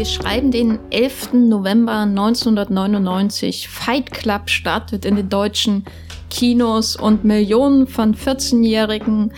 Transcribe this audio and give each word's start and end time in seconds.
Wir 0.00 0.06
schreiben 0.06 0.50
den 0.50 0.78
11. 0.88 1.34
November 1.34 1.92
1999. 1.92 3.68
Fight 3.68 4.10
Club 4.10 4.48
startet 4.48 5.04
in 5.04 5.16
den 5.16 5.28
deutschen 5.28 5.84
Kinos 6.30 6.96
und 6.96 7.22
Millionen 7.24 7.86
von 7.86 8.14
14-jährigen 8.14 9.30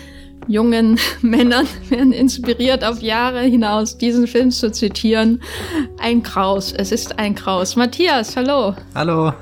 jungen 0.46 1.00
Männern 1.20 1.66
werden 1.88 2.12
inspiriert, 2.12 2.84
auf 2.84 3.02
Jahre 3.02 3.40
hinaus 3.40 3.98
diesen 3.98 4.28
Film 4.28 4.52
zu 4.52 4.70
zitieren. 4.70 5.42
Ein 5.98 6.22
Kraus. 6.22 6.72
Es 6.72 6.92
ist 6.92 7.18
ein 7.18 7.34
Kraus. 7.34 7.74
Matthias, 7.74 8.36
hallo. 8.36 8.76
Hallo. 8.94 9.32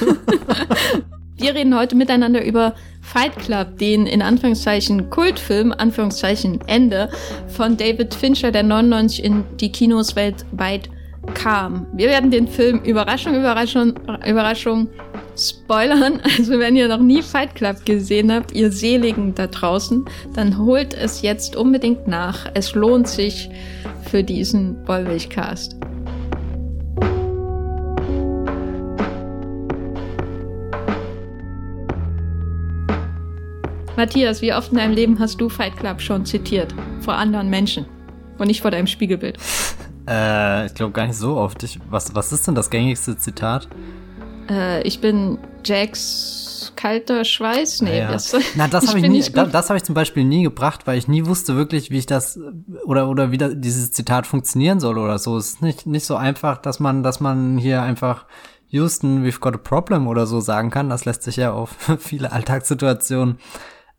Wir 1.36 1.54
reden 1.54 1.76
heute 1.76 1.96
miteinander 1.96 2.42
über 2.42 2.74
Fight 3.16 3.34
Club, 3.38 3.78
den 3.78 4.06
in 4.06 4.20
Anführungszeichen 4.20 5.08
Kultfilm, 5.08 5.72
Anführungszeichen 5.72 6.60
Ende, 6.66 7.08
von 7.48 7.78
David 7.78 8.12
Fincher, 8.12 8.52
der 8.52 8.62
99 8.62 9.24
in 9.24 9.44
die 9.58 9.72
Kinos 9.72 10.16
weltweit 10.16 10.90
kam. 11.32 11.86
Wir 11.94 12.08
werden 12.08 12.30
den 12.30 12.46
Film 12.46 12.82
Überraschung, 12.84 13.34
Überraschung, 13.34 13.94
Überraschung 14.26 14.88
spoilern. 15.34 16.20
Also 16.36 16.58
wenn 16.58 16.76
ihr 16.76 16.88
noch 16.88 17.00
nie 17.00 17.22
Fight 17.22 17.54
Club 17.54 17.86
gesehen 17.86 18.30
habt, 18.30 18.52
ihr 18.52 18.70
Seligen 18.70 19.34
da 19.34 19.46
draußen, 19.46 20.04
dann 20.34 20.58
holt 20.58 20.92
es 20.92 21.22
jetzt 21.22 21.56
unbedingt 21.56 22.06
nach. 22.06 22.50
Es 22.52 22.74
lohnt 22.74 23.08
sich 23.08 23.48
für 24.10 24.22
diesen 24.22 24.84
Bollwilchcast. 24.84 25.76
Matthias, 33.96 34.42
wie 34.42 34.52
oft 34.52 34.72
in 34.72 34.78
deinem 34.78 34.92
Leben 34.92 35.18
hast 35.18 35.40
du 35.40 35.48
Fight 35.48 35.74
Club 35.78 36.02
schon 36.02 36.26
zitiert? 36.26 36.74
Vor 37.00 37.14
anderen 37.14 37.48
Menschen 37.48 37.86
und 38.36 38.48
nicht 38.48 38.60
vor 38.60 38.70
deinem 38.70 38.86
Spiegelbild. 38.86 39.38
Äh, 40.08 40.66
ich 40.66 40.74
glaube 40.74 40.92
gar 40.92 41.08
nicht 41.08 41.16
so 41.16 41.36
oft. 41.36 41.64
Ich, 41.64 41.80
was, 41.90 42.14
was 42.14 42.30
ist 42.30 42.46
denn 42.46 42.54
das 42.54 42.70
gängigste 42.70 43.16
Zitat? 43.16 43.66
Äh, 44.48 44.82
ich 44.82 45.00
bin 45.00 45.36
Jacks 45.64 46.72
kalter 46.76 47.24
Schweiß. 47.24 47.82
Nee, 47.82 47.98
ja. 47.98 48.12
das, 48.12 48.36
Na, 48.54 48.68
das 48.68 48.86
habe 48.86 49.00
ich, 49.00 49.08
nie, 49.08 49.20
da, 49.22 49.46
das 49.46 49.68
hab 49.68 49.76
ich 49.76 49.82
zum 49.82 49.96
Beispiel 49.96 50.22
nie 50.22 50.44
gebracht, 50.44 50.86
weil 50.86 50.96
ich 50.96 51.08
nie 51.08 51.26
wusste 51.26 51.56
wirklich, 51.56 51.90
wie 51.90 51.98
ich 51.98 52.06
das 52.06 52.38
oder 52.84 53.08
oder 53.08 53.32
wie 53.32 53.38
da, 53.38 53.48
dieses 53.48 53.90
Zitat 53.90 54.28
funktionieren 54.28 54.78
soll 54.78 54.96
oder 54.96 55.18
so. 55.18 55.36
Es 55.38 55.54
ist 55.54 55.62
nicht, 55.62 55.86
nicht 55.86 56.06
so 56.06 56.14
einfach, 56.14 56.58
dass 56.58 56.78
man, 56.78 57.02
dass 57.02 57.18
man 57.18 57.58
hier 57.58 57.82
einfach 57.82 58.26
Houston, 58.68 59.24
we've 59.24 59.40
got 59.40 59.54
a 59.54 59.58
problem 59.58 60.06
oder 60.06 60.28
so 60.28 60.38
sagen 60.38 60.70
kann. 60.70 60.88
Das 60.88 61.04
lässt 61.04 61.24
sich 61.24 61.34
ja 61.34 61.50
auf 61.50 61.70
viele 61.98 62.30
Alltagssituationen 62.30 63.38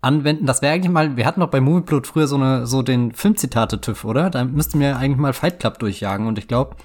anwenden. 0.07 0.45
Das 0.45 0.61
wäre 0.61 0.73
eigentlich 0.73 0.91
mal, 0.91 1.17
wir 1.17 1.25
hatten 1.25 1.41
doch 1.41 1.49
bei 1.49 1.59
Movieplot 1.59 2.07
früher 2.07 2.27
so 2.27 2.37
eine, 2.37 2.65
so 2.65 2.81
den 2.81 3.11
Filmzitate-TÜV, 3.11 4.05
oder? 4.05 4.29
Da 4.29 4.45
müssten 4.45 4.79
wir 4.79 4.97
eigentlich 4.97 5.17
mal 5.17 5.33
Fight 5.33 5.59
Club 5.59 5.79
durchjagen. 5.79 6.27
Und 6.27 6.37
ich 6.37 6.47
glaube, 6.47 6.77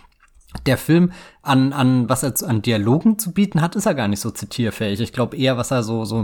der 0.66 0.76
Film 0.76 1.12
an, 1.42 1.72
an 1.72 2.08
was 2.08 2.24
er 2.24 2.34
an 2.48 2.62
Dialogen 2.62 3.18
zu 3.18 3.32
bieten 3.32 3.60
hat, 3.60 3.76
ist 3.76 3.86
er 3.86 3.94
gar 3.94 4.08
nicht 4.08 4.20
so 4.20 4.30
zitierfähig. 4.30 5.00
Ich 5.00 5.12
glaube 5.12 5.36
eher, 5.36 5.56
was 5.56 5.70
er 5.70 5.84
so, 5.84 6.04
so 6.04 6.16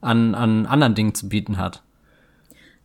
an, 0.00 0.34
an 0.34 0.66
anderen 0.66 0.94
Dingen 0.94 1.14
zu 1.14 1.28
bieten 1.28 1.58
hat. 1.58 1.82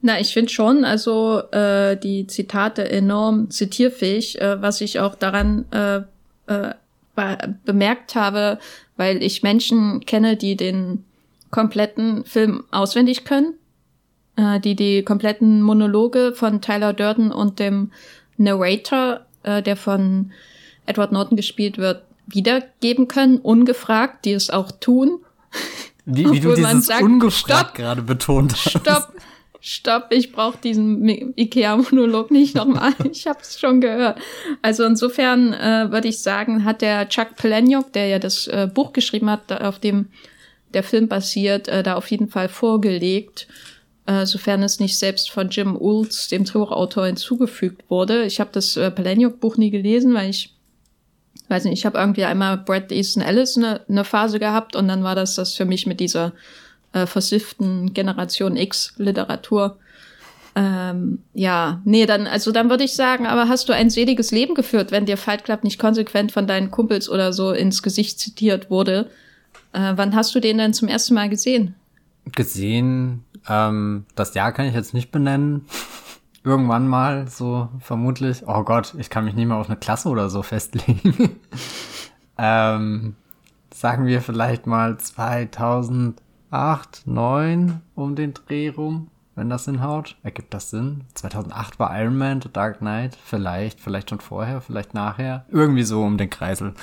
Na, 0.01 0.19
ich 0.19 0.33
finde 0.33 0.51
schon, 0.51 0.83
also 0.83 1.39
äh, 1.51 1.97
die 1.97 2.27
Zitate 2.27 2.89
enorm 2.91 3.49
zitierfähig, 3.49 4.39
äh, 4.39 4.61
was 4.61 4.81
ich 4.81 4.99
auch 4.99 5.15
daran 5.15 5.65
äh, 5.71 6.01
äh, 6.47 6.75
bemerkt 7.63 8.15
habe, 8.15 8.59
weil 8.97 9.23
ich 9.23 9.41
Menschen 9.41 10.01
kenne, 10.01 10.35
die 10.35 10.57
den 10.57 11.05
kompletten 11.55 12.25
Film 12.25 12.65
auswendig 12.71 13.23
können, 13.23 13.53
äh, 14.35 14.59
die 14.59 14.75
die 14.75 15.03
kompletten 15.03 15.61
Monologe 15.61 16.33
von 16.35 16.59
Tyler 16.59 16.91
Durden 16.91 17.31
und 17.31 17.59
dem 17.59 17.93
Narrator, 18.35 19.21
äh, 19.43 19.63
der 19.63 19.77
von 19.77 20.33
Edward 20.85 21.13
Norton 21.13 21.37
gespielt 21.37 21.77
wird, 21.77 22.03
wiedergeben 22.27 23.07
können, 23.07 23.37
ungefragt, 23.37 24.25
die 24.25 24.33
es 24.33 24.49
auch 24.49 24.69
tun. 24.69 25.19
Wie, 26.07 26.29
wie 26.29 26.39
du 26.39 26.53
dieses 26.53 26.85
sagt, 26.85 27.01
ungefragt 27.01 27.73
gerade 27.75 28.03
betont 28.03 28.53
hast. 28.53 28.81
Stopp, 28.81 29.13
stopp, 29.59 30.07
ich 30.11 30.31
brauche 30.31 30.59
diesen 30.63 31.33
Ikea-Monolog 31.35 32.29
nicht 32.29 32.53
nochmal. 32.53 32.93
ich 33.11 33.25
habe 33.25 33.39
es 33.41 33.59
schon 33.59 33.81
gehört. 33.81 34.19
Also 34.61 34.83
insofern 34.83 35.53
äh, 35.53 35.89
würde 35.89 36.09
ich 36.09 36.21
sagen, 36.21 36.63
hat 36.63 36.81
der 36.83 37.09
Chuck 37.09 37.35
Palahniuk, 37.37 37.91
der 37.93 38.05
ja 38.07 38.19
das 38.19 38.45
äh, 38.45 38.69
Buch 38.71 38.93
geschrieben 38.93 39.31
hat, 39.31 39.51
auf 39.51 39.79
dem 39.79 40.09
der 40.75 40.83
Film 40.83 41.07
basiert, 41.07 41.67
äh, 41.67 41.81
da 41.81 41.95
auf 41.95 42.11
jeden 42.11 42.27
Fall 42.27 42.49
vorgelegt, 42.49 43.47
äh, 44.05 44.25
sofern 44.25 44.61
es 44.61 44.79
nicht 44.79 44.97
selbst 44.99 45.31
von 45.31 45.49
Jim 45.49 45.75
Ulz, 45.75 46.27
dem 46.27 46.45
Drehbuchautor, 46.45 47.07
hinzugefügt 47.07 47.89
wurde. 47.89 48.25
Ich 48.25 48.39
habe 48.39 48.51
das 48.53 48.77
äh, 48.77 48.91
Palahniuk-Buch 48.91 49.57
nie 49.57 49.71
gelesen, 49.71 50.13
weil 50.13 50.29
ich 50.29 50.53
weiß 51.49 51.63
nicht, 51.65 51.79
ich 51.79 51.85
habe 51.85 51.97
irgendwie 51.97 52.25
einmal 52.25 52.57
Brad 52.57 52.91
Easton 52.91 53.23
Ellis 53.23 53.57
eine 53.57 53.81
ne 53.87 54.03
Phase 54.03 54.39
gehabt 54.39 54.75
und 54.75 54.87
dann 54.87 55.03
war 55.03 55.15
das 55.15 55.35
das 55.35 55.55
für 55.55 55.65
mich 55.65 55.85
mit 55.87 55.99
dieser 55.99 56.33
äh, 56.93 57.05
versifften 57.05 57.93
Generation 57.93 58.57
X 58.57 58.93
Literatur. 58.97 59.77
Ähm, 60.55 61.19
ja, 61.33 61.81
nee, 61.83 62.05
dann, 62.05 62.27
also 62.27 62.51
dann 62.51 62.69
würde 62.69 62.85
ich 62.85 62.93
sagen, 62.93 63.25
aber 63.27 63.49
hast 63.49 63.67
du 63.67 63.73
ein 63.73 63.89
seliges 63.89 64.31
Leben 64.31 64.55
geführt, 64.55 64.91
wenn 64.91 65.05
dir 65.05 65.17
Fight 65.17 65.43
Club 65.43 65.63
nicht 65.63 65.79
konsequent 65.79 66.31
von 66.31 66.47
deinen 66.47 66.71
Kumpels 66.71 67.09
oder 67.09 67.33
so 67.33 67.51
ins 67.51 67.83
Gesicht 67.83 68.19
zitiert 68.19 68.69
wurde? 68.69 69.09
Äh, 69.75 69.97
wann 69.97 70.15
hast 70.15 70.33
du 70.33 70.39
den 70.39 70.57
denn 70.57 70.73
zum 70.73 70.87
ersten 70.87 71.13
Mal 71.13 71.29
gesehen? 71.29 71.75
Gesehen, 72.33 73.25
ähm, 73.47 74.05
das 74.15 74.33
Jahr 74.33 74.53
kann 74.53 74.65
ich 74.65 74.73
jetzt 74.73 74.93
nicht 74.93 75.11
benennen. 75.11 75.65
Irgendwann 76.45 76.87
mal, 76.87 77.27
so 77.27 77.69
vermutlich. 77.79 78.43
Oh 78.47 78.63
Gott, 78.63 78.95
ich 78.97 79.09
kann 79.09 79.25
mich 79.25 79.33
nicht 79.33 79.47
mehr 79.47 79.57
auf 79.57 79.67
eine 79.67 79.77
Klasse 79.77 80.09
oder 80.09 80.29
so 80.29 80.43
festlegen. 80.43 81.39
ähm, 82.37 83.15
sagen 83.73 84.05
wir 84.05 84.21
vielleicht 84.21 84.65
mal 84.65 84.97
2008, 84.97 86.15
2009 86.51 87.81
um 87.95 88.15
den 88.15 88.33
Dreh 88.33 88.69
rum, 88.69 89.09
wenn 89.35 89.49
das 89.49 89.65
hinhaut. 89.65 90.15
Ergibt 90.23 90.53
das 90.53 90.69
Sinn? 90.69 91.03
2008 91.15 91.79
war 91.79 91.99
Iron 91.99 92.17
Man, 92.17 92.41
The 92.41 92.49
Dark 92.51 92.79
Knight. 92.79 93.17
Vielleicht, 93.25 93.81
vielleicht 93.81 94.09
schon 94.09 94.21
vorher, 94.21 94.61
vielleicht 94.61 94.93
nachher. 94.93 95.45
Irgendwie 95.49 95.83
so 95.83 96.01
um 96.01 96.17
den 96.17 96.29
Kreisel. 96.29 96.75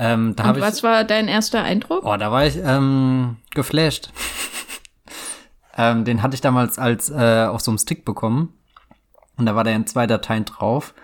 Ähm, 0.00 0.36
da 0.36 0.50
Und 0.50 0.60
was 0.60 0.78
ich, 0.78 0.82
war 0.84 1.02
dein 1.02 1.26
erster 1.26 1.62
Eindruck? 1.64 2.04
Oh, 2.04 2.16
da 2.16 2.30
war 2.30 2.46
ich 2.46 2.56
ähm, 2.56 3.36
geflasht. 3.50 4.12
ähm, 5.76 6.04
den 6.04 6.22
hatte 6.22 6.36
ich 6.36 6.40
damals 6.40 6.78
als 6.78 7.10
äh, 7.10 7.46
auf 7.50 7.60
so 7.60 7.72
einem 7.72 7.78
Stick 7.78 8.04
bekommen. 8.04 8.54
Und 9.36 9.46
da 9.46 9.56
war 9.56 9.64
der 9.64 9.74
in 9.74 9.88
zwei 9.88 10.06
Dateien 10.06 10.44
drauf. 10.44 10.94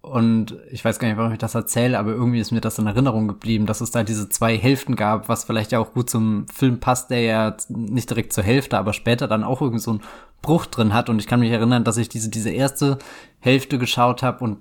Und 0.00 0.56
ich 0.70 0.84
weiß 0.84 1.00
gar 1.00 1.08
nicht, 1.08 1.16
warum 1.16 1.32
ich 1.32 1.38
das 1.38 1.56
erzähle, 1.56 1.98
aber 1.98 2.12
irgendwie 2.12 2.38
ist 2.38 2.52
mir 2.52 2.60
das 2.60 2.78
in 2.78 2.86
Erinnerung 2.86 3.26
geblieben, 3.26 3.66
dass 3.66 3.80
es 3.80 3.90
da 3.90 4.04
diese 4.04 4.28
zwei 4.28 4.56
Hälften 4.56 4.94
gab, 4.94 5.28
was 5.28 5.42
vielleicht 5.42 5.72
ja 5.72 5.80
auch 5.80 5.94
gut 5.94 6.08
zum 6.08 6.46
Film 6.46 6.78
passt, 6.78 7.10
der 7.10 7.22
ja 7.22 7.56
nicht 7.68 8.08
direkt 8.08 8.32
zur 8.32 8.44
Hälfte, 8.44 8.78
aber 8.78 8.92
später 8.92 9.26
dann 9.26 9.42
auch 9.42 9.60
irgendwie 9.60 9.82
so 9.82 9.90
einen 9.90 10.02
Bruch 10.42 10.66
drin 10.66 10.94
hat. 10.94 11.08
Und 11.08 11.18
ich 11.18 11.26
kann 11.26 11.40
mich 11.40 11.50
erinnern, 11.50 11.82
dass 11.82 11.96
ich 11.96 12.08
diese, 12.08 12.28
diese 12.28 12.50
erste 12.50 12.98
Hälfte 13.40 13.78
geschaut 13.78 14.22
habe 14.22 14.44
und 14.44 14.58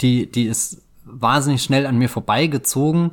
die, 0.00 0.30
die 0.30 0.44
ist 0.44 0.83
wahnsinnig 1.20 1.62
schnell 1.62 1.86
an 1.86 1.96
mir 1.96 2.08
vorbeigezogen. 2.08 3.12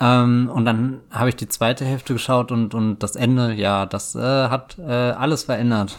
Ähm, 0.00 0.50
und 0.52 0.64
dann 0.64 1.00
habe 1.10 1.28
ich 1.28 1.36
die 1.36 1.48
zweite 1.48 1.84
Hälfte 1.84 2.14
geschaut 2.14 2.50
und, 2.50 2.74
und 2.74 3.02
das 3.02 3.14
Ende, 3.14 3.52
ja, 3.52 3.86
das 3.86 4.14
äh, 4.14 4.20
hat 4.20 4.78
äh, 4.78 4.90
alles 4.90 5.44
verändert. 5.44 5.96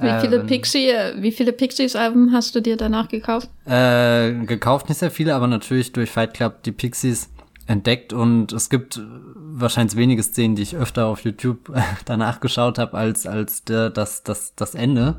Wie 0.00 0.20
viele 0.20 0.36
äh, 0.38 0.44
Pixie, 0.44 0.92
wie 1.16 1.30
viele 1.30 1.52
Pixies-Alben 1.52 2.32
hast 2.32 2.54
du 2.54 2.60
dir 2.60 2.76
danach 2.76 3.08
gekauft? 3.08 3.50
Äh, 3.66 4.32
gekauft 4.46 4.88
nicht 4.88 4.98
sehr 4.98 5.10
viele, 5.10 5.34
aber 5.34 5.46
natürlich 5.46 5.92
durch 5.92 6.10
Fight 6.10 6.34
Club 6.34 6.62
die 6.62 6.72
Pixies 6.72 7.30
entdeckt 7.66 8.12
und 8.12 8.52
es 8.52 8.70
gibt 8.70 9.00
wahrscheinlich 9.36 9.96
wenige 9.96 10.22
Szenen, 10.22 10.56
die 10.56 10.62
ich 10.62 10.76
öfter 10.76 11.06
auf 11.06 11.20
YouTube 11.20 11.72
danach 12.04 12.40
geschaut 12.40 12.78
habe 12.78 12.96
als 12.96 13.26
als 13.26 13.64
der, 13.64 13.90
das 13.90 14.22
das 14.22 14.54
das 14.56 14.74
Ende. 14.74 15.16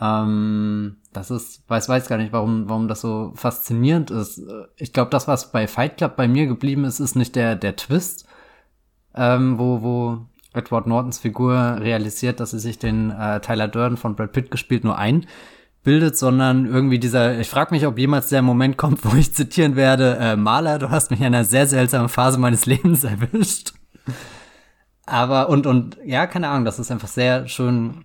Ähm, 0.00 0.96
das 1.12 1.30
ist, 1.30 1.68
weiß, 1.68 1.88
weiß 1.88 2.08
gar 2.08 2.18
nicht, 2.18 2.32
warum, 2.32 2.68
warum 2.68 2.88
das 2.88 3.00
so 3.00 3.32
faszinierend 3.34 4.10
ist. 4.10 4.42
Ich 4.76 4.92
glaube, 4.92 5.10
das, 5.10 5.26
was 5.26 5.52
bei 5.52 5.66
Fight 5.66 5.96
Club 5.96 6.16
bei 6.16 6.28
mir 6.28 6.46
geblieben 6.46 6.84
ist, 6.84 7.00
ist 7.00 7.16
nicht 7.16 7.34
der, 7.36 7.56
der 7.56 7.76
Twist, 7.76 8.26
ähm, 9.14 9.58
wo, 9.58 9.82
wo 9.82 10.26
Edward 10.52 10.86
Nortons 10.86 11.18
Figur 11.18 11.78
realisiert, 11.80 12.40
dass 12.40 12.50
sie 12.50 12.58
sich 12.58 12.78
den 12.78 13.10
äh, 13.10 13.40
Tyler 13.40 13.68
Durden 13.68 13.96
von 13.96 14.16
Brad 14.16 14.32
Pitt 14.32 14.50
gespielt 14.50 14.84
nur 14.84 14.98
einbildet, 14.98 16.16
sondern 16.16 16.66
irgendwie 16.66 16.98
dieser, 16.98 17.38
ich 17.38 17.48
frage 17.48 17.74
mich, 17.74 17.86
ob 17.86 17.98
jemals 17.98 18.28
der 18.28 18.42
Moment 18.42 18.76
kommt, 18.76 19.04
wo 19.04 19.16
ich 19.16 19.34
zitieren 19.34 19.76
werde, 19.76 20.16
äh, 20.16 20.36
Maler, 20.36 20.78
du 20.78 20.90
hast 20.90 21.10
mich 21.10 21.20
in 21.20 21.26
einer 21.26 21.44
sehr 21.44 21.66
seltsamen 21.66 22.08
Phase 22.08 22.38
meines 22.38 22.66
Lebens 22.66 23.04
erwischt. 23.04 23.72
Aber, 25.06 25.48
und, 25.48 25.66
und, 25.66 25.98
ja, 26.04 26.26
keine 26.26 26.48
Ahnung, 26.48 26.64
das 26.64 26.78
ist 26.78 26.90
einfach 26.90 27.08
sehr 27.08 27.46
schön 27.48 28.04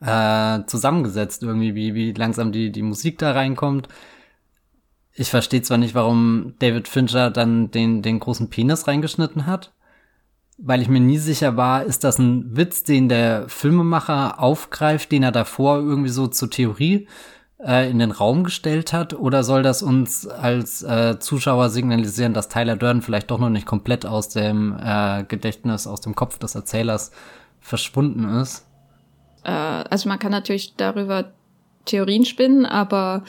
äh, 0.00 0.60
zusammengesetzt, 0.66 1.42
irgendwie, 1.42 1.74
wie, 1.74 1.94
wie 1.94 2.12
langsam 2.12 2.52
die, 2.52 2.70
die 2.70 2.82
Musik 2.82 3.18
da 3.18 3.32
reinkommt. 3.32 3.88
Ich 5.12 5.30
verstehe 5.30 5.62
zwar 5.62 5.78
nicht, 5.78 5.94
warum 5.94 6.54
David 6.58 6.88
Fincher 6.88 7.30
dann 7.30 7.70
den, 7.70 8.02
den 8.02 8.20
großen 8.20 8.50
Penis 8.50 8.86
reingeschnitten 8.86 9.46
hat, 9.46 9.72
weil 10.58 10.82
ich 10.82 10.88
mir 10.88 11.00
nie 11.00 11.18
sicher 11.18 11.56
war, 11.56 11.84
ist 11.84 12.04
das 12.04 12.18
ein 12.18 12.56
Witz, 12.56 12.82
den 12.82 13.08
der 13.08 13.48
Filmemacher 13.48 14.40
aufgreift, 14.40 15.12
den 15.12 15.22
er 15.22 15.32
davor 15.32 15.78
irgendwie 15.78 16.10
so 16.10 16.26
zur 16.26 16.50
Theorie 16.50 17.08
äh, 17.58 17.90
in 17.90 17.98
den 17.98 18.10
Raum 18.10 18.44
gestellt 18.44 18.92
hat? 18.92 19.14
Oder 19.14 19.42
soll 19.44 19.62
das 19.62 19.82
uns 19.82 20.26
als 20.26 20.82
äh, 20.82 21.18
Zuschauer 21.18 21.70
signalisieren, 21.70 22.34
dass 22.34 22.48
Tyler 22.48 22.76
Durden 22.76 23.02
vielleicht 23.02 23.30
doch 23.30 23.38
noch 23.38 23.50
nicht 23.50 23.66
komplett 23.66 24.06
aus 24.06 24.28
dem 24.28 24.76
äh, 24.78 25.24
Gedächtnis, 25.24 25.86
aus 25.86 26.00
dem 26.02 26.14
Kopf 26.14 26.38
des 26.38 26.54
Erzählers 26.54 27.10
verschwunden 27.60 28.28
ist? 28.40 28.65
Äh, 29.46 29.50
also 29.50 30.08
man 30.08 30.18
kann 30.18 30.32
natürlich 30.32 30.74
darüber 30.76 31.32
Theorien 31.84 32.24
spinnen, 32.24 32.66
aber 32.66 33.24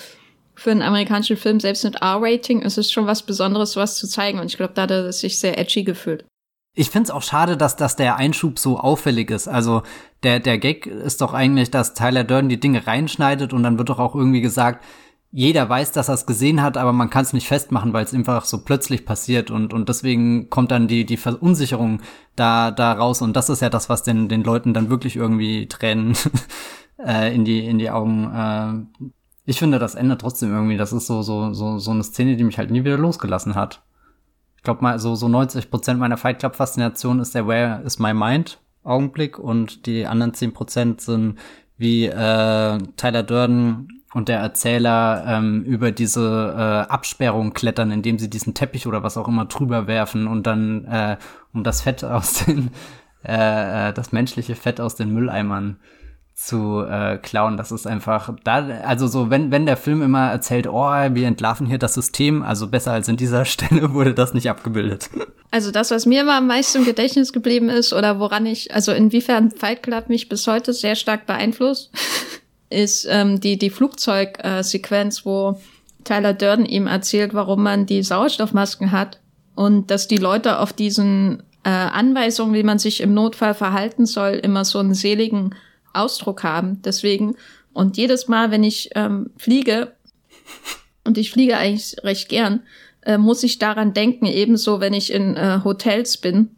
für 0.55 0.71
einen 0.71 0.81
amerikanischen 0.81 1.37
Film, 1.37 1.59
selbst 1.59 1.83
mit 1.83 2.01
R-Rating, 2.01 2.63
ist 2.63 2.79
es 2.79 2.91
schon 2.91 3.05
was 3.05 3.21
Besonderes, 3.21 3.75
was 3.75 3.95
zu 3.95 4.07
zeigen. 4.07 4.39
Und 4.39 4.47
ich 4.47 4.57
glaube, 4.57 4.73
da 4.73 4.83
hat 4.83 4.91
er 4.91 5.13
sich 5.13 5.37
sehr 5.37 5.59
edgy 5.59 5.83
gefühlt. 5.83 6.25
Ich 6.75 6.89
find's 6.89 7.11
auch 7.11 7.21
schade, 7.23 7.57
dass, 7.57 7.75
dass 7.75 7.95
der 7.95 8.17
Einschub 8.17 8.59
so 8.59 8.79
auffällig 8.79 9.29
ist. 9.31 9.47
Also 9.47 9.83
der, 10.23 10.39
der 10.39 10.57
Gag 10.57 10.85
ist 10.87 11.21
doch 11.21 11.33
eigentlich, 11.33 11.71
dass 11.71 11.93
Tyler 11.93 12.23
Durden 12.23 12.49
die 12.49 12.59
Dinge 12.59 12.85
reinschneidet 12.85 13.53
und 13.53 13.63
dann 13.63 13.77
wird 13.77 13.89
doch 13.89 13.99
auch 13.99 14.15
irgendwie 14.15 14.41
gesagt, 14.41 14.83
jeder 15.31 15.67
weiß, 15.67 15.91
dass 15.91 16.07
er 16.07 16.13
es 16.13 16.25
gesehen 16.25 16.61
hat, 16.61 16.77
aber 16.77 16.93
man 16.93 17.09
kann 17.09 17.23
es 17.23 17.33
nicht 17.33 17.47
festmachen, 17.47 17.93
weil 17.93 18.05
es 18.05 18.13
einfach 18.13 18.45
so 18.45 18.63
plötzlich 18.63 19.05
passiert 19.05 19.51
und, 19.51 19.73
und 19.73 19.89
deswegen 19.89 20.49
kommt 20.49 20.71
dann 20.71 20.87
die, 20.87 21.05
die 21.05 21.17
Verunsicherung 21.17 22.01
da, 22.35 22.71
da 22.71 22.93
raus 22.93 23.21
und 23.21 23.35
das 23.35 23.49
ist 23.49 23.61
ja 23.61 23.69
das, 23.69 23.89
was 23.89 24.03
den, 24.03 24.29
den 24.29 24.43
Leuten 24.43 24.73
dann 24.73 24.89
wirklich 24.89 25.15
irgendwie 25.15 25.67
Tränen 25.67 26.15
äh, 27.05 27.33
in, 27.35 27.43
die, 27.43 27.65
in 27.65 27.77
die 27.77 27.89
Augen. 27.89 28.31
Äh, 28.33 29.03
ich 29.45 29.59
finde, 29.59 29.79
das 29.79 29.95
ändert 29.95 30.21
trotzdem 30.21 30.51
irgendwie. 30.51 30.77
Das 30.77 30.91
ist 30.91 31.07
so, 31.07 31.21
so, 31.21 31.53
so, 31.53 31.79
so 31.79 31.91
eine 31.91 32.03
Szene, 32.03 32.35
die 32.35 32.43
mich 32.43 32.57
halt 32.57 32.69
nie 32.69 32.83
wieder 32.83 32.97
losgelassen 32.97 33.55
hat. 33.55 33.81
Ich 34.57 34.63
glaube 34.63 34.81
mal, 34.81 34.99
so, 34.99 35.15
so 35.15 35.29
90 35.29 35.69
Prozent 35.69 35.99
meiner 35.99 36.17
Fight 36.17 36.39
Club 36.39 36.55
Faszination 36.55 37.19
ist 37.19 37.33
der 37.33 37.47
Where 37.47 37.81
is 37.85 37.99
my 37.99 38.13
mind 38.13 38.59
Augenblick 38.83 39.39
und 39.39 39.85
die 39.85 40.05
anderen 40.05 40.33
10 40.33 40.53
Prozent 40.53 41.01
sind 41.01 41.37
wie 41.77 42.05
äh, 42.05 42.77
Tyler 42.97 43.23
Durden 43.23 43.96
und 44.17 44.29
der 44.29 44.39
Erzähler 44.39 45.23
ähm, 45.27 45.63
über 45.63 45.91
diese 45.91 46.55
äh, 46.57 46.91
Absperrung 46.91 47.53
klettern, 47.53 47.91
indem 47.91 48.17
sie 48.17 48.31
diesen 48.31 48.55
Teppich 48.55 48.87
oder 48.87 49.03
was 49.03 49.15
auch 49.15 49.27
immer 49.27 49.45
drüber 49.45 49.85
werfen 49.85 50.25
und 50.25 50.47
dann 50.47 50.85
äh, 50.85 51.17
um 51.53 51.63
das 51.63 51.83
Fett 51.83 52.03
aus 52.03 52.43
den 52.45 52.71
äh, 53.23 53.89
äh 53.89 53.93
das 53.93 54.11
menschliche 54.11 54.55
Fett 54.55 54.81
aus 54.81 54.95
den 54.95 55.13
Mülleimern 55.13 55.77
zu 56.33 56.83
äh, 56.83 57.19
klauen. 57.19 57.57
Das 57.57 57.71
ist 57.71 57.85
einfach 57.85 58.33
da, 58.43 58.67
also 58.83 59.05
so, 59.05 59.29
wenn, 59.29 59.51
wenn 59.51 59.67
der 59.67 59.77
Film 59.77 60.01
immer 60.01 60.31
erzählt, 60.31 60.65
oh, 60.65 60.89
wir 60.89 61.27
entlarven 61.27 61.67
hier 61.67 61.77
das 61.77 61.93
System, 61.93 62.41
also 62.41 62.67
besser 62.67 62.93
als 62.93 63.07
in 63.07 63.17
dieser 63.17 63.45
Stelle 63.45 63.93
wurde 63.93 64.15
das 64.15 64.33
nicht 64.33 64.49
abgebildet. 64.49 65.11
Also 65.51 65.69
das, 65.69 65.91
was 65.91 66.07
mir 66.07 66.21
immer 66.21 66.37
am 66.37 66.47
meisten 66.47 66.79
im 66.79 66.85
Gedächtnis 66.85 67.33
geblieben 67.33 67.69
ist 67.69 67.93
oder 67.93 68.19
woran 68.19 68.47
ich, 68.47 68.73
also 68.73 68.93
inwiefern 68.93 69.51
Fight 69.51 69.83
Club 69.83 70.09
mich 70.09 70.27
bis 70.27 70.47
heute 70.47 70.73
sehr 70.73 70.95
stark 70.95 71.27
beeinflusst, 71.27 71.91
ist 72.69 73.07
ähm, 73.09 73.39
die, 73.39 73.57
die 73.57 73.69
Flugzeugsequenz, 73.69 75.25
wo 75.25 75.59
Tyler 76.03 76.33
Durden 76.33 76.65
ihm 76.65 76.87
erzählt, 76.87 77.33
warum 77.33 77.63
man 77.63 77.85
die 77.85 78.03
Sauerstoffmasken 78.03 78.91
hat 78.91 79.19
und 79.55 79.91
dass 79.91 80.07
die 80.07 80.17
Leute 80.17 80.59
auf 80.59 80.73
diesen 80.73 81.43
äh, 81.63 81.69
Anweisungen, 81.69 82.53
wie 82.53 82.63
man 82.63 82.79
sich 82.79 83.01
im 83.01 83.13
Notfall 83.13 83.53
verhalten 83.53 84.05
soll, 84.05 84.33
immer 84.33 84.63
so 84.63 84.79
einen 84.79 84.93
seligen 84.93 85.55
Ausdruck 85.93 86.43
haben. 86.43 86.81
Deswegen, 86.83 87.35
und 87.73 87.97
jedes 87.97 88.27
Mal, 88.27 88.51
wenn 88.51 88.63
ich 88.63 88.91
ähm, 88.95 89.31
fliege, 89.37 89.93
und 91.03 91.17
ich 91.17 91.31
fliege 91.31 91.57
eigentlich 91.57 91.95
recht 92.03 92.29
gern, 92.29 92.63
äh, 93.01 93.17
muss 93.17 93.43
ich 93.43 93.59
daran 93.59 93.93
denken, 93.93 94.25
ebenso 94.25 94.79
wenn 94.79 94.93
ich 94.93 95.11
in 95.11 95.35
äh, 95.35 95.61
Hotels 95.63 96.17
bin. 96.17 96.55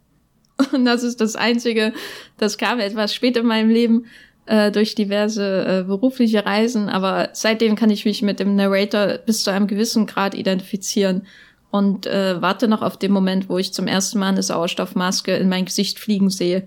und 0.72 0.84
das 0.84 1.02
ist 1.02 1.20
das 1.20 1.36
Einzige, 1.36 1.92
das 2.36 2.58
kam 2.58 2.80
etwas 2.80 3.14
spät 3.14 3.36
in 3.36 3.46
meinem 3.46 3.70
Leben 3.70 4.06
äh, 4.46 4.70
durch 4.70 4.94
diverse 4.94 5.66
äh, 5.66 5.82
berufliche 5.84 6.46
Reisen, 6.46 6.88
aber 6.88 7.30
seitdem 7.32 7.76
kann 7.76 7.90
ich 7.90 8.04
mich 8.04 8.22
mit 8.22 8.40
dem 8.40 8.56
Narrator 8.56 9.18
bis 9.18 9.42
zu 9.42 9.50
einem 9.50 9.66
gewissen 9.66 10.06
Grad 10.06 10.34
identifizieren 10.34 11.26
und 11.70 12.06
äh, 12.06 12.40
warte 12.40 12.68
noch 12.68 12.82
auf 12.82 12.96
den 12.96 13.12
Moment, 13.12 13.48
wo 13.48 13.58
ich 13.58 13.72
zum 13.72 13.86
ersten 13.86 14.18
Mal 14.18 14.28
eine 14.28 14.42
Sauerstoffmaske 14.42 15.36
in 15.36 15.48
mein 15.48 15.64
Gesicht 15.64 15.98
fliegen 15.98 16.30
sehe 16.30 16.66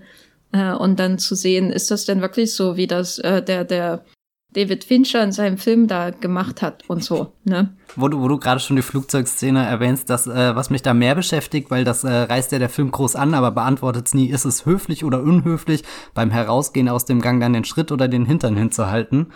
äh, 0.52 0.72
und 0.72 1.00
dann 1.00 1.18
zu 1.18 1.34
sehen, 1.34 1.70
ist 1.70 1.90
das 1.90 2.04
denn 2.04 2.20
wirklich 2.20 2.54
so, 2.54 2.76
wie 2.76 2.86
das 2.86 3.18
äh, 3.18 3.42
der, 3.42 3.64
der 3.64 4.04
David 4.52 4.82
Fincher 4.82 5.22
in 5.22 5.30
seinem 5.30 5.58
Film 5.58 5.86
da 5.86 6.10
gemacht 6.10 6.60
hat 6.60 6.82
und 6.88 7.04
so, 7.04 7.32
ne? 7.44 7.72
Wo 7.94 8.08
du, 8.08 8.20
wo 8.20 8.26
du 8.26 8.38
gerade 8.38 8.60
schon 8.60 8.76
die 8.76 8.82
Flugzeugszene 8.82 9.64
erwähnst, 9.64 10.10
das, 10.10 10.26
äh, 10.26 10.56
was 10.56 10.70
mich 10.70 10.82
da 10.82 10.92
mehr 10.92 11.14
beschäftigt, 11.14 11.70
weil 11.70 11.84
das 11.84 12.02
äh, 12.02 12.10
reißt 12.10 12.50
ja 12.50 12.58
der 12.58 12.68
Film 12.68 12.90
groß 12.90 13.14
an, 13.14 13.34
aber 13.34 13.52
beantwortet 13.52 14.08
es 14.08 14.14
nie, 14.14 14.26
ist 14.28 14.44
es 14.44 14.66
höflich 14.66 15.04
oder 15.04 15.22
unhöflich, 15.22 15.84
beim 16.14 16.30
Herausgehen 16.30 16.88
aus 16.88 17.04
dem 17.04 17.20
Gang 17.20 17.40
dann 17.40 17.52
den 17.52 17.64
Schritt 17.64 17.92
oder 17.92 18.08
den 18.08 18.26
Hintern 18.26 18.56
hinzuhalten. 18.56 19.28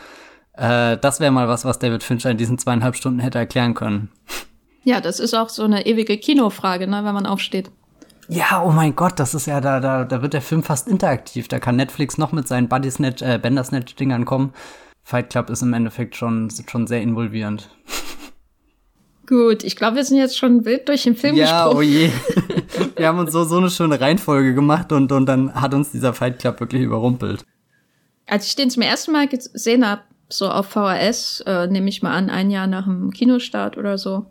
Äh, 0.54 0.98
das 0.98 1.20
wäre 1.20 1.30
mal 1.30 1.48
was, 1.48 1.64
was 1.64 1.78
David 1.78 2.02
Fincher 2.02 2.30
in 2.30 2.36
diesen 2.36 2.58
zweieinhalb 2.58 2.96
Stunden 2.96 3.20
hätte 3.20 3.38
erklären 3.38 3.74
können. 3.74 4.10
Ja, 4.82 5.00
das 5.00 5.20
ist 5.20 5.34
auch 5.34 5.48
so 5.48 5.62
eine 5.62 5.86
ewige 5.86 6.18
Kinofrage, 6.18 6.86
ne, 6.86 7.04
wenn 7.04 7.14
man 7.14 7.26
aufsteht. 7.26 7.70
Ja, 8.28 8.62
oh 8.62 8.70
mein 8.70 8.96
Gott, 8.96 9.18
das 9.18 9.34
ist 9.34 9.46
ja, 9.46 9.60
da, 9.60 9.80
da, 9.80 10.04
da 10.04 10.22
wird 10.22 10.32
der 10.32 10.42
Film 10.42 10.62
fast 10.62 10.88
interaktiv. 10.88 11.48
Da 11.48 11.58
kann 11.58 11.76
Netflix 11.76 12.18
noch 12.18 12.32
mit 12.32 12.48
seinen 12.48 12.68
Buddy 12.68 12.90
Snatch, 12.90 13.22
äh, 13.22 13.38
Bender 13.38 13.64
Snatch 13.64 13.94
Dingern 13.96 14.24
kommen. 14.24 14.52
Fight 15.04 15.30
Club 15.30 15.50
ist 15.50 15.62
im 15.62 15.74
Endeffekt 15.74 16.16
schon, 16.16 16.50
schon 16.66 16.86
sehr 16.86 17.02
involvierend. 17.02 17.68
Gut, 19.26 19.62
ich 19.62 19.76
glaube, 19.76 19.96
wir 19.96 20.04
sind 20.04 20.18
jetzt 20.18 20.36
schon 20.36 20.64
wild 20.64 20.88
durch 20.88 21.04
den 21.04 21.14
Film 21.14 21.36
ja, 21.36 21.64
gesprungen. 21.64 21.76
oh 21.78 21.82
je. 21.82 22.10
Wir 22.96 23.08
haben 23.08 23.18
uns 23.18 23.32
so, 23.32 23.44
so 23.44 23.56
eine 23.56 23.70
schöne 23.70 24.00
Reihenfolge 24.00 24.54
gemacht 24.54 24.92
und, 24.92 25.10
und 25.12 25.26
dann 25.26 25.54
hat 25.54 25.72
uns 25.72 25.90
dieser 25.92 26.12
Fight 26.12 26.38
Club 26.38 26.60
wirklich 26.60 26.82
überrumpelt. 26.82 27.44
Als 28.26 28.46
ich 28.46 28.56
den 28.56 28.70
zum 28.70 28.82
ersten 28.82 29.12
Mal 29.12 29.26
gesehen 29.26 29.86
habe, 29.86 30.02
so 30.28 30.48
auf 30.48 30.68
VHS, 30.68 31.42
äh, 31.46 31.66
nehme 31.68 31.88
ich 31.88 32.02
mal 32.02 32.12
an, 32.12 32.28
ein 32.28 32.50
Jahr 32.50 32.66
nach 32.66 32.84
dem 32.84 33.10
Kinostart 33.12 33.78
oder 33.78 33.96
so, 33.98 34.26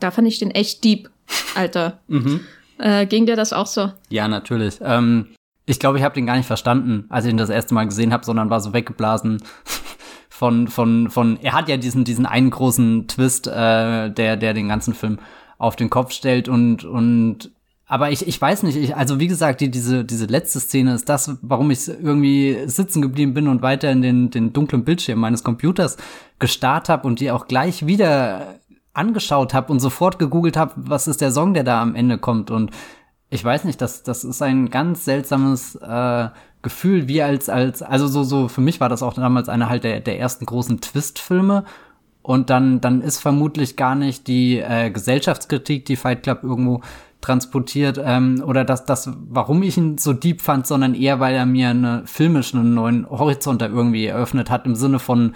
da 0.00 0.10
fand 0.10 0.28
ich 0.28 0.38
den 0.38 0.50
echt 0.50 0.84
deep, 0.84 1.10
Alter. 1.54 2.00
mhm. 2.08 2.40
Äh, 2.78 3.06
ging 3.06 3.26
dir 3.26 3.36
das 3.36 3.52
auch 3.52 3.66
so? 3.66 3.92
Ja, 4.10 4.28
natürlich. 4.28 4.78
Ähm, 4.80 5.28
ich 5.68 5.78
glaube, 5.78 5.98
ich 5.98 6.04
habe 6.04 6.14
den 6.14 6.26
gar 6.26 6.36
nicht 6.36 6.46
verstanden, 6.46 7.04
als 7.10 7.26
ich 7.26 7.30
ihn 7.30 7.36
das 7.36 7.50
erste 7.50 7.74
Mal 7.74 7.84
gesehen 7.84 8.12
habe, 8.12 8.24
sondern 8.24 8.50
war 8.50 8.60
so 8.60 8.72
weggeblasen 8.72 9.42
von, 10.28 10.68
von, 10.68 11.10
von, 11.10 11.38
er 11.42 11.52
hat 11.52 11.68
ja 11.68 11.76
diesen, 11.76 12.04
diesen 12.04 12.26
einen 12.26 12.50
großen 12.50 13.06
Twist, 13.06 13.46
äh, 13.46 14.10
der, 14.10 14.36
der 14.36 14.54
den 14.54 14.68
ganzen 14.68 14.94
Film 14.94 15.18
auf 15.58 15.76
den 15.76 15.90
Kopf 15.90 16.12
stellt 16.12 16.48
und, 16.48 16.84
und, 16.84 17.50
aber 17.86 18.10
ich, 18.10 18.26
ich 18.26 18.40
weiß 18.40 18.62
nicht, 18.62 18.76
ich, 18.76 18.96
also 18.96 19.18
wie 19.20 19.26
gesagt, 19.26 19.60
die, 19.60 19.70
diese, 19.70 20.04
diese 20.04 20.26
letzte 20.26 20.60
Szene 20.60 20.94
ist 20.94 21.08
das, 21.08 21.36
warum 21.42 21.70
ich 21.70 21.88
irgendwie 21.88 22.58
sitzen 22.66 23.02
geblieben 23.02 23.34
bin 23.34 23.48
und 23.48 23.60
weiter 23.60 23.90
in 23.90 24.02
den, 24.02 24.30
den 24.30 24.52
dunklen 24.52 24.84
Bildschirm 24.84 25.18
meines 25.18 25.42
Computers 25.44 25.96
gestarrt 26.38 26.88
habe 26.88 27.06
und 27.06 27.20
die 27.20 27.30
auch 27.30 27.46
gleich 27.46 27.86
wieder 27.86 28.58
angeschaut 28.94 29.54
habe 29.54 29.72
und 29.72 29.80
sofort 29.80 30.18
gegoogelt 30.18 30.56
habe, 30.56 30.72
was 30.76 31.08
ist 31.08 31.20
der 31.20 31.30
Song, 31.30 31.54
der 31.54 31.64
da 31.64 31.80
am 31.80 31.94
Ende 31.94 32.18
kommt. 32.18 32.50
Und 32.50 32.70
ich 33.30 33.44
weiß 33.44 33.64
nicht, 33.64 33.80
das, 33.80 34.02
das 34.02 34.24
ist 34.24 34.42
ein 34.42 34.70
ganz 34.70 35.04
seltsames 35.04 35.76
äh, 35.76 36.28
Gefühl, 36.62 37.08
wie 37.08 37.22
als, 37.22 37.48
als, 37.48 37.82
also 37.82 38.08
so, 38.08 38.24
so, 38.24 38.48
für 38.48 38.60
mich 38.60 38.80
war 38.80 38.88
das 38.88 39.02
auch 39.02 39.14
damals 39.14 39.48
einer 39.48 39.68
halt 39.68 39.84
der, 39.84 40.00
der 40.00 40.18
ersten 40.18 40.46
großen 40.46 40.80
Twist-Filme. 40.80 41.64
Und 42.22 42.50
dann, 42.50 42.80
dann 42.80 43.00
ist 43.00 43.20
vermutlich 43.20 43.76
gar 43.76 43.94
nicht 43.94 44.26
die 44.26 44.58
äh, 44.58 44.90
Gesellschaftskritik, 44.90 45.86
die 45.86 45.96
Fight 45.96 46.22
Club 46.22 46.42
irgendwo 46.42 46.82
transportiert, 47.20 48.00
ähm, 48.02 48.42
oder 48.46 48.64
das, 48.64 48.84
das, 48.84 49.10
warum 49.28 49.62
ich 49.62 49.76
ihn 49.76 49.98
so 49.98 50.12
deep 50.12 50.40
fand, 50.40 50.66
sondern 50.66 50.94
eher, 50.94 51.20
weil 51.20 51.34
er 51.34 51.46
mir 51.46 51.70
eine 51.70 52.02
filmisch 52.06 52.54
einen 52.54 52.74
neuen 52.74 53.08
Horizont 53.08 53.60
da 53.60 53.66
irgendwie 53.66 54.06
eröffnet 54.06 54.50
hat, 54.50 54.66
im 54.66 54.74
Sinne 54.74 54.98
von, 54.98 55.32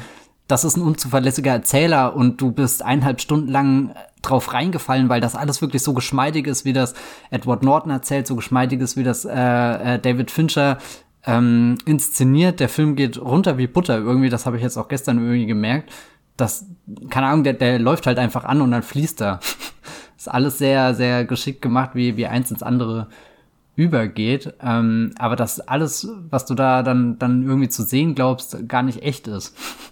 das 0.49 0.65
ist 0.65 0.77
ein 0.77 0.83
unzuverlässiger 0.83 1.53
Erzähler 1.53 2.15
und 2.15 2.41
du 2.41 2.53
bist 2.53 2.83
eineinhalb 2.83 3.21
Stunden 3.21 3.49
lang 3.49 3.95
drauf 4.23 4.52
reingefallen, 4.52 5.09
weil 5.09 5.21
das 5.21 5.37
alles 5.37 5.61
wirklich 5.61 5.83
so 5.83 5.93
geschmeidig 5.93 6.47
ist, 6.47 6.64
wie 6.64 6.73
das 6.73 6.95
Edward 7.31 7.62
Norton 7.62 7.91
erzählt, 7.91 8.26
so 8.26 8.37
geschmeidig 8.37 8.81
ist, 8.81 8.97
wie 8.97 9.02
das 9.02 9.25
äh, 9.25 9.33
äh, 9.95 9.99
David 9.99 10.31
Fincher 10.31 10.79
ähm, 11.26 11.76
inszeniert. 11.85 12.61
Der 12.61 12.69
Film 12.69 12.97
geht 12.97 13.21
runter 13.21 13.59
wie 13.59 13.67
Butter 13.67 13.99
irgendwie, 13.99 14.29
das 14.29 14.47
habe 14.47 14.57
ich 14.57 14.62
jetzt 14.62 14.76
auch 14.76 14.88
gestern 14.88 15.19
irgendwie 15.19 15.47
gemerkt. 15.47 15.93
Das, 16.37 16.67
keine 17.11 17.26
Ahnung, 17.26 17.45
der, 17.45 17.55
der 17.55 17.79
läuft 17.79 18.07
halt 18.07 18.19
einfach 18.19 18.45
an 18.45 18.62
und 18.62 18.71
dann 18.71 18.83
fließt 18.83 19.21
er. 19.21 19.41
ist 20.17 20.29
alles 20.29 20.59
sehr, 20.59 20.95
sehr 20.95 21.25
geschickt 21.25 21.62
gemacht, 21.62 21.91
wie, 21.95 22.17
wie 22.17 22.26
eins 22.26 22.50
ins 22.50 22.62
andere 22.62 23.09
übergeht. 23.75 24.55
Ähm, 24.62 25.12
aber 25.19 25.37
das 25.37 25.61
alles, 25.61 26.09
was 26.31 26.47
du 26.47 26.55
da 26.55 26.83
dann, 26.83 27.19
dann 27.19 27.43
irgendwie 27.43 27.69
zu 27.69 27.83
sehen 27.83 28.14
glaubst, 28.14 28.69
gar 28.69 28.83
nicht 28.83 29.02
echt 29.02 29.26
ist. 29.29 29.57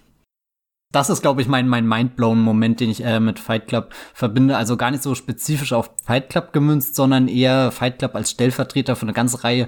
Das 0.91 1.09
ist, 1.09 1.21
glaube 1.21 1.41
ich, 1.41 1.47
mein, 1.47 1.67
mein 1.67 1.87
Mindblown-Moment, 1.87 2.79
den 2.81 2.89
ich 2.89 3.03
äh, 3.03 3.19
mit 3.19 3.39
Fight 3.39 3.67
Club 3.67 3.93
verbinde. 4.13 4.57
Also 4.57 4.75
gar 4.75 4.91
nicht 4.91 5.03
so 5.03 5.15
spezifisch 5.15 5.71
auf 5.71 5.91
Fight 6.03 6.29
Club 6.29 6.51
gemünzt, 6.51 6.95
sondern 6.95 7.27
eher 7.27 7.71
Fight 7.71 7.99
Club 7.99 8.15
als 8.15 8.31
Stellvertreter 8.31 8.95
für 8.95 9.03
eine 9.03 9.13
ganze 9.13 9.43
Reihe 9.43 9.67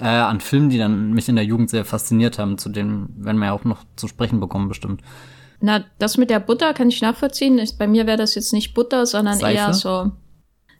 äh, 0.00 0.06
an 0.06 0.40
Filmen, 0.40 0.70
die 0.70 0.78
dann 0.78 1.12
mich 1.12 1.28
in 1.28 1.36
der 1.36 1.44
Jugend 1.44 1.70
sehr 1.70 1.84
fasziniert 1.84 2.38
haben. 2.38 2.56
Zu 2.56 2.70
denen 2.70 3.14
werden 3.18 3.38
wir 3.38 3.46
ja 3.46 3.52
auch 3.52 3.64
noch 3.64 3.84
zu 3.96 4.08
sprechen 4.08 4.40
bekommen, 4.40 4.68
bestimmt. 4.68 5.02
Na, 5.60 5.84
das 5.98 6.16
mit 6.16 6.30
der 6.30 6.40
Butter 6.40 6.74
kann 6.74 6.88
ich 6.88 7.02
nachvollziehen. 7.02 7.60
Bei 7.78 7.86
mir 7.86 8.06
wäre 8.06 8.18
das 8.18 8.34
jetzt 8.34 8.52
nicht 8.52 8.74
Butter, 8.74 9.06
sondern 9.06 9.38
Seife? 9.38 9.58
eher 9.58 9.74
so. 9.74 10.12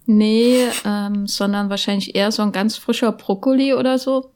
Nee, 0.06 0.66
ähm, 0.84 1.26
sondern 1.28 1.70
wahrscheinlich 1.70 2.16
eher 2.16 2.32
so 2.32 2.42
ein 2.42 2.50
ganz 2.50 2.76
frischer 2.76 3.12
Brokkoli 3.12 3.74
oder 3.74 3.98
so. 3.98 4.32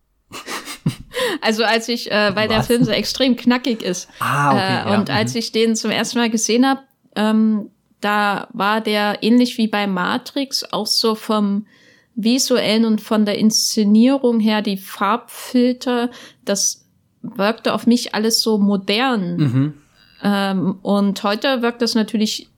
Also 1.41 1.65
als 1.65 1.89
ich, 1.89 2.11
äh, 2.11 2.35
weil 2.35 2.49
Was? 2.49 2.57
der 2.57 2.63
Film 2.65 2.85
so 2.85 2.91
extrem 2.91 3.37
knackig 3.37 3.83
ist. 3.83 4.09
Ah, 4.19 4.51
okay, 4.51 4.59
äh, 4.59 4.91
ja. 4.91 4.95
Und 4.95 5.11
als 5.11 5.35
mhm. 5.35 5.39
ich 5.39 5.53
den 5.53 5.77
zum 5.77 5.91
ersten 5.91 6.19
Mal 6.19 6.31
gesehen 6.31 6.67
habe, 6.67 6.81
ähm, 7.15 7.71
da 8.01 8.49
war 8.53 8.81
der 8.81 9.23
ähnlich 9.23 9.59
wie 9.59 9.69
bei 9.69 9.87
Matrix 9.87 10.65
auch 10.73 10.87
so 10.87 11.15
vom 11.15 11.67
visuellen 12.15 12.85
und 12.85 13.01
von 13.01 13.27
der 13.27 13.39
Inszenierung 13.39 14.41
her 14.41 14.63
die 14.63 14.79
Farbfilter, 14.79 16.11
das 16.45 16.87
wirkte 17.23 17.75
auf 17.75 17.87
mich 17.87 18.15
alles 18.15 18.41
so 18.41 18.59
modern. 18.59 19.37
Mhm. 19.37 19.75
Ähm, 20.23 20.79
und 20.83 21.23
heute 21.23 21.63
wirkt 21.63 21.83
das 21.83 21.95
natürlich, 21.95 22.49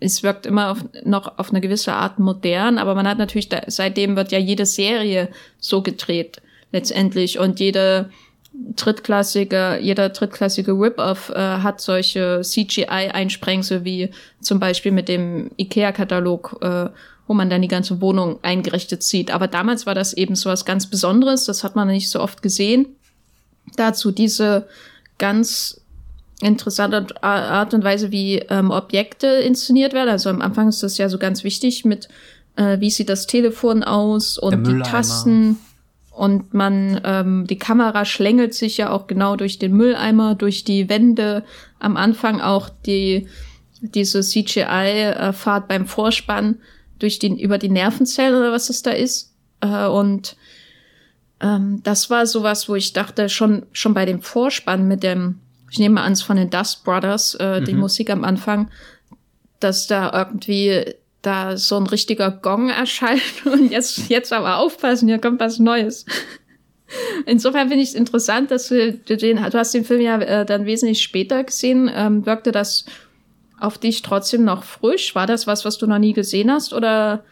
es 0.00 0.22
wirkt 0.22 0.46
immer 0.46 0.70
auf, 0.70 0.84
noch 1.04 1.38
auf 1.38 1.50
eine 1.50 1.60
gewisse 1.60 1.92
Art 1.92 2.18
modern, 2.18 2.78
aber 2.78 2.94
man 2.94 3.06
hat 3.06 3.18
natürlich, 3.18 3.48
da, 3.48 3.60
seitdem 3.66 4.16
wird 4.16 4.32
ja 4.32 4.38
jede 4.38 4.66
Serie 4.66 5.28
so 5.58 5.82
gedreht, 5.82 6.40
letztendlich. 6.72 7.38
Und 7.38 7.60
jede 7.60 8.10
drittklassige, 8.54 9.78
jeder 9.80 10.10
drittklassige 10.10 10.72
Rip-Off 10.72 11.30
äh, 11.30 11.38
hat 11.38 11.80
solche 11.80 12.40
CGI-Einsprengsel 12.42 13.84
wie 13.84 14.10
zum 14.40 14.60
Beispiel 14.60 14.92
mit 14.92 15.08
dem 15.08 15.50
IKEA-Katalog, 15.58 16.58
äh, 16.60 16.90
wo 17.26 17.34
man 17.34 17.48
dann 17.48 17.62
die 17.62 17.68
ganze 17.68 18.00
Wohnung 18.00 18.38
eingerichtet 18.42 19.02
sieht. 19.02 19.30
Aber 19.30 19.48
damals 19.48 19.86
war 19.86 19.94
das 19.94 20.12
eben 20.12 20.34
so 20.34 20.50
was 20.50 20.64
ganz 20.64 20.86
Besonderes, 20.86 21.46
das 21.46 21.64
hat 21.64 21.76
man 21.76 21.88
nicht 21.88 22.10
so 22.10 22.20
oft 22.20 22.42
gesehen. 22.42 22.88
Dazu 23.76 24.10
diese 24.10 24.66
ganz 25.18 25.80
interessante 26.42 27.22
Art 27.22 27.72
und 27.72 27.84
Weise, 27.84 28.10
wie 28.10 28.38
ähm, 28.50 28.70
Objekte 28.70 29.26
inszeniert 29.26 29.92
werden. 29.92 30.10
Also 30.10 30.28
am 30.28 30.42
Anfang 30.42 30.68
ist 30.68 30.82
das 30.82 30.98
ja 30.98 31.08
so 31.08 31.18
ganz 31.18 31.44
wichtig 31.44 31.84
mit, 31.84 32.08
äh, 32.56 32.80
wie 32.80 32.90
sieht 32.90 33.08
das 33.08 33.26
Telefon 33.26 33.84
aus 33.84 34.38
und 34.38 34.66
die 34.66 34.80
Tasten. 34.80 35.58
Und 36.22 36.54
man, 36.54 37.00
ähm, 37.02 37.48
die 37.48 37.58
Kamera 37.58 38.04
schlängelt 38.04 38.54
sich 38.54 38.76
ja 38.76 38.90
auch 38.90 39.08
genau 39.08 39.34
durch 39.34 39.58
den 39.58 39.72
Mülleimer, 39.72 40.36
durch 40.36 40.62
die 40.62 40.88
Wände. 40.88 41.42
Am 41.80 41.96
Anfang 41.96 42.40
auch 42.40 42.68
die, 42.68 43.26
diese 43.80 44.20
CGI-Fahrt 44.20 45.66
beim 45.66 45.84
Vorspann 45.86 46.60
durch 47.00 47.18
den, 47.18 47.36
über 47.36 47.58
die 47.58 47.70
Nervenzellen 47.70 48.36
oder 48.36 48.52
was 48.52 48.68
das 48.68 48.82
da 48.82 48.92
ist. 48.92 49.34
Äh, 49.62 49.88
und 49.88 50.36
ähm, 51.40 51.80
das 51.82 52.08
war 52.08 52.24
sowas, 52.24 52.68
wo 52.68 52.76
ich 52.76 52.92
dachte, 52.92 53.28
schon, 53.28 53.66
schon 53.72 53.92
bei 53.92 54.06
dem 54.06 54.22
Vorspann 54.22 54.86
mit 54.86 55.02
dem, 55.02 55.40
ich 55.72 55.80
nehme 55.80 56.02
an, 56.02 56.12
es 56.12 56.22
von 56.22 56.36
den 56.36 56.50
Dust 56.50 56.84
Brothers, 56.84 57.34
äh, 57.40 57.58
mhm. 57.58 57.64
die 57.64 57.74
Musik 57.74 58.10
am 58.10 58.22
Anfang, 58.22 58.70
dass 59.58 59.88
da 59.88 60.12
irgendwie 60.16 60.84
da 61.22 61.56
so 61.56 61.76
ein 61.76 61.86
richtiger 61.86 62.30
Gong 62.30 62.68
erscheint 62.68 63.22
und 63.44 63.70
jetzt, 63.70 64.08
jetzt 64.08 64.32
aber 64.32 64.58
aufpassen, 64.58 65.08
hier 65.08 65.18
kommt 65.18 65.40
was 65.40 65.58
Neues. 65.58 66.04
Insofern 67.24 67.68
finde 67.68 67.82
ich 67.82 67.90
es 67.90 67.94
interessant, 67.94 68.50
dass 68.50 68.68
du, 68.68 68.92
du 68.92 69.16
den, 69.16 69.36
du 69.36 69.54
hast 69.54 69.72
den 69.72 69.84
Film 69.84 70.02
ja 70.02 70.20
äh, 70.20 70.44
dann 70.44 70.66
wesentlich 70.66 71.02
später 71.02 71.42
gesehen. 71.42 71.90
Ähm, 71.92 72.26
wirkte 72.26 72.52
das 72.52 72.84
auf 73.58 73.78
dich 73.78 74.02
trotzdem 74.02 74.44
noch 74.44 74.62
frisch? 74.64 75.14
War 75.14 75.26
das 75.26 75.46
was, 75.46 75.64
was 75.64 75.78
du 75.78 75.86
noch 75.86 75.98
nie 75.98 76.12
gesehen 76.12 76.50
hast 76.50 76.72
oder? 76.74 77.24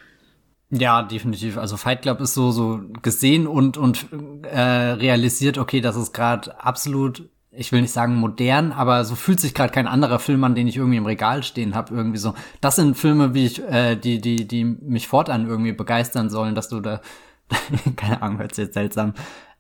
Ja, 0.71 1.03
definitiv. 1.03 1.59
Also 1.59 1.77
Fight 1.77 2.03
Club 2.03 2.21
ist 2.21 2.35
so 2.35 2.53
so 2.53 2.81
gesehen 3.03 3.47
und 3.47 3.77
und 3.77 4.07
äh, 4.45 4.61
realisiert, 4.61 5.59
okay, 5.59 5.81
das 5.81 5.97
ist 5.97 6.15
gerade 6.15 6.59
absolut 6.61 7.29
ich 7.53 7.73
will 7.73 7.83
nicht 7.83 7.93
sagen 7.93 8.17
modern, 8.17 8.73
aber 8.73 9.05
so 9.05 9.17
fühlt 9.17 9.41
sich 9.41 9.55
gerade 9.55 9.73
kein 9.73 9.89
anderer 9.89 10.19
Film 10.19 10.45
an, 10.45 10.55
den 10.55 10.69
ich 10.69 10.77
irgendwie 10.77 10.99
im 10.99 11.07
Regal 11.07 11.43
stehen 11.43 11.75
habe, 11.75 11.95
irgendwie 11.95 12.19
so. 12.19 12.35
Das 12.61 12.77
sind 12.77 12.97
Filme, 12.97 13.35
wie 13.35 13.47
ich, 13.47 13.63
äh, 13.63 13.97
die, 13.97 14.21
die, 14.21 14.47
die 14.47 14.65
mich 14.65 15.09
fortan 15.09 15.49
irgendwie 15.49 15.73
begeistern 15.73 16.31
sollen, 16.31 16.55
dass 16.55 16.69
du 16.69 16.81
da, 16.81 17.01
keine 17.97 18.23
Ahnung, 18.23 18.39
hört 18.39 18.55
sich 18.55 18.67
jetzt 18.67 18.75
seltsam 18.75 19.15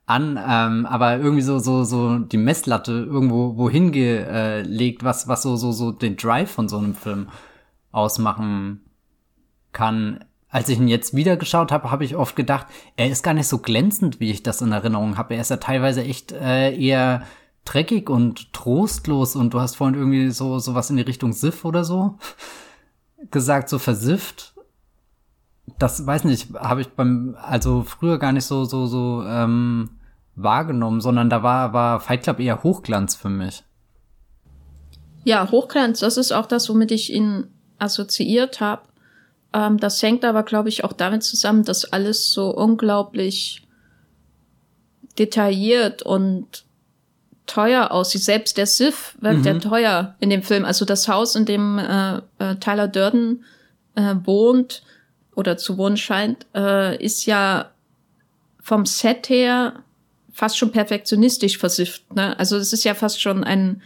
an, 0.07 0.39
ähm, 0.45 0.87
aber 0.87 1.19
irgendwie 1.19 1.43
so, 1.43 1.59
so, 1.59 1.85
so 1.85 2.19
die 2.19 2.37
Messlatte 2.37 2.93
irgendwo 2.93 3.57
wohin 3.57 3.93
gelegt, 3.93 5.05
was, 5.05 5.29
was 5.29 5.43
so, 5.43 5.57
so, 5.57 5.71
so 5.71 5.93
den 5.93 6.17
Drive 6.17 6.51
von 6.51 6.69
so 6.69 6.79
einem 6.79 6.95
Film 6.95 7.29
ausmachen 7.93 8.81
kann. 9.73 10.25
Als 10.49 10.69
ich 10.69 10.79
ihn 10.79 10.89
jetzt 10.89 11.15
wieder 11.15 11.37
geschaut 11.37 11.71
habe, 11.71 11.93
habe 11.93 12.05
ich 12.05 12.17
oft 12.17 12.35
gedacht, 12.35 12.67
er 12.97 13.09
ist 13.09 13.23
gar 13.23 13.35
nicht 13.35 13.47
so 13.47 13.59
glänzend, 13.59 14.19
wie 14.19 14.33
ich 14.33 14.43
das 14.43 14.61
in 14.63 14.73
Erinnerung 14.73 15.17
habe. 15.17 15.35
Er 15.35 15.43
ist 15.43 15.51
ja 15.51 15.59
teilweise 15.59 16.03
echt 16.03 16.33
äh, 16.33 16.75
eher 16.77 17.23
dreckig 17.73 18.11
und 18.11 18.53
trostlos 18.53 19.37
und 19.37 19.55
du 19.55 19.61
hast 19.61 19.77
vorhin 19.77 19.97
irgendwie 19.97 20.31
so 20.31 20.59
so 20.59 20.75
was 20.75 20.91
in 20.91 20.97
die 20.97 21.03
Richtung 21.03 21.33
Siff 21.33 21.65
oder 21.65 21.85
so 21.85 22.19
gesagt, 23.31 23.69
so 23.69 23.79
versifft. 23.79 24.55
Das 25.79 26.05
weiß 26.05 26.25
nicht, 26.25 26.53
habe 26.55 26.81
ich 26.81 26.89
beim 26.89 27.37
also 27.41 27.83
früher 27.83 28.19
gar 28.19 28.33
nicht 28.33 28.45
so 28.45 28.65
so 28.65 28.87
so 28.87 29.23
ähm, 29.25 29.91
wahrgenommen, 30.35 31.01
sondern 31.01 31.31
da 31.31 31.43
war 31.43 31.73
war 31.73 32.01
Fight 32.01 32.25
Club 32.25 32.41
eher 32.41 32.63
Hochglanz 32.63 33.15
für 33.15 33.29
mich. 33.29 33.63
Ja, 35.25 35.51
Hochglanz, 35.51 36.01
das 36.01 36.17
ist 36.17 36.33
auch 36.33 36.47
das, 36.47 36.69
womit 36.69 36.91
ich 36.91 37.13
ihn 37.13 37.49
assoziiert 37.79 38.61
habe. 38.61 38.83
Ähm, 39.53 39.79
das 39.79 40.03
hängt 40.03 40.25
aber, 40.25 40.43
glaube 40.43 40.69
ich, 40.69 40.83
auch 40.85 40.93
damit 40.93 41.23
zusammen, 41.23 41.65
dass 41.65 41.93
alles 41.93 42.31
so 42.31 42.55
unglaublich 42.55 43.67
detailliert 45.19 46.03
und 46.03 46.65
teuer 47.51 47.91
aussieht. 47.91 48.23
Selbst 48.23 48.57
der 48.57 48.67
Sith 48.67 49.15
wirkt 49.21 49.41
mhm. 49.41 49.45
ja 49.45 49.55
teuer 49.59 50.15
in 50.21 50.31
dem 50.31 50.43
Film. 50.43 50.65
Also 50.65 50.85
das 50.85 51.09
Haus, 51.09 51.35
in 51.35 51.47
dem 51.47 51.79
äh, 51.79 52.19
äh, 52.39 52.57
Tyler 52.61 52.89
Durden 52.89 53.45
äh, 53.97 54.15
wohnt 54.25 54.83
oder 55.35 55.57
zu 55.57 55.77
wohnen 55.77 55.97
scheint, 55.97 56.47
äh, 56.55 57.03
ist 57.03 57.27
ja 57.27 57.71
vom 58.63 58.87
Set 58.87 59.29
her 59.29 59.83
fast 60.33 60.57
schon 60.57 60.71
perfektionistisch 60.71 61.59
versifft. 61.59 62.15
Ne? 62.15 62.39
Also 62.39 62.57
es 62.57 62.73
ist 62.73 62.85
ja 62.85 62.95
fast 62.95 63.21
schon 63.21 63.43
ein, 63.43 63.83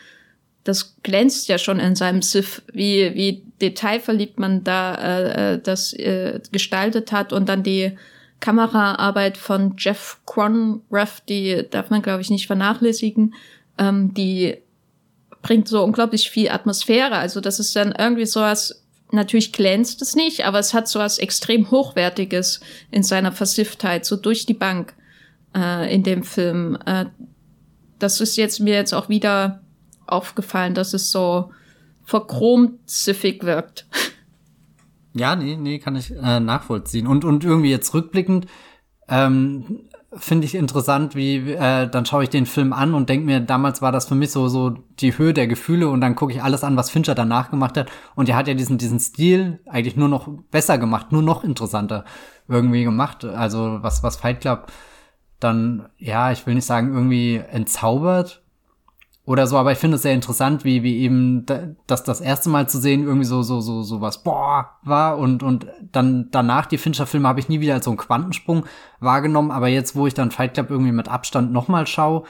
das 0.64 0.96
glänzt 1.02 1.48
ja 1.48 1.58
schon 1.58 1.80
in 1.80 1.96
seinem 1.96 2.22
Sith, 2.22 2.62
wie, 2.72 3.14
wie 3.14 3.44
detailverliebt 3.60 4.38
man 4.38 4.62
da 4.62 4.94
äh, 4.94 5.54
äh 5.54 5.60
das 5.62 5.94
äh, 5.94 6.40
gestaltet 6.52 7.12
hat 7.12 7.32
und 7.32 7.48
dann 7.48 7.62
die 7.62 7.96
Kameraarbeit 8.40 9.36
von 9.36 9.74
Jeff 9.78 10.18
Cronrath, 10.26 11.22
die 11.28 11.64
darf 11.70 11.90
man, 11.90 12.02
glaube 12.02 12.20
ich, 12.20 12.30
nicht 12.30 12.46
vernachlässigen. 12.46 13.34
Ähm, 13.78 14.12
die 14.14 14.58
bringt 15.42 15.68
so 15.68 15.82
unglaublich 15.82 16.30
viel 16.30 16.50
Atmosphäre. 16.50 17.16
Also 17.16 17.40
das 17.40 17.60
ist 17.60 17.74
dann 17.76 17.92
irgendwie 17.92 18.26
sowas, 18.26 18.84
natürlich 19.12 19.52
glänzt 19.52 20.02
es 20.02 20.16
nicht, 20.16 20.44
aber 20.44 20.58
es 20.58 20.74
hat 20.74 20.88
sowas 20.88 21.18
extrem 21.18 21.70
Hochwertiges 21.70 22.60
in 22.90 23.02
seiner 23.02 23.32
Versifftheit, 23.32 24.04
so 24.04 24.16
durch 24.16 24.46
die 24.46 24.54
Bank 24.54 24.94
äh, 25.54 25.94
in 25.94 26.02
dem 26.02 26.22
Film. 26.22 26.78
Äh, 26.86 27.06
das 27.98 28.20
ist 28.20 28.36
jetzt 28.36 28.60
mir 28.60 28.74
jetzt 28.74 28.92
auch 28.92 29.08
wieder 29.08 29.62
aufgefallen, 30.06 30.74
dass 30.74 30.92
es 30.92 31.10
so 31.10 31.50
verchromt 32.04 32.78
siffig 32.90 33.44
wirkt. 33.44 33.86
Ja, 35.14 35.36
nee, 35.36 35.56
nee, 35.56 35.78
kann 35.78 35.96
ich 35.96 36.10
äh, 36.10 36.40
nachvollziehen. 36.40 37.06
Und, 37.06 37.24
und 37.24 37.44
irgendwie 37.44 37.70
jetzt 37.70 37.94
rückblickend, 37.94 38.46
ähm, 39.08 39.86
finde 40.16 40.46
ich 40.46 40.54
interessant, 40.54 41.14
wie 41.14 41.52
äh, 41.52 41.88
dann 41.88 42.06
schaue 42.06 42.24
ich 42.24 42.30
den 42.30 42.46
Film 42.46 42.72
an 42.72 42.94
und 42.94 43.08
denke 43.08 43.26
mir, 43.26 43.40
damals 43.40 43.82
war 43.82 43.92
das 43.92 44.06
für 44.06 44.14
mich 44.14 44.30
so 44.30 44.48
so 44.48 44.70
die 45.00 45.16
Höhe 45.18 45.34
der 45.34 45.46
Gefühle 45.46 45.88
und 45.88 46.00
dann 46.00 46.14
gucke 46.14 46.32
ich 46.32 46.42
alles 46.42 46.64
an, 46.64 46.76
was 46.76 46.90
Fincher 46.90 47.14
danach 47.14 47.50
gemacht 47.50 47.76
hat 47.76 47.90
und 48.14 48.28
er 48.28 48.36
hat 48.36 48.48
ja 48.48 48.54
diesen 48.54 48.78
diesen 48.78 49.00
Stil 49.00 49.60
eigentlich 49.66 49.96
nur 49.96 50.08
noch 50.08 50.28
besser 50.50 50.78
gemacht, 50.78 51.12
nur 51.12 51.22
noch 51.22 51.44
interessanter 51.44 52.04
irgendwie 52.48 52.84
gemacht. 52.84 53.24
Also 53.24 53.78
was 53.82 54.02
was 54.02 54.16
Fight 54.16 54.40
Club 54.40 54.70
dann 55.40 55.88
ja, 55.98 56.32
ich 56.32 56.46
will 56.46 56.54
nicht 56.54 56.66
sagen 56.66 56.94
irgendwie 56.94 57.36
entzaubert, 57.36 58.43
oder 59.26 59.46
so, 59.46 59.56
aber 59.56 59.72
ich 59.72 59.78
finde 59.78 59.96
es 59.96 60.02
sehr 60.02 60.12
interessant, 60.12 60.64
wie, 60.64 60.82
wie 60.82 60.98
eben 60.98 61.46
das 61.86 62.04
das 62.04 62.20
erste 62.20 62.50
Mal 62.50 62.68
zu 62.68 62.78
sehen 62.78 63.04
irgendwie 63.04 63.24
so 63.24 63.42
so 63.42 63.60
so 63.60 63.82
so 63.82 64.00
was 64.00 64.22
boah 64.22 64.78
war 64.82 65.16
und 65.16 65.42
und 65.42 65.66
dann 65.92 66.28
danach 66.30 66.66
die 66.66 66.76
Fincher 66.76 67.06
Filme 67.06 67.28
habe 67.28 67.40
ich 67.40 67.48
nie 67.48 67.60
wieder 67.60 67.74
als 67.74 67.86
so 67.86 67.90
einen 67.90 67.96
Quantensprung 67.96 68.66
wahrgenommen, 69.00 69.50
aber 69.50 69.68
jetzt 69.68 69.96
wo 69.96 70.06
ich 70.06 70.14
dann 70.14 70.30
Fight 70.30 70.54
Club 70.54 70.70
irgendwie 70.70 70.92
mit 70.92 71.08
Abstand 71.08 71.52
nochmal 71.52 71.86
schaue, 71.86 72.24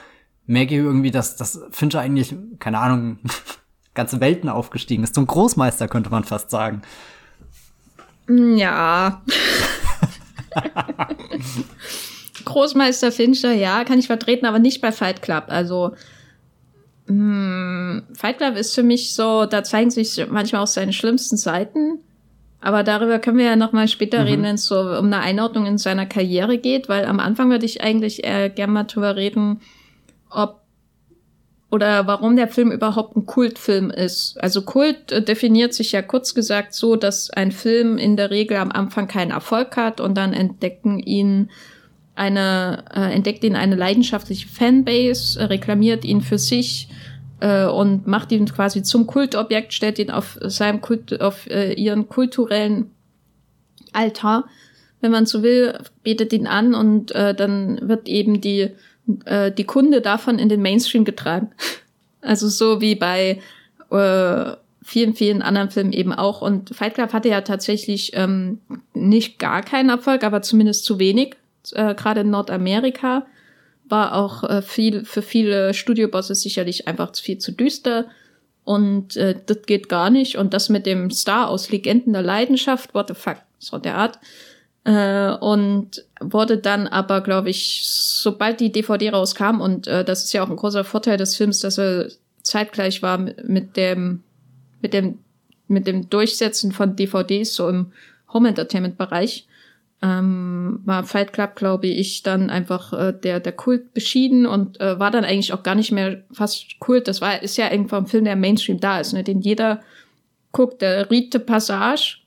merke 0.45 0.73
ich 0.75 0.79
irgendwie, 0.79 1.11
dass 1.11 1.35
das 1.35 1.59
Fincher 1.71 1.99
eigentlich 1.99 2.35
keine 2.59 2.79
Ahnung 2.79 3.19
ganze 3.93 4.21
Welten 4.21 4.49
aufgestiegen 4.49 5.03
ist, 5.03 5.15
zum 5.15 5.27
Großmeister 5.27 5.87
könnte 5.87 6.09
man 6.09 6.23
fast 6.23 6.49
sagen. 6.49 6.81
Ja. 8.27 9.21
Großmeister 12.45 13.11
Fincher, 13.11 13.51
ja, 13.51 13.83
kann 13.83 13.99
ich 13.99 14.07
vertreten, 14.07 14.45
aber 14.45 14.59
nicht 14.59 14.81
bei 14.81 14.91
Fight 14.91 15.21
Club. 15.21 15.45
Also 15.47 15.95
hm, 17.07 18.03
Fight 18.13 18.37
Club 18.37 18.55
ist 18.55 18.73
für 18.73 18.83
mich 18.83 19.13
so, 19.13 19.45
da 19.45 19.63
zeigen 19.63 19.91
sich 19.91 20.25
manchmal 20.29 20.63
auch 20.63 20.67
seine 20.67 20.93
schlimmsten 20.93 21.37
Seiten. 21.37 21.99
Aber 22.61 22.81
darüber 22.81 23.19
können 23.19 23.37
wir 23.37 23.45
ja 23.45 23.55
noch 23.55 23.73
mal 23.73 23.87
später 23.87 24.21
mhm. 24.21 24.25
reden, 24.25 24.43
wenn 24.43 24.55
es 24.55 24.65
so 24.65 24.79
um 24.79 25.05
eine 25.05 25.19
Einordnung 25.19 25.67
in 25.67 25.77
seiner 25.77 26.07
Karriere 26.07 26.57
geht, 26.57 26.89
weil 26.89 27.05
am 27.05 27.19
Anfang 27.19 27.51
würde 27.51 27.65
ich 27.65 27.83
eigentlich 27.83 28.23
eher 28.23 28.49
gerne 28.49 28.73
mal 28.73 28.83
drüber 28.85 29.15
reden, 29.15 29.61
ob 30.31 30.61
oder 31.71 32.07
warum 32.07 32.35
der 32.37 32.47
Film 32.47 32.71
überhaupt 32.71 33.17
ein 33.17 33.25
Kultfilm 33.25 33.89
ist. 33.89 34.41
Also 34.41 34.61
Kult 34.61 35.27
definiert 35.27 35.73
sich 35.73 35.91
ja 35.91 36.01
kurz 36.01 36.33
gesagt 36.33 36.73
so, 36.73 36.95
dass 36.95 37.29
ein 37.29 37.51
Film 37.51 37.97
in 37.97 38.15
der 38.15 38.31
Regel 38.31 38.57
am 38.57 38.71
Anfang 38.71 39.07
keinen 39.07 39.31
Erfolg 39.31 39.75
hat 39.75 39.99
und 39.99 40.15
dann 40.15 40.31
entdecken 40.31 40.99
ihn 40.99 41.49
eine, 42.15 42.85
äh, 42.93 43.13
entdeckt 43.13 43.43
ihn 43.43 43.55
eine 43.55 43.75
leidenschaftliche 43.75 44.47
Fanbase, 44.47 45.39
äh, 45.39 45.43
reklamiert 45.45 46.05
ihn 46.05 46.21
für 46.21 46.37
sich 46.37 46.87
äh, 47.41 47.65
und 47.65 48.07
macht 48.07 48.31
ihn 48.31 48.45
quasi 48.45 48.83
zum 48.83 49.05
Kultobjekt, 49.05 49.73
stellt 49.73 49.99
ihn 49.99 50.11
auf 50.11 50.37
seinem 50.41 50.81
Kult, 50.81 51.21
auf 51.21 51.47
äh, 51.47 51.73
ihren 51.73 52.07
kulturellen 52.07 52.91
Altar, 53.91 54.45
wenn 55.01 55.11
man 55.11 55.25
so 55.25 55.43
will, 55.43 55.77
betet 56.03 56.33
ihn 56.33 56.47
an 56.47 56.73
und 56.73 57.13
äh, 57.13 57.35
dann 57.35 57.87
wird 57.87 58.07
eben 58.07 58.41
die, 58.41 58.71
äh, 59.25 59.51
die 59.51 59.65
Kunde 59.65 60.01
davon 60.01 60.39
in 60.39 60.49
den 60.49 60.61
Mainstream 60.61 61.05
getragen. 61.05 61.51
Also 62.21 62.49
so 62.49 62.81
wie 62.81 62.95
bei 62.95 63.39
äh, 63.91 64.55
vielen, 64.81 65.13
vielen 65.13 65.43
anderen 65.43 65.69
Filmen 65.69 65.93
eben 65.93 66.11
auch. 66.11 66.41
Und 66.41 66.75
Fight 66.75 66.95
Club 66.95 67.13
hatte 67.13 67.29
ja 67.29 67.41
tatsächlich 67.41 68.13
ähm, 68.15 68.61
nicht 68.95 69.37
gar 69.37 69.61
keinen 69.61 69.89
Erfolg, 69.89 70.23
aber 70.23 70.41
zumindest 70.41 70.85
zu 70.85 70.97
wenig. 70.97 71.35
Äh, 71.73 71.95
Gerade 71.95 72.21
in 72.21 72.29
Nordamerika 72.29 73.25
war 73.87 74.15
auch 74.15 74.43
äh, 74.43 74.61
viel 74.61 75.05
für 75.05 75.21
viele 75.21 75.73
Studiobosses 75.73 76.41
sicherlich 76.41 76.87
einfach 76.87 77.15
viel 77.15 77.37
zu 77.37 77.51
düster. 77.51 78.05
Und 78.63 79.15
äh, 79.15 79.35
das 79.45 79.61
geht 79.63 79.89
gar 79.89 80.09
nicht. 80.09 80.37
Und 80.37 80.53
das 80.53 80.69
mit 80.69 80.85
dem 80.85 81.11
Star 81.11 81.49
aus 81.49 81.69
Legenden 81.69 82.13
der 82.13 82.23
Leidenschaft, 82.23 82.93
what 82.93 83.07
the 83.07 83.13
fuck, 83.13 83.37
so 83.59 83.77
der 83.77 83.95
Art, 83.95 84.19
äh, 84.85 85.31
und 85.31 86.05
wurde 86.19 86.57
dann 86.57 86.87
aber, 86.87 87.21
glaube 87.21 87.49
ich, 87.49 87.81
sobald 87.85 88.59
die 88.59 88.71
DVD 88.71 89.09
rauskam, 89.09 89.59
und 89.59 89.87
äh, 89.87 90.05
das 90.05 90.23
ist 90.23 90.33
ja 90.33 90.43
auch 90.43 90.49
ein 90.49 90.55
großer 90.55 90.83
Vorteil 90.83 91.17
des 91.17 91.35
Films, 91.35 91.59
dass 91.59 91.77
er 91.77 92.09
zeitgleich 92.43 93.01
war 93.01 93.17
mit 93.17 93.75
dem, 93.77 94.23
mit 94.81 94.93
dem, 94.93 95.19
mit 95.67 95.87
dem 95.87 96.09
Durchsetzen 96.09 96.71
von 96.71 96.95
DVDs 96.95 97.55
so 97.55 97.67
im 97.67 97.91
Home 98.31 98.49
Entertainment 98.49 98.97
Bereich, 98.97 99.47
ähm, 100.05 100.81
war 100.85 101.03
Fight 101.03 101.33
Club, 101.33 101.55
glaube 101.55 101.87
ich, 101.87 102.21
dann 102.21 102.51
einfach 102.51 102.93
äh, 102.93 103.11
der, 103.11 103.39
der 103.39 103.53
Kult 103.53 103.93
beschieden 103.95 104.45
und 104.45 104.79
äh, 104.79 104.99
war 104.99 105.09
dann 105.09 105.25
eigentlich 105.25 105.51
auch 105.51 105.63
gar 105.63 105.73
nicht 105.73 105.91
mehr 105.91 106.21
fast 106.31 106.79
Kult. 106.79 107.07
Das 107.07 107.21
war, 107.21 107.41
ist 107.41 107.57
ja 107.57 107.71
irgendwann 107.71 108.03
ein 108.03 108.07
Film, 108.07 108.25
der 108.25 108.35
Mainstream 108.35 108.79
da 108.79 108.99
ist, 108.99 109.13
ne, 109.13 109.23
den 109.23 109.41
jeder 109.41 109.81
guckt. 110.51 110.83
Der 110.83 111.09
Rite 111.09 111.39
Passage, 111.39 112.19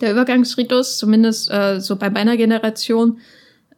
der 0.00 0.12
Übergangsritus, 0.12 0.98
zumindest 0.98 1.50
äh, 1.50 1.80
so 1.80 1.96
bei 1.96 2.10
meiner 2.10 2.36
Generation, 2.36 3.18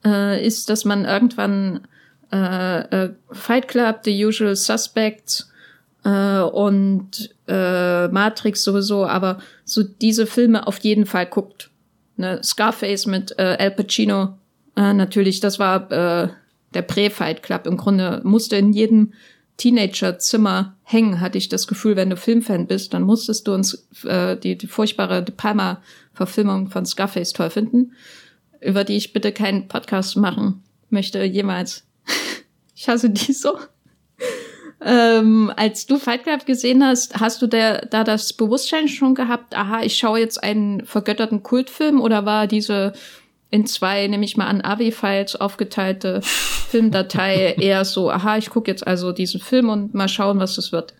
äh, 0.04 0.44
ist, 0.46 0.68
dass 0.68 0.84
man 0.84 1.06
irgendwann 1.06 1.86
äh, 2.30 2.80
äh, 2.80 3.14
Fight 3.32 3.68
Club, 3.68 4.00
The 4.04 4.26
Usual 4.26 4.54
Suspects 4.56 5.50
äh, 6.04 6.40
und 6.40 7.34
äh, 7.48 8.08
Matrix 8.08 8.62
sowieso, 8.62 9.06
aber 9.06 9.38
so 9.64 9.82
diese 9.82 10.26
Filme 10.26 10.66
auf 10.66 10.78
jeden 10.80 11.06
Fall 11.06 11.24
guckt. 11.24 11.70
Ne? 12.20 12.40
Scarface 12.42 13.06
mit 13.06 13.34
äh, 13.38 13.56
Al 13.58 13.72
Pacino, 13.72 14.38
äh, 14.76 14.92
natürlich, 14.92 15.40
das 15.40 15.58
war 15.58 15.90
äh, 15.90 16.28
der 16.74 16.82
Prä-Fight 16.82 17.42
Club. 17.42 17.66
Im 17.66 17.76
Grunde 17.76 18.20
musste 18.24 18.56
in 18.56 18.72
jedem 18.72 19.12
Teenager-Zimmer 19.56 20.76
hängen, 20.84 21.20
hatte 21.20 21.38
ich 21.38 21.48
das 21.48 21.66
Gefühl, 21.66 21.96
wenn 21.96 22.10
du 22.10 22.16
Filmfan 22.16 22.66
bist, 22.66 22.94
dann 22.94 23.02
musstest 23.02 23.46
du 23.46 23.54
uns 23.54 23.86
äh, 24.04 24.36
die, 24.36 24.56
die 24.56 24.66
furchtbare 24.66 25.22
De 25.22 25.34
Palma-Verfilmung 25.34 26.70
von 26.70 26.86
Scarface 26.86 27.32
toll 27.32 27.50
finden, 27.50 27.92
über 28.60 28.84
die 28.84 28.96
ich 28.96 29.12
bitte 29.12 29.32
keinen 29.32 29.68
Podcast 29.68 30.16
machen 30.16 30.62
möchte 30.88 31.22
jemals. 31.24 31.84
ich 32.74 32.88
hasse 32.88 33.10
die 33.10 33.32
so. 33.32 33.58
Ähm, 34.82 35.52
als 35.56 35.86
du 35.86 35.98
Fight 35.98 36.22
Club 36.22 36.46
gesehen 36.46 36.82
hast, 36.82 37.20
hast 37.20 37.42
du 37.42 37.46
da, 37.46 37.78
da 37.78 38.02
das 38.02 38.32
Bewusstsein 38.32 38.88
schon 38.88 39.14
gehabt, 39.14 39.54
aha, 39.54 39.82
ich 39.82 39.96
schaue 39.96 40.20
jetzt 40.20 40.42
einen 40.42 40.86
vergötterten 40.86 41.42
Kultfilm 41.42 42.00
oder 42.00 42.24
war 42.24 42.46
diese 42.46 42.94
in 43.50 43.66
zwei, 43.66 44.06
nehme 44.06 44.24
ich 44.24 44.36
mal 44.36 44.46
an, 44.46 44.62
AVI-Files 44.62 45.36
aufgeteilte 45.36 46.20
Filmdatei 46.22 47.54
eher 47.58 47.84
so, 47.84 48.10
aha, 48.10 48.38
ich 48.38 48.48
gucke 48.48 48.70
jetzt 48.70 48.86
also 48.86 49.12
diesen 49.12 49.40
Film 49.40 49.68
und 49.68 49.92
mal 49.92 50.08
schauen, 50.08 50.38
was 50.38 50.54
das 50.56 50.72
wird. 50.72 50.94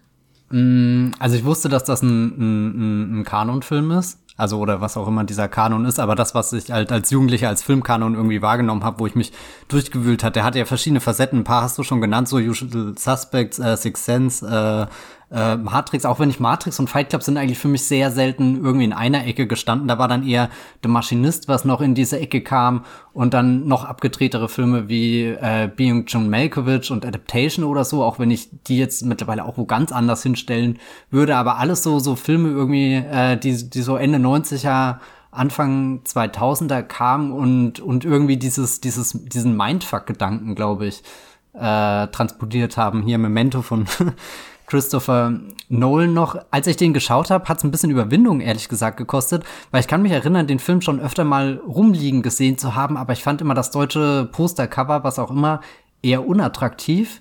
Mm, 0.51 1.13
also 1.19 1.37
ich 1.37 1.45
wusste, 1.45 1.69
dass 1.69 1.85
das 1.85 2.03
ein, 2.03 2.11
ein, 2.11 3.21
ein 3.21 3.25
Kanonfilm 3.25 3.93
ist. 3.93 4.19
Also 4.41 4.59
oder 4.59 4.81
was 4.81 4.97
auch 4.97 5.07
immer 5.07 5.25
dieser 5.25 5.49
Kanon 5.49 5.85
ist, 5.85 6.01
aber 6.01 6.15
das, 6.15 6.35
was 6.35 6.53
ich 6.53 6.71
halt 6.71 6.91
als 6.91 7.11
Jugendlicher 7.11 7.49
als 7.49 7.63
Filmkanon 7.63 8.15
irgendwie 8.15 8.41
wahrgenommen 8.41 8.83
habe, 8.85 8.99
wo 8.99 9.07
ich 9.07 9.15
mich 9.15 9.33
durchgewühlt 9.69 10.25
hat, 10.25 10.35
der 10.35 10.45
hatte 10.45 10.59
ja 10.59 10.65
verschiedene 10.65 11.01
Facetten. 11.01 11.41
Ein 11.41 11.45
paar 11.45 11.63
hast 11.63 11.77
du 11.77 11.83
schon 11.83 12.01
genannt, 12.01 12.27
so 12.27 12.39
Usual 12.39 12.95
Suspects, 12.97 13.59
äh, 13.59 13.77
Six 13.77 14.05
Sense, 14.05 14.47
äh, 14.47 14.87
äh, 15.33 15.57
Matrix, 15.57 16.05
auch 16.05 16.19
wenn 16.19 16.31
ich 16.31 16.41
Matrix 16.41 16.81
und 16.81 16.91
Fight 16.91 17.11
Club 17.11 17.23
sind 17.23 17.37
eigentlich 17.37 17.59
für 17.59 17.69
mich 17.69 17.85
sehr 17.85 18.11
selten 18.11 18.65
irgendwie 18.65 18.85
in 18.85 18.93
einer 18.93 19.27
Ecke 19.27 19.47
gestanden. 19.47 19.87
Da 19.87 19.99
war 19.99 20.09
dann 20.09 20.27
eher 20.27 20.51
The 20.83 20.89
Machinist, 20.89 21.47
was 21.47 21.65
noch 21.65 21.81
in 21.81 21.95
diese 21.95 22.19
Ecke 22.19 22.41
kam 22.41 22.85
und 23.13 23.33
dann 23.33 23.69
noch 23.69 23.85
abgedrehtere 23.85 24.49
Filme 24.49 24.89
wie 24.89 25.27
äh, 25.27 25.71
Being 25.75 26.05
John 26.07 26.29
Malkovich 26.29 26.91
und 26.91 27.07
Adaptation 27.07 27.65
oder 27.65 27.85
so, 27.85 28.03
auch 28.03 28.19
wenn 28.19 28.31
ich 28.31 28.49
die 28.67 28.79
jetzt 28.79 29.05
mittlerweile 29.05 29.45
auch 29.45 29.57
wo 29.57 29.67
ganz 29.67 29.93
anders 29.93 30.23
hinstellen 30.23 30.79
würde. 31.11 31.37
Aber 31.37 31.59
alles 31.59 31.83
so, 31.83 32.01
so 32.01 32.17
Filme 32.17 32.49
irgendwie, 32.49 32.95
äh, 32.95 33.37
die, 33.37 33.71
die 33.71 33.83
so 33.83 33.97
Ende 33.97 34.19
90er 34.19 34.99
Anfang 35.31 36.01
2000er 36.05 36.83
kamen 36.83 37.31
und, 37.31 37.79
und 37.79 38.05
irgendwie 38.05 38.37
dieses, 38.37 38.81
dieses, 38.81 39.17
diesen 39.27 39.57
Mindfuck-Gedanken, 39.57 40.57
glaube 40.57 40.87
ich, 40.87 41.05
äh, 41.53 42.09
transportiert 42.09 42.77
haben. 42.77 43.03
Hier 43.03 43.19
Memento 43.19 43.63
von 43.63 43.87
Christopher 44.71 45.41
Nolan 45.69 46.15
noch. 46.15 46.37
Als 46.53 46.69
ich 46.69 46.77
den 46.77 46.95
geschaut 46.95 47.31
habe, 47.31 47.47
hat 47.49 47.59
es 47.59 47.65
ein 47.65 47.73
bisschen 47.73 47.91
Überwindung, 47.91 48.41
ehrlich 48.41 48.69
gesagt, 48.69 48.97
gekostet, 48.97 49.43
weil 49.73 49.81
ich 49.81 49.89
kann 49.89 50.01
mich 50.01 50.13
erinnern, 50.13 50.47
den 50.47 50.61
Film 50.61 50.81
schon 50.81 51.01
öfter 51.01 51.25
mal 51.25 51.61
rumliegen 51.67 52.23
gesehen 52.23 52.57
zu 52.57 52.77
haben, 52.77 52.97
aber 52.97 53.13
ich 53.13 53.23
fand 53.23 53.41
immer 53.41 53.55
das 53.55 53.73
deutsche 53.73 54.29
Postercover, 54.31 55.03
was 55.03 55.19
auch 55.19 55.31
immer, 55.31 55.61
eher 56.03 56.25
unattraktiv. 56.25 57.21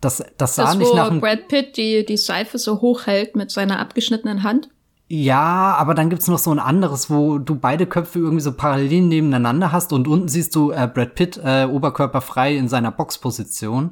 Das, 0.00 0.24
das 0.38 0.54
sah 0.54 0.64
das, 0.64 0.76
nicht 0.78 0.94
nach 0.94 1.12
Brad 1.20 1.48
Pitt 1.48 1.76
die, 1.76 2.06
die 2.06 2.16
Seife 2.16 2.56
so 2.56 2.80
hochhält 2.80 3.36
mit 3.36 3.50
seiner 3.50 3.80
abgeschnittenen 3.80 4.42
Hand. 4.42 4.70
Ja, 5.08 5.74
aber 5.78 5.94
dann 5.94 6.10
gibt's 6.10 6.28
noch 6.28 6.38
so 6.38 6.50
ein 6.50 6.58
anderes, 6.58 7.10
wo 7.10 7.38
du 7.38 7.54
beide 7.54 7.86
Köpfe 7.86 8.18
irgendwie 8.18 8.42
so 8.42 8.52
parallel 8.52 9.02
nebeneinander 9.02 9.72
hast 9.72 9.92
und 9.92 10.08
unten 10.08 10.28
siehst 10.28 10.54
du 10.54 10.70
äh, 10.70 10.88
Brad 10.92 11.14
Pitt 11.14 11.40
äh, 11.42 11.64
oberkörperfrei 11.64 12.56
in 12.56 12.68
seiner 12.68 12.92
Boxposition. 12.92 13.90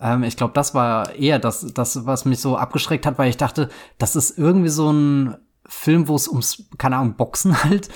Ähm, 0.00 0.22
ich 0.22 0.36
glaube, 0.36 0.52
das 0.54 0.74
war 0.74 1.14
eher 1.14 1.38
das, 1.38 1.66
das, 1.74 2.06
was 2.06 2.24
mich 2.24 2.40
so 2.40 2.56
abgeschreckt 2.56 3.06
hat, 3.06 3.18
weil 3.18 3.30
ich 3.30 3.36
dachte, 3.36 3.68
das 3.98 4.16
ist 4.16 4.38
irgendwie 4.38 4.68
so 4.68 4.90
ein 4.90 5.36
Film, 5.66 6.08
wo 6.08 6.14
es 6.16 6.28
ums, 6.28 6.64
keine 6.78 6.96
Ahnung, 6.96 7.14
Boxen 7.14 7.64
halt 7.64 7.88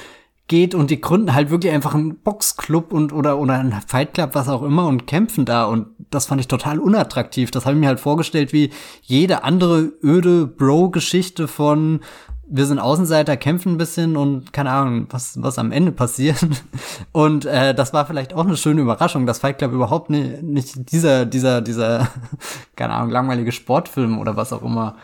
geht 0.48 0.74
und 0.74 0.90
die 0.90 1.00
gründen 1.00 1.34
halt 1.34 1.50
wirklich 1.50 1.72
einfach 1.72 1.94
einen 1.94 2.20
Boxclub 2.20 2.92
und 2.92 3.12
oder 3.12 3.38
oder 3.38 3.54
einen 3.54 3.80
Fight 3.86 4.14
Club, 4.14 4.30
was 4.32 4.48
auch 4.48 4.62
immer 4.62 4.86
und 4.86 5.06
kämpfen 5.06 5.44
da 5.44 5.66
und 5.66 5.88
das 6.10 6.24
fand 6.24 6.40
ich 6.40 6.48
total 6.48 6.78
unattraktiv. 6.78 7.50
Das 7.50 7.66
habe 7.66 7.76
ich 7.76 7.80
mir 7.80 7.88
halt 7.88 8.00
vorgestellt 8.00 8.54
wie 8.54 8.70
jede 9.02 9.44
andere 9.44 9.92
öde 10.02 10.46
Bro-Geschichte 10.46 11.48
von 11.48 12.00
wir 12.50 12.66
sind 12.66 12.78
Außenseiter, 12.78 13.36
kämpfen 13.36 13.72
ein 13.72 13.78
bisschen 13.78 14.16
und 14.16 14.52
keine 14.52 14.70
Ahnung, 14.70 15.06
was, 15.10 15.42
was 15.42 15.58
am 15.58 15.70
Ende 15.70 15.92
passiert. 15.92 16.38
Und 17.12 17.44
äh, 17.44 17.74
das 17.74 17.92
war 17.92 18.06
vielleicht 18.06 18.34
auch 18.34 18.46
eine 18.46 18.56
schöne 18.56 18.80
Überraschung, 18.80 19.26
dass 19.26 19.38
Fight 19.38 19.58
Club 19.58 19.72
überhaupt 19.72 20.10
nicht, 20.10 20.42
nicht 20.42 20.92
dieser, 20.92 21.26
dieser, 21.26 21.60
dieser, 21.60 22.08
keine 22.76 22.94
Ahnung, 22.94 23.10
langweilige 23.10 23.52
Sportfilm 23.52 24.18
oder 24.18 24.36
was 24.36 24.52
auch 24.52 24.62
immer 24.62 24.96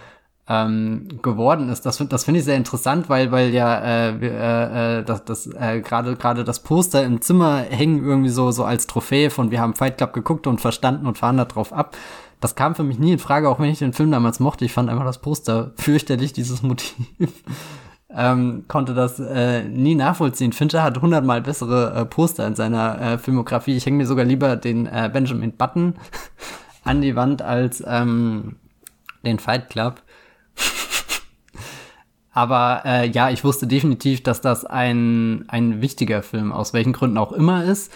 ähm, 0.48 1.08
geworden 1.22 1.68
ist. 1.70 1.86
Das, 1.86 2.02
das 2.08 2.24
finde 2.24 2.40
ich 2.40 2.44
sehr 2.44 2.56
interessant, 2.56 3.08
weil, 3.08 3.30
weil 3.30 3.50
ja 3.50 3.78
äh, 3.78 4.10
äh, 4.10 4.98
äh, 4.98 5.04
das, 5.04 5.24
das 5.24 5.46
äh, 5.46 5.80
gerade 5.80 6.16
gerade 6.16 6.44
das 6.44 6.60
Poster 6.60 7.02
im 7.02 7.22
Zimmer 7.22 7.58
hängen 7.58 8.04
irgendwie 8.04 8.28
so 8.28 8.50
so 8.50 8.64
als 8.64 8.86
Trophäe 8.86 9.30
von 9.30 9.50
wir 9.50 9.60
haben 9.60 9.74
Fight 9.74 9.96
Club 9.96 10.12
geguckt 10.12 10.46
und 10.46 10.60
verstanden 10.60 11.06
und 11.06 11.16
fahren 11.16 11.38
da 11.38 11.46
drauf 11.46 11.72
ab 11.72 11.96
das 12.40 12.54
kam 12.54 12.74
für 12.74 12.84
mich 12.84 12.98
nie 12.98 13.12
in 13.12 13.18
Frage, 13.18 13.48
auch 13.48 13.58
wenn 13.58 13.70
ich 13.70 13.78
den 13.78 13.92
Film 13.92 14.10
damals 14.10 14.40
mochte. 14.40 14.64
Ich 14.64 14.72
fand 14.72 14.90
einfach 14.90 15.04
das 15.04 15.20
Poster 15.20 15.72
fürchterlich, 15.76 16.32
dieses 16.32 16.62
Motiv. 16.62 17.06
ähm, 18.10 18.64
konnte 18.68 18.94
das 18.94 19.18
äh, 19.18 19.64
nie 19.64 19.94
nachvollziehen. 19.94 20.52
Fincher 20.52 20.82
hat 20.82 21.00
hundertmal 21.00 21.42
bessere 21.42 21.94
äh, 21.94 22.04
Poster 22.04 22.46
in 22.46 22.54
seiner 22.54 23.00
äh, 23.00 23.18
Filmografie. 23.18 23.76
Ich 23.76 23.86
hänge 23.86 23.98
mir 23.98 24.06
sogar 24.06 24.24
lieber 24.24 24.56
den 24.56 24.86
äh, 24.86 25.10
Benjamin 25.12 25.56
Button 25.56 25.94
an 26.84 27.00
die 27.00 27.16
Wand 27.16 27.42
als 27.42 27.82
ähm, 27.86 28.56
den 29.24 29.38
Fight 29.38 29.70
Club. 29.70 30.02
Aber 32.34 32.82
äh, 32.84 33.08
ja, 33.08 33.30
ich 33.30 33.44
wusste 33.44 33.68
definitiv, 33.68 34.22
dass 34.24 34.40
das 34.40 34.64
ein, 34.64 35.44
ein 35.48 35.80
wichtiger 35.80 36.22
Film 36.22 36.50
aus 36.50 36.72
welchen 36.72 36.92
Gründen 36.92 37.16
auch 37.16 37.32
immer 37.32 37.64
ist. 37.64 37.92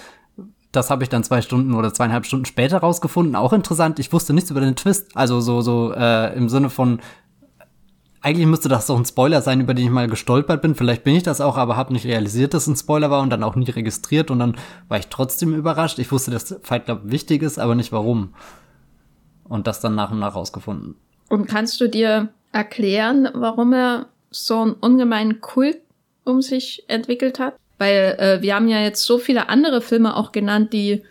Das 0.72 0.90
habe 0.90 1.02
ich 1.02 1.08
dann 1.08 1.24
zwei 1.24 1.40
Stunden 1.40 1.74
oder 1.74 1.94
zweieinhalb 1.94 2.26
Stunden 2.26 2.44
später 2.44 2.78
rausgefunden. 2.78 3.36
Auch 3.36 3.52
interessant. 3.52 3.98
Ich 3.98 4.12
wusste 4.12 4.34
nichts 4.34 4.50
über 4.50 4.60
den 4.60 4.76
Twist. 4.76 5.16
Also 5.16 5.40
so, 5.40 5.62
so 5.62 5.92
äh, 5.92 6.36
im 6.36 6.48
Sinne 6.48 6.68
von, 6.68 7.00
eigentlich 8.20 8.46
müsste 8.46 8.68
das 8.68 8.86
doch 8.86 8.98
ein 8.98 9.06
Spoiler 9.06 9.40
sein, 9.40 9.60
über 9.60 9.72
den 9.72 9.86
ich 9.86 9.90
mal 9.90 10.08
gestolpert 10.08 10.60
bin. 10.60 10.74
Vielleicht 10.74 11.04
bin 11.04 11.14
ich 11.14 11.22
das 11.22 11.40
auch, 11.40 11.56
aber 11.56 11.76
habe 11.76 11.92
nicht 11.92 12.04
realisiert, 12.04 12.52
dass 12.52 12.62
es 12.62 12.68
ein 12.68 12.76
Spoiler 12.76 13.10
war 13.10 13.22
und 13.22 13.30
dann 13.30 13.42
auch 13.42 13.54
nie 13.54 13.70
registriert. 13.70 14.30
Und 14.30 14.40
dann 14.40 14.56
war 14.88 14.98
ich 14.98 15.08
trotzdem 15.08 15.54
überrascht. 15.54 15.98
Ich 15.98 16.12
wusste, 16.12 16.30
dass 16.30 16.58
Fight 16.62 16.84
Club 16.84 17.00
wichtig 17.04 17.42
ist, 17.42 17.58
aber 17.58 17.74
nicht 17.74 17.92
warum. 17.92 18.34
Und 19.44 19.66
das 19.66 19.80
dann 19.80 19.94
nach 19.94 20.10
und 20.10 20.18
nach 20.18 20.34
rausgefunden. 20.34 20.96
Und 21.28 21.46
kannst 21.46 21.80
du 21.80 21.88
dir 21.88 22.28
erklären, 22.52 23.28
warum 23.34 23.72
er 23.72 24.06
so 24.30 24.60
einen 24.60 24.72
ungemeinen 24.72 25.40
Kult 25.40 25.78
um 26.24 26.42
sich 26.42 26.84
entwickelt 26.88 27.38
hat? 27.38 27.54
Weil 27.78 28.16
äh, 28.18 28.42
wir 28.42 28.54
haben 28.54 28.68
ja 28.68 28.80
jetzt 28.80 29.04
so 29.04 29.18
viele 29.18 29.48
andere 29.48 29.80
Filme 29.80 30.16
auch 30.16 30.32
genannt, 30.32 30.72
die 30.72 31.02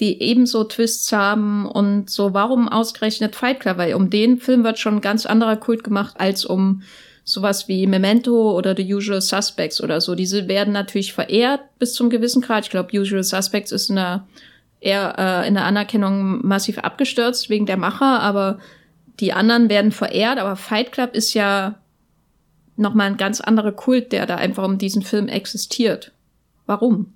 die 0.00 0.20
ebenso 0.20 0.64
Twists 0.64 1.12
haben 1.12 1.66
und 1.66 2.10
so, 2.10 2.34
warum 2.34 2.68
ausgerechnet 2.68 3.36
Fight 3.36 3.60
Club? 3.60 3.78
Weil 3.78 3.94
um 3.94 4.10
den 4.10 4.38
Film 4.38 4.64
wird 4.64 4.78
schon 4.78 4.96
ein 4.96 5.00
ganz 5.00 5.24
anderer 5.24 5.56
Kult 5.56 5.84
gemacht 5.84 6.16
als 6.18 6.44
um 6.44 6.82
sowas 7.22 7.68
wie 7.68 7.86
Memento 7.86 8.56
oder 8.56 8.76
The 8.76 8.94
Usual 8.94 9.20
Suspects 9.20 9.80
oder 9.80 10.00
so. 10.00 10.14
Diese 10.14 10.48
werden 10.48 10.72
natürlich 10.72 11.12
verehrt 11.12 11.60
bis 11.78 11.94
zum 11.94 12.10
gewissen 12.10 12.42
Grad. 12.42 12.64
Ich 12.64 12.70
glaube, 12.70 12.96
Usual 12.96 13.22
Suspects 13.22 13.72
ist 13.72 13.88
in 13.88 13.96
der, 13.96 14.26
eher 14.80 15.14
äh, 15.16 15.48
in 15.48 15.54
der 15.54 15.64
Anerkennung 15.64 16.46
massiv 16.46 16.78
abgestürzt 16.78 17.48
wegen 17.48 17.64
der 17.64 17.78
Macher, 17.78 18.20
aber 18.20 18.58
die 19.20 19.32
anderen 19.32 19.70
werden 19.70 19.92
verehrt. 19.92 20.38
Aber 20.38 20.56
Fight 20.56 20.92
Club 20.92 21.14
ist 21.14 21.32
ja 21.34 21.76
nochmal 22.76 23.08
ein 23.08 23.16
ganz 23.16 23.40
anderer 23.40 23.72
Kult, 23.72 24.12
der 24.12 24.26
da 24.26 24.36
einfach 24.36 24.64
um 24.64 24.78
diesen 24.78 25.02
Film 25.02 25.28
existiert. 25.28 26.12
Warum? 26.66 27.14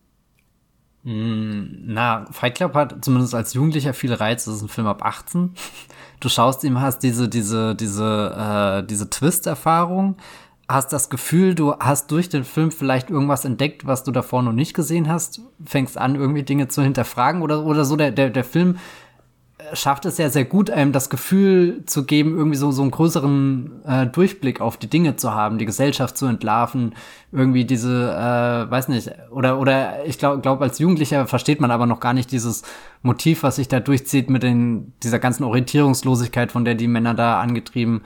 Hm, 1.05 1.85
na, 1.87 2.27
Fight 2.31 2.57
Club 2.57 2.75
hat 2.75 3.05
zumindest 3.05 3.35
als 3.35 3.55
Jugendlicher 3.55 3.95
viele 3.95 4.21
Reize. 4.21 4.51
Das 4.51 4.59
ist 4.59 4.63
ein 4.63 4.69
Film 4.69 4.87
ab 4.87 5.05
18. 5.05 5.55
Du 6.21 6.29
schaust 6.29 6.65
ihm, 6.65 6.81
hast 6.81 6.99
diese, 7.01 7.29
diese, 7.29 7.75
diese, 7.75 8.83
äh, 8.83 8.87
diese 8.87 9.09
Twist-Erfahrung, 9.09 10.17
hast 10.69 10.93
das 10.93 11.11
Gefühl, 11.11 11.55
du 11.55 11.75
hast 11.79 12.11
durch 12.11 12.29
den 12.29 12.45
Film 12.45 12.71
vielleicht 12.71 13.09
irgendwas 13.09 13.45
entdeckt, 13.45 13.87
was 13.87 14.05
du 14.05 14.11
davor 14.11 14.43
noch 14.43 14.53
nicht 14.53 14.75
gesehen 14.75 15.09
hast, 15.09 15.41
fängst 15.65 15.97
an, 15.97 16.17
irgendwie 16.17 16.43
Dinge 16.43 16.69
zu 16.69 16.83
hinterfragen 16.83 17.43
oder, 17.43 17.65
oder 17.65 17.85
so. 17.85 17.97
Der, 17.97 18.11
der, 18.11 18.31
der 18.31 18.45
Film 18.45 18.79
schafft 19.73 20.05
es 20.07 20.19
ja 20.19 20.31
sehr 20.31 20.45
gut, 20.45 20.71
einem 20.71 20.93
das 20.93 21.11
Gefühl 21.11 21.85
zu 21.87 22.05
geben, 22.05 22.37
irgendwie 22.37 22.57
so, 22.57 22.71
so 22.71 22.83
einen 22.83 22.91
größeren 22.91 23.83
äh, 23.85 24.07
Durchblick 24.07 24.61
auf 24.61 24.77
die 24.77 24.89
Dinge 24.89 25.17
zu 25.17 25.35
haben, 25.35 25.59
die 25.59 25.65
Gesellschaft 25.65 26.17
zu 26.17 26.27
entlarven, 26.27 26.95
irgendwie 27.33 27.65
diese, 27.65 28.11
äh, 28.13 28.71
weiß 28.71 28.89
nicht, 28.89 29.11
oder, 29.31 29.59
oder 29.59 30.05
ich 30.07 30.19
glaube, 30.19 30.41
glaub, 30.41 30.61
als 30.61 30.79
Jugendlicher 30.79 31.27
versteht 31.27 31.61
man 31.61 31.71
aber 31.71 31.87
noch 31.87 32.01
gar 32.01 32.13
nicht 32.13 32.33
dieses 32.33 32.63
Motiv, 33.03 33.43
was 33.43 33.57
sich 33.57 33.69
da 33.69 33.81
durchzieht 33.81 34.31
mit 34.31 34.43
den, 34.43 34.93
dieser 35.03 35.19
ganzen 35.19 35.45
Orientierungslosigkeit, 35.45 36.53
von 36.53 36.65
der 36.65 36.75
die 36.75 36.89
Männer 36.89 37.15
da 37.15 37.41
angetrieben 37.41 38.03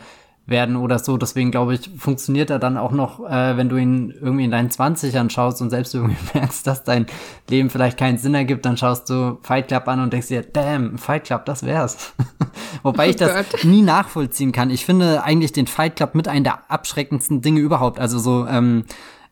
werden 0.53 0.77
oder 0.77 1.01
so. 1.01 1.17
Deswegen 1.17 1.51
glaube 1.51 1.75
ich, 1.75 1.91
funktioniert 1.99 2.51
er 2.51 2.61
dann 2.61 2.77
auch 2.77 2.93
noch, 2.93 3.29
äh, 3.29 3.57
wenn 3.57 3.69
du 3.69 3.77
ihn 3.77 4.15
irgendwie 4.21 4.45
in 4.45 4.53
deinen 4.53 4.69
20ern 4.69 5.29
schaust 5.31 5.61
und 5.61 5.71
selbst 5.71 5.93
irgendwie 5.97 6.17
merkst, 6.33 6.65
dass 6.65 6.85
dein 6.85 7.07
Leben 7.51 7.69
vielleicht 7.69 7.99
keinen 7.99 8.19
Sinn 8.19 8.35
ergibt, 8.35 8.65
dann 8.65 8.77
schaust 8.77 9.11
du 9.11 9.39
Fight 9.43 9.67
Club 9.67 9.89
an 9.89 9.99
und 9.99 10.13
denkst 10.13 10.29
dir, 10.29 10.43
damn, 10.43 10.97
Fight 10.99 11.25
Club, 11.25 11.45
das 11.47 11.67
wär's. 11.67 12.13
Wobei 12.85 13.09
oh 13.09 13.11
ich 13.11 13.17
das 13.17 13.35
Gott. 13.35 13.65
nie 13.65 13.83
nachvollziehen 13.83 14.53
kann. 14.53 14.71
Ich 14.71 14.85
finde 14.85 15.25
eigentlich 15.25 15.53
den 15.53 15.67
Fight 15.67 15.97
Club 15.97 16.15
mit 16.15 16.29
einem 16.29 16.45
der 16.45 16.71
abschreckendsten 16.71 17.43
Dinge 17.43 17.59
überhaupt. 17.59 17.99
Also 17.99 18.21
so, 18.21 18.47
ähm, 18.47 18.85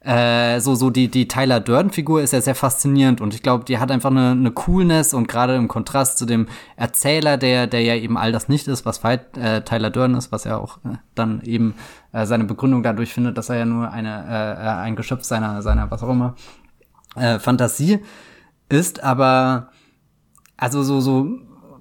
äh, 0.02 0.60
so, 0.60 0.74
so 0.74 0.88
die, 0.88 1.08
die 1.08 1.28
Tyler 1.28 1.60
Durden-Figur 1.60 2.22
ist 2.22 2.32
ja 2.32 2.40
sehr 2.40 2.54
faszinierend 2.54 3.20
und 3.20 3.34
ich 3.34 3.42
glaube, 3.42 3.64
die 3.64 3.78
hat 3.78 3.90
einfach 3.90 4.10
eine, 4.10 4.30
eine 4.30 4.50
Coolness 4.50 5.12
und 5.12 5.28
gerade 5.28 5.56
im 5.56 5.68
Kontrast 5.68 6.16
zu 6.16 6.24
dem 6.24 6.46
Erzähler, 6.76 7.36
der, 7.36 7.66
der 7.66 7.82
ja 7.82 7.94
eben 7.94 8.16
all 8.16 8.32
das 8.32 8.48
nicht 8.48 8.66
ist, 8.66 8.86
was 8.86 9.04
äh, 9.04 9.60
Tyler 9.62 9.90
Durden 9.90 10.14
ist, 10.14 10.32
was 10.32 10.44
ja 10.44 10.56
auch 10.56 10.78
äh, 10.78 10.96
dann 11.14 11.42
eben 11.42 11.74
äh, 12.12 12.24
seine 12.24 12.44
Begründung 12.44 12.82
dadurch 12.82 13.12
findet, 13.12 13.36
dass 13.36 13.50
er 13.50 13.58
ja 13.58 13.64
nur 13.66 13.90
eine, 13.90 14.24
äh, 14.26 14.64
äh 14.64 14.68
ein 14.70 14.96
Geschöpf 14.96 15.24
seiner, 15.24 15.60
seiner, 15.60 15.90
was 15.90 16.02
auch 16.02 16.10
immer, 16.10 16.34
äh, 17.16 17.38
Fantasie 17.38 18.00
ist, 18.70 19.04
aber 19.04 19.68
also 20.56 20.82
so, 20.82 21.00
so 21.00 21.40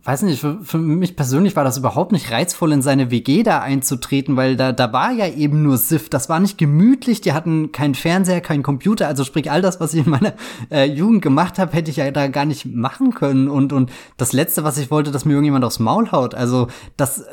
weiß 0.09 0.23
nicht, 0.23 0.41
für, 0.41 0.57
für, 0.63 0.79
mich 0.79 1.15
persönlich 1.15 1.55
war 1.55 1.63
das 1.63 1.77
überhaupt 1.77 2.11
nicht 2.11 2.31
reizvoll, 2.31 2.71
in 2.71 2.81
seine 2.81 3.11
WG 3.11 3.43
da 3.43 3.59
einzutreten, 3.59 4.37
weil 4.37 4.55
da, 4.55 4.71
da 4.71 4.91
war 4.91 5.11
ja 5.11 5.27
eben 5.27 5.61
nur 5.61 5.77
Sif. 5.77 6.09
Das 6.09 6.29
war 6.29 6.39
nicht 6.39 6.57
gemütlich, 6.57 7.21
die 7.21 7.33
hatten 7.33 7.71
keinen 7.71 7.93
Fernseher, 7.93 8.41
keinen 8.41 8.63
Computer. 8.63 9.07
Also 9.07 9.23
sprich, 9.23 9.51
all 9.51 9.61
das, 9.61 9.79
was 9.79 9.93
ich 9.93 10.03
in 10.03 10.09
meiner 10.09 10.33
äh, 10.71 10.85
Jugend 10.85 11.21
gemacht 11.21 11.59
habe, 11.59 11.73
hätte 11.73 11.91
ich 11.91 11.97
ja 11.97 12.09
da 12.09 12.27
gar 12.27 12.45
nicht 12.45 12.65
machen 12.65 13.13
können. 13.13 13.49
Und, 13.49 13.71
und 13.71 13.91
das 14.17 14.33
Letzte, 14.33 14.63
was 14.63 14.79
ich 14.79 14.89
wollte, 14.89 15.11
dass 15.11 15.25
mir 15.25 15.33
irgendjemand 15.33 15.63
aufs 15.63 15.77
Maul 15.77 16.11
haut. 16.11 16.33
Also 16.33 16.69
das 16.97 17.19
äh, 17.19 17.25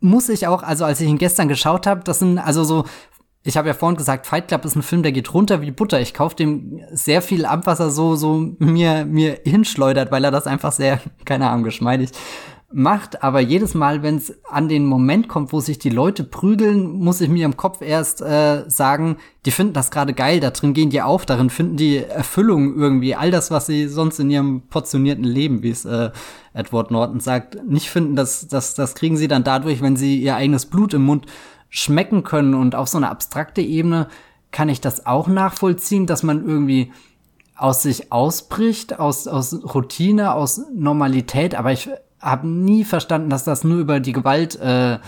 muss 0.00 0.28
ich 0.28 0.48
auch, 0.48 0.64
also 0.64 0.84
als 0.84 1.00
ich 1.00 1.08
ihn 1.08 1.18
gestern 1.18 1.46
geschaut 1.46 1.86
habe, 1.86 2.00
das 2.02 2.18
sind 2.18 2.38
also 2.38 2.64
so 2.64 2.84
ich 3.46 3.56
habe 3.56 3.68
ja 3.68 3.74
vorhin 3.74 3.96
gesagt, 3.96 4.26
Fight 4.26 4.48
Club 4.48 4.64
ist 4.64 4.74
ein 4.74 4.82
Film, 4.82 5.04
der 5.04 5.12
geht 5.12 5.32
runter 5.32 5.62
wie 5.62 5.70
Butter. 5.70 6.00
Ich 6.00 6.14
kaufe 6.14 6.34
dem 6.34 6.80
sehr 6.90 7.22
viel 7.22 7.46
ab, 7.46 7.64
was 7.66 7.78
er 7.78 7.90
so, 7.90 8.16
so 8.16 8.54
mir, 8.58 9.04
mir 9.04 9.38
hinschleudert, 9.44 10.10
weil 10.10 10.24
er 10.24 10.32
das 10.32 10.48
einfach 10.48 10.72
sehr, 10.72 11.00
keine 11.24 11.48
Ahnung, 11.48 11.62
geschmeidig 11.62 12.10
macht. 12.72 13.22
Aber 13.22 13.38
jedes 13.38 13.74
Mal, 13.74 14.02
wenn 14.02 14.16
es 14.16 14.36
an 14.50 14.68
den 14.68 14.84
Moment 14.84 15.28
kommt, 15.28 15.52
wo 15.52 15.60
sich 15.60 15.78
die 15.78 15.90
Leute 15.90 16.24
prügeln, 16.24 16.90
muss 16.98 17.20
ich 17.20 17.28
mir 17.28 17.44
im 17.44 17.56
Kopf 17.56 17.82
erst 17.82 18.20
äh, 18.20 18.68
sagen, 18.68 19.18
die 19.44 19.52
finden 19.52 19.74
das 19.74 19.92
gerade 19.92 20.12
geil, 20.12 20.40
da 20.40 20.50
drin 20.50 20.74
gehen 20.74 20.90
die 20.90 21.00
auf, 21.00 21.24
darin 21.24 21.48
finden 21.48 21.76
die 21.76 21.98
Erfüllung 21.98 22.74
irgendwie, 22.76 23.14
all 23.14 23.30
das, 23.30 23.52
was 23.52 23.66
sie 23.66 23.86
sonst 23.86 24.18
in 24.18 24.28
ihrem 24.28 24.62
portionierten 24.62 25.22
Leben, 25.22 25.62
wie 25.62 25.70
es 25.70 25.84
äh, 25.84 26.10
Edward 26.52 26.90
Norton 26.90 27.20
sagt, 27.20 27.64
nicht 27.64 27.90
finden, 27.90 28.16
das, 28.16 28.48
das, 28.48 28.74
das 28.74 28.96
kriegen 28.96 29.16
sie 29.16 29.28
dann 29.28 29.44
dadurch, 29.44 29.82
wenn 29.82 29.94
sie 29.94 30.20
ihr 30.20 30.34
eigenes 30.34 30.66
Blut 30.66 30.94
im 30.94 31.04
Mund 31.04 31.26
schmecken 31.68 32.22
können. 32.22 32.54
Und 32.54 32.74
auf 32.74 32.88
so 32.88 32.98
einer 32.98 33.10
abstrakte 33.10 33.62
Ebene 33.62 34.08
kann 34.52 34.68
ich 34.68 34.80
das 34.80 35.06
auch 35.06 35.28
nachvollziehen, 35.28 36.06
dass 36.06 36.22
man 36.22 36.46
irgendwie 36.46 36.92
aus 37.56 37.82
sich 37.82 38.12
ausbricht, 38.12 38.98
aus, 38.98 39.26
aus 39.26 39.54
Routine, 39.74 40.32
aus 40.34 40.60
Normalität. 40.74 41.54
Aber 41.54 41.72
ich 41.72 41.88
habe 42.20 42.46
nie 42.46 42.84
verstanden, 42.84 43.30
dass 43.30 43.44
das 43.44 43.64
nur 43.64 43.78
über 43.78 44.00
die 44.00 44.12
Gewalt 44.12 44.56
äh, 44.56 44.98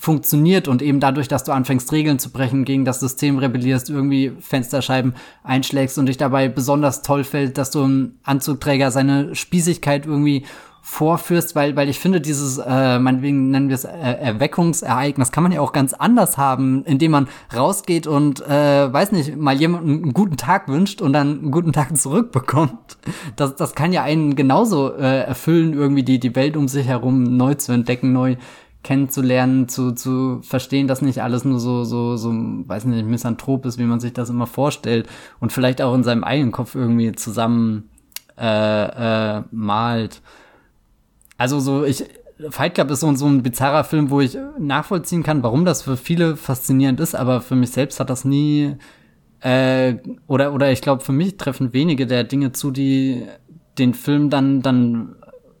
funktioniert 0.00 0.68
und 0.68 0.80
eben 0.80 1.00
dadurch, 1.00 1.26
dass 1.26 1.42
du 1.42 1.50
anfängst, 1.50 1.90
Regeln 1.90 2.20
zu 2.20 2.30
brechen, 2.30 2.64
gegen 2.64 2.84
das 2.84 3.00
System 3.00 3.36
rebellierst, 3.36 3.90
irgendwie 3.90 4.32
Fensterscheiben 4.38 5.14
einschlägst 5.42 5.98
und 5.98 6.06
dich 6.06 6.16
dabei 6.16 6.48
besonders 6.48 7.02
toll 7.02 7.24
fällt, 7.24 7.58
dass 7.58 7.72
du 7.72 7.82
ein 7.82 8.18
Anzugträger 8.22 8.92
seine 8.92 9.34
Spießigkeit 9.34 10.06
irgendwie 10.06 10.46
vorführst, 10.90 11.54
weil, 11.54 11.76
weil 11.76 11.90
ich 11.90 12.00
finde, 12.00 12.18
dieses, 12.18 12.56
äh, 12.56 12.98
meinetwegen 12.98 13.50
nennen 13.50 13.68
wir 13.68 13.74
es 13.74 13.84
äh, 13.84 13.90
Erweckungsereignis, 13.90 15.30
kann 15.30 15.42
man 15.42 15.52
ja 15.52 15.60
auch 15.60 15.72
ganz 15.72 15.92
anders 15.92 16.38
haben, 16.38 16.82
indem 16.84 17.10
man 17.10 17.28
rausgeht 17.54 18.06
und, 18.06 18.40
äh, 18.40 18.90
weiß 18.90 19.12
nicht, 19.12 19.36
mal 19.36 19.54
jemanden 19.54 20.02
einen 20.02 20.14
guten 20.14 20.38
Tag 20.38 20.66
wünscht 20.66 21.02
und 21.02 21.12
dann 21.12 21.40
einen 21.40 21.50
guten 21.50 21.72
Tag 21.72 21.94
zurückbekommt. 21.96 22.96
Das, 23.36 23.54
das 23.54 23.74
kann 23.74 23.92
ja 23.92 24.02
einen 24.02 24.34
genauso 24.34 24.94
äh, 24.94 25.24
erfüllen, 25.24 25.74
irgendwie 25.74 26.04
die, 26.04 26.18
die 26.18 26.34
Welt 26.34 26.56
um 26.56 26.68
sich 26.68 26.86
herum 26.86 27.36
neu 27.36 27.54
zu 27.54 27.72
entdecken, 27.72 28.14
neu 28.14 28.36
kennenzulernen, 28.82 29.68
zu, 29.68 29.92
zu 29.92 30.40
verstehen, 30.40 30.88
dass 30.88 31.02
nicht 31.02 31.22
alles 31.22 31.44
nur 31.44 31.60
so, 31.60 31.84
so, 31.84 32.16
so, 32.16 32.30
weiß 32.32 32.86
nicht, 32.86 33.06
misanthrop 33.06 33.66
ist, 33.66 33.78
wie 33.78 33.84
man 33.84 34.00
sich 34.00 34.14
das 34.14 34.30
immer 34.30 34.46
vorstellt 34.46 35.06
und 35.38 35.52
vielleicht 35.52 35.82
auch 35.82 35.94
in 35.94 36.02
seinem 36.02 36.24
eigenen 36.24 36.50
Kopf 36.50 36.74
irgendwie 36.74 37.12
zusammen 37.12 37.90
äh, 38.38 39.36
äh, 39.36 39.42
malt. 39.50 40.22
Also 41.38 41.60
so, 41.60 41.84
ich, 41.84 42.04
Fight 42.50 42.74
Club 42.74 42.90
ist 42.90 43.00
so, 43.00 43.14
so 43.14 43.26
ein 43.26 43.42
bizarrer 43.42 43.84
Film, 43.84 44.10
wo 44.10 44.20
ich 44.20 44.36
nachvollziehen 44.58 45.22
kann, 45.22 45.42
warum 45.42 45.64
das 45.64 45.82
für 45.82 45.96
viele 45.96 46.36
faszinierend 46.36 47.00
ist, 47.00 47.14
aber 47.14 47.40
für 47.40 47.56
mich 47.56 47.70
selbst 47.70 47.98
hat 48.00 48.10
das 48.10 48.24
nie, 48.24 48.76
äh, 49.40 49.96
oder, 50.26 50.52
oder 50.52 50.70
ich 50.70 50.82
glaube, 50.82 51.02
für 51.02 51.12
mich 51.12 51.36
treffen 51.36 51.72
wenige 51.72 52.06
der 52.06 52.24
Dinge 52.24 52.52
zu, 52.52 52.70
die 52.70 53.24
den 53.78 53.94
Film 53.94 54.30
dann, 54.30 54.62
dann, 54.62 55.16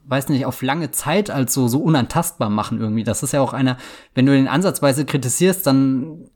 weiß 0.06 0.28
nicht, 0.28 0.46
auf 0.46 0.62
lange 0.62 0.90
Zeit 0.90 1.30
als 1.30 1.54
so, 1.54 1.68
so 1.68 1.80
unantastbar 1.80 2.50
machen 2.50 2.80
irgendwie. 2.80 3.04
Das 3.04 3.22
ist 3.22 3.32
ja 3.32 3.40
auch 3.40 3.52
einer, 3.52 3.76
wenn 4.14 4.26
du 4.26 4.32
den 4.32 4.48
ansatzweise 4.48 5.04
kritisierst, 5.04 5.66
dann, 5.66 6.28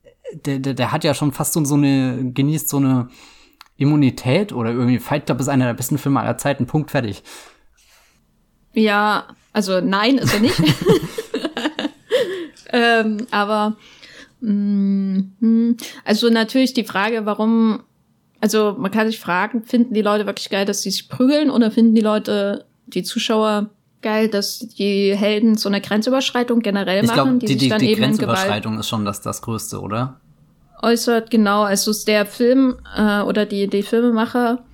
der, 0.47 0.61
der, 0.61 0.75
der 0.75 0.93
hat 0.93 1.05
ja 1.05 1.15
schon 1.15 1.33
fast 1.33 1.53
so, 1.53 1.65
so 1.65 1.75
eine, 1.75 2.33
genießt 2.33 2.69
so 2.69 2.77
eine 2.77 3.09
Immunität 3.77 4.53
oder 4.53 4.71
irgendwie 4.71 4.99
Fight 4.99 5.27
Club 5.27 5.41
ist 5.41 5.49
einer 5.49 5.67
der 5.67 5.75
besten 5.75 5.99
Filme 5.99 6.21
aller 6.21 6.39
Zeiten, 6.39 6.67
Punkt, 6.67 6.91
fertig. 6.91 7.23
Ja, 8.75 9.27
also 9.53 9.81
nein, 9.81 10.19
ist 10.19 10.35
er 10.35 10.41
nicht. 10.41 10.59
ähm, 12.73 13.27
aber 13.31 13.77
mh, 14.41 15.25
mm, 15.41 15.77
also 16.05 16.31
natürlich 16.31 16.75
die 16.75 16.85
Frage, 16.85 17.27
warum, 17.27 17.83
also 18.41 18.77
man 18.79 18.91
kann 18.91 19.07
sich 19.07 19.21
fragen, 19.21 19.63
finden 19.65 19.95
die 19.95 20.03
Leute 20.03 20.27
wirklich 20.27 20.51
geil, 20.51 20.65
dass 20.65 20.83
sie 20.83 20.91
sich 20.91 21.09
prügeln 21.09 21.51
oder 21.51 21.71
finden 21.71 21.95
die 21.95 22.01
Leute, 22.01 22.65
die 22.87 23.03
Zuschauer 23.03 23.71
geil, 24.03 24.29
dass 24.29 24.59
die 24.59 25.15
Helden 25.15 25.57
so 25.57 25.69
eine 25.69 25.81
Grenzüberschreitung 25.81 26.61
generell 26.61 27.05
ich 27.05 27.13
glaub, 27.13 27.27
machen, 27.27 27.39
die, 27.39 27.47
die 27.47 27.59
sich 27.59 27.69
dann 27.69 27.79
die 27.79 27.93
eben 27.93 28.03
Grenzüberschreitung 28.03 28.79
ist 28.79 28.89
schon 28.89 29.05
das, 29.05 29.21
das 29.21 29.41
Größte, 29.43 29.81
oder? 29.81 30.21
Äußert, 30.83 31.31
genau. 31.31 31.63
Also 31.63 31.93
der 32.05 32.27
Film 32.27 32.77
äh, 32.97 33.21
oder 33.23 33.47
die, 33.47 33.69
die 33.69 33.85
Filmemacher 33.85 34.65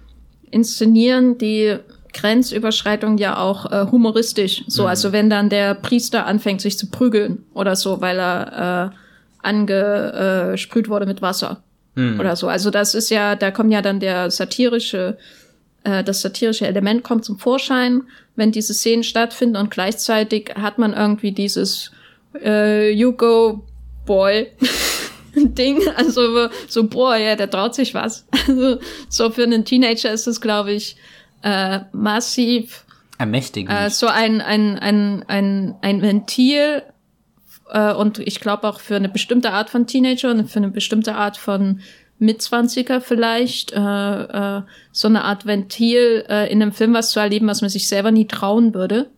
inszenieren 0.51 1.37
die 1.37 1.77
Grenzüberschreitung 2.21 3.19
ja 3.19 3.39
auch 3.39 3.71
äh, 3.71 3.87
humoristisch. 3.91 4.65
So, 4.67 4.83
mhm. 4.83 4.89
also 4.89 5.13
wenn 5.13 5.31
dann 5.31 5.49
der 5.49 5.75
Priester 5.75 6.27
anfängt, 6.27 6.61
sich 6.61 6.79
zu 6.79 6.91
prügeln 6.91 7.45
oder 7.55 7.77
so, 7.77 8.01
weil 8.01 8.19
er 8.19 8.93
äh, 8.93 9.47
angesprüht 9.47 10.89
wurde 10.89 11.07
mit 11.07 11.23
Wasser 11.23 11.63
mhm. 11.95 12.19
oder 12.19 12.37
so. 12.37 12.49
Also 12.49 12.71
das 12.71 12.95
ist 12.95 13.11
ja, 13.11 13.37
da 13.37 13.51
kommt 13.51 13.73
ja 13.73 13.83
dann 13.83 14.01
der 14.01 14.31
satirische, 14.31 15.17
äh, 15.85 16.03
das 16.03 16.21
satirische 16.21 16.67
Element 16.67 17.05
kommt 17.05 17.25
zum 17.25 17.39
Vorschein, 17.39 18.03
wenn 18.37 18.53
diese 18.53 18.75
Szenen 18.75 19.05
stattfinden 19.05 19.57
und 19.57 19.71
gleichzeitig 19.71 20.55
hat 20.57 20.79
man 20.79 20.93
irgendwie 20.93 21.33
dieses 21.33 21.93
äh, 22.43 22.91
You 22.91 23.13
go 23.13 23.65
boy 24.07 24.49
Ding. 25.35 25.81
Also 25.97 26.49
so, 26.67 26.89
boah, 26.89 27.17
ja, 27.17 27.37
der 27.37 27.51
traut 27.51 27.75
sich 27.75 27.95
was. 27.95 28.27
Also 28.49 28.79
so 29.09 29.31
für 29.31 29.43
einen 29.43 29.65
Teenager 29.65 30.11
ist 30.11 30.27
es, 30.27 30.41
glaube 30.41 30.73
ich, 30.73 30.97
äh, 31.43 31.81
massiv 31.93 32.85
ermächtigend. 33.19 33.75
Äh, 33.75 33.91
so 33.91 34.07
ein, 34.07 34.41
ein, 34.41 34.79
ein, 34.79 35.25
ein, 35.29 35.75
ein 35.83 36.03
Ventil 36.03 36.83
äh, 37.71 37.93
und 37.93 38.19
ich 38.19 38.41
glaube 38.41 38.69
auch 38.69 38.81
für 38.81 38.97
eine 38.97 39.09
bestimmte 39.09 39.53
Art 39.53 39.71
von 39.71 39.87
Teenager 39.87 40.31
und 40.31 40.51
für 40.51 40.59
eine 40.59 40.71
bestimmte 40.71 41.15
Art 41.15 41.37
von 41.37 41.81
Mitzwanziger 42.21 43.01
vielleicht, 43.01 43.73
äh, 43.73 43.79
äh, 43.79 44.63
so 44.93 45.09
eine 45.09 45.25
Art 45.25 45.47
Ventil 45.47 46.25
äh, 46.29 46.51
in 46.51 46.61
einem 46.61 46.73
Film 46.73 46.95
was 46.95 47.11
zu 47.11 47.21
erleben, 47.21 47.47
was 47.47 47.61
man 47.61 47.71
sich 47.71 47.87
selber 47.87 48.11
nie 48.11 48.27
trauen 48.27 48.75
würde. 48.75 49.09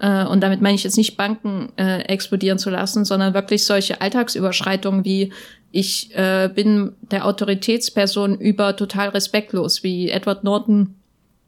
Äh, 0.00 0.26
und 0.26 0.42
damit 0.42 0.60
meine 0.60 0.74
ich 0.74 0.84
jetzt 0.84 0.98
nicht 0.98 1.16
Banken 1.16 1.72
äh, 1.76 2.00
explodieren 2.02 2.58
zu 2.58 2.68
lassen, 2.68 3.04
sondern 3.06 3.32
wirklich 3.32 3.64
solche 3.64 4.00
Alltagsüberschreitungen 4.00 5.04
wie 5.04 5.32
ich 5.72 6.14
äh, 6.14 6.50
bin 6.54 6.92
der 7.10 7.26
Autoritätsperson 7.26 8.38
über 8.38 8.76
total 8.76 9.10
respektlos, 9.10 9.82
wie 9.82 10.10
Edward 10.10 10.44
Norton 10.44 10.94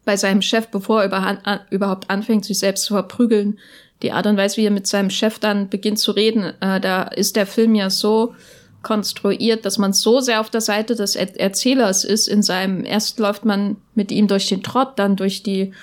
bei 0.09 0.17
seinem 0.17 0.41
Chef, 0.41 0.69
bevor 0.69 1.03
er 1.05 1.67
überhaupt 1.69 2.09
anfängt, 2.09 2.47
sich 2.47 2.59
selbst 2.59 2.85
zu 2.85 2.95
verprügeln. 2.95 3.59
Die 4.01 4.11
Art 4.11 4.27
und 4.27 4.39
Weise, 4.39 4.57
wie 4.57 4.65
er 4.65 4.71
mit 4.71 4.87
seinem 4.87 5.11
Chef 5.11 5.39
dann 5.39 5.69
beginnt 5.69 5.99
zu 5.99 6.13
reden, 6.13 6.55
äh, 6.63 6.81
da 6.81 7.03
ist 7.03 7.37
der 7.37 7.45
Film 7.45 7.75
ja 7.75 7.91
so 7.91 8.35
konstruiert, 8.81 9.67
dass 9.67 9.77
man 9.77 9.93
so 9.93 10.21
sehr 10.21 10.41
auf 10.41 10.49
der 10.49 10.63
Seite 10.63 10.95
des 10.95 11.15
er 11.15 11.39
Erzählers 11.39 12.05
ist. 12.05 12.27
In 12.27 12.43
seinem 12.43 12.87
erst 12.87 13.19
läuft 13.19 13.45
man 13.45 13.77
mit 13.95 14.11
ihm 14.11 14.29
durch 14.29 14.49
den 14.49 14.63
Trott, 14.63 14.99
dann 14.99 15.15
durch 15.15 15.43
die 15.43 15.75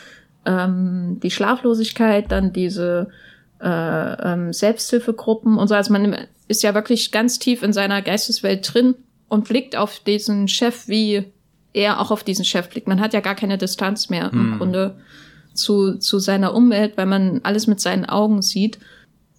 ähm, 0.48 1.20
die 1.22 1.30
Schlaflosigkeit, 1.30 2.32
dann 2.32 2.52
diese 2.52 3.10
äh, 3.62 3.68
ähm, 3.68 4.54
Selbsthilfegruppen 4.54 5.60
und 5.60 5.68
so. 5.68 5.76
Also 5.76 5.94
man 5.94 6.18
ist 6.48 6.64
ja 6.64 6.74
wirklich 6.74 7.12
ganz 7.12 7.38
tief 7.38 7.62
in 7.62 7.74
seiner 7.74 8.02
Geisteswelt 8.02 8.74
drin 8.74 8.96
und 9.30 9.48
blickt 9.48 9.76
auf 9.76 10.00
diesen 10.00 10.48
Chef, 10.48 10.88
wie 10.88 11.32
er 11.76 12.00
auch 12.00 12.10
auf 12.10 12.24
diesen 12.24 12.46
Chef 12.46 12.70
blickt. 12.70 12.88
Man 12.88 13.02
hat 13.02 13.14
ja 13.14 13.20
gar 13.20 13.36
keine 13.36 13.58
Distanz 13.58 14.10
mehr 14.10 14.32
im 14.32 14.52
hm. 14.52 14.58
Grunde 14.58 14.96
zu, 15.54 15.96
zu 15.96 16.20
seiner 16.20 16.54
Umwelt, 16.54 16.98
weil 16.98 17.06
man 17.06 17.42
alles 17.44 17.68
mit 17.68 17.80
seinen 17.80 18.06
Augen 18.06 18.42
sieht. 18.42 18.80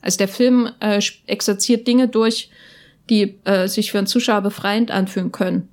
Also 0.03 0.19
der 0.19 0.29
Film 0.29 0.71
äh, 0.81 1.01
exerziert 1.27 1.87
Dinge 1.87 2.09
durch, 2.09 2.51
die 3.09 3.39
äh, 3.45 3.69
sich 3.69 3.91
für 3.91 3.99
einen 3.99 4.07
Zuschauer 4.07 4.43
befreiend 4.43 4.91
anfühlen 4.91 5.33
können. 5.33 5.69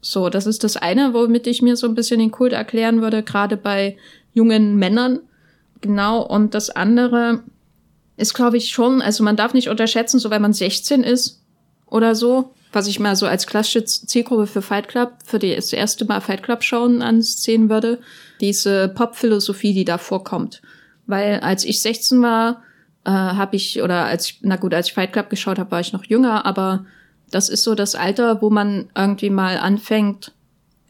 So, 0.00 0.28
das 0.28 0.46
ist 0.46 0.62
das 0.62 0.76
eine, 0.76 1.14
womit 1.14 1.46
ich 1.46 1.62
mir 1.62 1.76
so 1.76 1.86
ein 1.86 1.94
bisschen 1.94 2.20
den 2.20 2.30
Kult 2.30 2.52
erklären 2.52 3.00
würde, 3.00 3.22
gerade 3.22 3.56
bei 3.56 3.96
jungen 4.34 4.76
Männern. 4.76 5.20
Genau. 5.80 6.22
Und 6.22 6.54
das 6.54 6.70
andere 6.70 7.42
ist, 8.16 8.34
glaube 8.34 8.56
ich, 8.58 8.70
schon, 8.70 9.02
also 9.02 9.24
man 9.24 9.36
darf 9.36 9.54
nicht 9.54 9.68
unterschätzen, 9.68 10.18
so 10.18 10.30
wenn 10.30 10.42
man 10.42 10.52
16 10.52 11.02
ist 11.02 11.42
oder 11.86 12.14
so, 12.14 12.54
was 12.76 12.86
ich 12.86 13.00
mal 13.00 13.16
so 13.16 13.26
als 13.26 13.46
klassische 13.46 13.84
Zielgruppe 13.84 14.46
für 14.46 14.60
Fight 14.60 14.88
Club, 14.88 15.14
für 15.24 15.38
die, 15.38 15.56
das 15.56 15.72
erste 15.72 16.04
Mal 16.04 16.20
Fight 16.20 16.42
Club 16.42 16.62
schauen 16.62 17.00
ansehen 17.00 17.70
würde, 17.70 18.00
diese 18.40 18.88
Pop-Philosophie, 18.88 19.72
die 19.72 19.86
da 19.86 19.96
vorkommt. 19.96 20.60
Weil 21.06 21.40
als 21.40 21.64
ich 21.64 21.80
16 21.80 22.20
war, 22.20 22.62
äh, 23.04 23.10
habe 23.10 23.56
ich, 23.56 23.82
oder 23.82 24.04
als 24.04 24.26
ich, 24.26 24.38
na 24.42 24.56
gut, 24.56 24.74
als 24.74 24.88
ich 24.88 24.92
Fight 24.92 25.14
Club 25.14 25.30
geschaut 25.30 25.58
habe, 25.58 25.70
war 25.70 25.80
ich 25.80 25.94
noch 25.94 26.04
jünger, 26.04 26.44
aber 26.44 26.84
das 27.30 27.48
ist 27.48 27.64
so 27.64 27.74
das 27.74 27.94
Alter, 27.94 28.42
wo 28.42 28.50
man 28.50 28.90
irgendwie 28.94 29.30
mal 29.30 29.56
anfängt, 29.56 30.32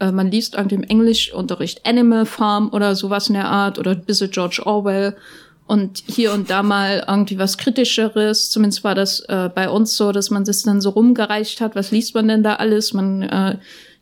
äh, 0.00 0.10
man 0.10 0.28
liest 0.28 0.56
irgendwie 0.56 0.74
im 0.74 0.82
Englischunterricht 0.82 1.86
Animal 1.86 2.26
Farm 2.26 2.68
oder 2.72 2.96
sowas 2.96 3.28
in 3.28 3.34
der 3.34 3.48
Art 3.48 3.78
oder 3.78 3.92
ein 3.92 4.04
bisschen 4.04 4.32
George 4.32 4.62
Orwell 4.64 5.16
und 5.66 6.04
hier 6.06 6.32
und 6.32 6.48
da 6.50 6.62
mal 6.62 7.04
irgendwie 7.08 7.38
was 7.38 7.58
Kritischeres. 7.58 8.50
Zumindest 8.50 8.84
war 8.84 8.94
das 8.94 9.20
äh, 9.20 9.50
bei 9.52 9.68
uns 9.68 9.96
so, 9.96 10.12
dass 10.12 10.30
man 10.30 10.44
das 10.44 10.62
dann 10.62 10.80
so 10.80 10.90
rumgereicht 10.90 11.60
hat. 11.60 11.74
Was 11.74 11.90
liest 11.90 12.14
man 12.14 12.28
denn 12.28 12.42
da 12.42 12.54
alles? 12.54 12.92
Man 12.92 13.22
äh, 13.22 13.58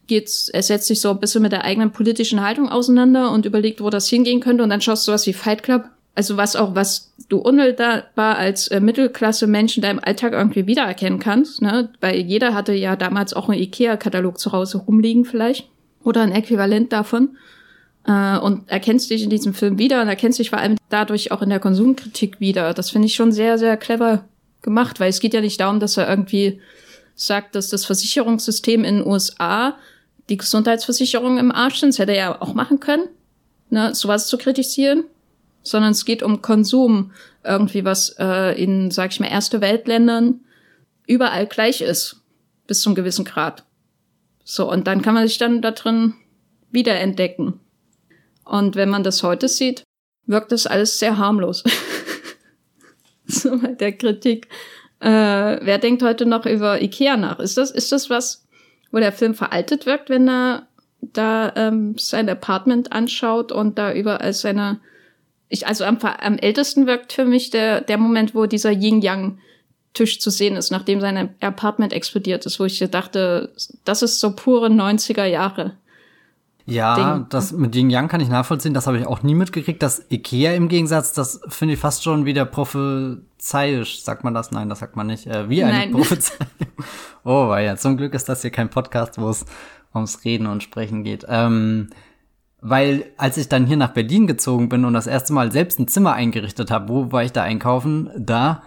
geht, 0.06 0.30
er 0.52 0.62
setzt 0.62 0.88
sich 0.88 1.00
so 1.00 1.10
ein 1.10 1.20
bisschen 1.20 1.42
mit 1.42 1.52
der 1.52 1.64
eigenen 1.64 1.90
politischen 1.90 2.42
Haltung 2.42 2.68
auseinander 2.68 3.30
und 3.30 3.46
überlegt, 3.46 3.80
wo 3.80 3.88
das 3.88 4.08
hingehen 4.08 4.40
könnte. 4.40 4.62
Und 4.62 4.70
dann 4.70 4.82
schaust 4.82 5.08
du 5.08 5.12
was 5.12 5.26
wie 5.26 5.32
Fight 5.32 5.62
Club. 5.62 5.84
Also 6.16 6.36
was 6.36 6.54
auch, 6.54 6.76
was 6.76 7.12
du 7.28 7.38
unmittelbar 7.38 8.36
als 8.36 8.68
äh, 8.68 8.78
Mittelklasse-Mensch 8.78 9.76
in 9.76 9.82
deinem 9.82 10.00
Alltag 10.00 10.32
irgendwie 10.32 10.66
wiedererkennen 10.66 11.18
kannst. 11.18 11.62
Ne? 11.62 11.88
Weil 12.00 12.20
jeder 12.20 12.54
hatte 12.54 12.74
ja 12.74 12.94
damals 12.94 13.32
auch 13.32 13.48
einen 13.48 13.60
Ikea-Katalog 13.60 14.38
zu 14.38 14.52
Hause 14.52 14.78
rumliegen 14.78 15.24
vielleicht 15.24 15.68
oder 16.04 16.20
ein 16.20 16.30
Äquivalent 16.30 16.92
davon 16.92 17.36
äh, 18.06 18.38
und 18.38 18.68
erkennst 18.68 19.10
dich 19.10 19.22
in 19.22 19.30
diesem 19.30 19.54
Film 19.54 19.78
wieder 19.78 20.02
und 20.02 20.08
erkennst 20.08 20.38
dich 20.38 20.50
vor 20.50 20.58
allem 20.58 20.76
dadurch 20.88 21.32
auch 21.32 21.42
in 21.42 21.50
der 21.50 21.60
Konsumkritik 21.60 22.40
wieder. 22.40 22.74
Das 22.74 22.90
finde 22.90 23.06
ich 23.06 23.14
schon 23.14 23.32
sehr, 23.32 23.58
sehr 23.58 23.76
clever 23.76 24.24
gemacht, 24.62 25.00
weil 25.00 25.10
es 25.10 25.20
geht 25.20 25.34
ja 25.34 25.40
nicht 25.40 25.60
darum, 25.60 25.80
dass 25.80 25.96
er 25.96 26.08
irgendwie 26.08 26.60
sagt, 27.14 27.54
dass 27.54 27.68
das 27.68 27.84
Versicherungssystem 27.84 28.84
in 28.84 28.98
den 28.98 29.06
USA 29.06 29.76
die 30.28 30.36
Gesundheitsversicherung 30.36 31.38
im 31.38 31.52
Arsch 31.52 31.80
sind. 31.80 31.90
Das 31.90 31.98
hätte 31.98 32.12
er 32.12 32.18
ja 32.18 32.42
auch 32.42 32.54
machen 32.54 32.80
können, 32.80 33.08
ne, 33.70 33.94
sowas 33.94 34.26
zu 34.26 34.38
kritisieren. 34.38 35.04
Sondern 35.62 35.92
es 35.92 36.04
geht 36.04 36.22
um 36.22 36.42
Konsum, 36.42 37.12
irgendwie 37.42 37.86
was 37.86 38.16
äh, 38.18 38.52
in, 38.62 38.90
sag 38.90 39.12
ich 39.12 39.20
mal, 39.20 39.28
erste 39.28 39.62
Weltländern 39.62 40.40
überall 41.06 41.46
gleich 41.46 41.80
ist, 41.80 42.20
bis 42.66 42.82
zum 42.82 42.94
gewissen 42.94 43.24
Grad. 43.24 43.64
So, 44.44 44.70
und 44.70 44.86
dann 44.86 45.00
kann 45.00 45.14
man 45.14 45.26
sich 45.26 45.38
dann 45.38 45.62
da 45.62 45.70
drin 45.70 46.14
wiederentdecken. 46.70 47.60
Und 48.44 48.76
wenn 48.76 48.90
man 48.90 49.02
das 49.02 49.22
heute 49.22 49.48
sieht, 49.48 49.84
wirkt 50.26 50.52
das 50.52 50.66
alles 50.66 50.98
sehr 50.98 51.18
harmlos. 51.18 51.64
so 53.26 53.58
bei 53.58 53.72
der 53.72 53.92
Kritik. 53.92 54.48
Äh, 55.00 55.08
wer 55.62 55.78
denkt 55.78 56.02
heute 56.02 56.26
noch 56.26 56.46
über 56.46 56.80
Ikea 56.80 57.16
nach? 57.16 57.38
Ist 57.38 57.56
das, 57.56 57.70
ist 57.70 57.92
das 57.92 58.10
was, 58.10 58.46
wo 58.90 58.98
der 58.98 59.12
Film 59.12 59.34
veraltet 59.34 59.86
wirkt, 59.86 60.08
wenn 60.08 60.28
er 60.28 60.68
da 61.00 61.52
ähm, 61.56 61.96
sein 61.98 62.28
Apartment 62.28 62.92
anschaut 62.92 63.52
und 63.52 63.78
da 63.78 63.92
überall 63.92 64.32
seine 64.32 64.80
ich, 65.48 65.66
also 65.66 65.84
am, 65.84 65.98
am 65.98 66.38
ältesten 66.38 66.86
wirkt 66.86 67.12
für 67.12 67.24
mich 67.24 67.50
der, 67.50 67.80
der 67.80 67.98
Moment, 67.98 68.34
wo 68.34 68.46
dieser 68.46 68.72
Yin-Yang 68.72 69.38
Tisch 69.92 70.18
zu 70.18 70.30
sehen 70.30 70.56
ist, 70.56 70.72
nachdem 70.72 71.00
sein 71.00 71.36
Apartment 71.40 71.92
explodiert 71.92 72.44
ist, 72.46 72.58
wo 72.58 72.64
ich 72.64 72.80
dachte, 72.90 73.52
das 73.84 74.02
ist 74.02 74.18
so 74.18 74.34
pure 74.34 74.66
90er 74.66 75.24
Jahre. 75.24 75.76
Ja, 76.66 77.16
Ding. 77.16 77.26
das 77.28 77.52
mit 77.52 77.76
Yin 77.76 77.90
Yang 77.90 78.08
kann 78.08 78.20
ich 78.20 78.28
nachvollziehen, 78.28 78.72
das 78.72 78.86
habe 78.86 78.98
ich 78.98 79.06
auch 79.06 79.22
nie 79.22 79.34
mitgekriegt. 79.34 79.82
Das 79.82 80.06
Ikea 80.10 80.54
im 80.54 80.68
Gegensatz, 80.68 81.12
das 81.12 81.40
finde 81.48 81.74
ich 81.74 81.80
fast 81.80 82.02
schon 82.02 82.24
wieder 82.24 82.46
prophezeiisch. 82.46 84.00
Sagt 84.00 84.24
man 84.24 84.32
das? 84.32 84.50
Nein, 84.50 84.70
das 84.70 84.78
sagt 84.78 84.96
man 84.96 85.06
nicht. 85.06 85.26
Äh, 85.26 85.50
wie 85.50 85.62
eine 85.62 85.72
Nein. 85.72 85.92
Prophezeiung. 85.92 86.48
oh, 87.24 87.48
weil 87.48 87.66
ja, 87.66 87.76
zum 87.76 87.98
Glück 87.98 88.14
ist 88.14 88.28
das 88.28 88.42
hier 88.42 88.50
kein 88.50 88.70
Podcast, 88.70 89.20
wo 89.20 89.28
es 89.28 89.44
ums 89.94 90.24
Reden 90.24 90.46
und 90.46 90.62
Sprechen 90.62 91.04
geht. 91.04 91.26
Ähm, 91.28 91.90
weil 92.62 93.12
als 93.18 93.36
ich 93.36 93.50
dann 93.50 93.66
hier 93.66 93.76
nach 93.76 93.92
Berlin 93.92 94.26
gezogen 94.26 94.70
bin 94.70 94.86
und 94.86 94.94
das 94.94 95.06
erste 95.06 95.34
Mal 95.34 95.52
selbst 95.52 95.78
ein 95.78 95.86
Zimmer 95.86 96.14
eingerichtet 96.14 96.70
habe, 96.70 96.88
wo 96.88 97.12
war 97.12 97.22
ich 97.22 97.32
da 97.32 97.42
einkaufen? 97.42 98.10
Da 98.16 98.62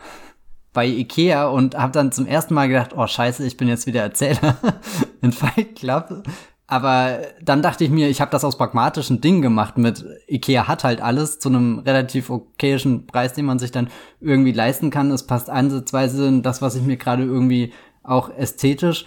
bei 0.71 0.85
Ikea 0.85 1.47
und 1.47 1.75
habe 1.75 1.93
dann 1.93 2.11
zum 2.11 2.27
ersten 2.27 2.53
Mal 2.53 2.67
gedacht, 2.67 2.91
oh 2.95 3.07
scheiße, 3.07 3.43
ich 3.43 3.57
bin 3.57 3.67
jetzt 3.67 3.87
wieder 3.87 4.03
Erzähler 4.03 4.57
in 5.23 5.31
Fight 5.31 5.75
Club. 5.75 6.21
Aber 6.69 7.19
dann 7.41 7.61
dachte 7.61 7.85
ich 7.85 7.89
mir, 7.89 8.09
ich 8.09 8.19
habe 8.19 8.31
das 8.31 8.43
aus 8.43 8.57
pragmatischen 8.57 9.21
Dingen 9.21 9.41
gemacht 9.41 9.77
mit 9.77 10.05
Ikea 10.27 10.67
hat 10.67 10.83
halt 10.83 11.01
alles 11.01 11.39
zu 11.39 11.47
einem 11.47 11.79
relativ 11.79 12.29
okayischen 12.29 13.07
Preis, 13.07 13.31
den 13.33 13.45
man 13.45 13.57
sich 13.57 13.71
dann 13.71 13.89
irgendwie 14.19 14.51
leisten 14.51 14.89
kann. 14.89 15.09
Es 15.11 15.25
passt 15.25 15.49
ansatzweise 15.49 16.27
in 16.27 16.43
das, 16.43 16.61
was 16.61 16.75
ich 16.75 16.83
mir 16.83 16.97
gerade 16.97 17.23
irgendwie 17.23 17.71
auch 18.03 18.29
ästhetisch 18.29 19.05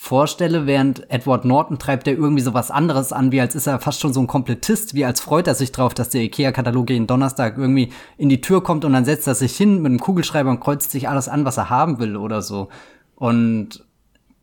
vorstelle, 0.00 0.66
während 0.66 1.10
Edward 1.10 1.44
Norton 1.44 1.78
treibt 1.78 2.06
er 2.08 2.14
irgendwie 2.14 2.42
so 2.42 2.54
was 2.54 2.70
anderes 2.70 3.12
an, 3.12 3.32
wie 3.32 3.40
als 3.40 3.54
ist 3.54 3.66
er 3.66 3.80
fast 3.80 4.00
schon 4.00 4.14
so 4.14 4.20
ein 4.20 4.26
Komplettist, 4.26 4.94
wie 4.94 5.04
als 5.04 5.20
freut 5.20 5.46
er 5.46 5.54
sich 5.54 5.72
drauf, 5.72 5.92
dass 5.92 6.08
der 6.08 6.22
IKEA-Katalog 6.22 6.88
jeden 6.88 7.06
Donnerstag 7.06 7.58
irgendwie 7.58 7.92
in 8.16 8.30
die 8.30 8.40
Tür 8.40 8.62
kommt 8.62 8.86
und 8.86 8.94
dann 8.94 9.04
setzt 9.04 9.26
er 9.26 9.34
sich 9.34 9.54
hin 9.54 9.82
mit 9.82 9.90
einem 9.90 10.00
Kugelschreiber 10.00 10.48
und 10.48 10.60
kreuzt 10.60 10.90
sich 10.90 11.10
alles 11.10 11.28
an, 11.28 11.44
was 11.44 11.58
er 11.58 11.68
haben 11.68 11.98
will 11.98 12.16
oder 12.16 12.40
so. 12.40 12.70
Und 13.14 13.84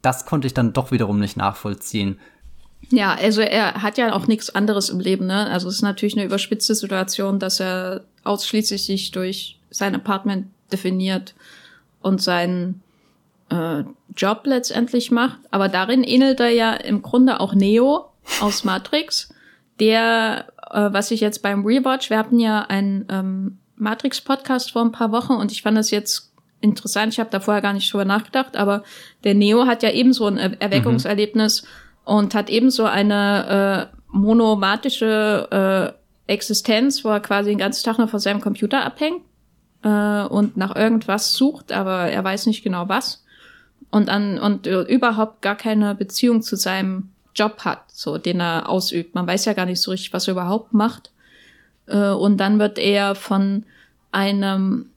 das 0.04 0.28
konnte 0.28 0.46
ich 0.46 0.54
dann 0.54 0.74
doch 0.74 0.92
wiederum 0.92 1.18
nicht 1.20 1.38
nachvollziehen. 1.38 2.20
Ja, 2.90 3.16
also 3.16 3.42
er 3.42 3.82
hat 3.82 3.98
ja 3.98 4.14
auch 4.14 4.28
nichts 4.28 4.50
anderes 4.50 4.90
im 4.90 5.00
Leben, 5.00 5.28
ne? 5.28 5.48
Also 5.50 5.68
es 5.68 5.76
ist 5.76 5.82
natürlich 5.82 6.16
eine 6.16 6.26
überspitzte 6.26 6.74
Situation, 6.74 7.40
dass 7.40 7.60
er 7.60 8.06
ausschließlich 8.24 8.86
sich 8.86 9.12
durch 9.12 9.60
sein 9.70 9.96
Apartment 9.96 10.48
definiert 10.72 11.34
und 12.02 12.22
sein 12.22 12.82
äh, 13.50 13.84
Job 14.16 14.42
letztendlich 14.46 15.12
macht. 15.12 15.40
Aber 15.52 15.68
darin 15.68 16.04
ähnelt 16.04 16.40
er 16.40 16.50
ja 16.50 16.74
im 16.74 17.02
Grunde 17.02 17.40
auch 17.40 17.54
Neo 17.54 18.06
aus 18.42 18.64
Matrix, 18.64 19.34
der, 19.80 20.48
äh, 20.72 20.90
was 20.92 21.12
ich 21.12 21.20
jetzt 21.20 21.42
beim 21.42 21.66
Rewatch, 21.66 22.10
wir 22.10 22.18
hatten 22.18 22.40
ja 22.40 22.62
einen 22.62 23.06
ähm, 23.10 23.58
Matrix-Podcast 23.76 24.72
vor 24.72 24.82
ein 24.82 24.92
paar 24.92 25.12
Wochen 25.12 25.34
und 25.34 25.52
ich 25.52 25.62
fand 25.62 25.78
das 25.78 25.92
jetzt 25.92 26.32
interessant, 26.62 27.14
ich 27.14 27.20
habe 27.20 27.30
da 27.30 27.40
vorher 27.40 27.62
gar 27.62 27.74
nicht 27.74 27.92
drüber 27.92 28.06
nachgedacht, 28.06 28.58
aber 28.58 28.84
der 29.24 29.36
Neo 29.36 29.68
hat 29.68 29.84
ja 29.84 29.92
ebenso 29.92 30.26
ein 30.26 30.38
er 30.38 30.60
Erweckungserlebnis 30.60 31.64
mhm. 31.64 31.68
Und 32.08 32.34
hat 32.34 32.50
ebenso 32.50 32.86
eine 32.86 33.92
äh, 33.92 33.98
monomatische 34.16 35.94
äh, 36.28 36.32
Existenz, 36.32 37.04
wo 37.04 37.10
er 37.10 37.20
quasi 37.20 37.50
den 37.50 37.58
ganzen 37.58 37.84
Tag 37.84 37.98
nur 37.98 38.08
vor 38.08 38.22
seinem 38.22 38.40
Computer 38.40 38.86
abhängt 38.86 39.24
äh, 39.84 40.24
und 40.24 40.56
nach 40.56 40.74
irgendwas 40.76 41.34
sucht, 41.34 41.74
aber 41.74 42.10
er 42.10 42.24
weiß 42.24 42.46
nicht 42.46 42.64
genau 42.64 42.88
was. 42.88 43.26
und 43.92 44.10
an 44.10 44.40
und 44.40 44.68
äh, 44.68 44.82
überhaupt 44.84 45.42
gar 45.42 45.56
keine 45.56 45.96
Beziehung 45.96 46.42
zu 46.42 46.56
seinem 46.56 47.10
Job 47.36 47.66
hat, 47.66 47.84
so 47.88 48.18
den 48.18 48.40
er 48.40 48.70
ausübt. 48.70 49.14
Man 49.14 49.28
weiß 49.28 49.44
ja 49.46 49.54
gar 49.54 49.66
nicht 49.66 49.82
so 49.82 49.92
richtig, 49.92 50.14
was 50.14 50.28
er 50.28 50.34
überhaupt 50.34 50.74
macht. 50.74 51.12
Äh, 51.88 52.12
und 52.12 52.38
dann 52.38 52.58
wird 52.58 52.80
er 52.80 53.16
von 53.16 53.66
einem 54.12 54.90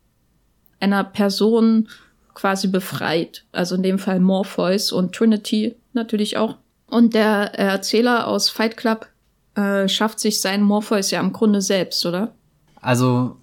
einer 0.78 1.04
Person 1.04 1.88
quasi 2.34 2.68
befreit. 2.68 3.44
Also 3.50 3.74
in 3.74 3.82
dem 3.82 3.98
Fall 3.98 4.20
Morpheus 4.20 4.92
und 4.92 5.12
Trinity 5.12 5.74
natürlich 5.92 6.36
auch. 6.36 6.56
Und 6.90 7.14
der 7.14 7.58
Erzähler 7.58 8.26
aus 8.26 8.50
Fight 8.50 8.76
Club 8.76 9.06
äh, 9.54 9.88
schafft 9.88 10.20
sich 10.20 10.40
seinen 10.40 10.64
Morpheus 10.64 11.10
ja 11.10 11.20
im 11.20 11.32
Grunde 11.32 11.60
selbst, 11.60 12.04
oder? 12.04 12.32
Also 12.80 13.36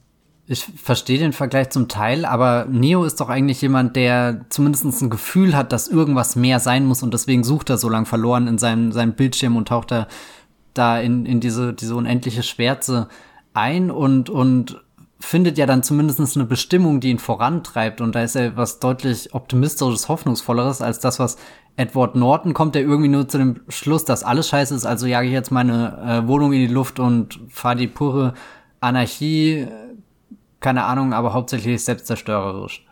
ich 0.45 0.63
verstehe 0.63 1.19
den 1.19 1.33
Vergleich 1.33 1.71
zum 1.71 1.89
Teil, 1.89 2.25
aber 2.25 2.67
Neo 2.69 3.03
ist 3.03 3.19
doch 3.19 3.29
eigentlich 3.29 3.61
jemand, 3.61 3.95
der 3.97 4.45
zumindest 4.49 5.01
ein 5.01 5.09
Gefühl 5.09 5.55
hat, 5.55 5.73
dass 5.73 5.89
irgendwas 5.89 6.37
mehr 6.37 6.59
sein 6.59 6.85
muss 6.85 7.03
und 7.03 7.13
deswegen 7.13 7.43
sucht 7.43 7.69
er 7.69 7.77
so 7.77 7.89
lang 7.89 8.05
verloren 8.05 8.47
in 8.47 8.57
seinem, 8.57 8.93
seinem 8.93 9.13
Bildschirm 9.13 9.57
und 9.57 9.67
taucht 9.67 9.91
da, 9.91 10.07
da 10.73 10.99
in, 10.99 11.25
in 11.25 11.41
diese, 11.41 11.73
diese 11.73 11.95
unendliche 11.95 12.43
Schwärze 12.43 13.09
ein 13.53 13.91
und, 13.91 14.29
und 14.29 14.81
findet 15.19 15.57
ja 15.57 15.65
dann 15.65 15.83
zumindest 15.83 16.35
eine 16.35 16.45
Bestimmung, 16.45 16.99
die 16.99 17.09
ihn 17.09 17.19
vorantreibt. 17.19 18.01
Und 18.01 18.15
da 18.15 18.23
ist 18.23 18.35
er 18.35 18.55
was 18.55 18.79
deutlich 18.79 19.33
optimistisches, 19.33 20.07
hoffnungsvolleres 20.07 20.81
als 20.81 20.99
das, 20.99 21.19
was 21.19 21.37
Edward 21.77 22.15
Norton 22.15 22.53
kommt, 22.53 22.73
der 22.75 22.81
irgendwie 22.81 23.07
nur 23.07 23.27
zu 23.27 23.37
dem 23.37 23.61
Schluss, 23.69 24.03
dass 24.03 24.23
alles 24.23 24.49
scheiße 24.49 24.73
ist. 24.75 24.85
Also 24.85 25.05
jage 25.05 25.27
ich 25.27 25.33
jetzt 25.33 25.51
meine 25.51 26.23
äh, 26.23 26.27
Wohnung 26.27 26.51
in 26.51 26.67
die 26.67 26.73
Luft 26.73 26.99
und 26.99 27.39
fahre 27.49 27.75
die 27.75 27.87
pure 27.87 28.33
Anarchie, 28.79 29.67
keine 30.59 30.83
Ahnung, 30.85 31.13
aber 31.13 31.33
hauptsächlich 31.33 31.83
selbstzerstörerisch. 31.83 32.83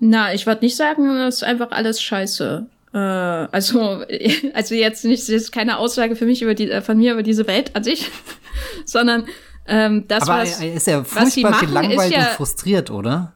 Na, 0.00 0.34
ich 0.34 0.44
würde 0.44 0.64
nicht 0.64 0.76
sagen, 0.76 1.06
das 1.18 1.36
ist 1.36 1.44
einfach 1.44 1.70
alles 1.70 2.02
scheiße. 2.02 2.66
Äh, 2.92 2.98
also, 2.98 4.02
also 4.54 4.74
jetzt 4.74 5.04
nicht, 5.04 5.28
ist 5.28 5.52
keine 5.52 5.78
Aussage 5.78 6.16
für 6.16 6.26
mich 6.26 6.42
über 6.42 6.54
die, 6.54 6.70
äh, 6.70 6.82
von 6.82 6.98
mir 6.98 7.12
über 7.12 7.22
diese 7.22 7.46
Welt 7.46 7.76
an 7.76 7.84
sich, 7.84 8.10
sondern 8.84 9.26
ähm, 9.66 10.04
das, 10.08 10.28
aber 10.28 10.42
was, 10.42 10.60
er 10.60 10.74
ist 10.74 10.86
ja 10.88 11.04
furchtbar 11.04 11.60
gelangweilt 11.60 12.12
ja, 12.12 12.18
und 12.18 12.28
frustriert, 12.30 12.90
oder? 12.90 13.33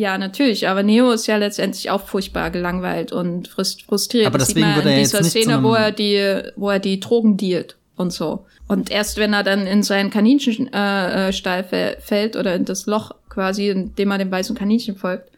Ja, 0.00 0.16
natürlich, 0.16 0.66
aber 0.66 0.82
Neo 0.82 1.10
ist 1.10 1.26
ja 1.26 1.36
letztendlich 1.36 1.90
auch 1.90 2.00
furchtbar 2.00 2.50
gelangweilt 2.50 3.12
und 3.12 3.48
frustriert. 3.48 4.24
Aber 4.24 4.38
das 4.38 4.48
deswegen 4.48 4.66
sieht 4.74 4.84
man 4.84 4.94
in 4.94 4.98
dieser 5.00 5.22
Szene, 5.22 5.62
wo 5.62 5.74
er 5.74 5.92
die, 5.92 6.40
wo 6.56 6.70
er 6.70 6.78
die 6.78 7.00
Drogen 7.00 7.36
dealt 7.36 7.76
und 7.96 8.10
so. 8.10 8.46
Und 8.66 8.90
erst 8.90 9.18
wenn 9.18 9.34
er 9.34 9.42
dann 9.42 9.66
in 9.66 9.82
seinen 9.82 10.08
Kaninchenstall 10.08 11.66
äh, 11.70 12.00
fällt 12.00 12.34
oder 12.34 12.54
in 12.54 12.64
das 12.64 12.86
Loch 12.86 13.10
quasi, 13.28 13.68
in 13.68 13.94
dem 13.94 14.10
er 14.10 14.16
dem 14.16 14.30
weißen 14.30 14.56
Kaninchen 14.56 14.96
folgt, 14.96 15.30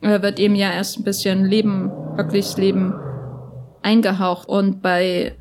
äh, 0.00 0.22
wird 0.22 0.38
ihm 0.38 0.54
ja 0.54 0.72
erst 0.72 0.98
ein 0.98 1.04
bisschen 1.04 1.44
Leben, 1.44 1.90
wirkliches 2.16 2.56
Leben 2.56 2.94
eingehaucht. 3.82 4.48
Und 4.48 4.80
bei 4.80 5.34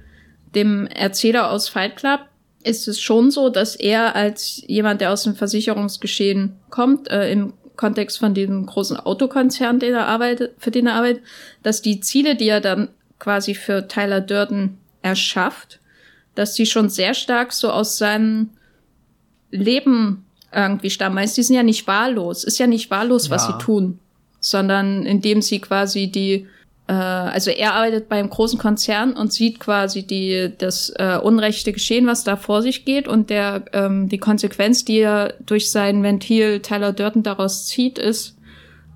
dem 0.53 0.85
Erzähler 0.87 1.49
aus 1.49 1.69
Fight 1.69 1.95
Club 1.95 2.19
ist 2.61 2.89
es 2.89 2.99
schon 2.99 3.31
so, 3.31 3.47
dass 3.47 3.77
er 3.77 4.17
als 4.17 4.61
jemand, 4.67 4.99
der 4.99 5.13
aus 5.13 5.23
dem 5.23 5.35
Versicherungsgeschehen 5.35 6.57
kommt, 6.69 7.09
äh, 7.09 7.31
im 7.31 7.53
Kontext 7.79 8.19
von 8.19 8.33
diesem 8.33 8.65
großen 8.65 8.97
Autokonzern, 8.97 9.79
den 9.79 9.93
er 9.93 10.05
arbeitet, 10.05 10.53
für 10.57 10.69
den 10.69 10.87
er 10.87 10.95
arbeitet, 10.95 11.23
dass 11.63 11.81
die 11.81 12.01
Ziele, 12.01 12.35
die 12.35 12.49
er 12.49 12.59
dann 12.59 12.89
quasi 13.19 13.55
für 13.55 13.87
Tyler 13.87 14.19
Durden 14.19 14.77
erschafft, 15.01 15.79
dass 16.35 16.55
die 16.55 16.65
schon 16.65 16.89
sehr 16.89 17.13
stark 17.13 17.53
so 17.53 17.71
aus 17.71 17.97
seinem 17.97 18.49
Leben 19.49 20.25
irgendwie 20.53 20.89
stammen. 20.89 21.15
Weil 21.15 21.29
die 21.29 21.41
sind 21.41 21.55
ja 21.55 21.63
nicht 21.63 21.87
wahllos. 21.87 22.43
Ist 22.43 22.59
ja 22.59 22.67
nicht 22.67 22.91
wahllos, 22.91 23.27
ja. 23.27 23.35
was 23.35 23.47
sie 23.47 23.57
tun, 23.59 23.99
sondern 24.41 25.05
indem 25.05 25.41
sie 25.41 25.61
quasi 25.61 26.11
die 26.11 26.47
äh, 26.89 26.91
also 26.91 27.51
er 27.51 27.75
arbeitet 27.75 28.09
beim 28.09 28.31
großen 28.31 28.57
Konzern 28.57 29.13
und 29.13 29.31
sieht 29.31 29.59
quasi 29.59 30.07
die, 30.07 30.51
das 30.57 30.91
äh, 30.95 31.19
unrechte 31.21 31.71
Geschehen, 31.71 32.07
was 32.07 32.23
da 32.23 32.35
vor 32.35 32.63
sich 32.63 32.83
geht 32.83 33.07
und 33.07 33.29
der, 33.29 33.65
ähm, 33.73 34.09
die 34.09 34.17
Konsequenz, 34.17 34.85
die 34.85 34.97
er 34.97 35.35
durch 35.45 35.69
sein 35.69 36.01
Ventil 36.01 36.61
Tyler 36.61 36.91
Durden 36.91 37.21
daraus 37.21 37.67
zieht, 37.67 37.99
ist, 37.99 38.35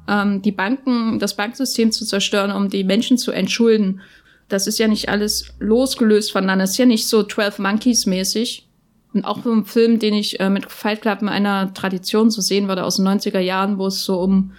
ähm, 0.07 0.41
die 0.41 0.51
Banken, 0.51 1.19
das 1.19 1.35
Banksystem 1.35 1.91
zu 1.91 2.03
zerstören, 2.03 2.51
um 2.51 2.67
die 2.67 2.83
Menschen 2.83 3.19
zu 3.19 3.31
entschulden. 3.31 4.01
Das 4.49 4.65
ist 4.65 4.79
ja 4.79 4.87
nicht 4.87 5.09
alles 5.09 5.53
losgelöst 5.59 6.31
voneinander. 6.31 6.63
Das 6.63 6.71
ist 6.71 6.79
ja 6.79 6.87
nicht 6.87 7.07
so 7.07 7.21
12 7.21 7.59
Monkeys 7.59 8.07
mäßig. 8.07 8.67
Und 9.13 9.23
auch 9.23 9.43
so 9.43 9.53
ein 9.53 9.65
Film, 9.65 9.99
den 9.99 10.15
ich 10.15 10.39
äh, 10.39 10.49
mit 10.49 10.71
Fight 10.71 11.03
Club 11.03 11.21
in 11.21 11.29
einer 11.29 11.71
Tradition 11.75 12.31
zu 12.31 12.41
sehen 12.41 12.67
würde 12.67 12.85
aus 12.85 12.95
den 12.95 13.07
90er 13.07 13.39
Jahren, 13.39 13.77
wo 13.77 13.85
es 13.85 14.03
so 14.03 14.19
um 14.19 14.53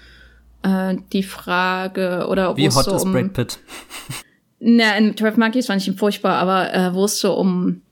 äh, 0.64 0.96
die 1.12 1.22
Frage 1.22 2.26
oder 2.28 2.56
wie 2.56 2.68
hot 2.68 2.84
so 2.84 2.96
ist 2.96 3.04
um, 3.04 3.12
Brad 3.12 3.32
Pitt? 3.32 3.58
Na, 4.58 4.96
in 4.96 5.16
12 5.16 5.36
Monkeys 5.36 5.66
fand 5.66 5.82
ich 5.82 5.88
ihn 5.88 5.96
furchtbar, 5.96 6.36
aber 6.36 6.74
äh, 6.74 6.94
wo 6.94 7.04
es 7.04 7.18
so 7.18 7.34
um 7.34 7.82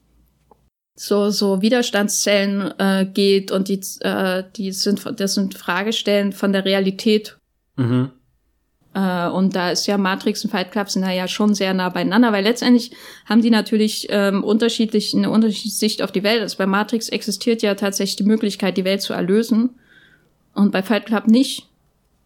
so 0.95 1.31
so 1.31 1.63
Widerstandszellen 1.63 2.79
äh, 2.79 3.07
geht 3.13 3.51
und 3.51 3.69
die 3.69 3.81
äh, 4.01 4.45
die 4.57 4.73
sind 4.73 5.03
das 5.21 5.35
sind 5.35 5.55
Fragestellen 5.55 6.33
von 6.33 6.53
der 6.53 6.65
Realität. 6.65 7.39
Mhm. 7.77 8.11
Äh, 8.95 9.29
und 9.29 9.57
da 9.57 9.71
ist 9.71 9.87
ja 9.87 9.97
Matrix 9.97 10.45
und 10.45 10.51
Fight 10.51 10.71
Club 10.71 10.91
sind 10.91 11.03
da 11.03 11.11
ja 11.11 11.29
schon 11.29 11.55
sehr 11.55 11.73
nah 11.73 11.89
beieinander, 11.89 12.33
weil 12.33 12.45
letztendlich 12.45 12.93
haben 13.27 13.43
die 13.43 13.51
natürlich 13.51 14.07
ähm, 14.11 14.45
unterschiedlich 14.45 15.15
eine 15.15 15.31
unterschiedliche 15.31 15.77
Sicht 15.77 16.03
auf 16.03 16.13
die 16.13 16.23
Welt. 16.23 16.43
Also 16.43 16.59
bei 16.59 16.67
Matrix 16.67 17.09
existiert 17.09 17.63
ja 17.63 17.75
tatsächlich 17.75 18.17
die 18.17 18.25
Möglichkeit, 18.25 18.77
die 18.77 18.85
Welt 18.85 19.01
zu 19.03 19.15
erlösen 19.15 19.71
und 20.55 20.73
bei 20.73 20.83
Fight 20.83 21.07
Club 21.07 21.27
nicht. 21.27 21.69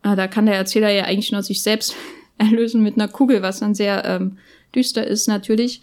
Ah, 0.06 0.14
da 0.14 0.28
kann 0.28 0.46
der 0.46 0.54
Erzähler 0.54 0.90
ja 0.90 1.02
eigentlich 1.02 1.32
nur 1.32 1.42
sich 1.42 1.62
selbst 1.62 1.96
erlösen 2.38 2.80
mit 2.80 2.94
einer 2.94 3.08
Kugel, 3.08 3.42
was 3.42 3.58
dann 3.58 3.74
sehr 3.74 4.04
ähm, 4.04 4.38
düster 4.72 5.04
ist 5.04 5.26
natürlich. 5.26 5.80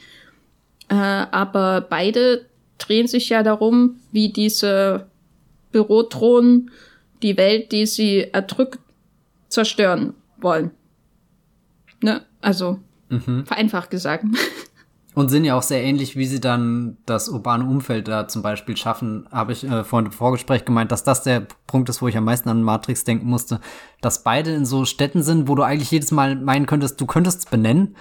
Äh, 0.87 0.95
aber 0.95 1.81
beide 1.81 2.45
drehen 2.77 3.07
sich 3.07 3.27
ja 3.27 3.43
darum, 3.43 3.97
wie 4.13 4.29
diese 4.29 5.07
Bürodrohnen 5.73 6.71
die 7.21 7.35
Welt, 7.35 7.73
die 7.73 7.85
sie 7.85 8.29
erdrückt, 8.31 8.79
zerstören 9.49 10.13
wollen. 10.37 10.71
Ne? 12.01 12.21
Also, 12.39 12.79
mhm. 13.09 13.45
vereinfacht 13.45 13.91
gesagt. 13.91 14.23
Und 15.15 15.29
sind 15.29 15.45
ja 15.45 15.55
auch 15.55 15.61
sehr 15.61 15.83
ähnlich, 15.83 16.15
wie 16.15 16.25
sie 16.25 16.39
dann 16.39 16.97
das 17.05 17.29
urbane 17.29 17.65
Umfeld 17.65 18.07
da 18.07 18.27
zum 18.27 18.41
Beispiel 18.41 18.75
schaffen, 18.75 19.27
habe 19.31 19.51
ich 19.51 19.63
äh, 19.63 19.83
vorhin 19.83 20.07
im 20.07 20.11
Vorgespräch 20.11 20.65
gemeint, 20.65 20.91
dass 20.91 21.03
das 21.03 21.23
der 21.23 21.45
Punkt 21.67 21.89
ist, 21.89 22.01
wo 22.01 22.07
ich 22.07 22.17
am 22.17 22.25
meisten 22.25 22.49
an 22.49 22.63
Matrix 22.63 23.03
denken 23.03 23.27
musste, 23.27 23.59
dass 24.01 24.23
beide 24.23 24.51
in 24.51 24.65
so 24.65 24.85
Städten 24.85 25.21
sind, 25.21 25.47
wo 25.47 25.55
du 25.55 25.63
eigentlich 25.63 25.91
jedes 25.91 26.11
Mal 26.11 26.35
meinen 26.35 26.65
könntest, 26.65 26.99
du 26.99 27.05
könntest 27.05 27.39
es 27.39 27.45
benennen, 27.45 27.95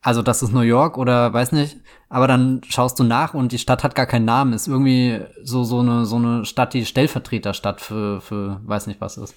also 0.00 0.22
das 0.22 0.42
ist 0.42 0.52
New 0.52 0.60
York 0.60 0.96
oder 0.96 1.32
weiß 1.32 1.52
nicht, 1.52 1.76
aber 2.08 2.28
dann 2.28 2.60
schaust 2.68 2.98
du 2.98 3.04
nach 3.04 3.34
und 3.34 3.52
die 3.52 3.58
Stadt 3.58 3.82
hat 3.82 3.94
gar 3.94 4.06
keinen 4.06 4.24
Namen, 4.24 4.52
ist 4.52 4.68
irgendwie 4.68 5.20
so 5.42 5.64
so 5.64 5.80
eine 5.80 6.06
so 6.06 6.16
eine 6.16 6.44
Stadt, 6.44 6.72
die 6.72 6.86
Stellvertreterstadt 6.86 7.80
für 7.80 8.20
für 8.20 8.60
weiß 8.64 8.86
nicht 8.86 9.00
was 9.00 9.16
ist. 9.16 9.34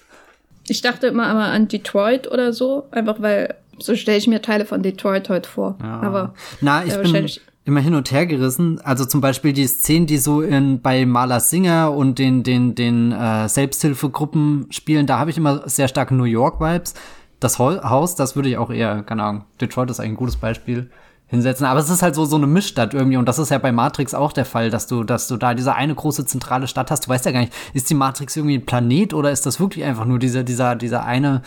Ich 0.68 0.80
dachte 0.80 1.08
immer 1.08 1.26
aber 1.26 1.44
an 1.44 1.66
Detroit 1.66 2.30
oder 2.30 2.52
so, 2.52 2.86
einfach 2.92 3.20
weil 3.20 3.56
so 3.82 3.94
stelle 3.96 4.18
ich 4.18 4.26
mir 4.26 4.42
Teile 4.42 4.64
von 4.64 4.82
Detroit 4.82 5.28
heute 5.28 5.48
vor. 5.48 5.76
Ja. 5.82 6.00
Aber 6.00 6.34
na, 6.60 6.84
ich 6.84 6.96
bin 6.96 7.28
immer 7.64 7.80
hin 7.80 7.94
und 7.94 8.10
her 8.10 8.26
gerissen. 8.26 8.80
Also 8.82 9.04
zum 9.04 9.20
Beispiel 9.20 9.52
die 9.52 9.66
Szenen, 9.66 10.06
die 10.06 10.18
so 10.18 10.42
in 10.42 10.80
bei 10.80 11.06
Maler 11.06 11.40
Singer 11.40 11.92
und 11.92 12.18
den 12.18 12.42
den 12.42 12.74
den 12.74 13.12
äh, 13.12 13.48
Selbsthilfegruppen 13.48 14.66
spielen, 14.70 15.06
da 15.06 15.18
habe 15.18 15.30
ich 15.30 15.36
immer 15.36 15.68
sehr 15.68 15.88
starke 15.88 16.14
New 16.14 16.24
York 16.24 16.60
Vibes. 16.60 16.94
Das 17.40 17.58
Haus, 17.58 18.14
das 18.14 18.36
würde 18.36 18.48
ich 18.48 18.56
auch 18.56 18.70
eher, 18.70 19.02
keine 19.02 19.24
Ahnung, 19.24 19.44
Detroit 19.60 19.90
ist 19.90 19.98
ein 19.98 20.14
gutes 20.14 20.36
Beispiel 20.36 20.90
hinsetzen. 21.32 21.66
Aber 21.66 21.80
es 21.80 21.88
ist 21.88 22.02
halt 22.02 22.14
so, 22.14 22.26
so 22.26 22.36
eine 22.36 22.46
Mischstadt 22.46 22.92
irgendwie. 22.92 23.16
Und 23.16 23.26
das 23.26 23.38
ist 23.38 23.50
ja 23.50 23.56
bei 23.56 23.72
Matrix 23.72 24.12
auch 24.12 24.32
der 24.32 24.44
Fall, 24.44 24.68
dass 24.68 24.86
du, 24.86 25.02
dass 25.02 25.28
du 25.28 25.38
da 25.38 25.54
diese 25.54 25.74
eine 25.74 25.94
große 25.94 26.26
zentrale 26.26 26.68
Stadt 26.68 26.90
hast. 26.90 27.06
Du 27.06 27.08
weißt 27.08 27.24
ja 27.24 27.32
gar 27.32 27.40
nicht, 27.40 27.54
ist 27.72 27.88
die 27.88 27.94
Matrix 27.94 28.36
irgendwie 28.36 28.56
ein 28.56 28.66
Planet 28.66 29.14
oder 29.14 29.32
ist 29.32 29.46
das 29.46 29.58
wirklich 29.58 29.82
einfach 29.84 30.04
nur 30.04 30.18
dieser, 30.18 30.44
dieser, 30.44 30.76
dieser 30.76 31.04
eine, 31.04 31.40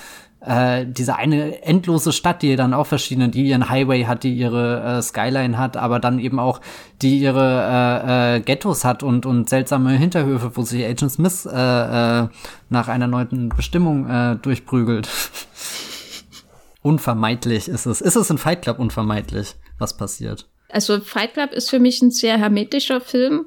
äh, 0.45 0.85
diese 0.87 1.15
eine 1.15 1.63
endlose 1.63 2.11
Stadt, 2.11 2.41
die 2.41 2.55
dann 2.55 2.73
auch 2.73 2.87
verschiedene, 2.87 3.29
die 3.29 3.47
ihren 3.47 3.69
Highway 3.69 4.05
hat, 4.05 4.23
die 4.23 4.33
ihre 4.33 4.81
äh, 4.81 5.01
Skyline 5.01 5.57
hat, 5.57 5.77
aber 5.77 5.99
dann 5.99 6.19
eben 6.19 6.39
auch, 6.39 6.61
die 7.01 7.19
ihre 7.19 8.01
äh, 8.05 8.37
äh, 8.37 8.39
Ghettos 8.41 8.85
hat 8.85 9.03
und, 9.03 9.25
und 9.25 9.49
seltsame 9.49 9.91
Hinterhöfe, 9.91 10.51
wo 10.55 10.61
sich 10.61 10.85
Agent 10.85 11.11
Smith 11.11 11.45
äh, 11.45 11.49
äh, 11.49 12.27
nach 12.69 12.87
einer 12.87 13.07
neuen 13.07 13.49
Bestimmung 13.49 14.09
äh, 14.09 14.35
durchprügelt. 14.37 15.09
unvermeidlich 16.81 17.67
ist 17.67 17.87
es. 17.87 17.99
Ist 18.01 18.15
es 18.15 18.29
in 18.29 18.37
Fight 18.37 18.61
Club 18.61 18.77
unvermeidlich? 18.79 19.55
was 19.77 19.97
passiert. 19.97 20.47
Also 20.69 20.99
Fight 20.99 21.33
Club 21.33 21.51
ist 21.51 21.69
für 21.69 21.79
mich 21.79 22.01
ein 22.01 22.11
sehr 22.11 22.37
hermetischer 22.37 23.01
Film. 23.01 23.45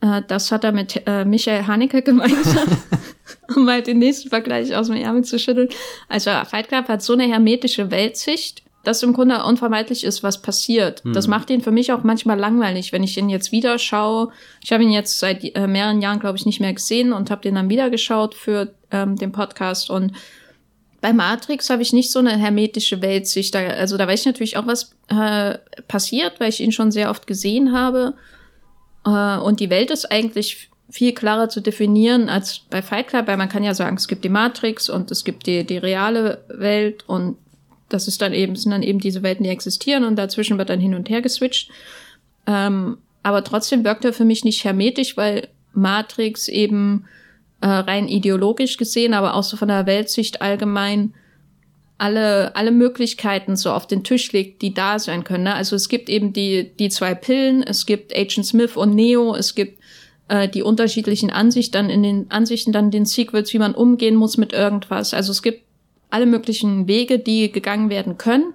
Äh, 0.00 0.22
das 0.26 0.52
hat 0.52 0.64
er 0.64 0.72
mit 0.72 1.02
äh, 1.06 1.24
Michael 1.24 1.66
Haneke 1.66 2.02
gemeinsam, 2.02 2.68
um 3.56 3.64
mal 3.64 3.82
den 3.82 3.98
nächsten 3.98 4.28
Vergleich 4.28 4.74
aus 4.74 4.88
dem 4.88 4.96
Ärmel 4.96 5.24
zu 5.24 5.38
schütteln. 5.38 5.68
Also 6.08 6.30
Fight 6.48 6.68
Club 6.68 6.88
hat 6.88 7.02
so 7.02 7.12
eine 7.12 7.24
hermetische 7.24 7.90
Weltsicht, 7.90 8.62
dass 8.84 9.02
im 9.02 9.12
Grunde 9.12 9.42
unvermeidlich 9.42 10.04
ist, 10.04 10.22
was 10.22 10.42
passiert. 10.42 11.02
Hm. 11.02 11.12
Das 11.12 11.26
macht 11.26 11.50
ihn 11.50 11.60
für 11.60 11.72
mich 11.72 11.92
auch 11.92 12.04
manchmal 12.04 12.38
langweilig, 12.38 12.92
wenn 12.92 13.02
ich 13.02 13.16
ihn 13.18 13.28
jetzt 13.28 13.50
wieder 13.50 13.78
schaue. 13.78 14.30
Ich 14.62 14.72
habe 14.72 14.84
ihn 14.84 14.92
jetzt 14.92 15.18
seit 15.18 15.42
äh, 15.56 15.66
mehreren 15.66 16.00
Jahren, 16.00 16.20
glaube 16.20 16.38
ich, 16.38 16.46
nicht 16.46 16.60
mehr 16.60 16.72
gesehen 16.72 17.12
und 17.12 17.30
habe 17.30 17.42
den 17.42 17.56
dann 17.56 17.68
wieder 17.68 17.90
geschaut 17.90 18.34
für 18.34 18.74
ähm, 18.92 19.16
den 19.16 19.32
Podcast 19.32 19.90
und 19.90 20.12
bei 21.00 21.12
Matrix 21.12 21.70
habe 21.70 21.82
ich 21.82 21.92
nicht 21.92 22.10
so 22.10 22.18
eine 22.18 22.36
hermetische 22.36 23.02
Weltsicht. 23.02 23.54
Da, 23.54 23.60
also 23.60 23.96
da 23.96 24.08
weiß 24.08 24.20
ich 24.20 24.26
natürlich 24.26 24.56
auch, 24.56 24.66
was 24.66 24.96
äh, 25.08 25.58
passiert, 25.86 26.40
weil 26.40 26.48
ich 26.48 26.60
ihn 26.60 26.72
schon 26.72 26.90
sehr 26.90 27.10
oft 27.10 27.26
gesehen 27.26 27.72
habe. 27.72 28.14
Äh, 29.06 29.38
und 29.38 29.60
die 29.60 29.70
Welt 29.70 29.90
ist 29.90 30.10
eigentlich 30.10 30.68
viel 30.90 31.12
klarer 31.12 31.48
zu 31.48 31.60
definieren 31.60 32.28
als 32.28 32.60
bei 32.70 32.82
Fight 32.82 33.08
Club, 33.08 33.26
weil 33.26 33.36
man 33.36 33.48
kann 33.48 33.64
ja 33.64 33.74
sagen, 33.74 33.96
es 33.96 34.08
gibt 34.08 34.24
die 34.24 34.28
Matrix 34.28 34.88
und 34.88 35.10
es 35.10 35.24
gibt 35.24 35.46
die, 35.46 35.64
die 35.64 35.78
reale 35.78 36.44
Welt 36.48 37.08
und 37.08 37.38
das 37.88 38.08
ist 38.08 38.20
dann 38.22 38.32
eben, 38.32 38.56
sind 38.56 38.72
dann 38.72 38.82
eben 38.82 38.98
diese 38.98 39.22
Welten, 39.22 39.44
die 39.44 39.50
existieren 39.50 40.04
und 40.04 40.16
dazwischen 40.16 40.58
wird 40.58 40.70
dann 40.70 40.80
hin 40.80 40.94
und 40.94 41.08
her 41.08 41.22
geswitcht. 41.22 41.70
Ähm, 42.46 42.98
aber 43.22 43.42
trotzdem 43.42 43.84
wirkt 43.84 44.04
er 44.04 44.12
für 44.12 44.24
mich 44.24 44.44
nicht 44.44 44.64
hermetisch, 44.64 45.16
weil 45.16 45.48
Matrix 45.72 46.48
eben 46.48 47.04
äh, 47.60 47.66
rein 47.66 48.08
ideologisch 48.08 48.76
gesehen, 48.76 49.14
aber 49.14 49.34
auch 49.34 49.42
so 49.42 49.56
von 49.56 49.68
der 49.68 49.86
Weltsicht 49.86 50.42
allgemein 50.42 51.14
alle, 51.98 52.54
alle 52.54 52.72
Möglichkeiten 52.72 53.56
so 53.56 53.70
auf 53.70 53.86
den 53.86 54.04
Tisch 54.04 54.32
legt, 54.32 54.62
die 54.62 54.74
da 54.74 54.98
sein 54.98 55.24
können. 55.24 55.44
Ne? 55.44 55.54
Also 55.54 55.76
es 55.76 55.88
gibt 55.88 56.08
eben 56.08 56.32
die, 56.32 56.70
die 56.78 56.88
zwei 56.90 57.14
Pillen, 57.14 57.62
es 57.62 57.86
gibt 57.86 58.14
Agent 58.14 58.46
Smith 58.46 58.76
und 58.76 58.94
Neo, 58.94 59.34
es 59.34 59.54
gibt 59.54 59.80
äh, 60.28 60.48
die 60.48 60.62
unterschiedlichen 60.62 61.30
Ansichten, 61.30 61.72
dann 61.72 61.90
in 61.90 62.02
den 62.02 62.30
Ansichten 62.30 62.72
dann 62.72 62.90
den 62.90 63.06
Sequels, 63.06 63.52
wie 63.52 63.58
man 63.58 63.74
umgehen 63.74 64.14
muss 64.14 64.36
mit 64.36 64.52
irgendwas. 64.52 65.14
Also 65.14 65.32
es 65.32 65.42
gibt 65.42 65.62
alle 66.10 66.26
möglichen 66.26 66.86
Wege, 66.86 67.18
die 67.18 67.50
gegangen 67.50 67.88
werden 67.90 68.18
können. 68.18 68.52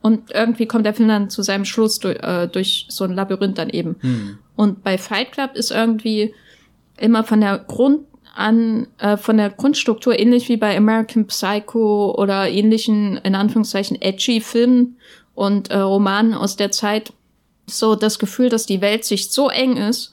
Und 0.00 0.30
irgendwie 0.32 0.66
kommt 0.66 0.86
der 0.86 0.94
Film 0.94 1.08
dann 1.08 1.28
zu 1.28 1.42
seinem 1.42 1.64
Schluss 1.64 1.98
durch, 1.98 2.18
äh, 2.22 2.46
durch 2.48 2.86
so 2.88 3.04
ein 3.04 3.14
Labyrinth 3.14 3.58
dann 3.58 3.68
eben. 3.68 3.96
Hm. 4.00 4.38
Und 4.56 4.82
bei 4.82 4.96
Fight 4.96 5.32
Club 5.32 5.50
ist 5.54 5.70
irgendwie 5.70 6.32
immer 6.96 7.24
von 7.24 7.40
der 7.40 7.58
Grund 7.58 8.00
an, 8.38 8.86
äh, 8.98 9.16
von 9.16 9.36
der 9.36 9.50
Grundstruktur 9.50 10.18
ähnlich 10.18 10.48
wie 10.48 10.56
bei 10.56 10.76
American 10.76 11.26
Psycho 11.26 12.14
oder 12.16 12.48
ähnlichen, 12.48 13.16
in 13.18 13.34
Anführungszeichen, 13.34 14.00
edgy 14.00 14.40
Filmen 14.40 14.96
und 15.34 15.70
äh, 15.70 15.78
Romanen 15.78 16.34
aus 16.34 16.54
der 16.54 16.70
Zeit, 16.70 17.12
so 17.66 17.96
das 17.96 18.18
Gefühl, 18.18 18.48
dass 18.48 18.64
die 18.64 18.80
Welt 18.80 19.04
sich 19.04 19.30
so 19.30 19.48
eng 19.48 19.76
ist 19.76 20.12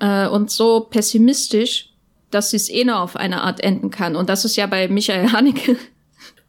äh, 0.00 0.28
und 0.28 0.52
so 0.52 0.86
pessimistisch, 0.88 1.90
dass 2.30 2.50
sie 2.50 2.56
es 2.56 2.70
eh 2.70 2.84
nur 2.84 3.00
auf 3.00 3.16
eine 3.16 3.42
Art 3.42 3.60
enden 3.60 3.90
kann. 3.90 4.14
Und 4.14 4.28
das 4.28 4.44
ist 4.44 4.56
ja 4.56 4.66
bei 4.66 4.86
Michael 4.86 5.32
Haneke 5.32 5.76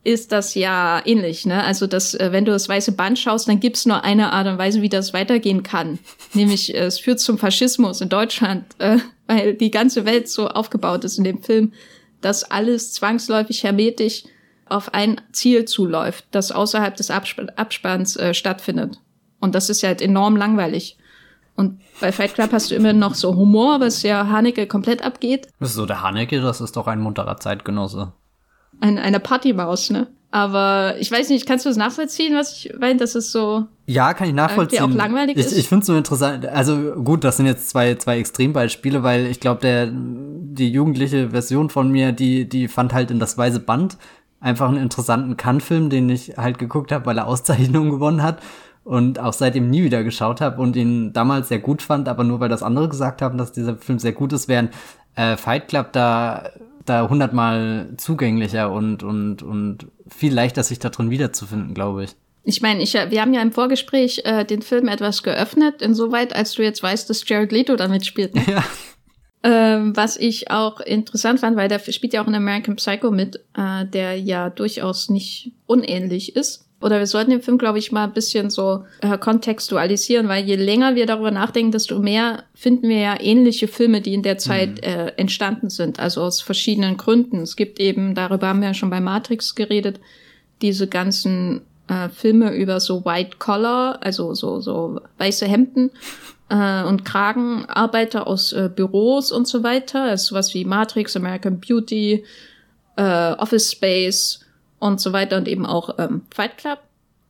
ist 0.03 0.33
das 0.33 0.53
ja 0.53 1.01
ähnlich, 1.05 1.45
ne? 1.45 1.63
Also 1.63 1.87
dass, 1.87 2.13
äh, 2.13 2.31
wenn 2.31 2.45
du 2.45 2.51
das 2.51 2.67
weiße 2.67 2.91
Band 2.91 3.17
schaust, 3.17 3.47
dann 3.47 3.59
gibt's 3.59 3.85
nur 3.85 4.03
eine 4.03 4.33
Art 4.33 4.47
und 4.47 4.57
Weise, 4.57 4.81
wie 4.81 4.89
das 4.89 5.13
weitergehen 5.13 5.63
kann. 5.63 5.99
Nämlich, 6.33 6.75
äh, 6.75 6.85
es 6.85 6.99
führt 6.99 7.19
zum 7.19 7.37
Faschismus 7.37 8.01
in 8.01 8.09
Deutschland, 8.09 8.65
äh, 8.79 8.97
weil 9.27 9.53
die 9.53 9.71
ganze 9.71 10.05
Welt 10.05 10.27
so 10.27 10.49
aufgebaut 10.49 11.05
ist 11.05 11.17
in 11.17 11.23
dem 11.23 11.41
Film, 11.41 11.71
dass 12.19 12.43
alles 12.43 12.91
zwangsläufig 12.91 13.63
hermetisch 13.63 14.23
auf 14.65 14.93
ein 14.93 15.21
Ziel 15.31 15.65
zuläuft, 15.65 16.25
das 16.31 16.51
außerhalb 16.51 16.95
des 16.95 17.09
Absp 17.09 17.47
Abspanns 17.55 18.17
äh, 18.17 18.33
stattfindet. 18.33 18.99
Und 19.39 19.55
das 19.55 19.69
ist 19.69 19.81
ja 19.81 19.89
halt 19.89 20.01
enorm 20.01 20.35
langweilig. 20.35 20.97
Und 21.55 21.79
bei 22.01 22.11
Fight 22.11 22.33
Club 22.33 22.51
hast 22.51 22.71
du 22.71 22.75
immer 22.75 22.93
noch 22.93 23.13
so 23.13 23.35
Humor, 23.35 23.79
was 23.79 24.03
ja 24.03 24.27
Haneke 24.27 24.67
komplett 24.67 25.03
abgeht. 25.03 25.47
Das 25.59 25.69
ist 25.69 25.75
so 25.75 25.85
der 25.85 26.01
Haneke, 26.01 26.41
das 26.41 26.61
ist 26.61 26.75
doch 26.75 26.87
ein 26.87 26.99
munterer 26.99 27.37
Zeitgenosse 27.37 28.13
ein, 28.79 28.97
eine 28.97 29.19
Partymaus, 29.19 29.89
ne? 29.89 30.07
Aber 30.31 30.95
ich 30.99 31.11
weiß 31.11 31.29
nicht, 31.29 31.45
kannst 31.45 31.63
du 31.63 31.69
es 31.69 31.77
nachvollziehen, 31.77 32.33
was 32.33 32.57
ich 32.57 32.73
meine, 32.79 32.97
dass 32.97 33.13
es 33.13 33.31
so 33.31 33.67
ja, 33.85 34.15
kann 34.15 34.27
ich 34.27 34.33
nachvollziehen. 34.33 34.81
auch 34.81 34.89
langweilig 34.89 35.37
ich, 35.37 35.45
ist. 35.45 35.55
Ich 35.55 35.67
finde 35.69 35.81
es 35.81 35.87
so 35.87 35.95
interessant. 35.95 36.47
Also 36.47 36.93
gut, 37.03 37.23
das 37.23 37.37
sind 37.37 37.45
jetzt 37.45 37.69
zwei 37.69 37.93
zwei 37.95 38.17
Extrembeispiele, 38.17 39.03
weil 39.03 39.27
ich 39.27 39.39
glaube, 39.39 39.61
der 39.61 39.91
die 39.93 40.71
jugendliche 40.71 41.29
Version 41.29 41.69
von 41.69 41.91
mir, 41.91 42.13
die 42.13 42.49
die 42.49 42.67
fand 42.67 42.93
halt 42.93 43.11
in 43.11 43.19
das 43.19 43.37
weiße 43.37 43.59
Band 43.59 43.97
einfach 44.39 44.69
einen 44.69 44.77
interessanten 44.77 45.37
Kann-Film, 45.37 45.91
den 45.91 46.09
ich 46.09 46.35
halt 46.35 46.57
geguckt 46.57 46.91
habe, 46.91 47.05
weil 47.05 47.19
er 47.19 47.27
Auszeichnungen 47.27 47.91
gewonnen 47.91 48.23
hat 48.23 48.41
und 48.83 49.19
auch 49.19 49.33
seitdem 49.33 49.69
nie 49.69 49.83
wieder 49.83 50.03
geschaut 50.03 50.41
habe 50.41 50.61
und 50.61 50.75
ihn 50.75 51.13
damals 51.13 51.47
sehr 51.47 51.59
gut 51.59 51.81
fand, 51.81 52.09
aber 52.09 52.23
nur 52.23 52.39
weil 52.39 52.49
das 52.49 52.63
andere 52.63 52.89
gesagt 52.89 53.21
haben, 53.21 53.37
dass 53.37 53.51
dieser 53.51 53.77
Film 53.77 53.99
sehr 53.99 54.11
gut 54.13 54.33
ist, 54.33 54.47
während 54.47 54.71
äh, 55.15 55.37
Fight 55.37 55.67
Club 55.67 55.93
da 55.93 56.49
da 56.85 57.09
hundertmal 57.09 57.89
zugänglicher 57.97 58.71
und, 58.71 59.03
und, 59.03 59.43
und 59.43 59.87
viel 60.07 60.33
leichter 60.33 60.63
sich 60.63 60.79
da 60.79 60.89
drin 60.89 61.09
wiederzufinden, 61.09 61.73
glaube 61.73 62.05
ich. 62.05 62.15
Ich 62.43 62.61
meine, 62.61 62.81
ich, 62.81 62.93
wir 62.93 63.21
haben 63.21 63.33
ja 63.33 63.41
im 63.41 63.53
Vorgespräch 63.53 64.21
äh, 64.25 64.43
den 64.43 64.61
Film 64.61 64.89
etwas 64.89 65.23
geöffnet, 65.23 65.81
insoweit, 65.81 66.35
als 66.35 66.53
du 66.53 66.63
jetzt 66.63 66.83
weißt, 66.83 67.09
dass 67.09 67.27
Jared 67.27 67.51
Leto 67.51 67.75
damit 67.75 68.05
spielt. 68.05 68.35
Ne? 68.35 68.43
Ja. 68.47 68.63
Ähm, 69.45 69.93
was 69.93 70.15
ich 70.15 70.51
auch 70.51 70.79
interessant 70.79 71.41
fand, 71.41 71.57
weil 71.57 71.67
der 71.67 71.79
spielt 71.79 72.13
ja 72.13 72.23
auch 72.23 72.27
in 72.27 72.33
American 72.33 72.77
Psycho 72.77 73.11
mit, 73.11 73.43
äh, 73.57 73.85
der 73.85 74.17
ja 74.17 74.49
durchaus 74.49 75.09
nicht 75.09 75.51
unähnlich 75.65 76.37
ist 76.37 76.62
oder 76.83 76.99
wir 76.99 77.07
sollten 77.07 77.31
den 77.31 77.41
Film, 77.41 77.57
glaube 77.57 77.79
ich, 77.79 77.93
mal 77.93 78.03
ein 78.03 78.13
bisschen 78.13 78.49
so 78.49 78.83
äh, 78.99 79.17
kontextualisieren, 79.17 80.27
weil 80.27 80.43
je 80.43 80.55
länger 80.55 80.95
wir 80.95 81.05
darüber 81.05 81.31
nachdenken, 81.31 81.71
desto 81.71 81.97
mehr 81.99 82.43
finden 82.53 82.89
wir 82.89 82.99
ja 82.99 83.19
ähnliche 83.19 83.69
Filme, 83.69 84.01
die 84.01 84.13
in 84.13 84.21
der 84.21 84.37
Zeit 84.37 84.81
mhm. 84.81 84.83
äh, 84.83 85.07
entstanden 85.15 85.69
sind, 85.69 85.99
also 85.99 86.21
aus 86.21 86.41
verschiedenen 86.41 86.97
Gründen. 86.97 87.39
Es 87.41 87.55
gibt 87.55 87.79
eben, 87.79 88.15
darüber 88.15 88.47
haben 88.47 88.59
wir 88.59 88.67
ja 88.67 88.73
schon 88.73 88.89
bei 88.89 88.99
Matrix 88.99 89.55
geredet, 89.55 90.01
diese 90.61 90.87
ganzen 90.87 91.61
äh, 91.87 92.09
Filme 92.09 92.53
über 92.53 92.81
so 92.81 93.05
White 93.05 93.37
Collar, 93.39 93.99
also 94.01 94.33
so, 94.33 94.59
so 94.59 94.99
weiße 95.19 95.45
Hemden 95.45 95.89
äh, 96.49 96.83
und 96.83 97.05
Kragenarbeiter 97.05 98.27
aus 98.27 98.51
äh, 98.51 98.69
Büros 98.73 99.31
und 99.31 99.47
so 99.47 99.63
weiter. 99.63 100.07
Das 100.07 100.23
ist 100.23 100.27
sowas 100.27 100.53
wie 100.53 100.65
Matrix, 100.65 101.15
American 101.15 101.61
Beauty, 101.61 102.25
äh, 102.97 103.31
Office 103.33 103.71
Space 103.71 104.42
und 104.83 104.99
so 104.99 105.13
weiter 105.13 105.37
und 105.37 105.47
eben 105.47 105.65
auch 105.65 105.97
ähm, 105.97 106.23
Fight 106.33 106.57
Club. 106.57 106.79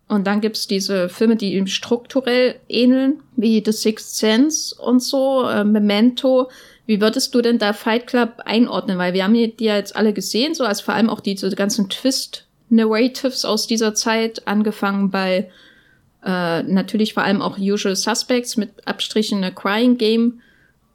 Und 0.07 0.25
dann 0.25 0.41
gibt's 0.41 0.67
diese 0.67 1.07
Filme, 1.07 1.35
die 1.35 1.53
ihm 1.53 1.67
strukturell 1.67 2.55
ähneln, 2.67 3.21
wie 3.35 3.63
The 3.63 3.71
Sixth 3.71 4.15
Sense 4.15 4.75
und 4.75 5.01
so, 5.01 5.47
äh, 5.47 5.63
Memento. 5.63 6.49
Wie 6.87 6.99
würdest 6.99 7.33
du 7.33 7.41
denn 7.41 7.59
da 7.59 7.73
Fight 7.73 8.07
Club 8.07 8.41
einordnen? 8.45 8.97
Weil 8.97 9.13
wir 9.13 9.23
haben 9.23 9.33
die 9.33 9.53
ja 9.59 9.77
jetzt 9.77 9.95
alle 9.95 10.13
gesehen, 10.13 10.55
so 10.55 10.65
als 10.65 10.81
vor 10.81 10.95
allem 10.95 11.09
auch 11.09 11.19
diese 11.19 11.49
ganzen 11.51 11.89
Twist-Narratives 11.89 13.45
aus 13.45 13.67
dieser 13.67 13.93
Zeit, 13.93 14.47
angefangen 14.47 15.11
bei 15.11 15.49
äh, 16.25 16.63
natürlich 16.63 17.13
vor 17.13 17.23
allem 17.23 17.41
auch 17.41 17.57
Usual 17.59 17.95
Suspects 17.95 18.57
mit 18.57 18.87
Abstrichen 18.87 19.43
eine 19.43 19.53
Crying 19.53 19.97
Game, 19.97 20.41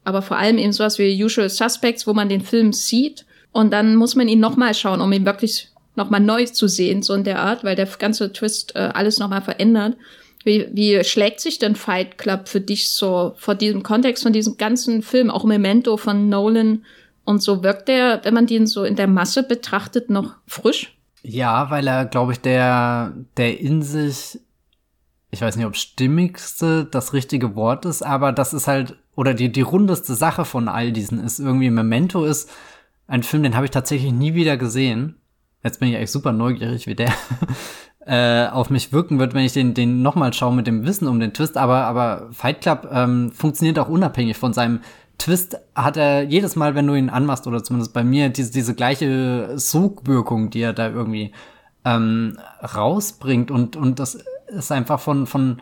aber 0.03 0.21
vor 0.21 0.37
allem 0.37 0.57
eben 0.57 0.73
sowas 0.73 0.99
wie 0.99 1.23
Usual 1.23 1.49
Suspects, 1.49 2.05
wo 2.05 2.13
man 2.13 2.29
den 2.29 2.41
Film 2.41 2.73
sieht 2.73 3.25
und 3.51 3.71
dann 3.71 3.95
muss 3.95 4.15
man 4.15 4.27
ihn 4.27 4.39
nochmal 4.39 4.73
schauen, 4.73 5.01
um 5.01 5.11
ihn 5.11 5.25
wirklich 5.25 5.69
nochmal 5.95 6.21
neu 6.21 6.45
zu 6.45 6.67
sehen, 6.67 7.01
so 7.01 7.13
in 7.13 7.23
der 7.23 7.39
Art, 7.39 7.63
weil 7.63 7.75
der 7.75 7.87
ganze 7.97 8.31
Twist 8.31 8.75
äh, 8.75 8.89
alles 8.93 9.19
nochmal 9.19 9.41
verändert. 9.41 9.97
Wie, 10.43 10.67
wie 10.71 11.03
schlägt 11.03 11.41
sich 11.41 11.59
denn 11.59 11.75
Fight 11.75 12.17
Club 12.17 12.47
für 12.47 12.61
dich 12.61 12.89
so 12.89 13.33
vor 13.37 13.55
diesem 13.55 13.83
Kontext 13.83 14.23
von 14.23 14.33
diesem 14.33 14.57
ganzen 14.57 15.01
Film, 15.01 15.29
auch 15.29 15.43
Memento 15.43 15.97
von 15.97 16.29
Nolan 16.29 16.85
und 17.25 17.43
so 17.43 17.61
wirkt 17.61 17.89
der, 17.89 18.21
wenn 18.23 18.33
man 18.33 18.47
den 18.47 18.65
so 18.65 18.83
in 18.83 18.95
der 18.95 19.07
Masse 19.07 19.43
betrachtet, 19.43 20.09
noch 20.09 20.35
frisch? 20.47 20.97
Ja, 21.21 21.69
weil 21.69 21.85
er, 21.87 22.05
glaube 22.05 22.31
ich, 22.31 22.39
der, 22.39 23.13
der 23.35 23.59
in 23.59 23.81
sich, 23.81 24.39
ich 25.29 25.41
weiß 25.41 25.57
nicht, 25.57 25.65
ob 25.65 25.75
stimmigste 25.75 26.85
das 26.85 27.11
richtige 27.11 27.55
Wort 27.55 27.85
ist, 27.85 28.01
aber 28.01 28.31
das 28.31 28.53
ist 28.53 28.67
halt, 28.67 28.95
oder 29.15 29.33
die, 29.33 29.51
die 29.51 29.61
rundeste 29.61 30.15
Sache 30.15 30.45
von 30.45 30.69
all 30.69 30.93
diesen 30.93 31.21
ist 31.23 31.39
irgendwie 31.39 31.69
Memento 31.69 32.23
ist 32.23 32.49
ein 33.07 33.23
Film, 33.23 33.43
den 33.43 33.55
habe 33.55 33.65
ich 33.65 33.71
tatsächlich 33.71 34.13
nie 34.13 34.33
wieder 34.35 34.55
gesehen. 34.55 35.15
Jetzt 35.63 35.79
bin 35.79 35.89
ich 35.89 35.97
eigentlich 35.97 36.11
super 36.11 36.31
neugierig, 36.31 36.87
wie 36.87 36.95
der 36.95 37.13
äh, 38.05 38.47
auf 38.47 38.69
mich 38.69 38.93
wirken 38.93 39.19
wird, 39.19 39.33
wenn 39.33 39.45
ich 39.45 39.53
den, 39.53 39.73
den 39.73 40.01
nochmal 40.01 40.33
schaue 40.33 40.55
mit 40.55 40.67
dem 40.67 40.85
Wissen 40.85 41.07
um 41.07 41.19
den 41.19 41.33
Twist. 41.33 41.57
Aber, 41.57 41.83
aber 41.83 42.29
Fight 42.31 42.61
Club 42.61 42.87
ähm, 42.91 43.31
funktioniert 43.31 43.77
auch 43.79 43.89
unabhängig 43.89 44.37
von 44.37 44.53
seinem 44.53 44.79
Twist. 45.17 45.57
Hat 45.75 45.97
er 45.97 46.23
jedes 46.23 46.55
Mal, 46.55 46.75
wenn 46.75 46.87
du 46.87 46.95
ihn 46.95 47.09
anmachst, 47.09 47.45
oder 47.45 47.63
zumindest 47.63 47.93
bei 47.93 48.03
mir, 48.03 48.29
diese, 48.29 48.51
diese 48.51 48.73
gleiche 48.73 49.57
Sogwirkung, 49.57 50.49
die 50.49 50.61
er 50.61 50.73
da 50.73 50.89
irgendwie 50.89 51.33
ähm, 51.83 52.37
rausbringt. 52.63 53.51
Und, 53.51 53.75
und 53.75 53.99
das 53.99 54.23
ist 54.47 54.71
einfach 54.71 54.99
von, 54.99 55.27
von 55.27 55.61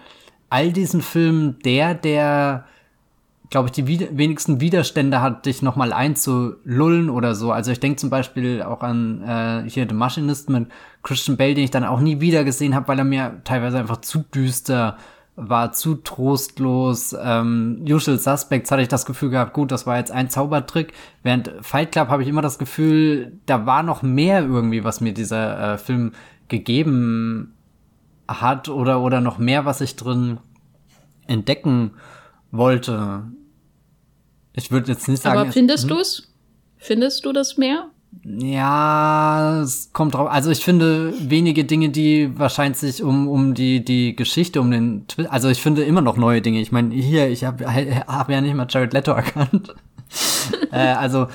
all 0.50 0.72
diesen 0.72 1.02
Filmen 1.02 1.58
der, 1.66 1.95
der 1.95 2.66
glaube 3.50 3.68
ich, 3.68 3.72
die 3.72 3.88
wenigsten 4.18 4.60
Widerstände 4.60 5.22
hat, 5.22 5.45
dich 5.45 5.62
nochmal 5.62 5.93
einzulullen 5.93 7.10
oder 7.10 7.34
so. 7.36 7.52
Also 7.52 7.72
ich 7.72 7.80
denke 7.80 7.98
zum 7.98 8.10
Beispiel 8.10 8.62
auch 8.62 8.82
an 8.82 9.22
äh, 9.22 9.70
hier 9.70 9.88
The 9.88 9.95
Machinist 9.95 10.50
mit 10.50 10.68
Christian 11.04 11.38
Bale, 11.38 11.56
den 11.56 11.64
ich 11.64 11.72
dann 11.72 11.86
auch 11.86 12.00
nie 12.02 12.20
wieder 12.20 12.43
gesehen 12.43 12.76
habe, 12.76 12.88
weil 12.89 13.00
er 13.00 13.06
mir 13.06 13.41
teilweise 13.45 13.80
einfach 13.80 14.02
zu 14.02 14.24
düster 14.34 14.98
war, 15.38 15.72
zu 15.72 15.95
trostlos. 15.95 17.16
Ähm, 17.20 17.86
Usual 17.88 18.18
Suspects 18.18 18.72
hatte 18.72 18.82
ich 18.82 18.88
das 18.88 19.06
Gefühl 19.06 19.30
gehabt, 19.30 19.54
gut, 19.54 19.72
das 19.72 19.86
war 19.86 19.98
jetzt 19.98 20.12
ein 20.12 20.30
Zaubertrick. 20.30 20.93
Während 21.24 21.54
Fight 21.62 21.91
Club 21.91 22.10
habe 22.10 22.24
ich 22.24 22.30
immer 22.30 22.41
das 22.41 22.58
Gefühl, 22.58 23.34
da 23.45 23.66
war 23.66 23.84
noch 23.84 24.02
mehr 24.02 24.41
irgendwie, 24.41 24.84
was 24.84 25.00
mir 25.00 25.14
dieser 25.14 25.74
äh, 25.74 25.78
Film 25.78 26.12
gegeben 26.48 27.54
hat 28.28 28.68
oder, 28.68 29.00
oder 29.00 29.22
noch 29.22 29.38
mehr, 29.38 29.66
was 29.66 29.80
ich 29.80 29.95
drin 29.95 30.39
entdecken 31.28 31.91
wollte. 32.52 33.24
Ich 34.58 34.72
würde 34.72 34.91
jetzt 34.91 35.08
nicht 35.08 35.22
sagen. 35.22 35.38
Aber 35.38 35.51
findest 35.51 35.84
hm? 35.84 35.89
du 35.89 35.99
es? 35.99 36.28
Findest 36.78 37.26
du 37.26 37.32
das 37.32 37.58
mehr? 37.58 37.89
Ja, 38.24 39.62
es 39.62 39.91
kommt 39.93 40.16
drauf. 40.16 40.30
Also 40.30 40.49
ich 40.49 40.64
finde 40.64 41.14
wenige 41.30 41.66
Dinge, 41.66 41.89
die 41.89 42.32
wahrscheinlich 42.38 42.80
sich 42.80 43.03
um, 43.03 43.28
um 43.28 43.53
die, 43.53 43.84
die 43.84 44.16
Geschichte, 44.16 44.60
um 44.60 44.72
den 44.72 45.08
Twist. 45.08 45.30
Also 45.30 45.49
ich 45.49 45.62
finde 45.62 45.84
immer 45.84 46.01
noch 46.01 46.18
neue 46.18 46.41
Dinge. 46.41 46.60
Ich 46.60 46.72
meine, 46.72 46.93
hier, 46.93 47.30
ich 47.30 47.43
habe 47.43 47.66
hab 47.68 48.30
ja 48.30 48.41
nicht 48.41 48.55
mal 48.55 48.68
Jared 48.70 48.93
Leto 48.93 49.12
erkannt. 49.12 49.76
äh, 50.72 50.78
also, 50.78 51.28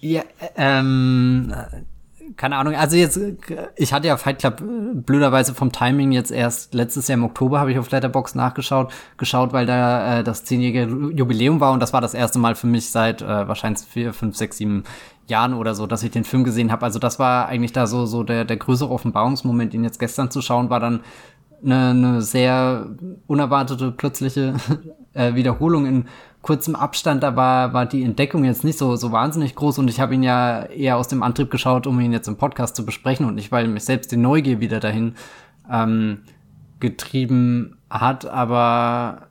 ja, 0.00 0.22
ähm, 0.56 1.52
keine 2.36 2.56
Ahnung, 2.56 2.74
also 2.74 2.96
jetzt, 2.96 3.20
ich 3.76 3.92
hatte 3.92 4.08
ja 4.08 4.16
Fight 4.16 4.38
Club 4.38 4.60
äh, 4.60 4.94
blöderweise 4.94 5.54
vom 5.54 5.72
Timing 5.72 6.12
jetzt 6.12 6.30
erst 6.30 6.74
letztes 6.74 7.08
Jahr 7.08 7.18
im 7.18 7.24
Oktober 7.24 7.60
habe 7.60 7.72
ich 7.72 7.78
auf 7.78 7.90
Letterbox 7.90 8.34
nachgeschaut, 8.34 8.92
geschaut, 9.16 9.52
weil 9.52 9.66
da 9.66 10.18
äh, 10.18 10.24
das 10.24 10.44
zehnjährige 10.44 11.12
Jubiläum 11.14 11.60
war 11.60 11.72
und 11.72 11.80
das 11.80 11.92
war 11.92 12.00
das 12.00 12.14
erste 12.14 12.38
Mal 12.38 12.54
für 12.54 12.66
mich 12.66 12.90
seit 12.90 13.22
äh, 13.22 13.48
wahrscheinlich 13.48 13.84
vier, 13.86 14.12
fünf, 14.12 14.36
sechs, 14.36 14.58
sieben 14.58 14.84
Jahren 15.26 15.54
oder 15.54 15.74
so, 15.74 15.86
dass 15.86 16.02
ich 16.02 16.10
den 16.10 16.24
Film 16.24 16.44
gesehen 16.44 16.70
habe. 16.70 16.84
Also 16.84 16.98
das 16.98 17.18
war 17.18 17.46
eigentlich 17.46 17.72
da 17.72 17.86
so 17.86 18.06
so 18.06 18.22
der 18.22 18.44
der 18.44 18.56
größere 18.56 18.90
Offenbarungsmoment, 18.90 19.72
ihn 19.72 19.84
jetzt 19.84 19.98
gestern 19.98 20.30
zu 20.30 20.42
schauen, 20.42 20.70
war 20.70 20.80
dann 20.80 21.00
eine, 21.64 21.90
eine 21.90 22.22
sehr 22.22 22.86
unerwartete 23.26 23.90
plötzliche 23.92 24.54
äh, 25.14 25.34
Wiederholung 25.34 25.86
in 25.86 26.04
kurzem 26.44 26.76
Abstand, 26.76 27.22
da 27.22 27.34
war, 27.34 27.72
war 27.72 27.86
die 27.86 28.04
Entdeckung 28.04 28.44
jetzt 28.44 28.62
nicht 28.62 28.78
so, 28.78 28.94
so 28.94 29.10
wahnsinnig 29.10 29.56
groß 29.56 29.78
und 29.78 29.88
ich 29.88 29.98
habe 29.98 30.14
ihn 30.14 30.22
ja 30.22 30.64
eher 30.64 30.96
aus 30.96 31.08
dem 31.08 31.22
Antrieb 31.22 31.50
geschaut, 31.50 31.86
um 31.86 31.98
ihn 31.98 32.12
jetzt 32.12 32.28
im 32.28 32.36
Podcast 32.36 32.76
zu 32.76 32.86
besprechen 32.86 33.26
und 33.26 33.34
nicht, 33.34 33.50
weil 33.50 33.66
mich 33.66 33.84
selbst 33.84 34.12
die 34.12 34.16
Neugier 34.16 34.60
wieder 34.60 34.78
dahin 34.78 35.14
ähm, 35.70 36.20
getrieben 36.78 37.78
hat, 37.90 38.26
aber 38.26 39.28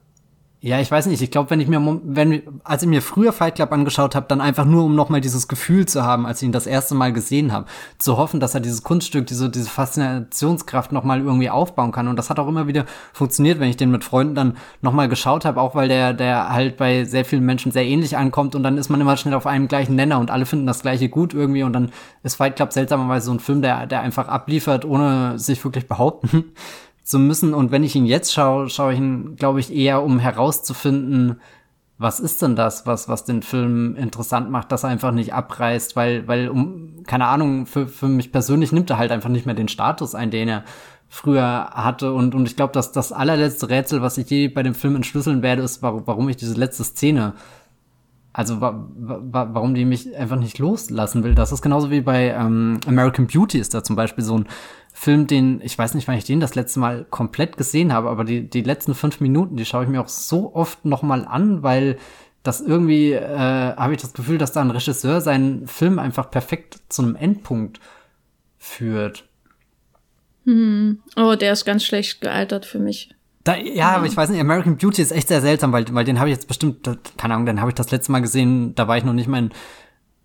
ja, 0.65 0.79
ich 0.79 0.89
weiß 0.89 1.07
nicht. 1.07 1.21
Ich 1.21 1.29
glaube, 1.29 1.49
wenn 1.49 1.59
ich 1.59 1.67
mir, 1.67 1.99
wenn, 2.05 2.41
als 2.63 2.83
ich 2.83 2.87
mir 2.87 3.01
früher 3.01 3.33
Fight 3.33 3.55
Club 3.55 3.73
angeschaut 3.73 4.15
habe, 4.15 4.27
dann 4.29 4.39
einfach 4.39 4.63
nur, 4.63 4.85
um 4.85 4.95
nochmal 4.95 5.19
dieses 5.19 5.49
Gefühl 5.49 5.85
zu 5.85 6.03
haben, 6.03 6.25
als 6.25 6.41
ich 6.41 6.45
ihn 6.45 6.53
das 6.53 6.67
erste 6.67 6.95
Mal 6.95 7.11
gesehen 7.11 7.51
habe, 7.51 7.65
zu 7.97 8.15
hoffen, 8.15 8.39
dass 8.39 8.55
er 8.55 8.61
dieses 8.61 8.81
Kunststück, 8.81 9.27
diese, 9.27 9.49
diese 9.49 9.69
Faszinationskraft 9.69 10.93
nochmal 10.93 11.19
irgendwie 11.19 11.49
aufbauen 11.49 11.91
kann. 11.91 12.07
Und 12.07 12.15
das 12.15 12.29
hat 12.29 12.39
auch 12.39 12.47
immer 12.47 12.65
wieder 12.65 12.85
funktioniert, 13.11 13.59
wenn 13.59 13.67
ich 13.67 13.75
den 13.75 13.91
mit 13.91 14.05
Freunden 14.05 14.35
dann 14.35 14.57
nochmal 14.81 15.09
geschaut 15.09 15.43
habe, 15.43 15.59
auch 15.59 15.75
weil 15.75 15.89
der, 15.89 16.13
der 16.13 16.47
halt 16.47 16.77
bei 16.77 17.03
sehr 17.03 17.25
vielen 17.25 17.43
Menschen 17.43 17.73
sehr 17.73 17.85
ähnlich 17.85 18.15
ankommt 18.15 18.55
und 18.55 18.63
dann 18.63 18.77
ist 18.77 18.87
man 18.87 19.01
immer 19.01 19.17
schnell 19.17 19.33
auf 19.33 19.45
einem 19.45 19.67
gleichen 19.67 19.97
Nenner 19.97 20.17
und 20.17 20.31
alle 20.31 20.45
finden 20.45 20.65
das 20.65 20.81
gleiche 20.81 21.09
gut 21.09 21.33
irgendwie 21.33 21.63
und 21.63 21.73
dann 21.73 21.91
ist 22.23 22.35
Fight 22.35 22.55
Club 22.55 22.71
seltsamerweise 22.71 23.25
so 23.25 23.33
ein 23.33 23.41
Film, 23.41 23.61
der, 23.61 23.85
der 23.85 23.99
einfach 23.99 24.29
abliefert, 24.29 24.85
ohne 24.85 25.37
sich 25.37 25.61
wirklich 25.65 25.89
behaupten 25.89 26.53
zu 27.03 27.19
müssen. 27.19 27.53
Und 27.53 27.71
wenn 27.71 27.83
ich 27.83 27.95
ihn 27.95 28.05
jetzt 28.05 28.33
schaue, 28.33 28.69
schaue 28.69 28.93
ich 28.93 28.99
ihn, 28.99 29.35
glaube 29.35 29.59
ich, 29.59 29.73
eher, 29.73 30.03
um 30.03 30.19
herauszufinden, 30.19 31.41
was 31.97 32.19
ist 32.19 32.41
denn 32.41 32.55
das, 32.55 32.85
was, 32.85 33.07
was 33.07 33.23
den 33.23 33.43
Film 33.43 33.95
interessant 33.95 34.49
macht, 34.49 34.71
dass 34.71 34.83
er 34.83 34.89
einfach 34.89 35.11
nicht 35.11 35.33
abreißt, 35.33 35.95
weil, 35.95 36.27
weil, 36.27 36.49
um, 36.49 37.03
keine 37.05 37.27
Ahnung, 37.27 37.65
für, 37.65 37.87
für 37.87 38.07
mich 38.07 38.31
persönlich 38.31 38.71
nimmt 38.71 38.89
er 38.89 38.97
halt 38.97 39.11
einfach 39.11 39.29
nicht 39.29 39.45
mehr 39.45 39.55
den 39.55 39.67
Status 39.67 40.15
ein, 40.15 40.31
den 40.31 40.49
er 40.49 40.63
früher 41.07 41.69
hatte. 41.71 42.13
Und, 42.13 42.35
und 42.35 42.47
ich 42.47 42.55
glaube, 42.55 42.73
dass 42.73 42.91
das 42.91 43.11
allerletzte 43.11 43.69
Rätsel, 43.69 44.01
was 44.01 44.17
ich 44.17 44.29
je 44.29 44.47
bei 44.47 44.63
dem 44.63 44.73
Film 44.73 44.95
entschlüsseln 44.95 45.43
werde, 45.43 45.61
ist, 45.61 45.81
warum, 45.83 46.03
warum 46.05 46.27
ich 46.29 46.37
diese 46.37 46.55
letzte 46.55 46.83
Szene 46.83 47.33
also 48.33 48.59
wa 48.59 48.89
wa 48.95 49.49
warum 49.53 49.75
die 49.75 49.85
mich 49.85 50.15
einfach 50.17 50.37
nicht 50.37 50.57
loslassen 50.57 51.23
will. 51.23 51.35
Das 51.35 51.51
ist 51.51 51.61
genauso 51.61 51.91
wie 51.91 52.01
bei 52.01 52.29
ähm, 52.29 52.79
American 52.87 53.27
Beauty 53.27 53.59
ist 53.59 53.73
da 53.73 53.83
zum 53.83 53.95
Beispiel 53.95 54.23
so 54.23 54.39
ein 54.39 54.47
Film, 54.91 55.27
den, 55.27 55.59
ich 55.61 55.77
weiß 55.77 55.93
nicht, 55.95 56.07
wann 56.07 56.17
ich 56.17 56.25
den 56.25 56.39
das 56.39 56.55
letzte 56.55 56.79
Mal 56.79 57.05
komplett 57.09 57.57
gesehen 57.57 57.93
habe, 57.93 58.09
aber 58.09 58.23
die, 58.23 58.49
die 58.49 58.61
letzten 58.61 58.93
fünf 58.93 59.21
Minuten, 59.21 59.55
die 59.55 59.65
schaue 59.65 59.83
ich 59.83 59.89
mir 59.89 60.01
auch 60.01 60.07
so 60.07 60.53
oft 60.55 60.85
nochmal 60.85 61.25
an, 61.25 61.63
weil 61.63 61.97
das 62.43 62.61
irgendwie, 62.61 63.13
äh, 63.13 63.75
habe 63.75 63.93
ich 63.93 64.01
das 64.01 64.13
Gefühl, 64.13 64.37
dass 64.37 64.51
da 64.51 64.61
ein 64.61 64.71
Regisseur 64.71 65.21
seinen 65.21 65.67
Film 65.67 65.97
einfach 65.97 66.29
perfekt 66.29 66.79
zu 66.89 67.01
einem 67.01 67.15
Endpunkt 67.15 67.79
führt. 68.57 69.25
Hm. 70.45 70.99
Oh, 71.15 71.35
der 71.35 71.53
ist 71.53 71.65
ganz 71.65 71.83
schlecht 71.83 72.21
gealtert 72.21 72.65
für 72.65 72.79
mich. 72.79 73.15
Da, 73.43 73.55
ja, 73.57 73.73
ja, 73.73 73.95
aber 73.95 74.05
ich 74.05 74.15
weiß 74.15 74.29
nicht, 74.29 74.39
American 74.39 74.77
Beauty 74.77 75.01
ist 75.01 75.11
echt 75.11 75.27
sehr 75.27 75.41
seltsam, 75.41 75.73
weil, 75.73 75.85
weil 75.93 76.05
den 76.05 76.19
habe 76.19 76.29
ich 76.29 76.35
jetzt 76.35 76.47
bestimmt, 76.47 76.89
keine 77.17 77.33
Ahnung, 77.33 77.45
den 77.45 77.59
habe 77.59 77.71
ich 77.71 77.75
das 77.75 77.91
letzte 77.91 78.11
Mal 78.11 78.21
gesehen, 78.21 78.73
da 78.75 78.87
war 78.87 78.97
ich 78.97 79.03
noch 79.03 79.13
nicht 79.13 79.27
mal 79.27 79.39
in 79.39 79.51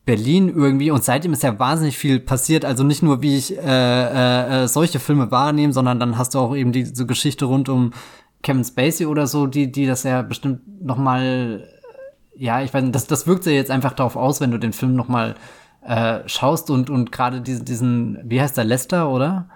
Berlin 0.09 0.49
irgendwie 0.49 0.91
und 0.91 1.05
seitdem 1.05 1.35
ist 1.35 1.43
ja 1.43 1.59
wahnsinnig 1.59 1.99
viel 1.99 2.19
passiert. 2.19 2.65
Also 2.65 2.83
nicht 2.83 3.03
nur, 3.03 3.21
wie 3.21 3.37
ich 3.37 3.55
äh, 3.55 3.61
äh, 3.61 4.63
äh, 4.63 4.69
solche 4.69 5.01
Filme 5.01 5.31
wahrnehme, 5.31 5.73
sondern 5.73 6.01
dann 6.01 6.17
hast 6.17 6.35
du 6.35 6.39
auch 6.39 6.57
eben 6.57 6.73
diese 6.73 7.05
Geschichte 7.07 7.45
rund 7.45 7.69
um 7.69 7.93
Kevin 8.43 8.65
Spacey 8.65 9.05
oder 9.05 9.27
so, 9.27 9.47
die, 9.47 9.71
die 9.71 9.85
das 9.85 10.05
ja 10.05 10.23
bestimmt 10.23 10.83
noch 10.83 10.97
mal, 10.97 11.69
ja, 12.37 12.63
ich 12.63 12.73
weiß 12.73 12.85
nicht, 12.85 12.95
das, 12.95 13.07
das 13.07 13.27
wirkt 13.27 13.45
sich 13.45 13.53
jetzt 13.53 13.71
einfach 13.71 13.93
darauf 13.93 14.17
aus, 14.17 14.41
wenn 14.41 14.51
du 14.51 14.59
den 14.59 14.73
Film 14.73 14.95
noch 14.95 15.09
mal 15.09 15.35
äh, 15.85 16.21
schaust 16.27 16.71
und, 16.71 16.89
und 16.89 17.13
gerade 17.13 17.41
diesen, 17.43 17.65
diesen, 17.65 18.19
wie 18.25 18.41
heißt 18.41 18.57
der, 18.57 18.65
Lester, 18.65 19.11
oder? 19.11 19.51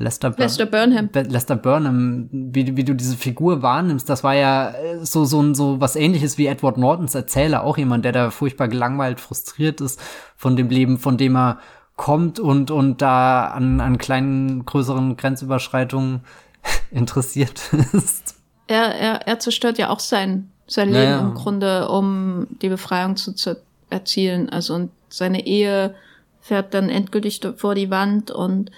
Lester, 0.00 0.30
Bur 0.30 0.44
Lester 0.44 0.66
Burnham. 0.66 1.10
Lester 1.12 1.56
Burnham, 1.56 2.28
wie, 2.32 2.76
wie 2.76 2.84
du 2.84 2.94
diese 2.94 3.16
Figur 3.16 3.62
wahrnimmst, 3.62 4.08
das 4.08 4.24
war 4.24 4.34
ja 4.34 4.70
äh, 4.70 5.04
so, 5.04 5.24
so, 5.24 5.54
so 5.54 5.80
was 5.80 5.96
ähnliches 5.96 6.38
wie 6.38 6.46
Edward 6.46 6.78
Nortons 6.78 7.14
Erzähler, 7.14 7.64
auch 7.64 7.78
jemand, 7.78 8.04
der 8.04 8.12
da 8.12 8.30
furchtbar 8.30 8.68
gelangweilt, 8.68 9.20
frustriert 9.20 9.80
ist 9.80 10.00
von 10.36 10.56
dem 10.56 10.68
Leben, 10.68 10.98
von 10.98 11.16
dem 11.16 11.36
er 11.36 11.58
kommt 11.96 12.40
und, 12.40 12.70
und 12.70 13.02
da 13.02 13.48
an, 13.48 13.80
an 13.80 13.98
kleinen, 13.98 14.64
größeren 14.64 15.16
Grenzüberschreitungen 15.16 16.22
interessiert 16.90 17.72
ist. 17.92 18.36
Er, 18.66 18.94
er, 18.94 19.26
er 19.26 19.38
zerstört 19.38 19.78
ja 19.78 19.90
auch 19.90 20.00
sein, 20.00 20.50
sein 20.66 20.88
Leben 20.88 21.02
ja, 21.02 21.10
ja. 21.10 21.20
im 21.20 21.34
Grunde, 21.34 21.88
um 21.88 22.46
die 22.62 22.68
Befreiung 22.68 23.16
zu, 23.16 23.34
zu 23.34 23.60
erzielen. 23.90 24.48
Also 24.48 24.74
und 24.74 24.90
seine 25.08 25.46
Ehe 25.46 25.94
fährt 26.40 26.72
dann 26.72 26.88
endgültig 26.88 27.40
vor 27.56 27.74
die 27.74 27.90
Wand 27.90 28.30
und 28.30 28.70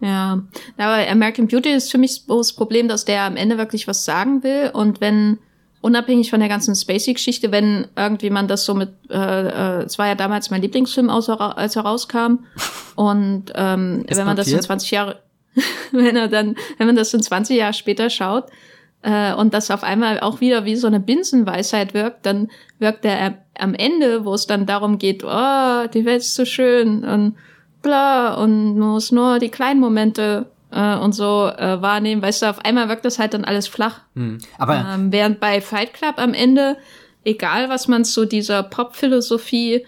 ja, 0.00 0.42
aber 0.78 1.08
American 1.10 1.46
Beauty 1.46 1.70
ist 1.70 1.90
für 1.90 1.98
mich 1.98 2.26
das 2.26 2.52
Problem, 2.54 2.88
dass 2.88 3.04
der 3.04 3.22
am 3.22 3.36
Ende 3.36 3.58
wirklich 3.58 3.86
was 3.86 4.04
sagen 4.04 4.42
will. 4.42 4.70
Und 4.72 5.00
wenn 5.00 5.38
unabhängig 5.82 6.30
von 6.30 6.40
der 6.40 6.48
ganzen 6.48 6.74
Spacey-Geschichte, 6.74 7.52
wenn 7.52 7.86
irgendwie 7.96 8.30
man 8.30 8.48
das 8.48 8.64
so 8.64 8.74
mit, 8.74 8.90
äh, 9.10 9.16
äh, 9.16 9.82
es 9.82 9.98
war 9.98 10.06
ja 10.06 10.14
damals 10.14 10.50
mein 10.50 10.62
Lieblingsfilm, 10.62 11.10
als 11.10 11.28
er, 11.28 11.58
als 11.58 11.76
er 11.76 11.82
rauskam. 11.82 12.44
Und 12.96 13.52
ähm, 13.54 14.04
wenn 14.08 14.26
man 14.26 14.36
das 14.36 14.48
in 14.48 14.60
20 14.60 14.90
Jahre, 14.90 15.20
wenn 15.92 16.16
er 16.16 16.28
dann, 16.28 16.56
wenn 16.78 16.86
man 16.86 16.96
das 16.96 17.12
in 17.12 17.22
20 17.22 17.56
Jahre 17.56 17.74
später 17.74 18.08
schaut 18.08 18.46
äh, 19.02 19.34
und 19.34 19.52
das 19.52 19.70
auf 19.70 19.82
einmal 19.82 20.20
auch 20.20 20.40
wieder 20.40 20.64
wie 20.64 20.76
so 20.76 20.86
eine 20.86 21.00
Binsenweisheit 21.00 21.92
wirkt, 21.92 22.24
dann 22.24 22.48
wirkt 22.78 23.04
er 23.04 23.38
am 23.58 23.74
Ende, 23.74 24.24
wo 24.24 24.32
es 24.32 24.46
dann 24.46 24.64
darum 24.64 24.98
geht, 24.98 25.24
oh, 25.24 25.86
die 25.92 26.04
Welt 26.04 26.20
ist 26.20 26.34
so 26.34 26.44
schön 26.46 27.04
und 27.04 27.36
bla 27.82 28.34
und 28.34 28.78
muss 28.78 29.12
nur 29.12 29.38
die 29.38 29.48
kleinen 29.48 29.80
Momente 29.80 30.46
äh, 30.70 30.96
und 30.96 31.12
so 31.12 31.46
äh, 31.46 31.80
wahrnehmen. 31.80 32.22
Weißt 32.22 32.42
du, 32.42 32.46
auf 32.50 32.64
einmal 32.64 32.88
wirkt 32.88 33.04
das 33.04 33.18
halt 33.18 33.34
dann 33.34 33.44
alles 33.44 33.68
flach. 33.68 34.00
Hm. 34.14 34.38
Aber 34.58 34.84
ähm, 34.94 35.12
während 35.12 35.40
bei 35.40 35.60
Fight 35.60 35.94
Club 35.94 36.14
am 36.18 36.34
Ende, 36.34 36.76
egal 37.24 37.68
was 37.68 37.88
man 37.88 38.04
zu 38.04 38.24
dieser 38.24 38.62
Pop-Philosophie 38.62 39.84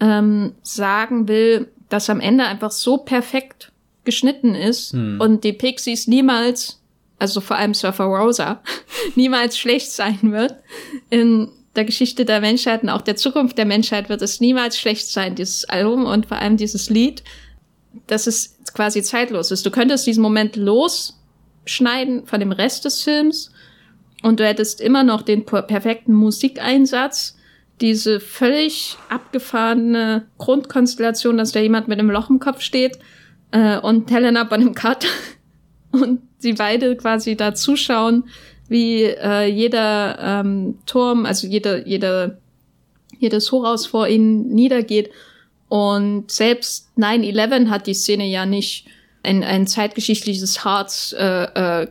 ähm, 0.00 0.52
sagen 0.62 1.28
will, 1.28 1.68
dass 1.88 2.10
am 2.10 2.20
Ende 2.20 2.44
einfach 2.44 2.70
so 2.70 2.98
perfekt 2.98 3.72
geschnitten 4.04 4.54
ist 4.54 4.92
hm. 4.92 5.20
und 5.20 5.44
die 5.44 5.52
Pixies 5.52 6.06
niemals, 6.06 6.80
also 7.18 7.40
vor 7.40 7.56
allem 7.56 7.74
Surfer 7.74 8.04
Rosa, 8.04 8.62
niemals 9.14 9.58
schlecht 9.58 9.90
sein 9.90 10.32
wird. 10.32 10.56
In 11.10 11.48
der 11.76 11.84
Geschichte 11.84 12.24
der 12.24 12.40
Menschheit 12.40 12.82
und 12.82 12.88
auch 12.88 13.02
der 13.02 13.16
Zukunft 13.16 13.58
der 13.58 13.66
Menschheit 13.66 14.08
wird 14.08 14.22
es 14.22 14.40
niemals 14.40 14.78
schlecht 14.78 15.08
sein, 15.08 15.34
dieses 15.34 15.64
Album 15.66 16.06
und 16.06 16.26
vor 16.26 16.38
allem 16.38 16.56
dieses 16.56 16.90
Lied, 16.90 17.22
dass 18.06 18.26
es 18.26 18.58
quasi 18.74 19.02
zeitlos 19.02 19.50
ist. 19.50 19.64
Du 19.64 19.70
könntest 19.70 20.06
diesen 20.06 20.22
Moment 20.22 20.56
losschneiden 20.56 22.26
von 22.26 22.40
dem 22.40 22.52
Rest 22.52 22.84
des 22.84 23.02
Films 23.02 23.52
und 24.22 24.40
du 24.40 24.46
hättest 24.46 24.80
immer 24.80 25.04
noch 25.04 25.22
den 25.22 25.44
perfekten 25.44 26.12
Musikeinsatz, 26.12 27.36
diese 27.80 28.20
völlig 28.20 28.96
abgefahrene 29.10 30.26
Grundkonstellation, 30.38 31.36
dass 31.36 31.52
da 31.52 31.60
jemand 31.60 31.88
mit 31.88 31.98
einem 31.98 32.10
Loch 32.10 32.30
im 32.30 32.40
Kopf 32.40 32.62
steht 32.62 32.98
äh, 33.50 33.78
und 33.78 34.10
Helena 34.10 34.44
bei 34.44 34.56
einem 34.56 34.74
Cut 34.74 35.06
und 35.92 36.22
sie 36.38 36.54
beide 36.54 36.96
quasi 36.96 37.36
da 37.36 37.54
zuschauen, 37.54 38.24
wie 38.68 39.04
äh, 39.04 39.46
jeder 39.46 40.18
ähm, 40.20 40.78
Turm, 40.86 41.26
also 41.26 41.46
jeder, 41.46 41.86
jeder, 41.86 42.38
jedes 43.18 43.52
Hochhaus 43.52 43.86
vor 43.86 44.08
ihnen 44.08 44.48
niedergeht. 44.48 45.10
Und 45.68 46.30
selbst 46.30 46.88
9-11 46.96 47.68
hat 47.68 47.86
die 47.86 47.94
Szene 47.94 48.26
ja 48.26 48.46
nicht 48.46 48.86
ein, 49.22 49.42
ein 49.42 49.66
zeitgeschichtliches 49.66 50.64
Harz 50.64 51.14
äh, 51.18 51.82
äh, 51.82 51.86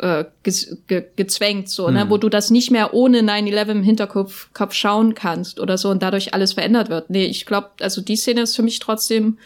äh, 0.00 0.24
ge 0.42 0.54
ge 0.86 1.04
gezwängt, 1.14 1.68
so, 1.68 1.86
ne, 1.86 1.90
mhm. 1.90 1.96
ne, 1.96 2.10
wo 2.10 2.16
du 2.16 2.28
das 2.28 2.50
nicht 2.50 2.70
mehr 2.70 2.94
ohne 2.94 3.20
9-11 3.20 3.68
im 3.68 3.82
Hinterkopf 3.82 4.48
Kopf 4.52 4.74
schauen 4.74 5.14
kannst 5.14 5.60
oder 5.60 5.78
so 5.78 5.90
und 5.90 6.02
dadurch 6.02 6.34
alles 6.34 6.54
verändert 6.54 6.88
wird. 6.88 7.10
Nee, 7.10 7.26
ich 7.26 7.46
glaube, 7.46 7.70
also 7.80 8.00
die 8.00 8.16
Szene 8.16 8.42
ist 8.42 8.56
für 8.56 8.62
mich 8.62 8.78
trotzdem 8.78 9.38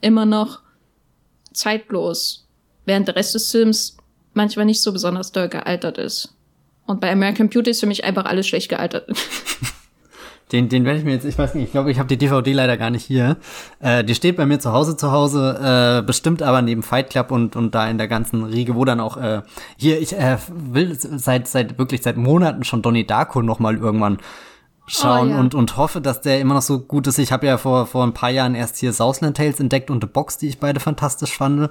immer 0.00 0.26
noch 0.26 0.60
zeitlos. 1.52 2.46
Während 2.86 3.08
der 3.08 3.16
Rest 3.16 3.34
des 3.34 3.50
Films 3.50 3.97
manchmal 4.38 4.64
nicht 4.64 4.80
so 4.80 4.92
besonders 4.92 5.32
doll 5.32 5.48
gealtert 5.48 5.98
ist. 5.98 6.34
Und 6.86 7.02
bei 7.02 7.12
American 7.12 7.50
Beauty 7.50 7.70
ist 7.70 7.80
für 7.80 7.86
mich 7.86 8.04
einfach 8.04 8.24
alles 8.24 8.48
schlecht 8.48 8.70
gealtert. 8.70 9.06
Den, 10.52 10.70
den 10.70 10.86
werde 10.86 10.98
ich 10.98 11.04
mir 11.04 11.12
jetzt, 11.12 11.26
ich 11.26 11.36
weiß 11.36 11.54
nicht, 11.54 11.64
ich 11.64 11.72
glaube, 11.72 11.90
ich 11.90 11.98
habe 11.98 12.08
die 12.08 12.16
DVD 12.16 12.54
leider 12.54 12.78
gar 12.78 12.88
nicht 12.88 13.04
hier. 13.04 13.36
Äh, 13.80 14.02
die 14.02 14.14
steht 14.14 14.38
bei 14.38 14.46
mir 14.46 14.58
zu 14.58 14.72
Hause 14.72 14.96
zu 14.96 15.12
Hause, 15.12 15.98
äh, 16.00 16.06
bestimmt 16.06 16.42
aber 16.42 16.62
neben 16.62 16.82
Fight 16.82 17.10
Club 17.10 17.30
und, 17.30 17.54
und 17.54 17.74
da 17.74 17.86
in 17.90 17.98
der 17.98 18.08
ganzen 18.08 18.44
Riege, 18.44 18.74
wo 18.74 18.86
dann 18.86 18.98
auch 18.98 19.18
äh, 19.18 19.42
hier, 19.76 20.00
ich 20.00 20.14
äh, 20.14 20.38
will 20.48 20.96
seit, 20.98 21.48
seit 21.48 21.78
wirklich 21.78 22.02
seit 22.02 22.16
Monaten 22.16 22.64
schon 22.64 22.80
Donnie 22.80 23.06
Darko 23.06 23.42
noch 23.42 23.58
mal 23.58 23.76
irgendwann 23.76 24.20
schauen 24.86 25.28
oh, 25.28 25.32
ja. 25.32 25.40
und, 25.40 25.54
und 25.54 25.76
hoffe, 25.76 26.00
dass 26.00 26.22
der 26.22 26.40
immer 26.40 26.54
noch 26.54 26.62
so 26.62 26.80
gut 26.80 27.06
ist. 27.06 27.18
Ich 27.18 27.30
habe 27.30 27.46
ja 27.46 27.58
vor, 27.58 27.86
vor 27.86 28.04
ein 28.04 28.14
paar 28.14 28.30
Jahren 28.30 28.54
erst 28.54 28.78
hier 28.78 28.94
Southland 28.94 29.36
Tales 29.36 29.60
entdeckt 29.60 29.90
und 29.90 30.02
The 30.02 30.08
Box, 30.08 30.38
die 30.38 30.48
ich 30.48 30.58
beide 30.58 30.80
fantastisch 30.80 31.36
fand 31.36 31.68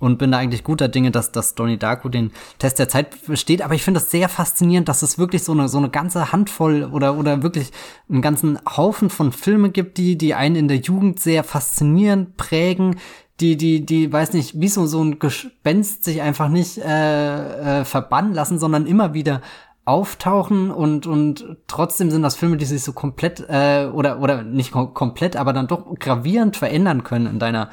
und 0.00 0.18
bin 0.18 0.32
da 0.32 0.38
eigentlich 0.38 0.64
guter 0.64 0.88
Dinge, 0.88 1.10
dass, 1.10 1.32
dass 1.32 1.54
Donnie 1.54 1.78
Darko 1.78 2.08
den 2.08 2.32
Test 2.58 2.78
der 2.78 2.88
Zeit 2.88 3.26
besteht. 3.26 3.62
Aber 3.62 3.74
ich 3.74 3.82
finde 3.82 4.00
das 4.00 4.10
sehr 4.10 4.28
faszinierend, 4.28 4.88
dass 4.88 5.02
es 5.02 5.18
wirklich 5.18 5.44
so 5.44 5.52
eine, 5.52 5.68
so 5.68 5.78
eine 5.78 5.90
ganze 5.90 6.32
Handvoll 6.32 6.84
oder, 6.84 7.16
oder 7.16 7.42
wirklich 7.42 7.70
einen 8.08 8.22
ganzen 8.22 8.58
Haufen 8.64 9.10
von 9.10 9.32
Filme 9.32 9.70
gibt, 9.70 9.98
die, 9.98 10.16
die 10.16 10.34
einen 10.34 10.56
in 10.56 10.68
der 10.68 10.78
Jugend 10.78 11.20
sehr 11.20 11.44
faszinierend 11.44 12.36
prägen, 12.36 12.96
die, 13.40 13.56
die, 13.56 13.86
die, 13.86 14.12
weiß 14.12 14.32
nicht, 14.32 14.60
wie 14.60 14.68
so, 14.68 14.86
so 14.86 15.02
ein 15.02 15.18
Gespenst 15.18 16.04
sich 16.04 16.22
einfach 16.22 16.48
nicht 16.48 16.78
äh, 16.78 17.80
äh, 17.80 17.84
verbannen 17.84 18.34
lassen, 18.34 18.58
sondern 18.58 18.86
immer 18.86 19.14
wieder 19.14 19.42
auftauchen 19.84 20.70
und 20.70 21.06
und 21.06 21.56
trotzdem 21.66 22.10
sind 22.10 22.20
das 22.22 22.36
Filme, 22.36 22.58
die 22.58 22.66
sich 22.66 22.82
so 22.82 22.92
komplett 22.92 23.40
äh, 23.48 23.86
oder 23.86 24.20
oder 24.20 24.42
nicht 24.42 24.70
kom 24.70 24.92
komplett, 24.92 25.34
aber 25.34 25.54
dann 25.54 25.66
doch 25.66 25.94
gravierend 25.98 26.58
verändern 26.58 27.04
können 27.04 27.26
in 27.26 27.38
deiner 27.38 27.70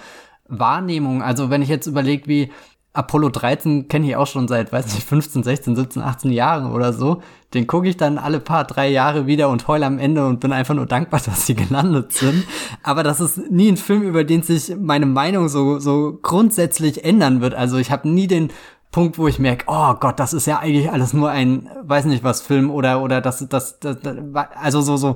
Wahrnehmung. 0.48 1.22
Also 1.22 1.50
wenn 1.50 1.62
ich 1.62 1.70
jetzt 1.70 1.88
überlege, 1.88 2.28
wie 2.28 2.52
Apollo 2.96 3.30
13 3.30 3.88
kenne 3.90 4.08
ich 4.08 4.16
auch 4.16 4.28
schon 4.28 4.48
seit, 4.48 4.72
weiß 4.72 4.94
nicht, 4.94 5.06
15, 5.06 5.44
16, 5.44 5.76
17, 5.76 6.02
18 6.02 6.32
Jahren 6.32 6.72
oder 6.72 6.94
so. 6.94 7.22
Den 7.54 7.68
gucke 7.68 7.90
ich 7.90 7.98
dann 7.98 8.18
alle 8.18 8.40
paar, 8.40 8.64
drei 8.64 8.88
Jahre 8.88 9.28
wieder 9.28 9.50
und 9.50 9.68
heule 9.68 9.86
am 9.86 10.00
Ende 10.00 10.26
und 10.26 10.40
bin 10.40 10.54
einfach 10.54 10.74
nur 10.74 10.86
dankbar, 10.86 11.20
dass 11.26 11.46
sie 11.46 11.56
gelandet 11.56 12.14
sind. 12.14 12.46
Aber 12.84 13.04
das 13.04 13.20
ist 13.20 13.52
nie 13.52 13.70
ein 13.70 13.78
Film, 13.78 14.04
über 14.04 14.24
den 14.24 14.44
sich 14.44 14.76
meine 14.80 15.06
Meinung 15.06 15.50
so, 15.50 15.80
so 15.80 16.18
grundsätzlich 16.22 17.04
ändern 17.04 17.42
wird. 17.42 17.54
Also 17.54 17.78
ich 17.78 17.92
habe 17.92 18.08
nie 18.08 18.28
den 18.28 18.50
Punkt, 18.92 19.18
wo 19.18 19.28
ich 19.28 19.40
merke, 19.40 19.66
oh 19.68 19.96
Gott, 19.96 20.20
das 20.22 20.34
ist 20.34 20.48
ja 20.48 20.60
eigentlich 20.60 20.90
alles 20.90 21.12
nur 21.12 21.30
ein, 21.30 21.70
weiß 21.84 22.06
nicht 22.06 22.24
was, 22.24 22.42
Film 22.42 22.72
oder, 22.72 23.02
oder 23.02 23.20
das, 23.20 23.46
das, 23.50 23.78
das, 23.80 24.00
das 24.00 24.16
also 24.56 24.80
so, 24.80 24.96
so, 24.96 25.16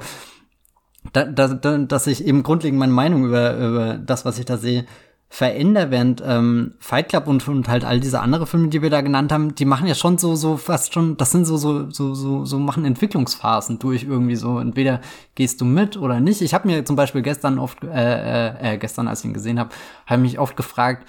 da, 1.13 1.23
da, 1.23 1.47
da, 1.47 1.77
dass 1.77 2.07
ich 2.07 2.25
eben 2.25 2.43
grundlegend 2.43 2.77
meine 2.77 2.91
Meinung 2.91 3.23
über, 3.23 3.55
über 3.55 3.93
das, 3.93 4.25
was 4.25 4.37
ich 4.37 4.43
da 4.43 4.57
sehe, 4.57 4.85
verändere, 5.31 5.91
während 5.91 6.23
ähm, 6.25 6.73
Fight 6.79 7.09
Club 7.09 7.27
und, 7.27 7.47
und 7.47 7.67
halt 7.69 7.85
all 7.85 7.99
diese 7.99 8.19
andere 8.19 8.47
Filme, 8.47 8.69
die 8.69 8.81
wir 8.81 8.89
da 8.89 9.01
genannt 9.01 9.31
haben, 9.31 9.53
die 9.53 9.65
machen 9.65 9.87
ja 9.87 9.93
schon 9.93 10.17
so, 10.17 10.35
so 10.35 10.57
fast 10.57 10.93
schon, 10.93 11.17
das 11.17 11.31
sind 11.31 11.45
so, 11.45 11.55
so, 11.55 11.91
so, 11.91 12.15
so, 12.15 12.45
so 12.45 12.57
machen 12.57 12.83
Entwicklungsphasen 12.83 13.77
durch 13.77 14.03
irgendwie 14.03 14.35
so. 14.35 14.57
Entweder 14.57 15.01
gehst 15.35 15.61
du 15.61 15.65
mit 15.65 15.97
oder 15.97 16.19
nicht. 16.19 16.41
Ich 16.41 16.55
habe 16.55 16.67
mir 16.67 16.83
zum 16.83 16.95
Beispiel 16.95 17.21
gestern 17.21 17.59
oft, 17.59 17.83
äh, 17.83 18.47
äh, 18.47 18.73
äh 18.73 18.77
gestern, 18.79 19.07
als 19.07 19.19
ich 19.19 19.25
ihn 19.25 19.35
gesehen 19.35 19.59
habe, 19.59 19.69
habe 20.07 20.23
mich 20.23 20.39
oft 20.39 20.57
gefragt, 20.57 21.05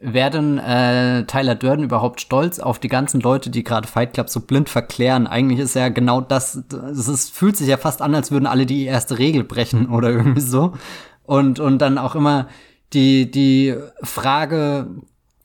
werden 0.00 0.58
äh, 0.58 1.24
Tyler 1.24 1.54
Durden 1.54 1.84
überhaupt 1.84 2.20
stolz 2.20 2.58
auf 2.58 2.80
die 2.80 2.88
ganzen 2.88 3.20
Leute, 3.20 3.48
die 3.48 3.62
gerade 3.62 3.86
Fight 3.86 4.12
Club 4.12 4.28
so 4.28 4.40
blind 4.40 4.68
verklären? 4.68 5.28
Eigentlich 5.28 5.60
ist 5.60 5.74
ja 5.74 5.88
genau 5.88 6.20
das, 6.20 6.64
es 6.90 7.30
fühlt 7.30 7.56
sich 7.56 7.68
ja 7.68 7.76
fast 7.76 8.02
an, 8.02 8.14
als 8.14 8.32
würden 8.32 8.46
alle 8.46 8.66
die 8.66 8.84
erste 8.84 9.18
Regel 9.18 9.44
brechen 9.44 9.88
oder 9.88 10.10
irgendwie 10.10 10.40
so. 10.40 10.72
Und, 11.22 11.60
und 11.60 11.78
dann 11.78 11.96
auch 11.96 12.16
immer 12.16 12.48
die, 12.92 13.30
die 13.30 13.74
Frage, 14.02 14.88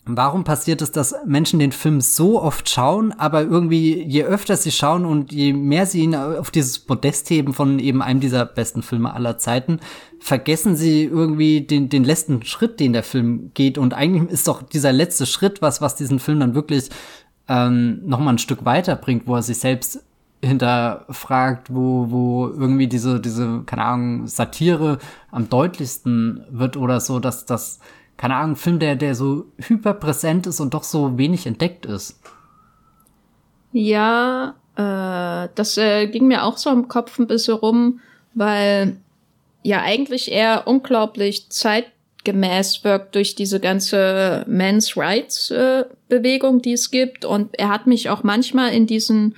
warum 0.06 0.44
passiert 0.44 0.82
es, 0.82 0.92
dass 0.92 1.16
Menschen 1.26 1.60
den 1.60 1.72
Film 1.72 2.02
so 2.02 2.42
oft 2.42 2.70
schauen, 2.70 3.12
aber 3.14 3.42
irgendwie 3.44 4.04
je 4.04 4.24
öfter 4.24 4.58
sie 4.58 4.72
schauen 4.72 5.06
und 5.06 5.32
je 5.32 5.54
mehr 5.54 5.86
sie 5.86 6.02
ihn 6.02 6.16
auf 6.16 6.52
dieses 6.52 6.80
Podest 6.80 7.30
heben 7.30 7.54
von 7.54 7.80
eben 7.80 8.02
einem 8.02 8.20
dieser 8.20 8.46
besten 8.46 8.82
Filme 8.84 9.14
aller 9.14 9.38
Zeiten, 9.38 9.80
vergessen 10.20 10.76
sie 10.76 11.04
irgendwie 11.04 11.62
den, 11.62 11.90
den 11.90 12.04
letzten 12.04 12.44
Schritt, 12.44 12.80
den 12.80 12.94
der 12.94 13.04
Film 13.04 13.52
geht. 13.54 13.78
Und 13.78 13.94
eigentlich 13.94 14.30
ist 14.32 14.48
doch 14.48 14.64
dieser 14.64 14.92
letzte 14.92 15.26
Schritt 15.26 15.62
was, 15.62 15.82
was 15.82 15.96
diesen 15.96 16.20
Film 16.20 16.40
dann 16.40 16.56
wirklich 16.56 16.90
ähm, 17.48 18.02
noch 18.06 18.20
mal 18.20 18.32
ein 18.32 18.38
Stück 18.38 18.66
weiterbringt, 18.66 19.28
wo 19.28 19.36
er 19.36 19.44
sich 19.44 19.60
selbst 19.60 20.04
hinterfragt, 20.44 21.74
wo, 21.74 22.08
wo 22.10 22.48
irgendwie 22.48 22.88
diese, 22.88 23.20
diese, 23.20 23.64
keine 23.66 23.86
Ahnung, 23.86 24.28
Satire 24.28 24.98
am 25.30 25.50
deutlichsten 25.50 26.44
wird 26.50 26.78
oder 26.78 27.00
so, 27.00 27.20
dass 27.20 27.46
das, 27.46 27.80
keine 28.18 28.36
Ahnung, 28.36 28.56
Film, 28.56 28.80
der, 28.80 28.96
der 28.96 29.16
so 29.16 29.46
hyperpräsent 29.58 30.48
ist 30.48 30.60
und 30.60 30.74
doch 30.74 30.84
so 30.84 31.18
wenig 31.18 31.46
entdeckt 31.46 31.86
ist. 31.86 32.20
Ja, 33.72 34.56
äh, 34.76 35.50
das 35.56 35.78
äh, 35.78 36.08
ging 36.08 36.28
mir 36.28 36.44
auch 36.44 36.58
so 36.58 36.72
im 36.72 36.88
Kopf 36.88 37.20
ein 37.20 37.28
bisschen 37.28 37.56
rum, 37.56 38.00
weil 38.34 38.98
ja 39.64 39.82
eigentlich 39.82 40.32
eher 40.32 40.68
unglaublich 40.68 41.50
zeitgemäß 41.50 42.84
wirkt 42.84 43.16
durch 43.16 43.36
diese 43.36 43.60
ganze 43.60 44.44
Men's 44.48 44.98
Rights 44.98 45.52
äh, 45.52 45.86
Bewegung, 46.10 46.62
die 46.62 46.74
es 46.74 46.90
gibt. 46.90 47.26
Und 47.26 47.58
er 47.60 47.70
hat 47.70 47.86
mich 47.86 48.10
auch 48.10 48.24
manchmal 48.24 48.74
in 48.74 48.88
diesen 48.88 49.36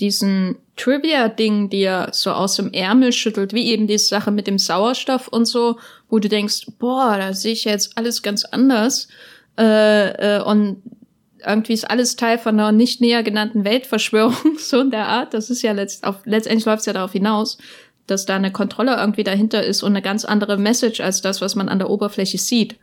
diesen 0.00 0.56
Trivia-Ding, 0.76 1.70
die 1.70 1.82
er 1.82 2.08
so 2.12 2.32
aus 2.32 2.56
dem 2.56 2.72
Ärmel 2.72 3.12
schüttelt, 3.12 3.52
wie 3.52 3.70
eben 3.70 3.86
die 3.86 3.98
Sache 3.98 4.30
mit 4.30 4.46
dem 4.46 4.58
Sauerstoff 4.58 5.28
und 5.28 5.46
so, 5.46 5.78
wo 6.08 6.18
du 6.18 6.28
denkst, 6.28 6.66
boah, 6.78 7.16
da 7.16 7.32
sehe 7.32 7.52
ich 7.52 7.64
jetzt 7.64 7.96
alles 7.96 8.22
ganz 8.22 8.44
anders. 8.44 9.08
Äh, 9.56 10.38
äh, 10.38 10.42
und 10.42 10.82
irgendwie 11.46 11.74
ist 11.74 11.88
alles 11.88 12.16
Teil 12.16 12.38
von 12.38 12.58
einer 12.58 12.72
nicht 12.72 13.00
näher 13.00 13.22
genannten 13.22 13.64
Weltverschwörung, 13.64 14.34
so 14.58 14.80
in 14.80 14.90
der 14.90 15.06
Art. 15.06 15.34
Das 15.34 15.50
ist 15.50 15.62
ja 15.62 15.72
letzt, 15.72 16.04
auf, 16.04 16.16
letztendlich 16.24 16.64
läuft 16.64 16.80
es 16.80 16.86
ja 16.86 16.92
darauf 16.92 17.12
hinaus, 17.12 17.58
dass 18.06 18.26
da 18.26 18.34
eine 18.34 18.52
Kontrolle 18.52 18.96
irgendwie 18.96 19.24
dahinter 19.24 19.62
ist 19.62 19.82
und 19.82 19.92
eine 19.92 20.02
ganz 20.02 20.24
andere 20.24 20.58
Message 20.58 21.00
als 21.00 21.22
das, 21.22 21.40
was 21.40 21.54
man 21.54 21.68
an 21.68 21.78
der 21.78 21.90
Oberfläche 21.90 22.38
sieht. 22.38 22.76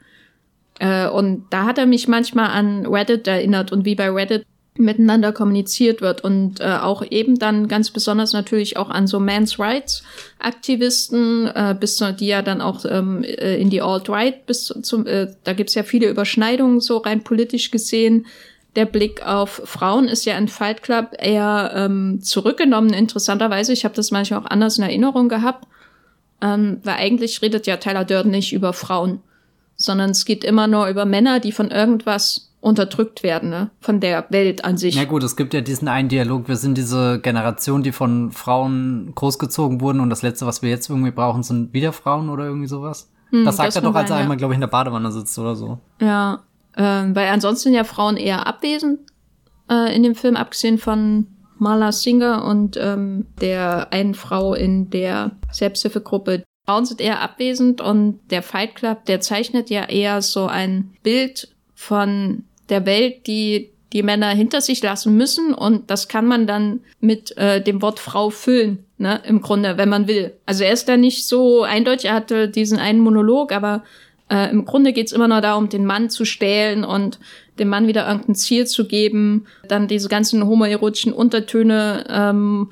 Äh, 0.80 1.10
und 1.10 1.46
da 1.50 1.66
hat 1.66 1.78
er 1.78 1.86
mich 1.86 2.08
manchmal 2.08 2.52
an 2.52 2.86
Reddit 2.86 3.28
erinnert 3.28 3.72
und 3.72 3.86
wie 3.86 3.96
bei 3.96 4.10
Reddit 4.10 4.46
miteinander 4.82 5.32
kommuniziert 5.32 6.02
wird 6.02 6.24
und 6.24 6.60
äh, 6.60 6.78
auch 6.82 7.04
eben 7.10 7.40
dann 7.40 7.68
ganz 7.68 7.92
besonders 7.92 8.34
natürlich 8.34 8.78
auch 8.78 8.90
an 8.90 9.08
so 9.08 9.20
Men's 9.20 9.60
Rights 9.60 10.04
Aktivisten, 10.40 11.48
äh, 11.48 11.76
bis 11.80 11.98
zu, 11.98 12.14
die 12.14 12.28
ja 12.28 12.42
dann 12.42 12.62
auch 12.62 12.84
ähm, 12.86 13.24
äh, 13.24 13.58
in 13.58 13.70
die 13.70 13.82
Alt-Right 13.82 14.46
bis 14.46 14.66
zum, 14.66 15.06
äh, 15.06 15.28
da 15.44 15.54
gibt's 15.54 15.76
ja 15.76 15.84
viele 15.84 16.10
Überschneidungen 16.10 16.82
so 16.82 16.98
rein 16.98 17.24
politisch 17.24 17.72
gesehen. 17.72 18.26
Der 18.76 18.86
Blick 18.86 19.26
auf 19.26 19.62
Frauen 19.66 20.08
ist 20.08 20.26
ja 20.26 20.38
in 20.38 20.48
Fight 20.48 20.82
Club 20.84 21.16
eher 21.18 21.72
ähm, 21.76 22.22
zurückgenommen, 22.22 22.94
interessanterweise. 22.94 23.74
Ich 23.74 23.84
habe 23.84 23.96
das 23.96 24.12
manchmal 24.12 24.42
auch 24.42 24.50
anders 24.50 24.78
in 24.78 24.84
Erinnerung 24.84 25.30
gehabt, 25.30 25.68
ähm, 26.42 26.80
weil 26.84 26.96
eigentlich 26.96 27.42
redet 27.42 27.68
ja 27.68 27.78
Tyler 27.78 28.06
Durden 28.06 28.32
nicht 28.32 28.54
über 28.54 28.74
Frauen, 28.74 29.22
sondern 29.76 30.12
es 30.12 30.26
geht 30.26 30.44
immer 30.44 30.68
nur 30.68 30.88
über 30.88 31.06
Männer, 31.06 31.40
die 31.40 31.52
von 31.52 31.70
irgendwas 31.70 32.51
unterdrückt 32.62 33.24
werden, 33.24 33.50
ne? 33.50 33.72
Von 33.82 34.00
der 34.00 34.26
Welt 34.30 34.64
an 34.64 34.78
sich. 34.78 34.96
Ja 34.96 35.06
gut, 35.06 35.24
es 35.24 35.36
gibt 35.36 35.54
ja 35.54 35.62
diesen 35.62 35.88
einen 35.88 36.10
Dialog, 36.10 36.48
wir 36.48 36.56
sind 36.56 36.78
diese 36.78 37.20
Generation, 37.20 37.84
die 37.84 37.92
von 37.92 38.32
Frauen 38.32 39.12
großgezogen 39.16 39.82
wurden 39.82 40.00
und 40.00 40.10
das 40.10 40.22
letzte, 40.22 40.46
was 40.46 40.62
wir 40.62 40.70
jetzt 40.70 40.90
irgendwie 40.90 41.12
brauchen, 41.12 41.44
sind 41.44 41.74
wieder 41.74 41.92
Frauen 41.92 42.30
oder 42.30 42.46
irgendwie 42.46 42.68
sowas. 42.68 43.12
Hm, 43.32 43.46
das 43.46 43.58
sagt 43.58 43.70
das 43.70 43.76
er 43.78 43.82
doch, 43.82 43.96
als 43.96 44.12
er 44.12 44.18
einmal, 44.18 44.38
glaube 44.38 44.54
ich, 44.54 44.58
in 44.58 44.62
der 44.62 44.68
Badewanne 44.68 45.12
sitzt 45.12 45.38
oder 45.40 45.56
so. 45.56 45.80
Ja, 46.00 46.44
äh, 46.76 46.82
weil 46.82 47.30
ansonsten 47.30 47.74
ja 47.74 47.84
Frauen 47.84 48.16
eher 48.16 48.46
abwesend 48.46 49.00
äh, 49.70 49.96
in 49.96 50.04
dem 50.04 50.16
Film, 50.16 50.36
abgesehen 50.36 50.78
von 50.78 51.28
Marla 51.58 51.92
Singer 51.92 52.46
und 52.46 52.78
ähm, 52.80 53.28
der 53.40 53.92
einen 53.92 54.14
Frau 54.14 54.54
in 54.54 54.90
der 54.92 55.32
Selbsthilfegruppe. 55.52 56.44
Frauen 56.68 56.86
sind 56.86 57.02
eher 57.02 57.22
abwesend 57.22 57.82
und 57.82 58.20
der 58.30 58.44
Fight 58.44 58.76
Club, 58.76 59.06
der 59.06 59.20
zeichnet 59.20 59.70
ja 59.72 59.86
eher 59.86 60.22
so 60.22 60.46
ein 60.46 60.94
Bild 61.02 61.56
von 61.74 62.44
der 62.72 62.86
Welt, 62.86 63.28
die 63.28 63.72
die 63.94 64.04
Männer 64.04 64.30
hinter 64.30 64.62
sich 64.62 64.82
lassen 64.82 65.16
müssen. 65.18 65.54
Und 65.54 65.92
das 65.92 66.08
kann 66.08 66.26
man 66.26 66.48
dann 66.48 66.80
mit 67.00 67.36
äh, 67.38 67.62
dem 67.62 67.82
Wort 67.82 68.00
Frau 68.00 68.30
füllen, 68.30 68.86
ne, 68.98 69.22
im 69.26 69.42
Grunde, 69.42 69.78
wenn 69.78 69.90
man 69.90 70.08
will. 70.08 70.34
Also 70.46 70.64
er 70.64 70.72
ist 70.72 70.88
da 70.88 70.98
nicht 70.98 71.28
so 71.28 71.64
eindeutig, 71.64 72.06
er 72.06 72.16
hatte 72.16 72.48
diesen 72.48 72.80
einen 72.80 73.00
Monolog, 73.00 73.52
aber 73.52 73.84
äh, 74.30 74.50
im 74.50 74.66
Grunde 74.66 74.94
geht's 74.94 75.12
immer 75.12 75.28
nur 75.28 75.42
darum, 75.42 75.68
den 75.68 75.86
Mann 75.86 76.10
zu 76.10 76.24
stählen 76.24 76.86
und 76.86 77.20
dem 77.60 77.68
Mann 77.68 77.88
wieder 77.88 78.08
irgendein 78.08 78.36
Ziel 78.36 78.66
zu 78.66 78.88
geben, 78.88 79.46
dann 79.68 79.90
diese 79.90 80.08
ganzen 80.08 80.48
homoerotischen 80.48 81.12
Untertöne 81.12 82.06
ähm, 82.10 82.72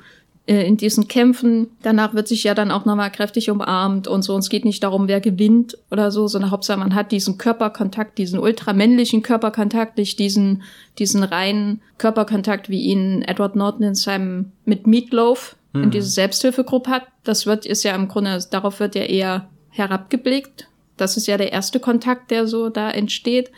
äh, 0.50 0.66
in 0.66 0.76
diesen 0.76 1.06
Kämpfen. 1.06 1.68
Danach 1.82 2.12
wird 2.12 2.26
sich 2.26 2.42
ja 2.42 2.54
dann 2.54 2.72
auch 2.72 2.84
nochmal 2.84 3.12
kräftig 3.12 3.50
umarmt 3.50 4.08
und 4.08 4.22
so. 4.22 4.34
Und 4.34 4.40
es 4.40 4.48
geht 4.48 4.64
nicht 4.64 4.82
darum, 4.82 5.06
wer 5.06 5.20
gewinnt 5.20 5.78
oder 5.92 6.10
so, 6.10 6.26
sondern 6.26 6.50
Hauptsache 6.50 6.80
man 6.80 6.96
hat 6.96 7.12
diesen 7.12 7.38
Körperkontakt, 7.38 8.18
diesen 8.18 8.40
ultramännlichen 8.40 9.22
Körperkontakt, 9.22 9.96
nicht 9.96 10.18
diesen, 10.18 10.64
diesen 10.98 11.22
reinen 11.22 11.80
Körperkontakt, 11.98 12.68
wie 12.68 12.80
ihn 12.80 13.22
Edward 13.22 13.54
Norton 13.54 13.84
in 13.84 13.94
seinem 13.94 14.50
mit 14.64 14.88
Meatloaf 14.88 15.54
mhm. 15.72 15.84
in 15.84 15.90
diese 15.92 16.08
Selbsthilfegruppe 16.08 16.90
hat. 16.90 17.06
Das 17.22 17.46
wird, 17.46 17.64
ist 17.64 17.84
ja 17.84 17.94
im 17.94 18.08
Grunde, 18.08 18.44
darauf 18.50 18.80
wird 18.80 18.96
ja 18.96 19.02
eher 19.02 19.48
herabgeblickt. 19.68 20.66
Das 20.96 21.16
ist 21.16 21.28
ja 21.28 21.36
der 21.36 21.52
erste 21.52 21.78
Kontakt, 21.78 22.32
der 22.32 22.48
so 22.48 22.70
da 22.70 22.90
entsteht 22.90 23.52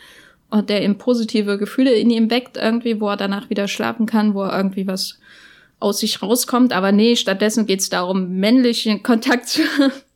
und 0.51 0.69
der 0.69 0.83
ihm 0.83 0.99
positive 0.99 1.57
Gefühle 1.57 1.93
in 1.93 2.11
ihm 2.11 2.29
weckt 2.29 2.55
irgendwie, 2.55 3.01
wo 3.01 3.09
er 3.09 3.17
danach 3.17 3.49
wieder 3.49 3.67
schlafen 3.67 4.05
kann, 4.05 4.35
wo 4.35 4.43
er 4.43 4.55
irgendwie 4.55 4.85
was 4.85 5.17
aus 5.83 5.99
sich 5.99 6.21
rauskommt. 6.21 6.73
Aber 6.73 6.91
nee, 6.91 7.15
stattdessen 7.15 7.65
geht 7.65 7.81
es 7.81 7.89
darum, 7.89 8.39
männlichen 8.39 9.03
Kontakt 9.03 9.47
zu, 9.49 9.61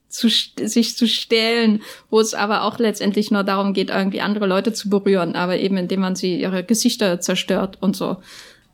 zu, 0.09 0.29
sich 0.29 0.97
zu 0.97 1.07
stehlen, 1.07 1.81
wo 2.09 2.19
es 2.19 2.33
aber 2.33 2.63
auch 2.63 2.79
letztendlich 2.79 3.29
nur 3.29 3.43
darum 3.43 3.73
geht, 3.73 3.89
irgendwie 3.89 4.21
andere 4.21 4.47
Leute 4.47 4.73
zu 4.73 4.89
berühren, 4.89 5.35
aber 5.35 5.57
eben 5.57 5.77
indem 5.77 5.99
man 5.99 6.15
sie 6.15 6.39
ihre 6.39 6.63
Gesichter 6.63 7.19
zerstört 7.19 7.77
und 7.81 7.95
so. 7.95 8.17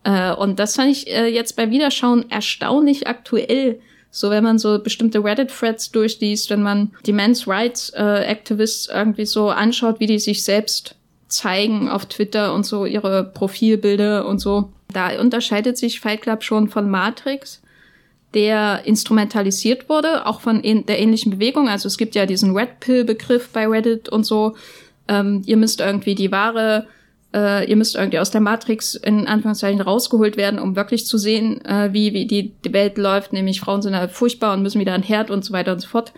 Äh, 0.04 0.34
und 0.34 0.60
das 0.60 0.76
fand 0.76 0.92
ich 0.92 1.08
äh, 1.08 1.28
jetzt 1.28 1.56
beim 1.56 1.72
Wiederschauen 1.72 2.30
erstaunlich 2.30 3.08
aktuell. 3.08 3.80
So, 4.12 4.30
wenn 4.30 4.44
man 4.44 4.60
so 4.60 4.78
bestimmte 4.78 5.24
Reddit-Threads 5.24 5.92
durchliest, 5.92 6.52
wenn 6.52 6.62
man 6.62 6.92
die 7.06 7.14
Men's 7.14 7.48
Rights 7.48 7.90
äh, 7.96 8.24
Activists 8.26 8.88
irgendwie 8.88 9.26
so 9.26 9.50
anschaut, 9.50 10.00
wie 10.00 10.06
die 10.06 10.20
sich 10.20 10.44
selbst 10.44 10.96
zeigen 11.30 11.90
auf 11.90 12.06
Twitter 12.06 12.54
und 12.54 12.64
so 12.64 12.86
ihre 12.86 13.24
Profilbilder 13.24 14.28
und 14.28 14.40
so. 14.40 14.70
Da 14.94 15.20
unterscheidet 15.20 15.78
sich 15.78 16.00
Fight 16.00 16.22
Club 16.22 16.44
schon 16.44 16.70
von 16.70 16.90
Matrix, 16.90 17.62
der 18.34 18.82
instrumentalisiert 18.86 19.90
wurde, 19.90 20.26
auch 20.26 20.42
von 20.42 20.62
der 20.62 21.00
ähnlichen 21.00 21.32
Bewegung. 21.32 21.70
Also 21.70 21.88
es 21.88 21.98
gibt 21.98 22.16
ja 22.16 22.26
diesen 22.26 22.56
Red 22.56 22.80
Pill-Begriff 22.80 23.50
bei 23.50 23.68
Reddit 23.68 24.10
und 24.10 24.26
so. 24.26 24.56
Ähm, 25.08 25.44
ihr 25.46 25.58
müsst 25.58 25.82
irgendwie 25.82 26.16
die 26.16 26.32
wahre, 26.32 26.88
äh, 27.34 27.70
ihr 27.70 27.76
müsst 27.76 27.96
irgendwie 27.96 28.20
aus 28.20 28.32
der 28.32 28.42
Matrix 28.42 28.96
in 28.96 29.28
Anführungszeichen 29.28 29.82
rausgeholt 29.82 30.38
werden, 30.38 30.60
um 30.60 30.76
wirklich 30.76 31.06
zu 31.06 31.18
sehen, 31.18 31.64
äh, 31.66 31.94
wie, 31.94 32.14
wie 32.14 32.26
die, 32.26 32.54
die 32.66 32.74
Welt 32.74 32.98
läuft. 32.98 33.34
Nämlich 33.34 33.60
Frauen 33.60 33.82
sind 33.82 33.96
halt 33.96 34.12
furchtbar 34.12 34.54
und 34.54 34.64
müssen 34.64 34.80
wieder 34.80 34.94
an 34.94 35.04
Herd 35.04 35.30
und 35.30 35.44
so 35.44 35.54
weiter 35.54 35.74
und 35.74 35.80
so 35.80 35.88
fort. 35.88 36.14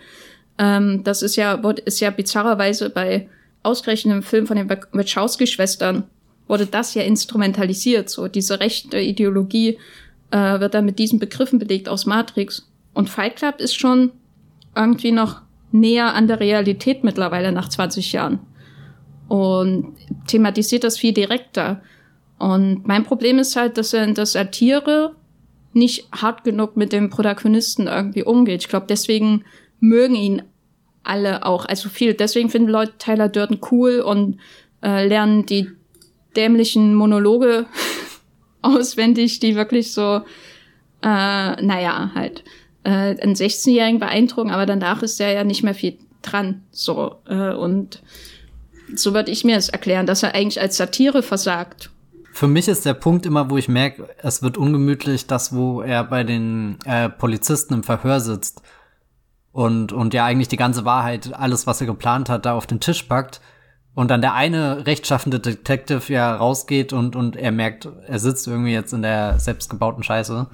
Ähm, 0.58 1.02
das 1.04 1.22
ist 1.22 1.36
ja, 1.36 1.60
ist 1.84 2.00
ja 2.00 2.10
bizarrerweise 2.10 2.90
bei 2.90 3.28
ausgerechnet 3.62 4.14
im 4.14 4.22
Film 4.22 4.46
von 4.46 4.56
den 4.56 4.70
Wachowski-Schwestern 4.70 6.04
wurde 6.48 6.66
das 6.66 6.94
ja 6.94 7.02
instrumentalisiert. 7.02 8.08
So 8.08 8.28
diese 8.28 8.60
rechte 8.60 8.98
Ideologie 8.98 9.78
äh, 10.30 10.60
wird 10.60 10.74
dann 10.74 10.84
mit 10.84 10.98
diesen 10.98 11.18
Begriffen 11.18 11.58
belegt 11.58 11.88
aus 11.88 12.06
Matrix. 12.06 12.68
Und 12.94 13.10
Fight 13.10 13.36
Club 13.36 13.60
ist 13.60 13.78
schon 13.78 14.12
irgendwie 14.74 15.12
noch 15.12 15.42
näher 15.72 16.14
an 16.14 16.28
der 16.28 16.40
Realität 16.40 17.04
mittlerweile 17.04 17.52
nach 17.52 17.68
20 17.68 18.12
Jahren. 18.12 18.40
Und 19.28 19.96
thematisiert 20.26 20.84
das 20.84 20.98
viel 20.98 21.12
direkter. 21.12 21.82
Und 22.38 22.86
mein 22.86 23.04
Problem 23.04 23.38
ist 23.38 23.56
halt, 23.56 23.78
dass 23.78 23.92
er 23.92 24.04
in 24.04 24.14
der 24.14 24.26
Satire 24.26 25.14
nicht 25.72 26.08
hart 26.12 26.44
genug 26.44 26.76
mit 26.76 26.92
dem 26.92 27.10
Protagonisten 27.10 27.86
irgendwie 27.86 28.22
umgeht. 28.22 28.62
Ich 28.62 28.68
glaube, 28.68 28.86
deswegen 28.88 29.44
mögen 29.80 30.14
ihn 30.14 30.42
alle 31.02 31.44
auch, 31.44 31.66
also 31.66 31.88
viel. 31.88 32.14
Deswegen 32.14 32.50
finden 32.50 32.70
Leute 32.70 32.94
Tyler 32.98 33.28
Durden 33.28 33.60
cool 33.70 34.00
und 34.00 34.38
äh, 34.82 35.06
lernen 35.06 35.46
die 35.46 35.70
dämlichen 36.36 36.94
Monologe 36.94 37.66
auswendig, 38.62 39.40
die 39.40 39.56
wirklich 39.56 39.92
so, 39.92 40.22
äh, 41.02 41.62
naja, 41.62 42.10
halt, 42.14 42.44
äh, 42.84 42.90
einen 42.90 43.34
16-Jährigen 43.34 44.00
beeindrucken, 44.00 44.50
aber 44.50 44.66
danach 44.66 45.02
ist 45.02 45.18
ja 45.18 45.28
ja 45.28 45.44
nicht 45.44 45.62
mehr 45.62 45.74
viel 45.74 45.98
dran. 46.22 46.62
So, 46.70 47.16
äh, 47.28 47.52
und 47.52 48.02
so 48.94 49.14
würde 49.14 49.30
ich 49.30 49.44
mir 49.44 49.56
es 49.56 49.68
erklären, 49.68 50.06
dass 50.06 50.22
er 50.22 50.34
eigentlich 50.34 50.60
als 50.60 50.76
Satire 50.76 51.22
versagt. 51.22 51.90
Für 52.32 52.48
mich 52.48 52.68
ist 52.68 52.84
der 52.84 52.94
Punkt 52.94 53.24
immer, 53.24 53.50
wo 53.50 53.56
ich 53.56 53.68
merke, 53.68 54.08
es 54.18 54.42
wird 54.42 54.58
ungemütlich, 54.58 55.26
das, 55.26 55.54
wo 55.54 55.80
er 55.80 56.04
bei 56.04 56.22
den 56.22 56.78
äh, 56.84 57.08
Polizisten 57.08 57.74
im 57.74 57.82
Verhör 57.82 58.20
sitzt 58.20 58.60
und, 59.52 59.92
und 59.94 60.12
ja 60.12 60.26
eigentlich 60.26 60.48
die 60.48 60.58
ganze 60.58 60.84
Wahrheit, 60.84 61.32
alles, 61.32 61.66
was 61.66 61.80
er 61.80 61.86
geplant 61.86 62.28
hat, 62.28 62.44
da 62.44 62.52
auf 62.52 62.66
den 62.66 62.78
Tisch 62.78 63.04
packt. 63.04 63.40
Und 63.96 64.10
dann 64.10 64.20
der 64.20 64.34
eine 64.34 64.86
rechtschaffende 64.86 65.40
Detective 65.40 66.12
ja 66.12 66.36
rausgeht 66.36 66.92
und, 66.92 67.16
und 67.16 67.34
er 67.34 67.50
merkt, 67.50 67.88
er 68.06 68.18
sitzt 68.18 68.46
irgendwie 68.46 68.72
jetzt 68.72 68.92
in 68.92 69.00
der 69.00 69.40
selbstgebauten 69.40 70.02
Scheiße. 70.02 70.46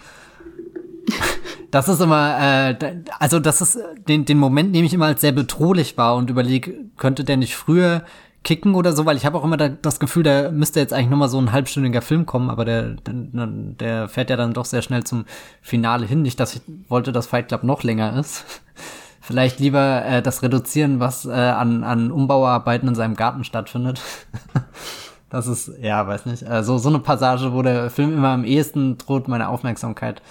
Das 1.72 1.88
ist 1.88 2.00
immer, 2.00 2.38
äh, 2.40 3.02
also 3.18 3.40
das 3.40 3.60
ist, 3.60 3.80
den, 4.06 4.24
den 4.24 4.38
Moment 4.38 4.70
nehme 4.70 4.86
ich 4.86 4.94
immer 4.94 5.06
als 5.06 5.22
sehr 5.22 5.32
bedrohlich 5.32 5.98
wahr 5.98 6.14
und 6.14 6.30
überlege, 6.30 6.84
könnte 6.96 7.24
der 7.24 7.36
nicht 7.36 7.56
früher 7.56 8.04
kicken 8.44 8.76
oder 8.76 8.92
so, 8.92 9.06
weil 9.06 9.16
ich 9.16 9.26
habe 9.26 9.38
auch 9.38 9.44
immer 9.44 9.56
da, 9.56 9.68
das 9.70 9.98
Gefühl, 9.98 10.22
da 10.22 10.52
müsste 10.52 10.78
jetzt 10.78 10.92
eigentlich 10.92 11.10
noch 11.10 11.18
mal 11.18 11.28
so 11.28 11.40
ein 11.40 11.50
halbstündiger 11.50 12.00
Film 12.00 12.26
kommen, 12.26 12.48
aber 12.48 12.64
der, 12.64 12.94
der, 12.94 13.46
der 13.46 14.08
fährt 14.08 14.30
ja 14.30 14.36
dann 14.36 14.52
doch 14.52 14.66
sehr 14.66 14.82
schnell 14.82 15.02
zum 15.02 15.24
Finale 15.62 16.06
hin. 16.06 16.22
Nicht, 16.22 16.38
dass 16.38 16.54
ich 16.54 16.62
wollte, 16.88 17.10
dass 17.10 17.26
Fight 17.26 17.48
Club 17.48 17.64
noch 17.64 17.82
länger 17.82 18.16
ist. 18.20 18.44
Vielleicht 19.24 19.60
lieber 19.60 20.04
äh, 20.04 20.20
das 20.20 20.42
reduzieren, 20.42 20.98
was 20.98 21.26
äh, 21.26 21.30
an, 21.30 21.84
an 21.84 22.10
Umbauarbeiten 22.10 22.88
in 22.88 22.96
seinem 22.96 23.14
Garten 23.14 23.44
stattfindet. 23.44 24.00
das 25.30 25.46
ist, 25.46 25.70
ja, 25.80 26.04
weiß 26.04 26.26
nicht. 26.26 26.42
Äh, 26.42 26.64
so, 26.64 26.76
so 26.78 26.88
eine 26.88 26.98
Passage, 26.98 27.52
wo 27.52 27.62
der 27.62 27.88
Film 27.88 28.12
immer 28.14 28.30
am 28.30 28.42
ehesten 28.42 28.98
droht, 28.98 29.28
meine 29.28 29.48
Aufmerksamkeit 29.48 30.22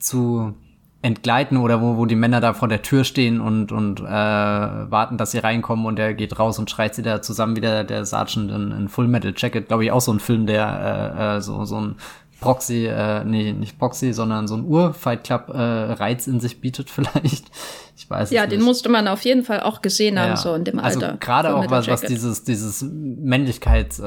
zu 0.00 0.54
entgleiten 1.00 1.58
oder 1.58 1.80
wo, 1.80 1.96
wo 1.96 2.06
die 2.06 2.16
Männer 2.16 2.40
da 2.40 2.52
vor 2.52 2.66
der 2.66 2.82
Tür 2.82 3.04
stehen 3.04 3.40
und, 3.40 3.70
und 3.70 4.00
äh, 4.00 4.04
warten, 4.04 5.16
dass 5.16 5.30
sie 5.30 5.38
reinkommen 5.38 5.86
und 5.86 6.00
er 6.00 6.14
geht 6.14 6.36
raus 6.40 6.58
und 6.58 6.68
schreit 6.68 6.96
sie 6.96 7.02
da 7.02 7.22
zusammen 7.22 7.54
wieder 7.54 7.84
der 7.84 8.04
Sergeant 8.04 8.50
in, 8.50 8.72
in 8.72 8.88
Full 8.88 9.06
Metal 9.06 9.32
Jacket, 9.36 9.68
glaube 9.68 9.84
ich, 9.84 9.92
auch 9.92 10.00
so 10.00 10.12
ein 10.12 10.18
Film, 10.18 10.46
der 10.46 11.14
äh, 11.16 11.36
äh, 11.36 11.40
so, 11.40 11.64
so 11.64 11.80
ein 11.80 11.96
Proxy, 12.40 12.86
äh, 12.86 13.24
nee, 13.24 13.52
nicht 13.52 13.78
Proxy, 13.78 14.12
sondern 14.12 14.48
so 14.48 14.56
ein 14.56 14.64
Ur-Fight 14.64 15.24
Club 15.24 15.48
äh, 15.48 15.52
Reiz 15.52 16.26
in 16.26 16.40
sich 16.40 16.60
bietet 16.60 16.90
vielleicht. 16.90 17.50
Ich 17.96 18.08
weiß 18.08 18.30
Ja, 18.30 18.46
den 18.46 18.62
musste 18.62 18.88
man 18.88 19.08
auf 19.08 19.22
jeden 19.22 19.44
Fall 19.44 19.60
auch 19.60 19.82
gesehen 19.82 20.18
haben, 20.18 20.30
ja. 20.30 20.36
so 20.36 20.54
in 20.54 20.64
dem 20.64 20.78
also 20.78 20.98
Alter. 20.98 21.08
Also 21.08 21.18
gerade 21.20 21.54
auch 21.54 21.70
was, 21.70 21.86
was 21.88 22.00
dieses, 22.00 22.44
dieses 22.44 22.82
Männlichkeits, 22.82 23.98
äh, 24.00 24.04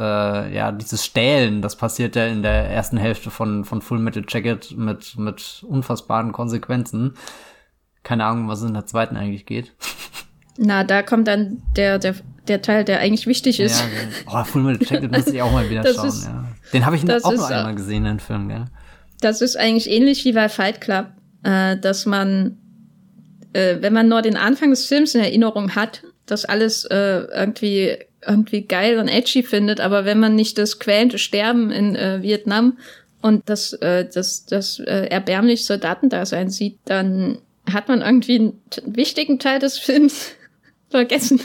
ja, 0.54 0.72
dieses 0.72 1.06
Stählen, 1.06 1.62
das 1.62 1.76
passiert 1.76 2.16
ja 2.16 2.26
in 2.26 2.42
der 2.42 2.70
ersten 2.70 2.98
Hälfte 2.98 3.30
von, 3.30 3.66
von 3.66 3.82
Full 3.82 4.00
Metal 4.00 4.26
Jacket 4.28 4.76
mit, 4.76 5.18
mit 5.18 5.64
unfassbaren 5.68 6.32
Konsequenzen. 6.32 7.14
Keine 8.02 8.26
Ahnung, 8.26 8.48
was 8.48 8.64
in 8.64 8.74
der 8.74 8.86
zweiten 8.86 9.16
eigentlich 9.16 9.46
geht. 9.46 9.74
Na, 10.58 10.84
da 10.84 11.02
kommt 11.02 11.28
dann 11.28 11.62
der, 11.76 12.00
der, 12.00 12.16
der 12.48 12.62
Teil, 12.62 12.84
der 12.84 13.00
eigentlich 13.00 13.28
wichtig 13.28 13.60
ist. 13.60 13.82
Ja, 13.82 14.42
oh, 14.42 14.44
Full 14.44 14.64
Metal 14.64 14.88
Jacket 14.88 15.12
muss 15.12 15.28
ich 15.28 15.42
auch 15.42 15.52
mal 15.52 15.70
wieder 15.70 15.84
schauen, 15.94 16.08
ist, 16.08 16.26
ja. 16.26 16.46
Den 16.74 16.86
habe 16.86 16.96
ich 16.96 17.04
auch 17.04 17.34
noch 17.34 17.50
einmal 17.50 17.76
gesehen, 17.76 18.04
den 18.04 18.20
Film, 18.20 18.50
gell? 18.50 18.66
Das 19.22 19.42
ist 19.42 19.56
eigentlich 19.56 19.90
ähnlich 19.90 20.26
wie 20.26 20.34
bei 20.34 20.50
Fight 20.50 20.82
Club, 20.82 21.08
äh, 21.44 21.78
dass 21.78 22.06
man, 22.06 22.58
äh, 23.54 23.78
wenn 23.80 23.94
man 23.94 24.10
nur 24.10 24.22
den 24.22 24.36
Anfang 24.36 24.72
des 24.72 24.86
Films 24.86 25.16
in 25.16 25.22
Erinnerung 25.22 25.76
hat, 25.76 26.04
das 26.26 26.46
alles 26.46 26.86
äh, 26.86 27.26
irgendwie 27.34 27.98
irgendwie 28.26 28.62
geil 28.62 29.00
und 29.00 29.08
edgy 29.08 29.44
findet, 29.44 29.82
aber 29.82 30.06
wenn 30.06 30.20
man 30.20 30.36
nicht 30.36 30.58
das 30.58 30.80
quälende 30.80 31.18
Sterben 31.18 31.72
in 31.72 31.96
äh, 31.96 32.22
Vietnam 32.22 32.78
und 33.22 33.50
das, 33.50 33.74
äh, 33.74 34.08
das, 34.12 34.46
das 34.46 34.80
äh, 34.80 35.08
erbärmliche 35.08 35.64
Soldatendasein 35.64 36.50
sieht, 36.50 36.80
dann 36.86 37.40
hat 37.72 37.88
man 37.88 38.02
irgendwie 38.02 38.40
einen 38.40 38.62
wichtigen 38.86 39.40
Teil 39.40 39.60
des 39.60 39.78
Films 39.78 40.32
vergessen. 40.90 41.42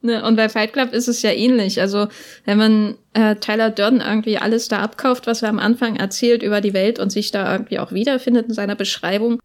Ne? 0.00 0.24
Und 0.24 0.36
bei 0.36 0.48
Fight 0.48 0.72
Club 0.72 0.92
ist 0.92 1.08
es 1.08 1.22
ja 1.22 1.30
ähnlich. 1.30 1.80
Also 1.80 2.08
wenn 2.44 2.58
man 2.58 2.94
äh, 3.14 3.36
Tyler 3.36 3.70
Durden 3.70 4.00
irgendwie 4.00 4.38
alles 4.38 4.68
da 4.68 4.78
abkauft, 4.80 5.26
was 5.26 5.42
er 5.42 5.48
am 5.48 5.58
Anfang 5.58 5.96
erzählt 5.96 6.42
über 6.42 6.60
die 6.60 6.74
Welt 6.74 6.98
und 6.98 7.10
sich 7.10 7.30
da 7.30 7.52
irgendwie 7.52 7.78
auch 7.78 7.92
wiederfindet 7.92 8.46
in 8.46 8.54
seiner 8.54 8.76
Beschreibung, 8.76 9.40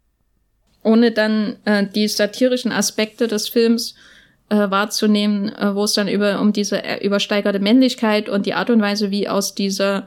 ohne 0.82 1.10
dann 1.10 1.56
äh, 1.64 1.86
die 1.86 2.06
satirischen 2.06 2.70
Aspekte 2.70 3.26
des 3.26 3.48
Films 3.48 3.94
äh, 4.48 4.70
wahrzunehmen, 4.70 5.48
äh, 5.56 5.74
wo 5.74 5.84
es 5.84 5.94
dann 5.94 6.08
über 6.08 6.40
um 6.40 6.52
diese 6.52 6.84
äh, 6.84 7.04
übersteigerte 7.04 7.58
Männlichkeit 7.58 8.28
und 8.28 8.46
die 8.46 8.54
Art 8.54 8.70
und 8.70 8.80
Weise, 8.80 9.10
wie 9.10 9.28
aus 9.28 9.54
dieser 9.54 10.06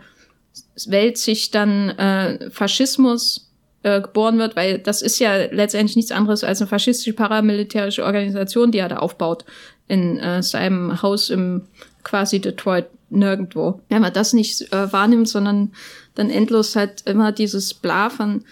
Welt 0.86 1.18
sich 1.18 1.52
dann 1.52 1.90
äh, 1.90 2.50
Faschismus 2.52 3.52
äh, 3.84 4.00
geboren 4.02 4.38
wird, 4.38 4.56
weil 4.56 4.80
das 4.80 5.02
ist 5.02 5.20
ja 5.20 5.36
letztendlich 5.52 5.96
nichts 5.96 6.12
anderes 6.12 6.44
als 6.44 6.62
eine 6.62 6.68
faschistische 6.68 7.14
paramilitärische 7.14 8.06
Organisation, 8.06 8.72
die 8.72 8.80
er 8.80 8.90
da 8.90 8.98
aufbaut 8.98 9.44
in 9.88 10.18
äh, 10.20 10.44
seinem 10.44 11.02
Haus 11.02 11.30
im 11.30 11.64
quasi 12.04 12.40
Detroit 12.40 12.88
nirgendwo. 13.10 13.82
Wenn 13.90 14.02
man 14.02 14.14
das 14.14 14.34
nicht 14.34 14.74
äh, 14.74 14.92
wahrnimmt, 14.92 15.30
sondern 15.30 15.72
dann 16.16 16.30
endlos 16.30 16.76
halt 16.76 17.04
immer 17.06 17.32
dieses 17.32 17.74
Bla 17.74 18.10
von 18.10 18.44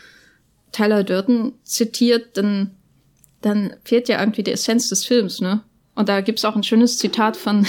Tyler 0.72 1.04
Durden 1.04 1.54
zitiert, 1.64 2.38
dann, 2.38 2.72
dann 3.42 3.74
fehlt 3.84 4.10
ja 4.10 4.20
irgendwie 4.20 4.44
die 4.44 4.52
Essenz 4.52 4.90
des 4.90 5.06
Films, 5.06 5.42
ne? 5.42 5.62
Und 5.96 6.10
da 6.10 6.20
gibt's 6.20 6.44
auch 6.44 6.56
ein 6.58 6.64
schönes 6.64 6.98
Zitat 6.98 7.38
von 7.38 7.66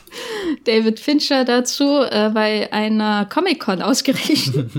David 0.64 0.98
Fincher 0.98 1.44
dazu, 1.44 2.00
äh, 2.00 2.30
bei 2.32 2.72
einer 2.72 3.26
Comic-Con 3.26 3.82
ausgerichtet. 3.82 4.70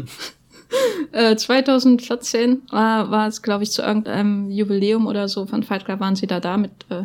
2014 1.14 2.52
äh, 2.70 2.72
war, 2.72 3.12
war 3.12 3.28
es, 3.28 3.44
glaube 3.44 3.64
ich, 3.64 3.72
zu 3.72 3.84
irgendeinem 3.84 4.50
Jubiläum 4.50 5.06
oder 5.06 5.28
so 5.28 5.46
von 5.46 5.64
Fight 5.64 5.86
Club 5.86 6.00
waren 6.00 6.16
sie 6.16 6.28
da 6.28 6.40
da 6.40 6.58
mit 6.58 6.72
äh, 6.90 7.04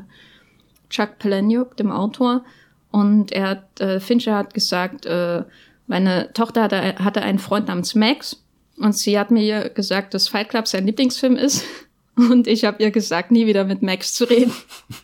Chuck 0.94 1.18
Palahniuk, 1.18 1.76
dem 1.76 1.90
Autor. 1.90 2.44
Und 2.92 3.32
er 3.32 3.48
hat, 3.48 3.80
äh, 3.80 3.98
Fincher 3.98 4.36
hat 4.36 4.54
gesagt, 4.54 5.04
äh, 5.06 5.42
meine 5.88 6.32
Tochter 6.32 6.62
hatte, 6.62 6.94
hatte 6.98 7.22
einen 7.22 7.40
Freund 7.40 7.66
namens 7.66 7.96
Max 7.96 8.44
und 8.76 8.96
sie 8.96 9.18
hat 9.18 9.32
mir 9.32 9.70
gesagt, 9.70 10.14
dass 10.14 10.28
Fight 10.28 10.48
Club 10.48 10.68
sein 10.68 10.86
Lieblingsfilm 10.86 11.36
ist. 11.36 11.64
Und 12.16 12.46
ich 12.46 12.64
habe 12.64 12.80
ihr 12.80 12.92
gesagt, 12.92 13.32
nie 13.32 13.46
wieder 13.46 13.64
mit 13.64 13.82
Max 13.82 14.14
zu 14.14 14.24
reden. 14.24 14.52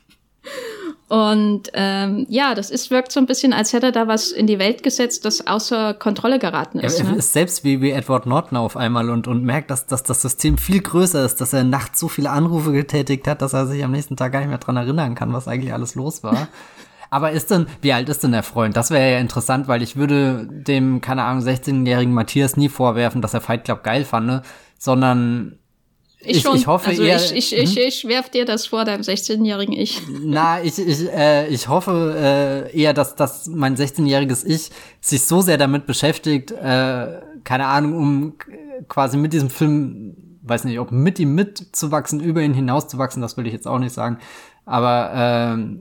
Und 1.11 1.73
ähm, 1.73 2.25
ja, 2.29 2.55
das 2.55 2.71
ist 2.71 2.93
wirkt 2.93 3.11
so 3.11 3.19
ein 3.19 3.27
bisschen, 3.27 3.53
als 3.53 3.73
hätte 3.73 3.87
er 3.87 3.93
da 3.93 4.07
was 4.07 4.31
in 4.31 4.47
die 4.47 4.61
Welt 4.61 4.85
gesetzt, 4.85 5.25
das 5.25 5.45
außer 5.45 5.93
Kontrolle 5.93 6.39
geraten 6.39 6.79
ist. 6.79 7.01
Er, 7.01 7.11
ne? 7.11 7.17
ist 7.17 7.33
selbst 7.33 7.65
wie, 7.65 7.83
wie 7.83 7.91
Edward 7.91 8.27
Norton 8.27 8.57
auf 8.57 8.77
einmal 8.77 9.11
und, 9.11 9.27
und 9.27 9.43
merkt, 9.43 9.73
dass, 9.73 9.87
dass 9.87 10.05
das 10.05 10.23
System 10.23 10.57
viel 10.57 10.81
größer 10.81 11.25
ist, 11.25 11.41
dass 11.41 11.53
er 11.53 11.65
nachts 11.65 11.99
so 11.99 12.07
viele 12.07 12.31
Anrufe 12.31 12.71
getätigt 12.71 13.27
hat, 13.27 13.43
dass 13.43 13.55
er 13.55 13.67
sich 13.67 13.83
am 13.83 13.91
nächsten 13.91 14.17
Tag 14.17 14.31
gar 14.31 14.39
nicht 14.39 14.51
mehr 14.51 14.59
dran 14.59 14.77
erinnern 14.77 15.17
kann, 15.17 15.33
was 15.33 15.49
eigentlich 15.49 15.73
alles 15.73 15.97
los 15.97 16.23
war. 16.23 16.47
Aber 17.11 17.33
ist 17.33 17.51
denn, 17.51 17.67
wie 17.83 17.93
alt 17.93 18.09
ist 18.09 18.23
denn 18.23 18.31
der 18.31 18.45
Freund? 18.45 18.77
Das 18.77 18.93
wäre 18.93 19.11
ja 19.11 19.19
interessant, 19.19 19.67
weil 19.67 19.83
ich 19.83 19.97
würde 19.97 20.47
dem, 20.49 21.01
keine 21.01 21.25
Ahnung, 21.25 21.43
16-jährigen 21.43 22.15
Matthias 22.15 22.57
nie 22.57 22.69
vorwerfen, 22.69 23.21
dass 23.21 23.35
er 23.35 23.41
Fight 23.41 23.65
Club 23.65 23.83
geil 23.83 24.05
fand, 24.05 24.43
sondern 24.79 25.59
ich, 26.23 26.37
ich, 26.37 26.43
schon. 26.43 26.57
ich 26.57 26.67
hoffe 26.67 26.91
also 26.91 27.03
eher. 27.03 27.17
ich, 27.17 27.33
ich, 27.33 27.57
ich, 27.57 27.77
ich 27.79 28.05
werf 28.07 28.29
dir 28.29 28.45
das 28.45 28.67
vor, 28.67 28.85
deinem 28.85 29.01
16-jährigen 29.01 29.75
Ich. 29.75 30.03
Na, 30.23 30.63
ich, 30.63 30.79
ich, 30.79 31.09
äh, 31.11 31.49
ich 31.49 31.69
hoffe 31.69 32.69
äh, 32.73 32.79
eher, 32.79 32.93
dass, 32.93 33.17
dass 33.17 33.47
mein 33.47 33.77
16-jähriges 33.77 34.45
Ich 34.45 34.71
sich 35.01 35.27
so 35.27 35.41
sehr 35.41 35.57
damit 35.57 35.87
beschäftigt, 35.87 36.51
äh, 36.51 37.21
keine 37.45 37.67
Ahnung, 37.67 37.97
um 37.97 38.35
quasi 38.89 39.17
mit 39.17 39.33
diesem 39.33 39.49
Film, 39.49 40.15
weiß 40.43 40.65
nicht, 40.65 40.79
ob 40.79 40.93
mit 40.93 41.19
ihm 41.19 41.35
mitzuwachsen, 41.35 42.21
über 42.21 42.43
ihn 42.43 42.55
hinauszuwachsen, 42.55 43.23
das 43.23 43.37
will 43.37 43.47
ich 43.47 43.53
jetzt 43.53 43.67
auch 43.67 43.79
nicht 43.79 43.93
sagen. 43.93 44.19
Aber 44.67 45.13
ähm, 45.15 45.81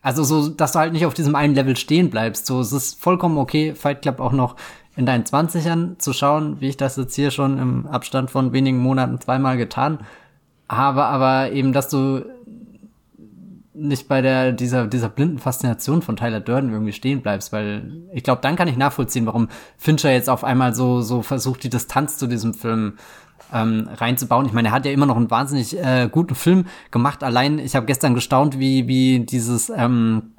also 0.00 0.24
so, 0.24 0.48
dass 0.48 0.72
du 0.72 0.78
halt 0.78 0.92
nicht 0.92 1.04
auf 1.04 1.14
diesem 1.14 1.34
einen 1.34 1.54
Level 1.54 1.76
stehen 1.76 2.08
bleibst. 2.08 2.46
So, 2.46 2.60
es 2.60 2.72
ist 2.72 3.00
vollkommen 3.00 3.36
okay, 3.36 3.74
Fight 3.74 4.02
Club 4.02 4.20
auch 4.20 4.32
noch 4.32 4.56
in 4.98 5.06
deinen 5.06 5.24
Zwanzigern 5.24 5.94
zu 5.98 6.12
schauen, 6.12 6.60
wie 6.60 6.68
ich 6.68 6.76
das 6.76 6.96
jetzt 6.96 7.14
hier 7.14 7.30
schon 7.30 7.56
im 7.58 7.86
Abstand 7.86 8.32
von 8.32 8.52
wenigen 8.52 8.78
Monaten 8.78 9.20
zweimal 9.20 9.56
getan 9.56 10.00
habe, 10.68 11.04
aber 11.04 11.52
eben, 11.52 11.72
dass 11.72 11.88
du 11.88 12.24
nicht 13.74 14.08
bei 14.08 14.22
der 14.22 14.50
dieser 14.50 14.88
dieser 14.88 15.08
blinden 15.08 15.38
Faszination 15.38 16.02
von 16.02 16.16
Tyler 16.16 16.40
Durden 16.40 16.72
irgendwie 16.72 16.92
stehen 16.92 17.22
bleibst, 17.22 17.52
weil 17.52 17.92
ich 18.12 18.24
glaube, 18.24 18.40
dann 18.42 18.56
kann 18.56 18.66
ich 18.66 18.76
nachvollziehen, 18.76 19.24
warum 19.24 19.46
Fincher 19.76 20.10
jetzt 20.10 20.28
auf 20.28 20.42
einmal 20.42 20.74
so 20.74 21.00
so 21.00 21.22
versucht, 21.22 21.62
die 21.62 21.70
Distanz 21.70 22.18
zu 22.18 22.26
diesem 22.26 22.52
Film 22.52 22.94
ähm, 23.54 23.88
reinzubauen. 23.94 24.46
Ich 24.46 24.52
meine, 24.52 24.68
er 24.68 24.74
hat 24.74 24.84
ja 24.84 24.90
immer 24.90 25.06
noch 25.06 25.16
einen 25.16 25.30
wahnsinnig 25.30 25.78
äh, 25.78 26.08
guten 26.10 26.34
Film 26.34 26.66
gemacht. 26.90 27.22
Allein, 27.22 27.60
ich 27.60 27.76
habe 27.76 27.86
gestern 27.86 28.14
gestaunt, 28.14 28.58
wie 28.58 28.88
wie 28.88 29.20
dieses 29.20 29.70
ähm, 29.70 30.32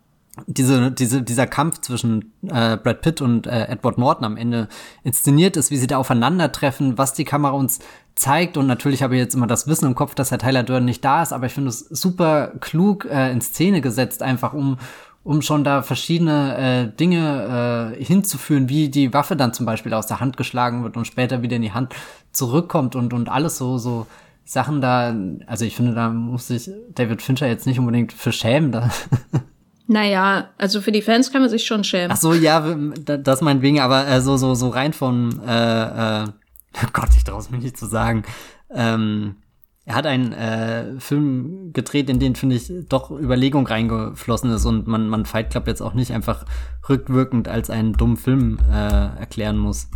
diese, 0.48 0.92
diese, 0.92 1.22
dieser 1.22 1.48
Kampf 1.48 1.82
zwischen 1.82 2.34
äh, 2.44 2.78
Brad 2.78 3.02
Pitt 3.02 3.22
und 3.22 3.48
äh, 3.48 3.68
Edward 3.68 3.98
Norton 3.98 4.26
am 4.26 4.38
Ende 4.38 4.68
inszeniert 5.04 5.58
ist, 5.58 5.72
wie 5.72 5.78
sie 5.78 5.88
da 5.88 5.98
aufeinandertreffen, 5.98 6.98
was 6.98 7.14
die 7.14 7.26
Kamera 7.26 7.54
uns 7.54 7.80
zeigt. 8.16 8.58
Und 8.58 8.68
natürlich 8.68 9.04
habe 9.04 9.16
ich 9.16 9.22
jetzt 9.22 9.36
immer 9.36 9.48
das 9.48 9.68
Wissen 9.68 9.86
im 9.86 9.96
Kopf, 9.96 10.16
dass 10.16 10.32
Herr 10.32 10.40
Tyler 10.40 10.64
Durden 10.64 10.86
nicht 10.86 11.04
da 11.04 11.24
ist, 11.24 11.34
aber 11.34 11.46
ich 11.46 11.54
finde 11.54 11.70
es 11.70 11.80
super 11.80 12.54
klug 12.60 13.06
äh, 13.06 13.32
in 13.32 13.42
Szene 13.42 13.82
gesetzt, 13.82 14.22
einfach 14.24 14.54
um, 14.54 14.78
um 15.24 15.42
schon 15.42 15.64
da 15.64 15.82
verschiedene 15.82 16.58
äh, 16.58 16.98
Dinge 16.98 17.96
äh, 17.98 18.04
hinzuführen, 18.04 18.70
wie 18.70 18.90
die 18.90 19.14
Waffe 19.14 19.36
dann 19.36 19.54
zum 19.54 19.66
Beispiel 19.66 19.94
aus 19.94 20.08
der 20.08 20.20
Hand 20.20 20.38
geschlagen 20.38 20.84
wird 20.84 20.98
und 20.98 21.06
später 21.06 21.42
wieder 21.42 21.56
in 21.56 21.62
die 21.62 21.74
Hand 21.74 21.94
zurückkommt 22.32 22.96
und, 22.96 23.14
und 23.14 23.30
alles 23.30 23.58
so, 23.58 23.78
so 23.78 24.08
Sachen 24.50 24.82
da, 24.82 25.16
also 25.46 25.64
ich 25.64 25.76
finde, 25.76 25.94
da 25.94 26.10
muss 26.10 26.48
sich 26.48 26.72
David 26.96 27.22
Fincher 27.22 27.48
jetzt 27.48 27.68
nicht 27.68 27.78
unbedingt 27.78 28.12
für 28.12 28.32
schämen. 28.32 28.72
Da 28.72 28.90
Naja, 29.92 30.50
also 30.60 30.82
für 30.82 30.92
die 30.92 31.02
Fans 31.02 31.32
kann 31.32 31.42
man 31.42 31.50
sich 31.50 31.66
schon 31.66 31.84
schämen. 31.84 32.12
Ach 32.12 32.18
so, 32.18 32.36
ja, 32.36 32.60
das 32.60 33.42
meinetwegen, 33.42 33.80
aber 33.80 34.08
äh, 34.08 34.22
so, 34.22 34.38
so, 34.38 34.54
so 34.54 34.70
rein 34.70 34.94
von, 34.94 35.42
äh, 35.42 36.22
äh, 36.22 36.28
oh 36.84 36.88
Gott, 36.94 37.10
ich 37.18 37.24
traue 37.24 37.40
es 37.40 37.50
mir 37.50 37.58
nicht 37.58 37.76
zu 37.76 37.88
sagen. 37.88 38.22
Ähm, 38.70 39.38
er 39.86 39.96
hat 39.96 40.06
einen 40.06 40.32
äh, 40.32 41.00
Film 41.00 41.74
gedreht, 41.74 42.08
in 42.12 42.20
den, 42.20 42.36
finde 42.36 42.58
ich, 42.58 42.72
doch 42.88 43.10
Überlegung 43.10 43.66
reingeflossen 43.66 44.52
ist 44.52 44.66
und 44.66 44.86
man, 44.86 45.10
man 45.10 45.26
Fight 45.26 45.50
Club 45.50 45.66
jetzt 45.66 45.82
auch 45.82 45.96
nicht 45.96 46.12
einfach 46.12 46.46
rückwirkend 46.88 47.48
als 47.48 47.72
einen 47.72 47.94
dummen 47.94 48.18
Film 48.18 48.60
äh, 48.72 49.20
erklären 49.20 49.58
muss. 49.58 49.88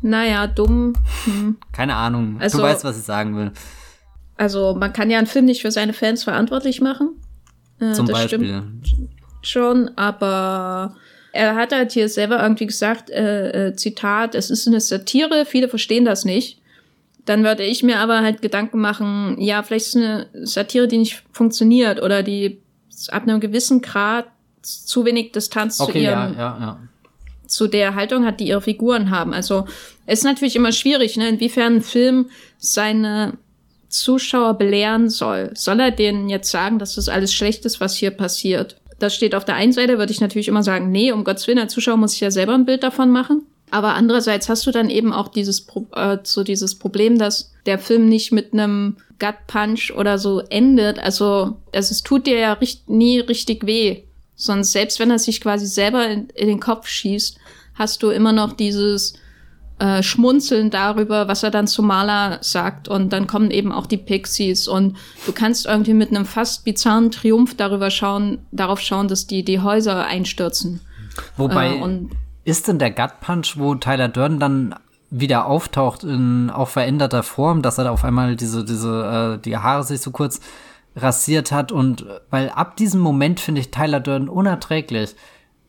Naja, 0.00 0.46
dumm. 0.46 0.94
Hm. 1.24 1.58
Keine 1.72 1.96
Ahnung. 1.96 2.38
Also, 2.40 2.56
du 2.56 2.64
weißt, 2.64 2.84
was 2.84 2.96
ich 2.96 3.04
sagen 3.04 3.36
will. 3.36 3.52
Also, 4.38 4.74
man 4.74 4.94
kann 4.94 5.10
ja 5.10 5.18
einen 5.18 5.26
Film 5.26 5.44
nicht 5.44 5.60
für 5.60 5.70
seine 5.70 5.92
Fans 5.92 6.24
verantwortlich 6.24 6.80
machen. 6.80 7.21
Äh, 7.82 7.92
Zum 7.92 8.06
das 8.06 8.22
Beispiel. 8.22 8.62
Stimmt 8.84 9.12
schon, 9.42 9.90
aber 9.96 10.96
er 11.32 11.54
hat 11.54 11.72
halt 11.72 11.92
hier 11.92 12.08
selber 12.08 12.42
irgendwie 12.42 12.66
gesagt, 12.66 13.10
äh, 13.10 13.68
äh, 13.68 13.76
Zitat, 13.76 14.34
es 14.34 14.50
ist 14.50 14.66
eine 14.66 14.80
Satire, 14.80 15.44
viele 15.46 15.68
verstehen 15.68 16.04
das 16.04 16.24
nicht. 16.24 16.58
Dann 17.24 17.44
würde 17.44 17.64
ich 17.64 17.82
mir 17.82 17.98
aber 17.98 18.20
halt 18.20 18.42
Gedanken 18.42 18.80
machen, 18.80 19.40
ja, 19.40 19.62
vielleicht 19.62 19.86
ist 19.86 19.96
es 19.96 20.02
eine 20.02 20.26
Satire, 20.46 20.88
die 20.88 20.98
nicht 20.98 21.22
funktioniert 21.32 22.02
oder 22.02 22.22
die 22.22 22.60
ab 23.08 23.22
einem 23.22 23.40
gewissen 23.40 23.80
Grad 23.80 24.26
zu 24.62 25.04
wenig 25.04 25.32
Distanz 25.32 25.80
okay, 25.80 25.92
zu 25.92 25.98
ihrem, 25.98 26.12
ja, 26.12 26.32
ja, 26.32 26.58
ja. 26.60 26.78
zu 27.46 27.68
der 27.68 27.94
Haltung 27.94 28.24
hat, 28.24 28.40
die 28.40 28.48
ihre 28.48 28.60
Figuren 28.60 29.10
haben. 29.10 29.32
Also 29.32 29.66
es 30.06 30.20
ist 30.20 30.24
natürlich 30.24 30.56
immer 30.56 30.72
schwierig, 30.72 31.16
ne, 31.16 31.28
inwiefern 31.28 31.76
ein 31.76 31.82
Film 31.82 32.30
seine 32.58 33.38
Zuschauer 33.92 34.54
belehren 34.54 35.08
soll. 35.08 35.50
Soll 35.54 35.80
er 35.80 35.90
denen 35.90 36.28
jetzt 36.28 36.50
sagen, 36.50 36.78
dass 36.78 36.96
das 36.96 37.08
alles 37.08 37.32
schlecht 37.32 37.64
ist, 37.64 37.80
was 37.80 37.96
hier 37.96 38.10
passiert? 38.10 38.76
Das 38.98 39.14
steht 39.14 39.34
auf 39.34 39.44
der 39.44 39.56
einen 39.56 39.72
Seite, 39.72 39.98
würde 39.98 40.12
ich 40.12 40.20
natürlich 40.20 40.48
immer 40.48 40.62
sagen, 40.62 40.90
nee, 40.90 41.12
um 41.12 41.24
Gottes 41.24 41.46
Willen, 41.46 41.58
der 41.58 41.68
Zuschauer 41.68 41.96
muss 41.96 42.12
sich 42.12 42.20
ja 42.20 42.30
selber 42.30 42.54
ein 42.54 42.66
Bild 42.66 42.82
davon 42.82 43.10
machen. 43.10 43.42
Aber 43.70 43.94
andererseits 43.94 44.48
hast 44.48 44.66
du 44.66 44.70
dann 44.70 44.90
eben 44.90 45.12
auch 45.12 45.28
dieses, 45.28 45.66
äh, 45.94 46.18
so 46.24 46.44
dieses 46.44 46.78
Problem, 46.78 47.18
dass 47.18 47.52
der 47.64 47.78
Film 47.78 48.08
nicht 48.08 48.30
mit 48.30 48.52
einem 48.52 48.96
Gut 49.18 49.46
Punch 49.46 49.92
oder 49.96 50.18
so 50.18 50.40
endet. 50.40 50.98
Also, 50.98 51.56
also 51.72 51.90
es 51.90 52.02
tut 52.02 52.26
dir 52.26 52.38
ja 52.38 52.52
richt 52.52 52.90
nie 52.90 53.18
richtig 53.20 53.66
weh. 53.66 54.02
Sonst, 54.36 54.72
selbst 54.72 55.00
wenn 55.00 55.10
er 55.10 55.18
sich 55.18 55.40
quasi 55.40 55.66
selber 55.66 56.06
in, 56.06 56.28
in 56.34 56.48
den 56.48 56.60
Kopf 56.60 56.86
schießt, 56.86 57.38
hast 57.74 58.02
du 58.02 58.10
immer 58.10 58.32
noch 58.32 58.52
dieses, 58.52 59.14
äh, 59.82 60.00
schmunzeln 60.04 60.70
darüber, 60.70 61.26
was 61.26 61.42
er 61.42 61.50
dann 61.50 61.66
zu 61.66 61.82
Maler 61.82 62.38
sagt. 62.40 62.86
Und 62.86 63.12
dann 63.12 63.26
kommen 63.26 63.50
eben 63.50 63.72
auch 63.72 63.86
die 63.86 63.96
Pixies. 63.96 64.68
Und 64.68 64.96
du 65.26 65.32
kannst 65.32 65.66
irgendwie 65.66 65.92
mit 65.92 66.10
einem 66.10 66.24
fast 66.24 66.64
bizarren 66.64 67.10
Triumph 67.10 67.56
darüber 67.56 67.90
schauen, 67.90 68.38
darauf 68.52 68.78
schauen, 68.78 69.08
dass 69.08 69.26
die, 69.26 69.44
die 69.44 69.58
Häuser 69.58 70.06
einstürzen. 70.06 70.80
Wobei, 71.36 71.74
Äh, 71.74 71.80
und 71.80 72.10
ist 72.44 72.68
denn 72.68 72.78
der 72.78 72.92
Gut 72.92 73.18
Punch, 73.20 73.56
wo 73.56 73.74
Tyler 73.74 74.06
Durden 74.06 74.38
dann 74.38 74.76
wieder 75.10 75.46
auftaucht 75.46 76.04
in 76.04 76.48
auch 76.50 76.68
veränderter 76.68 77.24
Form, 77.24 77.62
dass 77.62 77.78
er 77.78 77.84
da 77.84 77.90
auf 77.90 78.04
einmal 78.04 78.36
diese, 78.36 78.64
diese, 78.64 79.38
äh, 79.40 79.42
die 79.42 79.56
Haare 79.56 79.82
sich 79.82 80.00
so 80.00 80.12
kurz 80.12 80.40
rasiert 80.94 81.50
hat 81.50 81.72
und 81.72 82.06
weil 82.30 82.50
ab 82.50 82.76
diesem 82.76 83.00
Moment 83.00 83.40
finde 83.40 83.60
ich 83.60 83.72
Tyler 83.72 83.98
Durden 83.98 84.28
unerträglich. 84.28 85.16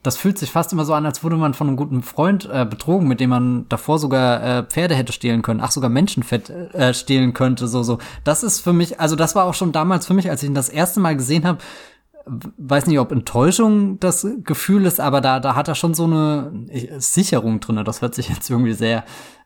Das 0.03 0.17
fühlt 0.17 0.37
sich 0.37 0.51
fast 0.51 0.73
immer 0.73 0.85
so 0.85 0.93
an, 0.93 1.05
als 1.05 1.23
wurde 1.23 1.37
man 1.37 1.53
von 1.53 1.67
einem 1.67 1.77
guten 1.77 2.03
Freund 2.03 2.47
äh, 2.51 2.65
betrogen, 2.65 3.07
mit 3.07 3.19
dem 3.19 3.29
man 3.29 3.65
davor 3.69 3.99
sogar 3.99 4.43
äh, 4.43 4.63
Pferde 4.63 4.95
hätte 4.95 5.13
stehlen 5.13 5.41
können, 5.41 5.61
ach 5.61 5.71
sogar 5.71 5.89
Menschenfett 5.89 6.49
äh, 6.49 6.93
stehlen 6.93 7.33
könnte, 7.33 7.67
so 7.67 7.83
so. 7.83 7.97
Das 8.23 8.43
ist 8.43 8.59
für 8.59 8.73
mich, 8.73 8.99
also 8.99 9.15
das 9.15 9.33
war 9.33 9.45
auch 9.45 9.53
schon 9.53 9.71
damals 9.71 10.05
für 10.05 10.13
mich, 10.13 10.29
als 10.29 10.43
ich 10.43 10.49
ihn 10.49 10.55
das 10.55 10.69
erste 10.69 10.99
Mal 10.99 11.15
gesehen 11.15 11.45
habe, 11.45 11.59
weiß 12.25 12.87
nicht, 12.87 12.99
ob 12.99 13.11
Enttäuschung 13.11 13.99
das 13.99 14.27
Gefühl 14.43 14.85
ist, 14.85 14.99
aber 14.99 15.21
da, 15.21 15.39
da 15.39 15.55
hat 15.55 15.67
er 15.67 15.75
schon 15.75 15.93
so 15.93 16.05
eine 16.05 16.51
Sicherung 16.97 17.59
drinne. 17.59 17.83
Das 17.83 18.01
hört 18.01 18.15
sich 18.15 18.29
jetzt 18.29 18.49
irgendwie 18.49 18.73
sehr 18.73 19.03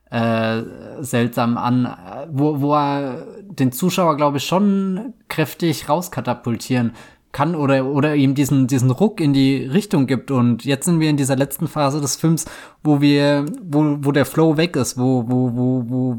äh, 0.09 0.61
seltsam 0.99 1.57
an, 1.57 1.95
wo, 2.31 2.61
wo 2.61 2.75
er 2.75 3.25
den 3.41 3.71
Zuschauer, 3.71 4.15
glaube 4.15 4.37
ich, 4.37 4.45
schon 4.45 5.13
kräftig 5.27 5.89
rauskatapultieren 5.89 6.93
kann 7.37 7.53
oder, 7.53 7.85
oder 7.85 8.15
ihm 8.15 8.33
diesen, 8.33 8.65
diesen 8.65 8.89
Ruck 8.89 9.21
in 9.21 9.31
die 9.31 9.57
Richtung 9.57 10.07
gibt. 10.07 10.31
Und 10.31 10.65
jetzt 10.65 10.85
sind 10.85 10.99
wir 10.99 11.07
in 11.07 11.17
dieser 11.17 11.35
letzten 11.35 11.67
Phase 11.67 12.01
des 12.01 12.15
Films, 12.15 12.45
wo 12.83 12.99
wir, 12.99 13.45
wo, 13.61 13.97
wo 13.99 14.11
der 14.11 14.25
Flow 14.25 14.57
weg 14.57 14.75
ist, 14.75 14.97
wo, 14.97 15.23
wo, 15.27 15.51
wo, 15.53 15.83
wo 15.87 16.17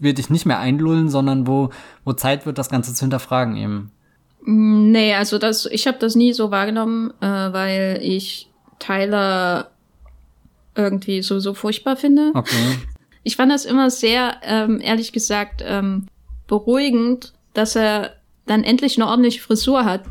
wir 0.00 0.14
dich 0.14 0.30
nicht 0.30 0.46
mehr 0.46 0.60
einlullen, 0.60 1.08
sondern 1.08 1.48
wo, 1.48 1.70
wo 2.04 2.12
Zeit 2.12 2.46
wird, 2.46 2.56
das 2.56 2.68
Ganze 2.68 2.94
zu 2.94 3.00
hinterfragen 3.00 3.56
eben. 3.56 3.90
Nee, 4.46 5.14
also 5.14 5.38
das, 5.38 5.66
ich 5.66 5.88
habe 5.88 5.98
das 5.98 6.14
nie 6.14 6.32
so 6.32 6.52
wahrgenommen, 6.52 7.12
äh, 7.20 7.26
weil 7.26 7.98
ich 8.00 8.48
Tyler 8.78 9.70
irgendwie 10.76 11.20
so, 11.22 11.40
so 11.40 11.52
furchtbar 11.52 11.96
finde. 11.96 12.30
Okay. 12.32 12.78
Ich 13.24 13.34
fand 13.34 13.50
das 13.50 13.64
immer 13.64 13.90
sehr, 13.90 14.36
ähm, 14.44 14.80
ehrlich 14.80 15.10
gesagt, 15.10 15.64
ähm, 15.66 16.06
beruhigend, 16.46 17.32
dass 17.54 17.74
er 17.74 18.12
dann 18.46 18.62
endlich 18.62 18.96
eine 18.96 19.08
ordentliche 19.08 19.40
Frisur 19.40 19.84
hat. 19.84 20.04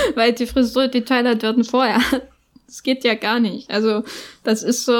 weil 0.14 0.32
die 0.32 0.46
Frisur, 0.46 0.88
die 0.88 1.04
Tyler 1.04 1.34
Durden 1.34 1.64
vorher 1.64 2.00
das 2.70 2.82
geht 2.84 3.04
ja 3.04 3.14
gar 3.14 3.40
nicht. 3.40 3.68
Also 3.68 4.04
das 4.44 4.62
ist 4.62 4.84
so, 4.84 4.92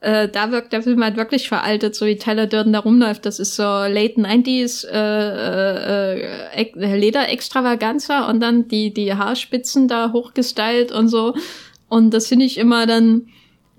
äh, 0.00 0.28
da 0.28 0.52
wirkt 0.52 0.72
der 0.72 0.82
Film 0.82 1.02
halt 1.02 1.16
wirklich 1.16 1.48
veraltet, 1.48 1.96
so 1.96 2.06
wie 2.06 2.16
Tyler 2.16 2.46
Durden 2.46 2.72
da 2.72 2.78
rumläuft. 2.78 3.26
Das 3.26 3.40
ist 3.40 3.56
so 3.56 3.62
late 3.62 4.20
90s 4.20 4.86
äh, 4.86 6.20
äh, 6.54 6.62
äh, 6.62 6.96
Leder-Extravaganza 6.96 8.30
und 8.30 8.38
dann 8.40 8.68
die, 8.68 8.94
die 8.94 9.12
Haarspitzen 9.12 9.88
da 9.88 10.12
hochgestylt 10.12 10.92
und 10.92 11.08
so. 11.08 11.34
Und 11.88 12.14
das 12.14 12.28
finde 12.28 12.46
ich 12.46 12.58
immer 12.58 12.86
dann, 12.86 13.26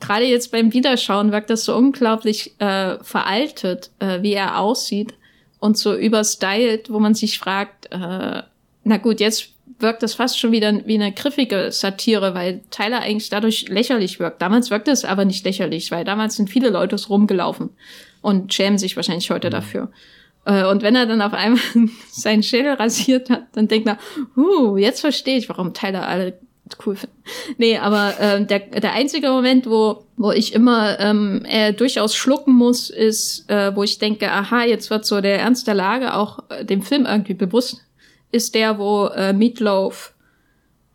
gerade 0.01 0.26
jetzt 0.26 0.51
beim 0.51 0.74
Wiederschauen, 0.74 1.32
wirkt 1.32 1.49
das 1.49 1.64
so 1.64 1.76
unglaublich 1.76 2.53
äh, 2.59 3.01
veraltet, 3.01 3.91
äh, 3.99 4.22
wie 4.22 4.34
er 4.34 4.59
aussieht 4.59 5.14
und 5.59 5.78
so 5.78 5.95
überstylt, 5.95 6.91
wo 6.91 6.99
man 6.99 7.14
sich 7.16 7.39
fragt, 7.39 7.86
äh, 7.91 8.43
na 8.84 8.97
gut, 8.97 9.22
jetzt 9.22 9.53
wirkt 9.80 10.03
es 10.03 10.15
fast 10.15 10.39
schon 10.39 10.51
wieder 10.51 10.86
wie 10.86 10.95
eine 10.95 11.11
griffige 11.11 11.71
Satire, 11.71 12.34
weil 12.34 12.61
Tyler 12.71 13.01
eigentlich 13.01 13.30
dadurch 13.30 13.67
lächerlich 13.67 14.19
wirkt. 14.19 14.41
Damals 14.41 14.71
wirkte 14.71 14.91
es 14.91 15.05
aber 15.05 15.26
nicht 15.26 15.45
lächerlich, 15.45 15.91
weil 15.91 16.03
damals 16.03 16.36
sind 16.36 16.49
viele 16.49 16.69
Leute 16.69 16.95
rumgelaufen 17.07 17.69
und 18.21 18.53
schämen 18.53 18.78
sich 18.78 18.95
wahrscheinlich 18.95 19.30
heute 19.32 19.47
mhm. 19.47 19.51
dafür. 19.51 19.91
Äh, 20.45 20.65
und 20.65 20.82
wenn 20.82 20.95
er 20.95 21.05
dann 21.05 21.21
auf 21.21 21.34
einmal 21.34 21.61
seinen 22.11 22.43
Schädel 22.43 22.74
rasiert 22.74 23.30
hat, 23.30 23.43
dann 23.53 23.67
denkt 23.67 23.88
er, 23.88 23.97
uh, 24.36 24.78
jetzt 24.78 25.01
verstehe 25.01 25.38
ich, 25.38 25.49
warum 25.49 25.74
Tyler 25.74 26.07
alle 26.07 26.39
cool 26.86 26.95
finden. 26.95 27.15
Nee, 27.57 27.78
aber 27.78 28.19
äh, 28.19 28.45
der, 28.45 28.59
der 28.59 28.93
einzige 28.93 29.30
Moment, 29.30 29.69
wo, 29.69 30.05
wo 30.17 30.32
ich 30.32 30.53
immer 30.53 30.99
ähm, 30.99 31.43
äh, 31.45 31.74
durchaus 31.74 32.15
schlucken 32.15 32.53
muss, 32.53 32.89
ist, 32.89 33.49
äh, 33.49 33.76
wo 33.76 33.84
ich 33.84 33.99
denke, 33.99 34.32
aha, 34.32 34.63
jetzt 34.63 34.89
wird 34.89 35.05
so 35.05 35.21
der 35.21 35.39
Ernst 35.39 35.67
der 35.67 35.76
Lage 35.76 36.13
auch 36.13 36.39
äh, 36.49 36.65
dem 36.65 36.82
Film 36.82 37.05
irgendwie 37.05 37.34
bewusst 37.34 37.82
ist 38.34 38.55
der, 38.55 38.77
wo 38.77 39.07
äh, 39.07 39.31
Meatloaf 39.31 40.13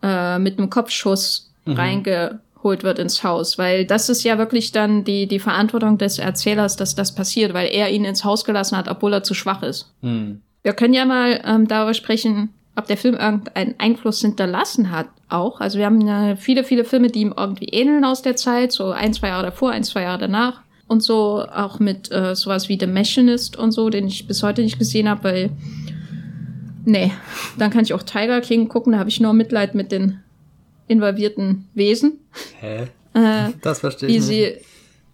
äh, 0.03 0.37
mit 0.37 0.57
einem 0.57 0.69
Kopfschuss 0.69 1.51
mhm. 1.65 1.73
reingeholt 1.73 2.83
wird 2.83 2.99
ins 2.99 3.23
Haus, 3.23 3.57
weil 3.57 3.85
das 3.85 4.09
ist 4.09 4.23
ja 4.23 4.37
wirklich 4.37 4.71
dann 4.71 5.03
die, 5.03 5.27
die 5.27 5.39
Verantwortung 5.39 5.97
des 5.97 6.19
Erzählers, 6.19 6.75
dass 6.75 6.95
das 6.95 7.15
passiert, 7.15 7.53
weil 7.53 7.69
er 7.71 7.89
ihn 7.89 8.05
ins 8.05 8.23
Haus 8.23 8.45
gelassen 8.45 8.77
hat, 8.77 8.87
obwohl 8.87 9.13
er 9.13 9.23
zu 9.23 9.33
schwach 9.33 9.63
ist. 9.63 9.91
Mhm. 10.01 10.41
Wir 10.61 10.73
können 10.73 10.93
ja 10.93 11.05
mal 11.05 11.41
ähm, 11.45 11.67
darüber 11.67 11.93
sprechen, 11.93 12.49
ob 12.75 12.87
der 12.87 12.97
Film 12.97 13.15
irgendeinen 13.15 13.75
Einfluss 13.77 14.21
hinterlassen 14.21 14.91
hat 14.91 15.07
auch. 15.29 15.59
Also 15.59 15.77
wir 15.77 15.85
haben 15.85 16.01
ja 16.01 16.35
viele, 16.35 16.63
viele 16.63 16.83
Filme, 16.83 17.09
die 17.09 17.21
ihm 17.21 17.33
irgendwie 17.35 17.65
ähneln 17.65 18.03
aus 18.03 18.21
der 18.21 18.35
Zeit, 18.35 18.71
so 18.71 18.91
ein, 18.91 19.13
zwei 19.13 19.29
Jahre 19.29 19.43
davor, 19.43 19.71
ein, 19.71 19.83
zwei 19.83 20.03
Jahre 20.03 20.19
danach. 20.19 20.61
Und 20.87 21.03
so 21.03 21.45
auch 21.45 21.79
mit 21.79 22.11
äh, 22.11 22.35
sowas 22.35 22.67
wie 22.67 22.77
The 22.79 22.87
Machinist 22.87 23.55
und 23.57 23.71
so, 23.71 23.89
den 23.89 24.07
ich 24.07 24.27
bis 24.27 24.41
heute 24.41 24.63
nicht 24.63 24.79
gesehen 24.79 25.07
habe, 25.07 25.23
weil 25.23 25.49
Nee, 26.89 27.11
dann 27.57 27.69
kann 27.69 27.83
ich 27.83 27.93
auch 27.93 28.01
Tiger 28.01 28.41
King 28.41 28.67
gucken, 28.67 28.93
da 28.93 28.99
habe 28.99 29.09
ich 29.09 29.19
nur 29.19 29.33
Mitleid 29.33 29.75
mit 29.75 29.91
den 29.91 30.21
involvierten 30.87 31.67
Wesen. 31.75 32.19
Hä? 32.59 32.87
Äh, 33.13 33.51
das 33.61 33.81
verstehe 33.81 34.09
ich 34.09 34.15
nicht. 34.15 34.25
Sie, 34.25 34.53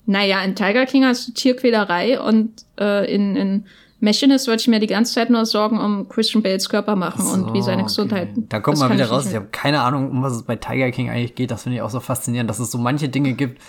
naja, 0.05 0.41
in 0.41 0.55
Tiger 0.55 0.85
King 0.85 1.03
hast 1.03 1.27
du 1.27 1.33
Tierquälerei 1.33 2.21
und 2.21 2.51
äh, 2.79 3.13
in, 3.13 3.35
in 3.35 3.65
Machinist 3.99 4.47
würde 4.47 4.61
ich 4.61 4.69
mir 4.69 4.79
die 4.79 4.87
ganze 4.87 5.15
Zeit 5.15 5.29
nur 5.29 5.45
Sorgen 5.45 5.77
um 5.77 6.07
Christian 6.07 6.41
Bales 6.41 6.69
Körper 6.69 6.95
machen 6.95 7.25
so, 7.25 7.33
und 7.33 7.53
wie 7.53 7.61
seine 7.61 7.83
Gesundheit. 7.83 8.29
Okay. 8.31 8.45
Da 8.47 8.61
kommt 8.61 8.79
man 8.79 8.93
wieder 8.93 9.09
raus. 9.09 9.27
Ich 9.27 9.35
habe 9.35 9.47
keine 9.51 9.81
Ahnung, 9.81 10.11
um 10.11 10.23
was 10.23 10.33
es 10.33 10.43
bei 10.43 10.55
Tiger 10.55 10.91
King 10.91 11.09
eigentlich 11.09 11.35
geht. 11.35 11.51
Das 11.51 11.63
finde 11.63 11.77
ich 11.77 11.81
auch 11.81 11.89
so 11.89 11.99
faszinierend, 11.99 12.49
dass 12.49 12.59
es 12.59 12.71
so 12.71 12.77
manche 12.77 13.09
Dinge 13.09 13.33
gibt, 13.33 13.61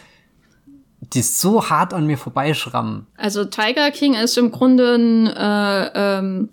die 1.01 1.23
so 1.23 1.69
hart 1.69 1.93
an 1.93 2.07
mir 2.07 2.19
vorbeischrammen. 2.19 3.09
Also 3.17 3.45
Tiger 3.45 3.91
King 3.91 4.15
ist 4.15 4.39
im 4.39 4.53
Grunde 4.53 4.95
ein 4.95 5.27
äh, 5.27 5.91
ähm, 6.19 6.51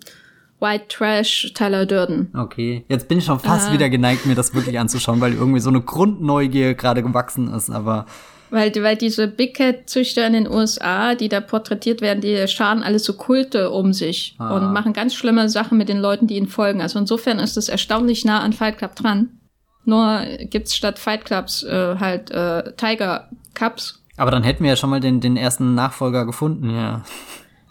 White 0.60 0.86
Trash 0.88 1.52
Tyler 1.54 1.86
Durden. 1.86 2.32
Okay, 2.36 2.84
jetzt 2.88 3.08
bin 3.08 3.18
ich 3.18 3.24
schon 3.24 3.38
fast 3.38 3.70
äh, 3.70 3.72
wieder 3.72 3.90
geneigt, 3.90 4.26
mir 4.26 4.34
das 4.34 4.54
wirklich 4.54 4.78
anzuschauen, 4.78 5.20
weil 5.20 5.34
irgendwie 5.34 5.60
so 5.60 5.70
eine 5.70 5.80
Grundneugier 5.80 6.74
gerade 6.74 7.02
gewachsen 7.02 7.52
ist, 7.52 7.70
aber 7.70 8.06
weil, 8.54 8.72
weil 8.76 8.96
diese 8.96 9.26
Big 9.26 9.56
Cat 9.56 9.90
Züchter 9.90 10.24
in 10.26 10.32
den 10.32 10.48
USA, 10.48 11.16
die 11.16 11.28
da 11.28 11.40
porträtiert 11.40 12.00
werden, 12.00 12.20
die 12.20 12.46
scharen 12.46 12.84
alles 12.84 13.02
so 13.02 13.14
Kulte 13.14 13.70
um 13.70 13.92
sich 13.92 14.36
ah. 14.38 14.54
und 14.54 14.72
machen 14.72 14.92
ganz 14.92 15.14
schlimme 15.14 15.48
Sachen 15.48 15.76
mit 15.76 15.88
den 15.88 15.98
Leuten, 15.98 16.28
die 16.28 16.36
ihnen 16.36 16.46
folgen. 16.46 16.80
Also 16.80 17.00
insofern 17.00 17.40
ist 17.40 17.56
es 17.56 17.68
erstaunlich 17.68 18.24
nah 18.24 18.40
an 18.40 18.52
Fight 18.52 18.78
Club 18.78 18.94
dran. 18.94 19.40
Nur 19.84 20.20
gibt's 20.50 20.76
statt 20.76 21.00
Fight 21.00 21.24
Clubs 21.24 21.64
äh, 21.64 21.96
halt 21.98 22.30
äh, 22.30 22.72
Tiger 22.76 23.28
Cups. 23.54 24.00
Aber 24.16 24.30
dann 24.30 24.44
hätten 24.44 24.62
wir 24.62 24.70
ja 24.70 24.76
schon 24.76 24.90
mal 24.90 25.00
den, 25.00 25.20
den 25.20 25.36
ersten 25.36 25.74
Nachfolger 25.74 26.24
gefunden, 26.24 26.70
ja. 26.70 27.02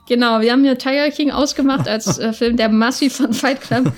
Genau, 0.08 0.42
wir 0.42 0.52
haben 0.52 0.64
hier 0.64 0.78
Tiger 0.78 1.10
King 1.12 1.32
ausgemacht 1.32 1.88
als 1.88 2.18
äh, 2.20 2.34
Film, 2.34 2.58
der 2.58 2.70
massiv 2.70 3.16
von 3.16 3.34
Fight 3.34 3.62
Club 3.62 3.92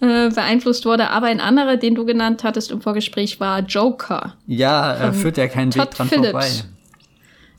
äh, 0.00 0.28
beeinflusst 0.30 0.84
wurde. 0.84 1.10
Aber 1.10 1.26
ein 1.26 1.40
anderer, 1.40 1.76
den 1.76 1.94
du 1.94 2.04
genannt 2.04 2.44
hattest 2.44 2.70
im 2.70 2.80
Vorgespräch, 2.80 3.40
war 3.40 3.60
Joker. 3.60 4.34
Ja, 4.46 4.92
er 4.92 5.12
führt 5.12 5.36
ja 5.36 5.46
keinen 5.46 5.70
Todd 5.70 5.86
Weg 5.86 5.90
dran 5.94 6.08
Phillips. 6.08 6.30
vorbei. 6.30 6.48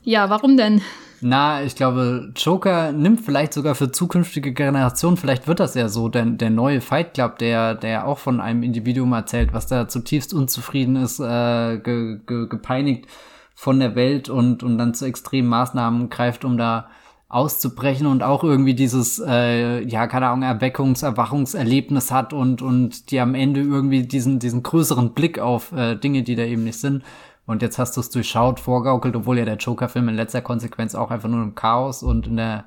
Ja, 0.04 0.30
warum 0.30 0.56
denn? 0.56 0.82
Na, 1.20 1.62
ich 1.62 1.74
glaube, 1.74 2.32
Joker 2.36 2.92
nimmt 2.92 3.22
vielleicht 3.22 3.54
sogar 3.54 3.74
für 3.74 3.90
zukünftige 3.90 4.52
Generationen, 4.52 5.16
vielleicht 5.16 5.48
wird 5.48 5.60
das 5.60 5.74
ja 5.74 5.88
so, 5.88 6.08
denn 6.08 6.36
der 6.36 6.50
neue 6.50 6.82
Fight 6.82 7.14
Club, 7.14 7.38
der, 7.38 7.74
der 7.74 8.06
auch 8.06 8.18
von 8.18 8.40
einem 8.40 8.62
Individuum 8.62 9.12
erzählt, 9.14 9.54
was 9.54 9.66
da 9.66 9.88
zutiefst 9.88 10.34
unzufrieden 10.34 10.96
ist, 10.96 11.18
äh, 11.18 11.78
ge, 11.78 12.18
ge, 12.26 12.46
gepeinigt 12.48 13.06
von 13.54 13.80
der 13.80 13.94
Welt 13.94 14.28
und, 14.28 14.62
und 14.62 14.76
dann 14.76 14.92
zu 14.92 15.06
extremen 15.06 15.48
Maßnahmen 15.48 16.10
greift, 16.10 16.44
um 16.44 16.58
da 16.58 16.90
auszubrechen 17.28 18.06
und 18.06 18.22
auch 18.22 18.44
irgendwie 18.44 18.74
dieses, 18.74 19.18
äh, 19.18 19.82
ja, 19.82 20.06
keine 20.06 20.28
Ahnung, 20.28 20.48
Erweckungs-, 20.48 21.04
Erwachungserlebnis 21.04 22.12
hat 22.12 22.32
und, 22.32 22.62
und 22.62 23.10
die 23.10 23.18
am 23.18 23.34
Ende 23.34 23.60
irgendwie 23.60 24.06
diesen, 24.06 24.38
diesen 24.38 24.62
größeren 24.62 25.12
Blick 25.12 25.38
auf 25.38 25.72
äh, 25.72 25.96
Dinge, 25.96 26.22
die 26.22 26.36
da 26.36 26.44
eben 26.44 26.64
nicht 26.64 26.78
sind. 26.78 27.02
Und 27.44 27.62
jetzt 27.62 27.78
hast 27.78 27.96
du 27.96 28.00
es 28.00 28.10
durchschaut, 28.10 28.60
vorgaukelt, 28.60 29.14
obwohl 29.16 29.38
ja 29.38 29.44
der 29.44 29.56
Joker-Film 29.56 30.08
in 30.08 30.16
letzter 30.16 30.42
Konsequenz 30.42 30.94
auch 30.94 31.10
einfach 31.10 31.28
nur 31.28 31.42
im 31.42 31.54
Chaos 31.54 32.02
und 32.02 32.26
in 32.26 32.36
der 32.36 32.64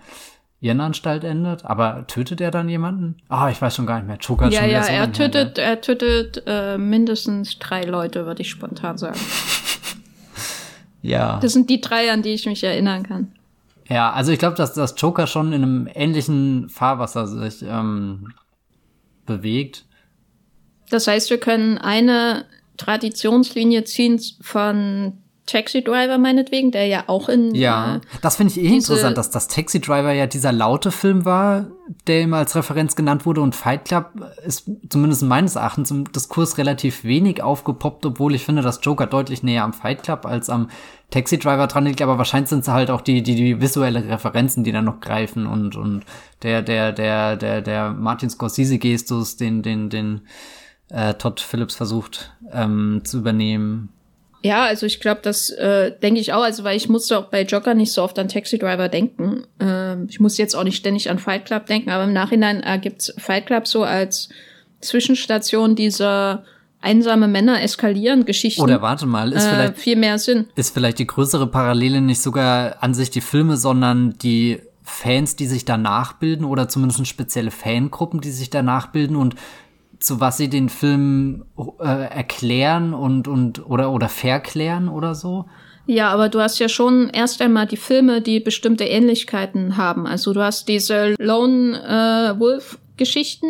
Irrenanstalt 0.62 1.24
endet. 1.24 1.66
Aber 1.66 2.06
tötet 2.08 2.42
er 2.42 2.52
dann 2.52 2.68
jemanden? 2.68 3.18
Ah, 3.30 3.46
oh, 3.46 3.50
ich 3.50 3.62
weiß 3.62 3.76
schon 3.76 3.86
gar 3.86 3.98
nicht 3.98 4.08
mehr. 4.08 4.18
Joker 4.18 4.50
ja, 4.50 4.62
schon 4.62 4.70
ja, 4.70 4.84
so 4.84 4.92
er 4.92 5.12
tötet, 5.12 5.58
her, 5.58 5.68
er 5.68 5.82
tötet 5.82 6.44
äh, 6.48 6.78
mindestens 6.78 7.60
drei 7.60 7.84
Leute, 7.84 8.26
würde 8.26 8.42
ich 8.42 8.50
spontan 8.50 8.98
sagen. 8.98 9.20
ja. 11.02 11.40
Das 11.42 11.54
sind 11.54 11.70
die 11.70 11.80
drei, 11.80 12.12
an 12.12 12.22
die 12.22 12.34
ich 12.34 12.46
mich 12.46 12.64
erinnern 12.64 13.04
kann. 13.04 13.34
Ja, 13.90 14.12
also 14.12 14.32
ich 14.32 14.40
glaube, 14.40 14.56
dass 14.56 14.74
das 14.74 14.94
Joker 14.98 15.26
schon 15.26 15.52
in 15.52 15.64
einem 15.64 15.90
ähnlichen 15.94 16.70
Fahrwasser 16.70 17.28
sich 17.28 17.64
ähm, 17.64 18.34
bewegt. 19.26 19.86
Das 20.90 21.08
heißt, 21.08 21.30
wir 21.32 21.40
können 21.40 21.80
eine 21.80 22.46
Traditionslinie 22.78 23.84
ziehen 23.84 24.22
von 24.42 25.18
Taxi 25.50 25.84
Driver 25.84 26.18
meinetwegen, 26.18 26.72
der 26.72 26.86
ja 26.88 27.04
auch 27.08 27.30
in. 27.30 27.56
Ja, 27.56 27.98
äh, 27.98 28.00
das 28.22 28.38
finde 28.38 28.54
ich 28.54 28.60
eh 28.60 28.76
interessant, 28.76 29.18
dass 29.18 29.30
das 29.30 29.48
Taxi 29.48 29.80
Driver 29.80 30.12
ja 30.12 30.28
dieser 30.28 30.52
laute 30.52 30.92
Film 30.92 31.26
war, 31.26 31.68
der 32.08 32.22
immer 32.22 32.38
als 32.38 32.56
Referenz 32.56 32.96
genannt 32.96 33.26
wurde 33.26 33.42
und 33.42 33.56
Fight 33.56 33.86
Club 33.86 34.12
ist 34.46 34.70
zumindest 34.90 35.24
meines 35.24 35.56
Erachtens 35.56 35.92
im 35.92 36.12
Diskurs 36.12 36.58
relativ 36.58 37.04
wenig 37.04 37.42
aufgepoppt, 37.42 38.06
obwohl 38.06 38.36
ich 38.36 38.46
finde, 38.46 38.62
dass 38.62 38.80
Joker 38.84 39.08
deutlich 39.08 39.44
näher 39.44 39.64
am 39.64 39.74
Fight 39.74 40.04
Club 40.04 40.26
als 40.26 40.50
am 40.50 40.70
Taxi 41.10 41.40
Driver 41.40 41.68
dran 41.68 41.86
liegt, 41.86 42.02
aber 42.02 42.18
wahrscheinlich 42.18 42.50
sind 42.50 42.60
es 42.60 42.68
halt 42.68 42.92
auch 42.92 43.02
die, 43.02 43.24
die, 43.24 43.36
die 43.36 43.60
visuelle 43.60 44.08
Referenzen, 44.08 44.64
die 44.64 44.72
dann 44.72 44.86
noch 44.86 45.00
greifen 45.00 45.48
und, 45.48 45.76
und 45.76 46.04
der, 46.44 46.62
der, 46.62 46.92
der, 46.92 47.36
der, 47.36 47.62
der 47.62 47.92
Martin 47.92 48.30
Scorsese-Gestus, 48.30 49.36
den, 49.38 49.64
den, 49.64 49.90
den 49.90 50.22
äh, 50.90 51.16
Todd 51.16 51.40
Phillips 51.40 51.76
versucht 51.76 52.32
ähm, 52.52 53.02
zu 53.04 53.20
übernehmen. 53.20 53.90
Ja, 54.42 54.64
also 54.64 54.86
ich 54.86 55.02
glaube, 55.02 55.20
das 55.22 55.50
äh, 55.50 55.92
denke 56.00 56.22
ich 56.22 56.32
auch, 56.32 56.44
also 56.44 56.64
weil 56.64 56.78
ich 56.78 56.88
musste 56.88 57.18
auch 57.18 57.26
bei 57.26 57.44
Joker 57.44 57.74
nicht 57.74 57.92
so 57.92 58.04
oft 58.04 58.18
an 58.20 58.30
Taxi 58.30 58.58
Driver 58.58 58.88
denken. 58.88 59.44
Ähm, 59.60 60.08
ich 60.10 60.20
muss 60.20 60.38
jetzt 60.38 60.56
auch 60.56 60.64
nicht 60.64 60.78
ständig 60.78 61.10
an 61.10 61.20
Fight 61.20 61.46
Club 61.46 61.66
denken, 61.66 61.90
aber 61.90 62.06
im 62.06 62.14
Nachhinein 62.14 62.62
ergibt's 62.62 63.14
Fight 63.18 63.48
Club 63.48 63.68
so 63.68 63.84
als 63.84 64.30
Zwischenstation 64.80 65.76
dieser 65.76 66.46
einsame 66.82 67.28
Männer 67.28 67.62
eskalieren 67.62 68.24
Geschichten. 68.24 68.62
Oder 68.62 68.82
warte 68.82 69.06
mal, 69.06 69.34
ist 69.34 69.46
äh, 69.46 69.50
vielleicht 69.50 69.78
viel 69.78 69.96
mehr 69.98 70.18
Sinn. 70.18 70.48
Ist 70.56 70.74
vielleicht 70.74 71.00
die 71.00 71.08
größere 71.08 71.48
Parallele 71.48 72.00
nicht 72.00 72.22
sogar 72.22 72.82
an 72.82 72.94
sich 72.94 73.10
die 73.10 73.22
Filme, 73.22 73.58
sondern 73.58 74.18
die 74.20 74.62
Fans, 74.84 75.36
die 75.36 75.48
sich 75.48 75.66
danach 75.66 76.14
bilden 76.14 76.46
oder 76.46 76.68
zumindest 76.70 77.06
spezielle 77.08 77.52
Fangruppen, 77.52 78.22
die 78.22 78.32
sich 78.32 78.50
danach 78.50 78.88
bilden 78.88 79.16
und 79.16 79.36
zu 80.00 80.20
was 80.20 80.38
sie 80.38 80.50
den 80.50 80.70
Film 80.70 81.46
äh, 81.80 81.84
erklären 81.84 82.94
und 82.94 83.28
und 83.28 83.70
oder 83.70 83.92
oder 83.92 84.10
verklären 84.10 84.90
oder 84.90 85.16
so? 85.16 85.46
Ja, 85.86 86.10
aber 86.10 86.30
du 86.30 86.40
hast 86.40 86.60
ja 86.60 86.70
schon 86.70 87.10
erst 87.10 87.42
einmal 87.42 87.66
die 87.66 87.78
Filme, 87.78 88.22
die 88.22 88.40
bestimmte 88.40 88.84
Ähnlichkeiten 88.84 89.76
haben. 89.76 90.06
Also 90.06 90.34
du 90.34 90.42
hast 90.42 90.68
diese 90.68 91.16
Lone 91.18 91.82
äh, 91.82 92.40
Wolf 92.40 92.78
Geschichten, 92.96 93.48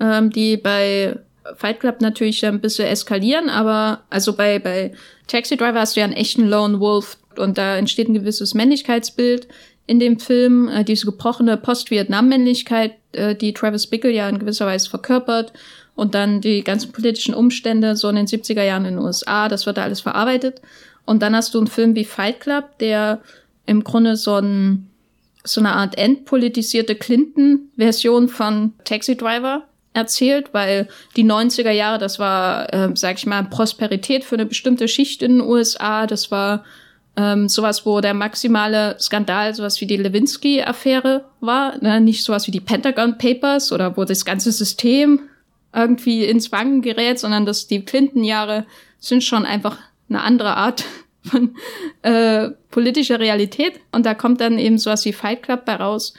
ähm, 0.00 0.30
die 0.30 0.56
bei 0.56 1.18
Fight 1.56 1.80
Club 1.80 2.00
natürlich 2.00 2.44
ein 2.46 2.60
bisschen 2.60 2.86
eskalieren, 2.86 3.50
aber 3.50 4.00
also 4.08 4.34
bei, 4.34 4.58
bei 4.58 4.92
Taxi 5.26 5.56
Driver 5.56 5.80
hast 5.80 5.94
du 5.94 6.00
ja 6.00 6.04
einen 6.04 6.14
echten 6.14 6.48
Lone 6.48 6.80
Wolf 6.80 7.18
und 7.36 7.58
da 7.58 7.76
entsteht 7.76 8.08
ein 8.08 8.14
gewisses 8.14 8.54
Männlichkeitsbild 8.54 9.46
in 9.86 10.00
dem 10.00 10.18
Film, 10.18 10.68
äh, 10.68 10.84
diese 10.84 11.04
gebrochene 11.04 11.58
Post-Vietnam-Männlichkeit, 11.58 12.94
äh, 13.12 13.34
die 13.34 13.52
Travis 13.52 13.86
Bickle 13.86 14.10
ja 14.10 14.28
in 14.28 14.38
gewisser 14.38 14.64
Weise 14.66 14.88
verkörpert 14.88 15.52
und 15.94 16.14
dann 16.14 16.40
die 16.40 16.64
ganzen 16.64 16.92
politischen 16.92 17.34
Umstände 17.34 17.96
so 17.96 18.08
in 18.08 18.16
den 18.16 18.26
70er 18.26 18.62
Jahren 18.62 18.84
in 18.84 18.96
den 18.96 19.04
USA, 19.04 19.48
das 19.48 19.66
wird 19.66 19.76
da 19.76 19.82
alles 19.82 20.00
verarbeitet. 20.00 20.60
Und 21.04 21.22
dann 21.22 21.36
hast 21.36 21.54
du 21.54 21.58
einen 21.58 21.66
Film 21.66 21.94
wie 21.94 22.04
Fight 22.04 22.40
Club, 22.40 22.78
der 22.78 23.20
im 23.66 23.84
Grunde 23.84 24.16
so 24.16 24.36
ein 24.36 24.88
so 25.46 25.60
eine 25.60 25.72
Art 25.72 25.98
entpolitisierte 25.98 26.94
Clinton-Version 26.94 28.28
von 28.28 28.72
Taxi 28.84 29.14
Driver 29.14 29.64
erzählt, 29.92 30.48
weil 30.52 30.88
die 31.16 31.24
90er 31.24 31.70
Jahre, 31.70 31.98
das 31.98 32.18
war, 32.18 32.72
äh, 32.72 32.88
sag 32.94 33.18
ich 33.18 33.26
mal, 33.26 33.44
Prosperität 33.44 34.24
für 34.24 34.36
eine 34.36 34.46
bestimmte 34.46 34.88
Schicht 34.88 35.22
in 35.22 35.38
den 35.38 35.40
USA. 35.46 36.06
Das 36.06 36.30
war 36.30 36.64
ähm, 37.16 37.48
sowas, 37.48 37.84
wo 37.84 38.00
der 38.00 38.14
maximale 38.14 38.96
Skandal 38.98 39.54
sowas 39.54 39.80
wie 39.82 39.86
die 39.86 39.98
Lewinsky-Affäre 39.98 41.26
war, 41.40 41.76
ne? 41.82 42.00
nicht 42.00 42.24
sowas 42.24 42.46
wie 42.46 42.50
die 42.50 42.60
Pentagon 42.60 43.18
Papers 43.18 43.70
oder 43.70 43.96
wo 43.96 44.04
das 44.04 44.24
ganze 44.24 44.50
System 44.50 45.20
irgendwie 45.74 46.24
ins 46.24 46.52
Wanken 46.52 46.82
gerät, 46.82 47.18
sondern 47.18 47.46
dass 47.46 47.66
die 47.66 47.84
Clinton-Jahre 47.84 48.66
sind 48.98 49.24
schon 49.24 49.44
einfach 49.44 49.78
eine 50.08 50.22
andere 50.22 50.56
Art 50.56 50.84
von 51.22 51.56
äh, 52.02 52.50
politischer 52.70 53.18
Realität. 53.18 53.80
Und 53.92 54.06
da 54.06 54.14
kommt 54.14 54.40
dann 54.40 54.58
eben 54.58 54.78
sowas 54.78 55.04
wie 55.04 55.12
Fight 55.12 55.42
Club 55.42 55.64
bei 55.64 55.76
raus, 55.76 56.14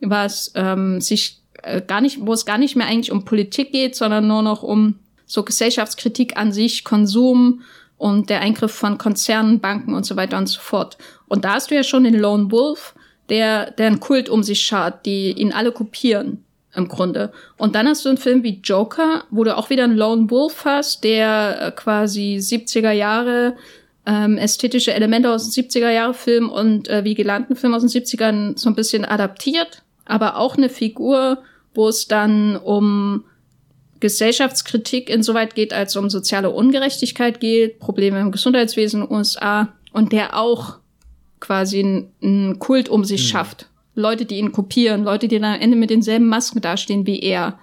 was 0.00 0.52
ähm, 0.54 1.00
sich 1.00 1.40
äh, 1.62 1.82
gar 1.82 2.00
nicht, 2.00 2.18
wo 2.20 2.32
es 2.32 2.46
gar 2.46 2.58
nicht 2.58 2.76
mehr 2.76 2.86
eigentlich 2.86 3.12
um 3.12 3.24
Politik 3.24 3.72
geht, 3.72 3.96
sondern 3.96 4.26
nur 4.26 4.42
noch 4.42 4.62
um 4.62 4.98
so 5.26 5.42
Gesellschaftskritik 5.42 6.36
an 6.36 6.52
sich, 6.52 6.84
Konsum 6.84 7.62
und 7.96 8.30
der 8.30 8.40
Eingriff 8.40 8.72
von 8.72 8.98
Konzernen, 8.98 9.60
Banken 9.60 9.94
und 9.94 10.04
so 10.04 10.16
weiter 10.16 10.38
und 10.38 10.46
so 10.46 10.60
fort. 10.60 10.98
Und 11.26 11.44
da 11.44 11.54
hast 11.54 11.70
du 11.70 11.74
ja 11.74 11.82
schon 11.82 12.04
den 12.04 12.18
Lone 12.18 12.50
Wolf, 12.50 12.94
der, 13.30 13.70
der 13.72 13.86
einen 13.86 14.00
Kult 14.00 14.28
um 14.28 14.42
sich 14.42 14.62
schart, 14.62 15.06
die 15.06 15.32
ihn 15.32 15.52
alle 15.52 15.72
kopieren 15.72 16.43
im 16.76 16.88
Grunde. 16.88 17.32
Und 17.56 17.74
dann 17.74 17.86
hast 17.86 18.04
du 18.04 18.08
einen 18.08 18.18
Film 18.18 18.42
wie 18.42 18.60
Joker, 18.62 19.24
wo 19.30 19.44
du 19.44 19.56
auch 19.56 19.70
wieder 19.70 19.84
einen 19.84 19.96
Lone 19.96 20.30
Wolf 20.30 20.64
hast, 20.64 21.04
der 21.04 21.60
äh, 21.60 21.70
quasi 21.72 22.38
70er 22.40 22.92
Jahre 22.92 23.54
ähm, 24.06 24.36
ästhetische 24.36 24.92
Elemente 24.92 25.30
aus 25.30 25.48
dem 25.48 25.64
70er 25.64 25.90
Jahre 25.90 26.14
Film 26.14 26.50
und 26.50 26.88
äh, 26.88 27.04
Vigilantenfilm 27.04 27.74
aus 27.74 27.82
den 27.82 27.90
70ern 27.90 28.58
so 28.58 28.68
ein 28.68 28.74
bisschen 28.74 29.04
adaptiert, 29.04 29.82
aber 30.04 30.36
auch 30.36 30.56
eine 30.56 30.68
Figur, 30.68 31.38
wo 31.74 31.88
es 31.88 32.06
dann 32.06 32.56
um 32.56 33.24
Gesellschaftskritik 34.00 35.08
insoweit 35.08 35.54
geht, 35.54 35.72
als 35.72 35.96
um 35.96 36.10
soziale 36.10 36.50
Ungerechtigkeit 36.50 37.40
geht, 37.40 37.78
Probleme 37.78 38.20
im 38.20 38.32
Gesundheitswesen 38.32 39.00
in 39.00 39.06
den 39.06 39.16
USA 39.16 39.72
und 39.92 40.12
der 40.12 40.38
auch 40.38 40.78
quasi 41.40 42.08
einen 42.22 42.58
Kult 42.58 42.88
um 42.88 43.04
sich 43.04 43.22
mhm. 43.22 43.28
schafft. 43.28 43.68
Leute, 43.94 44.24
die 44.24 44.38
ihn 44.38 44.52
kopieren, 44.52 45.04
Leute, 45.04 45.28
die 45.28 45.38
dann 45.38 45.54
am 45.54 45.60
Ende 45.60 45.76
mit 45.76 45.90
denselben 45.90 46.26
Masken 46.26 46.60
dastehen 46.60 47.06
wie 47.06 47.20
er. 47.20 47.58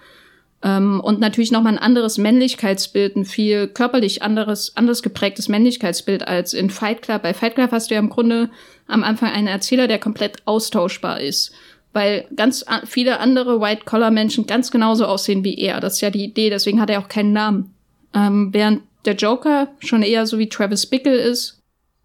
Ähm, 0.63 1.01
und 1.03 1.19
natürlich 1.19 1.51
nochmal 1.51 1.73
ein 1.73 1.79
anderes 1.79 2.17
Männlichkeitsbild, 2.17 3.15
ein 3.15 3.25
viel 3.25 3.67
körperlich 3.67 4.21
anderes, 4.21 4.75
anders 4.77 5.01
geprägtes 5.01 5.49
Männlichkeitsbild 5.49 6.27
als 6.27 6.53
in 6.53 6.69
Fight 6.69 7.01
Club. 7.01 7.23
Bei 7.23 7.34
Fight 7.34 7.55
Club 7.55 7.71
hast 7.71 7.89
du 7.89 7.95
ja 7.95 7.99
im 7.99 8.09
Grunde 8.09 8.49
am 8.88 9.03
Anfang 9.03 9.32
einen 9.32 9.47
Erzähler, 9.47 9.88
der 9.88 9.99
komplett 9.99 10.38
austauschbar 10.45 11.19
ist. 11.19 11.51
Weil 11.93 12.25
ganz 12.36 12.63
viele 12.86 13.19
andere 13.19 13.59
White-Collar-Menschen 13.59 14.47
ganz 14.47 14.71
genauso 14.71 15.05
aussehen 15.05 15.43
wie 15.43 15.57
er. 15.57 15.82
Das 15.82 15.95
ist 15.95 16.01
ja 16.01 16.09
die 16.09 16.23
Idee, 16.23 16.49
deswegen 16.49 16.79
hat 16.79 16.89
er 16.89 16.99
auch 16.99 17.09
keinen 17.09 17.34
Namen. 17.34 17.73
Ähm, 18.13 18.53
während 18.53 18.84
der 19.05 19.15
Joker 19.15 19.69
schon 19.79 20.03
eher 20.03 20.25
so 20.25 20.38
wie 20.38 20.47
Travis 20.47 20.86
Bickle 20.86 21.15
ist, 21.15 21.59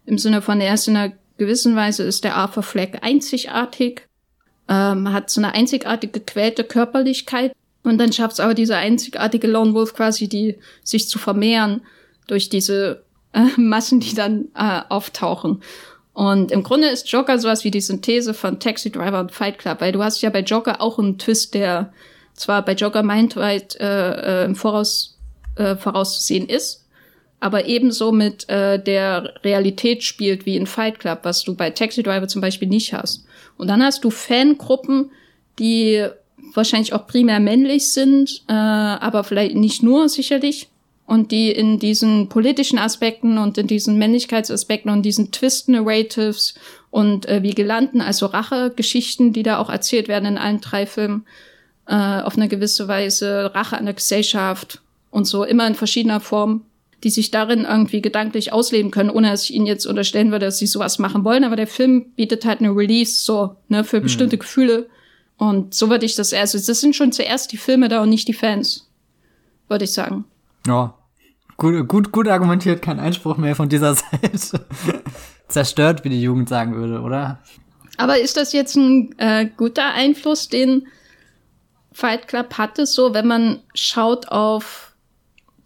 im 0.05 0.17
Sinne 0.17 0.41
von, 0.41 0.59
er 0.59 0.73
ist 0.73 0.87
in 0.87 0.97
einer 0.97 1.13
gewissen 1.37 1.75
Weise 1.75 2.03
ist 2.03 2.23
der 2.23 2.35
Arthur 2.35 2.63
Fleck 2.63 2.99
einzigartig, 3.01 4.07
ähm, 4.69 5.11
hat 5.11 5.29
so 5.29 5.41
eine 5.41 5.53
einzigartige 5.53 6.19
gequälte 6.19 6.63
Körperlichkeit, 6.63 7.53
und 7.87 7.99
dann 7.99 8.11
schafft 8.11 8.33
es 8.33 8.39
aber 8.41 8.53
dieser 8.53 8.77
einzigartige 8.77 9.47
Lone 9.47 9.73
Wolf 9.73 9.93
quasi, 9.93 10.27
die 10.27 10.55
sich 10.83 11.07
zu 11.07 11.19
vermehren 11.19 11.81
durch 12.27 12.49
diese 12.49 13.03
äh, 13.33 13.47
Massen, 13.57 14.01
die 14.01 14.13
dann 14.13 14.49
äh, 14.55 14.81
auftauchen. 14.89 15.61
Und 16.13 16.51
im 16.51 16.63
Grunde 16.63 16.89
ist 16.89 17.09
Joker 17.09 17.39
sowas 17.39 17.63
wie 17.63 17.71
die 17.71 17.79
Synthese 17.79 18.33
von 18.33 18.59
Taxi 18.59 18.91
Driver 18.91 19.19
und 19.21 19.31
Fight 19.31 19.59
Club, 19.59 19.79
weil 19.79 19.91
du 19.91 20.03
hast 20.03 20.21
ja 20.21 20.29
bei 20.29 20.41
Joker 20.41 20.81
auch 20.81 20.99
einen 20.99 21.17
Twist, 21.17 21.53
der 21.53 21.93
zwar 22.33 22.65
bei 22.65 22.73
Joker 22.73 23.03
Mindweit 23.03 23.75
äh, 23.79 24.41
äh, 24.41 24.45
im 24.45 24.55
Voraus 24.55 25.17
äh, 25.55 25.75
vorauszusehen 25.75 26.49
ist, 26.49 26.85
aber 27.39 27.65
ebenso 27.65 28.11
mit 28.11 28.49
äh, 28.49 28.83
der 28.83 29.35
Realität 29.43 30.03
spielt 30.03 30.45
wie 30.45 30.57
in 30.57 30.67
Fight 30.67 30.99
Club, 30.99 31.19
was 31.23 31.43
du 31.43 31.55
bei 31.55 31.69
Taxi 31.69 32.03
Driver 32.03 32.27
zum 32.27 32.41
Beispiel 32.41 32.67
nicht 32.67 32.93
hast. 32.93 33.25
Und 33.57 33.67
dann 33.67 33.83
hast 33.83 34.03
du 34.03 34.09
Fangruppen, 34.09 35.11
die 35.59 36.07
wahrscheinlich 36.53 36.93
auch 36.93 37.07
primär 37.07 37.39
männlich 37.39 37.91
sind, 37.91 38.43
äh, 38.47 38.53
aber 38.53 39.23
vielleicht 39.23 39.55
nicht 39.55 39.83
nur 39.83 40.09
sicherlich. 40.09 40.69
Und 41.05 41.31
die 41.31 41.51
in 41.51 41.79
diesen 41.79 42.27
politischen 42.27 42.77
Aspekten 42.77 43.37
und 43.37 43.57
in 43.57 43.67
diesen 43.67 43.97
Männlichkeitsaspekten 43.97 44.91
und 44.91 45.03
diesen 45.03 45.31
Twist-Narratives 45.31 46.55
und 46.91 47.27
äh, 47.27 47.43
Vigilanten, 47.43 48.01
also 48.01 48.25
Rache-Geschichten, 48.25 49.31
die 49.31 49.43
da 49.43 49.59
auch 49.59 49.69
erzählt 49.69 50.09
werden 50.09 50.25
in 50.25 50.37
allen 50.37 50.59
drei 50.59 50.85
Filmen, 50.85 51.25
äh, 51.87 51.93
auf 51.93 52.35
eine 52.35 52.49
gewisse 52.49 52.89
Weise 52.89 53.51
Rache 53.55 53.77
an 53.77 53.85
der 53.85 53.93
Gesellschaft 53.93 54.81
und 55.09 55.25
so, 55.25 55.45
immer 55.45 55.65
in 55.65 55.75
verschiedener 55.75 56.19
Form, 56.19 56.65
die 57.03 57.09
sich 57.09 57.31
darin 57.31 57.65
irgendwie 57.65 58.01
gedanklich 58.01 58.53
ausleben 58.53 58.91
können, 58.91 59.09
ohne 59.09 59.29
dass 59.29 59.43
ich 59.43 59.53
ihnen 59.53 59.67
jetzt 59.67 59.85
unterstellen 59.85 60.31
würde, 60.31 60.47
dass 60.47 60.57
sie 60.57 60.67
sowas 60.67 60.97
machen 60.97 61.23
wollen. 61.23 61.43
Aber 61.43 61.55
der 61.55 61.67
Film 61.67 62.11
bietet 62.15 62.45
halt 62.45 62.59
eine 62.59 62.75
Release 62.75 63.21
so, 63.21 63.55
ne, 63.69 63.83
für 63.83 64.01
bestimmte 64.01 64.37
mhm. 64.37 64.39
Gefühle 64.39 64.87
und 65.37 65.75
so 65.75 65.89
würde 65.89 66.05
ich 66.05 66.15
das, 66.15 66.33
also 66.33 66.57
das 66.57 66.81
sind 66.81 66.95
schon 66.95 67.11
zuerst 67.11 67.51
die 67.51 67.57
Filme 67.57 67.89
da 67.89 68.01
und 68.01 68.09
nicht 68.09 68.27
die 68.27 68.33
Fans, 68.33 68.89
würde 69.67 69.85
ich 69.85 69.93
sagen. 69.93 70.25
Ja, 70.65 70.95
gut, 71.57 71.87
gut, 71.87 72.11
gut 72.11 72.27
argumentiert, 72.27 72.81
kein 72.81 72.99
Einspruch 72.99 73.37
mehr 73.37 73.55
von 73.55 73.69
dieser 73.69 73.95
Seite. 73.95 74.65
Zerstört, 75.47 76.03
wie 76.03 76.09
die 76.09 76.21
Jugend 76.21 76.49
sagen 76.49 76.75
würde, 76.75 77.01
oder? 77.01 77.39
Aber 77.97 78.19
ist 78.19 78.35
das 78.35 78.51
jetzt 78.51 78.75
ein 78.75 79.17
äh, 79.17 79.47
guter 79.55 79.93
Einfluss, 79.93 80.49
den 80.49 80.87
Fight 81.91 82.27
Club 82.27 82.57
hatte, 82.57 82.85
so 82.85 83.13
wenn 83.13 83.27
man 83.27 83.61
schaut 83.73 84.27
auf 84.27 84.93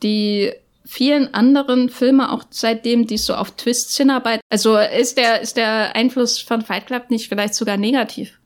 die 0.04 0.52
vielen 0.92 1.34
anderen 1.34 1.88
Filme, 1.88 2.34
auch 2.34 2.44
seitdem 2.50 3.08
die 3.08 3.18
so 3.18 3.34
auf 3.34 3.52
Twists 3.52 3.96
hinarbeiten? 3.96 4.42
Also 4.50 4.78
ist 4.78 5.18
der, 5.18 5.40
ist 5.40 5.56
der 5.56 5.96
Einfluss 5.96 6.40
von 6.40 6.62
Fight 6.64 6.88
Club 6.88 7.10
nicht 7.10 7.30
vielleicht 7.30 7.56
sogar 7.56 7.78
negativ? 7.78 8.40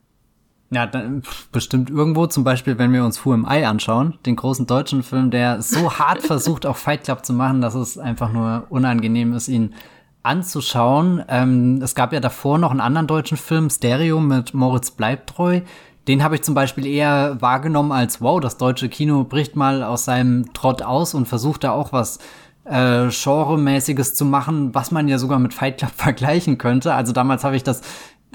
Ja, 0.69 0.85
dann, 0.85 1.23
bestimmt 1.51 1.89
irgendwo, 1.89 2.27
zum 2.27 2.43
Beispiel, 2.43 2.77
wenn 2.77 2.93
wir 2.93 3.03
uns 3.03 3.25
Who 3.25 3.33
Am 3.33 3.47
I 3.49 3.65
anschauen, 3.65 4.19
den 4.27 4.35
großen 4.35 4.67
deutschen 4.67 5.01
Film, 5.01 5.31
der 5.31 5.63
so 5.63 5.91
hart 5.99 6.21
versucht, 6.21 6.67
auch 6.67 6.77
Fight 6.77 7.05
Club 7.05 7.25
zu 7.25 7.33
machen, 7.33 7.61
dass 7.61 7.73
es 7.73 7.97
einfach 7.97 8.31
nur 8.31 8.67
unangenehm 8.69 9.33
ist, 9.33 9.47
ihn 9.47 9.73
anzuschauen. 10.21 11.23
Ähm, 11.27 11.79
es 11.81 11.95
gab 11.95 12.13
ja 12.13 12.19
davor 12.19 12.59
noch 12.59 12.69
einen 12.69 12.81
anderen 12.81 13.07
deutschen 13.07 13.37
Film, 13.37 13.71
Stereo 13.71 14.19
mit 14.19 14.53
Moritz 14.53 14.91
Bleibtreu. 14.91 15.61
Den 16.07 16.23
habe 16.23 16.35
ich 16.35 16.43
zum 16.43 16.53
Beispiel 16.53 16.85
eher 16.85 17.37
wahrgenommen 17.41 17.91
als, 17.91 18.21
wow, 18.21 18.39
das 18.39 18.57
deutsche 18.57 18.89
Kino 18.89 19.23
bricht 19.23 19.55
mal 19.55 19.83
aus 19.83 20.05
seinem 20.05 20.53
Trott 20.53 20.81
aus 20.81 21.13
und 21.13 21.27
versucht 21.27 21.63
da 21.63 21.71
auch 21.71 21.93
was 21.93 22.19
äh, 22.65 23.07
Genre-mäßiges 23.09 24.13
zu 24.13 24.25
machen, 24.25 24.73
was 24.75 24.91
man 24.91 25.07
ja 25.07 25.17
sogar 25.17 25.39
mit 25.39 25.53
Fight 25.53 25.77
Club 25.77 25.91
vergleichen 25.95 26.57
könnte. 26.57 26.93
Also 26.93 27.13
damals 27.13 27.43
habe 27.43 27.55
ich 27.55 27.63
das 27.63 27.81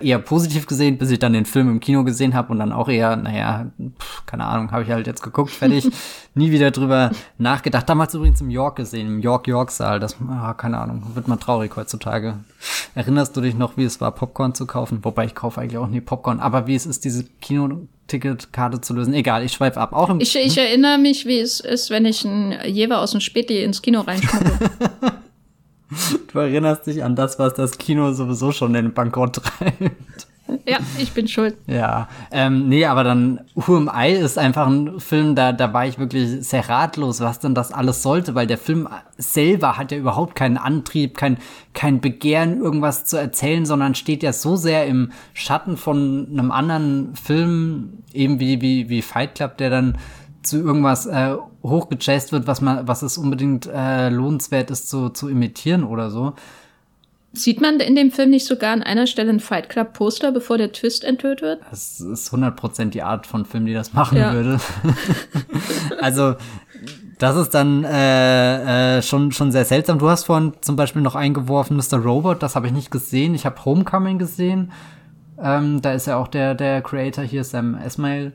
eher 0.01 0.19
positiv 0.19 0.67
gesehen, 0.67 0.99
bis 0.99 1.11
ich 1.11 1.19
dann 1.19 1.33
den 1.33 1.45
Film 1.45 1.69
im 1.69 1.81
Kino 1.81 2.05
gesehen 2.05 2.35
habe 2.35 2.53
und 2.53 2.59
dann 2.59 2.73
auch 2.73 2.89
eher, 2.89 3.17
naja, 3.17 3.67
pff, 3.99 4.27
keine 4.27 4.45
Ahnung, 4.47 4.71
habe 4.73 4.83
ich 4.83 4.91
halt 4.91 5.07
jetzt 5.07 5.23
geguckt, 5.23 5.51
fertig, 5.51 5.91
nie 6.35 6.51
wieder 6.51 6.71
drüber 6.71 7.11
nachgedacht. 7.39 7.89
Damals 7.89 8.15
übrigens 8.15 8.41
im 8.41 8.51
York 8.51 8.77
gesehen, 8.77 9.07
im 9.07 9.21
York-York-Saal, 9.21 10.01
das, 10.01 10.17
ah, 10.29 10.55
keine 10.55 10.79
Ahnung, 10.79 11.03
wird 11.15 11.29
man 11.29 11.41
traurig 11.41 11.73
heutzutage. 11.77 12.39
Erinnerst 12.95 13.37
du 13.37 13.41
dich 13.41 13.55
noch, 13.55 13.77
wie 13.77 13.85
es 13.85 14.01
war, 14.01 14.13
Popcorn 14.13 14.55
zu 14.55 14.67
kaufen? 14.67 15.01
Wobei 15.03 15.25
ich 15.25 15.35
kaufe 15.35 15.61
eigentlich 15.61 15.79
auch 15.79 15.89
nie 15.89 16.01
Popcorn, 16.01 16.41
aber 16.41 16.67
wie 16.67 16.75
es 16.75 16.87
ist, 16.87 17.05
diese 17.05 17.25
Kinoticketkarte 17.41 18.81
zu 18.81 18.95
lösen. 18.95 19.15
Egal, 19.15 19.45
ich 19.45 19.53
schweife 19.53 19.81
ab. 19.81 19.93
Auch 19.93 20.11
im, 20.11 20.21
ich, 20.21 20.37
ich 20.37 20.57
hm? 20.57 20.65
erinnere 20.65 20.99
mich, 20.99 21.27
wie 21.27 21.41
es 21.41 21.61
ist, 21.61 21.91
wenn 21.91 22.05
ich 22.05 22.25
ein 22.25 22.59
Jever 22.67 23.01
aus 23.01 23.13
dem 23.13 23.21
Späti 23.21 23.63
ins 23.63 23.83
Kino 23.83 24.01
reinschmuggle. 24.01 24.53
Du 26.33 26.39
erinnerst 26.39 26.87
dich 26.87 27.03
an 27.03 27.17
das, 27.17 27.39
was 27.39 27.55
das 27.55 27.79
Kino 27.79 28.13
sowieso 28.13 28.53
schon 28.53 28.75
in 28.75 28.87
den 28.87 28.95
Bankrott 28.95 29.37
treibt. 29.37 30.29
Ja, 30.67 30.79
ich 30.99 31.13
bin 31.13 31.29
schuld. 31.29 31.57
Ja, 31.67 32.09
ähm, 32.31 32.69
nee, 32.69 32.85
aber 32.85 33.05
dann 33.05 33.41
Who 33.55 33.77
Am 33.77 33.91
I 33.95 34.13
ist 34.13 34.39
einfach 34.39 34.67
ein 34.67 35.01
Film, 35.01 35.35
da, 35.35 35.53
da 35.53 35.73
war 35.73 35.87
ich 35.87 35.99
wirklich 35.99 36.47
sehr 36.47 36.69
ratlos, 36.69 37.21
was 37.21 37.39
denn 37.39 37.55
das 37.55 37.73
alles 37.73 38.03
sollte, 38.03 38.35
weil 38.35 38.47
der 38.47 38.59
Film 38.59 38.89
selber 39.17 39.77
hat 39.77 39.93
ja 39.93 39.99
überhaupt 39.99 40.35
keinen 40.35 40.57
Antrieb, 40.57 41.17
kein, 41.17 41.39
kein 41.73 42.01
Begehren, 42.01 42.61
irgendwas 42.61 43.05
zu 43.05 43.17
erzählen, 43.17 43.67
sondern 43.67 43.95
steht 43.95 44.23
ja 44.23 44.33
so 44.33 44.57
sehr 44.57 44.87
im 44.87 45.13
Schatten 45.35 45.77
von 45.77 46.29
einem 46.33 46.51
anderen 46.51 47.15
Film, 47.15 48.03
eben 48.13 48.41
wie, 48.41 48.61
wie, 48.61 48.89
wie 48.89 49.03
Fight 49.03 49.37
Club, 49.37 49.57
der 49.59 49.71
dann 49.71 49.99
zu 50.43 50.59
irgendwas 50.59 51.07
äh, 51.07 51.35
hochgechased 51.63 52.33
wird, 52.33 52.47
was 52.47 52.61
man, 52.61 52.89
was 52.89 53.03
es 53.03 53.19
unbedingt 53.19 53.67
äh, 53.67 54.09
lohnenswert 54.09 54.71
ist 54.71 54.89
zu, 54.89 55.11
zu 55.11 55.29
imitieren 55.29 55.85
oder 55.85 56.11
so. 56.11 56.35
Sieht 57.33 57.61
man 57.61 57.79
in 57.79 57.95
dem 57.95 58.11
Film 58.11 58.31
nicht 58.31 58.47
sogar 58.47 58.73
an 58.73 58.83
einer 58.83 59.07
Stelle 59.07 59.31
ein 59.31 59.39
Fight 59.39 59.69
Club 59.69 59.93
Poster, 59.93 60.33
bevor 60.33 60.59
der 60.59 60.73
Twist 60.73 61.05
enthüllt 61.05 61.43
wird? 61.43 61.61
Das 61.71 62.01
ist 62.01 62.33
100% 62.33 62.87
die 62.87 63.03
Art 63.03 63.25
von 63.25 63.45
Film, 63.45 63.67
die 63.67 63.73
das 63.73 63.93
machen 63.93 64.19
ja. 64.19 64.33
würde. 64.33 64.59
also, 66.01 66.35
das 67.19 67.37
ist 67.37 67.51
dann 67.51 67.85
äh, 67.85 68.99
äh, 68.99 69.03
schon, 69.03 69.31
schon 69.31 69.53
sehr 69.53 69.65
seltsam. 69.65 70.01
Du 70.01 70.09
hast 70.09 70.25
vorhin 70.25 70.55
zum 70.61 70.75
Beispiel 70.75 71.03
noch 71.03 71.15
eingeworfen, 71.15 71.77
Mr. 71.77 71.99
Robot, 71.99 72.43
das 72.43 72.57
habe 72.57 72.67
ich 72.67 72.73
nicht 72.73 72.91
gesehen. 72.91 73.37
Ich 73.37 73.47
habe 73.47 73.65
Homecoming 73.65 74.19
gesehen. 74.19 74.73
Ähm, 75.41 75.81
da 75.83 75.93
ist 75.93 76.09
ja 76.09 76.17
auch 76.17 76.29
der, 76.29 76.57
der 76.57 76.83
Creator 76.83 77.23
hier, 77.23 77.45
Sam 77.45 77.77
Esmail, 77.77 78.33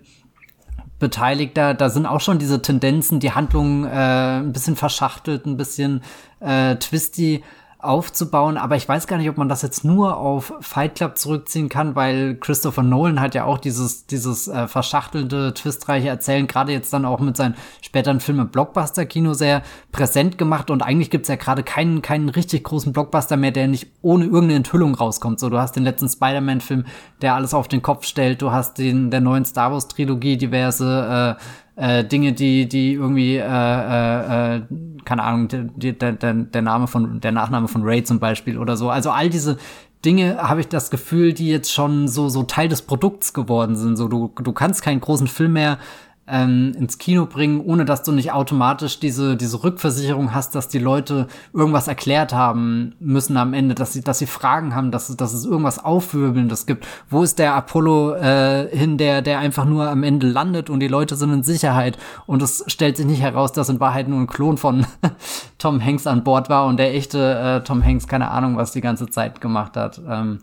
Beteiligter, 0.99 1.73
da 1.73 1.89
sind 1.89 2.05
auch 2.05 2.21
schon 2.21 2.39
diese 2.39 2.61
Tendenzen, 2.61 3.19
die 3.19 3.31
Handlung 3.31 3.85
äh, 3.85 4.39
ein 4.39 4.53
bisschen 4.53 4.75
verschachtelt, 4.75 5.45
ein 5.45 5.57
bisschen 5.57 6.01
äh, 6.39 6.75
twisty 6.75 7.43
aufzubauen, 7.87 8.57
aber 8.57 8.75
ich 8.75 8.87
weiß 8.87 9.07
gar 9.07 9.17
nicht, 9.17 9.29
ob 9.29 9.37
man 9.37 9.49
das 9.49 9.61
jetzt 9.61 9.83
nur 9.83 10.17
auf 10.17 10.53
Fight 10.61 10.95
Club 10.95 11.17
zurückziehen 11.17 11.69
kann, 11.69 11.95
weil 11.95 12.35
Christopher 12.35 12.83
Nolan 12.83 13.19
hat 13.19 13.35
ja 13.35 13.45
auch 13.45 13.57
dieses, 13.57 14.05
dieses 14.07 14.47
äh, 14.47 14.67
verschachtelte, 14.67 15.53
twistreiche 15.53 16.09
Erzählen, 16.09 16.47
gerade 16.47 16.71
jetzt 16.71 16.91
dann 16.93 17.05
auch 17.05 17.19
mit 17.19 17.37
seinen 17.37 17.55
späteren 17.81 18.19
Filmen 18.19 18.49
Blockbuster-Kino 18.49 19.33
sehr 19.33 19.61
präsent 19.91 20.37
gemacht 20.37 20.69
und 20.69 20.83
eigentlich 20.83 21.09
gibt's 21.09 21.29
ja 21.29 21.35
gerade 21.35 21.63
keinen, 21.63 22.01
keinen 22.01 22.29
richtig 22.29 22.63
großen 22.63 22.93
Blockbuster 22.93 23.37
mehr, 23.37 23.51
der 23.51 23.67
nicht 23.67 23.87
ohne 24.01 24.25
irgendeine 24.25 24.55
Enthüllung 24.55 24.95
rauskommt. 24.95 25.39
So, 25.39 25.49
du 25.49 25.57
hast 25.57 25.75
den 25.75 25.83
letzten 25.83 26.09
Spider-Man-Film, 26.09 26.85
der 27.21 27.35
alles 27.35 27.53
auf 27.53 27.67
den 27.67 27.81
Kopf 27.81 28.05
stellt, 28.05 28.41
du 28.41 28.51
hast 28.51 28.77
den 28.77 29.11
der 29.11 29.21
neuen 29.21 29.45
Star 29.45 29.71
Wars-Trilogie 29.71 30.37
diverse 30.37 31.37
äh, 31.39 31.43
äh, 31.75 32.03
Dinge, 32.03 32.33
die, 32.33 32.67
die 32.67 32.93
irgendwie, 32.93 33.37
äh, 33.37 33.41
äh, 33.41 34.55
äh, 34.57 34.61
keine 35.03 35.23
Ahnung, 35.23 35.47
der, 35.47 35.63
der, 35.93 36.13
der, 36.13 36.33
der 36.33 36.61
Name 36.61 36.87
von, 36.87 37.19
der 37.19 37.31
Nachname 37.31 37.67
von 37.67 37.83
Ray 37.83 38.03
zum 38.03 38.19
Beispiel 38.19 38.57
oder 38.57 38.77
so. 38.77 38.89
Also 38.89 39.11
all 39.11 39.29
diese 39.29 39.57
Dinge 40.03 40.37
habe 40.37 40.61
ich 40.61 40.67
das 40.67 40.89
Gefühl, 40.89 41.33
die 41.33 41.49
jetzt 41.49 41.71
schon 41.71 42.07
so, 42.07 42.29
so 42.29 42.43
Teil 42.43 42.69
des 42.69 42.83
Produkts 42.83 43.33
geworden 43.33 43.75
sind. 43.75 43.97
So, 43.97 44.07
du, 44.07 44.31
du 44.41 44.53
kannst 44.53 44.83
keinen 44.83 45.01
großen 45.01 45.27
Film 45.27 45.53
mehr 45.53 45.79
ähm, 46.27 46.73
ins 46.77 46.97
Kino 46.97 47.27
bringen, 47.27 47.61
ohne 47.61 47.85
dass 47.85 48.01
du 48.03 48.11
nicht 48.11 48.31
automatisch 48.31 48.99
diese, 48.99 49.37
diese 49.37 49.63
Rückversicherung 49.63 50.33
hast, 50.33 50.55
dass 50.55 50.67
die 50.67 50.79
Leute 50.79 51.27
irgendwas 51.53 51.87
erklärt 51.87 52.33
haben 52.33 52.95
müssen 52.99 53.37
am 53.37 53.53
Ende, 53.53 53.75
dass 53.75 53.93
sie, 53.93 54.01
dass 54.01 54.19
sie 54.19 54.25
Fragen 54.25 54.75
haben, 54.75 54.91
dass, 54.91 55.09
es, 55.09 55.17
dass 55.17 55.33
es 55.33 55.45
irgendwas 55.45 55.83
Aufwirbelndes 55.83 56.65
gibt. 56.65 56.87
Wo 57.09 57.23
ist 57.23 57.37
der 57.37 57.53
Apollo 57.53 58.15
äh, 58.15 58.75
hin, 58.75 58.97
der, 58.97 59.21
der 59.21 59.39
einfach 59.39 59.65
nur 59.65 59.87
am 59.87 60.03
Ende 60.03 60.27
landet 60.27 60.69
und 60.69 60.79
die 60.79 60.87
Leute 60.87 61.15
sind 61.15 61.31
in 61.31 61.43
Sicherheit 61.43 61.97
und 62.25 62.41
es 62.41 62.63
stellt 62.67 62.97
sich 62.97 63.05
nicht 63.05 63.21
heraus, 63.21 63.51
dass 63.51 63.69
in 63.69 63.79
Wahrheit 63.79 64.07
nur 64.07 64.19
ein 64.19 64.27
Klon 64.27 64.57
von 64.57 64.85
Tom 65.59 65.83
Hanks 65.83 66.07
an 66.07 66.23
Bord 66.23 66.49
war 66.49 66.65
und 66.65 66.77
der 66.77 66.95
echte 66.95 67.61
äh, 67.61 67.63
Tom 67.63 67.83
Hanks 67.83 68.07
keine 68.07 68.31
Ahnung, 68.31 68.57
was 68.57 68.71
die 68.71 68.81
ganze 68.81 69.07
Zeit 69.07 69.41
gemacht 69.41 69.77
hat. 69.77 70.01
Ähm, 70.09 70.39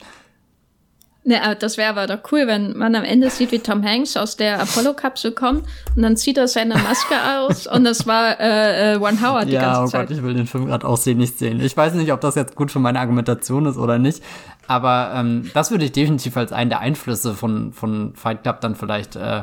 Ne, 1.24 1.38
das 1.60 1.76
wäre 1.76 1.90
aber 1.90 2.08
doch 2.08 2.32
cool, 2.32 2.48
wenn 2.48 2.76
man 2.76 2.96
am 2.96 3.04
Ende 3.04 3.30
sieht, 3.30 3.52
wie 3.52 3.60
Tom 3.60 3.84
Hanks 3.84 4.16
aus 4.16 4.36
der 4.36 4.60
Apollo-Kapsel 4.60 5.30
kommt 5.30 5.64
und 5.94 6.02
dann 6.02 6.16
zieht 6.16 6.36
er 6.36 6.48
seine 6.48 6.74
Maske 6.74 7.14
aus 7.38 7.68
und 7.68 7.84
das 7.84 8.08
war 8.08 8.40
äh, 8.40 8.94
äh, 8.94 8.96
One 8.96 9.22
Howard 9.22 9.46
die 9.46 9.52
ja, 9.52 9.60
ganze 9.60 9.82
oh 9.82 9.86
Zeit. 9.86 10.08
Gott, 10.08 10.16
ich 10.16 10.22
will 10.24 10.34
den 10.34 10.48
Film 10.48 10.66
gerade 10.66 10.84
auch 10.84 10.96
sehen, 10.96 11.18
nicht 11.18 11.38
sehen. 11.38 11.60
Ich 11.60 11.76
weiß 11.76 11.94
nicht, 11.94 12.12
ob 12.12 12.20
das 12.20 12.34
jetzt 12.34 12.56
gut 12.56 12.72
für 12.72 12.80
meine 12.80 12.98
Argumentation 12.98 13.66
ist 13.66 13.76
oder 13.76 14.00
nicht, 14.00 14.20
aber 14.66 15.12
ähm, 15.14 15.48
das 15.54 15.70
würde 15.70 15.84
ich 15.84 15.92
definitiv 15.92 16.36
als 16.36 16.50
einen 16.50 16.70
der 16.70 16.80
Einflüsse 16.80 17.34
von, 17.34 17.72
von 17.72 18.14
Fight 18.16 18.42
Club 18.42 18.60
dann 18.60 18.74
vielleicht 18.74 19.14
äh, 19.14 19.42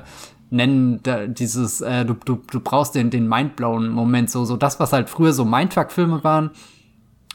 nennen, 0.49 0.99
da, 1.03 1.27
dieses, 1.27 1.79
äh, 1.79 2.03
du, 2.03 2.13
du, 2.25 2.41
du 2.51 2.59
brauchst 2.59 2.93
den, 2.95 3.09
den 3.09 3.29
Mindblown-Moment, 3.29 4.29
so, 4.29 4.43
so 4.43 4.57
das, 4.57 4.81
was 4.81 4.91
halt 4.91 5.09
früher 5.09 5.31
so 5.31 5.45
Mindfuck-Filme 5.45 6.25
waren. 6.25 6.51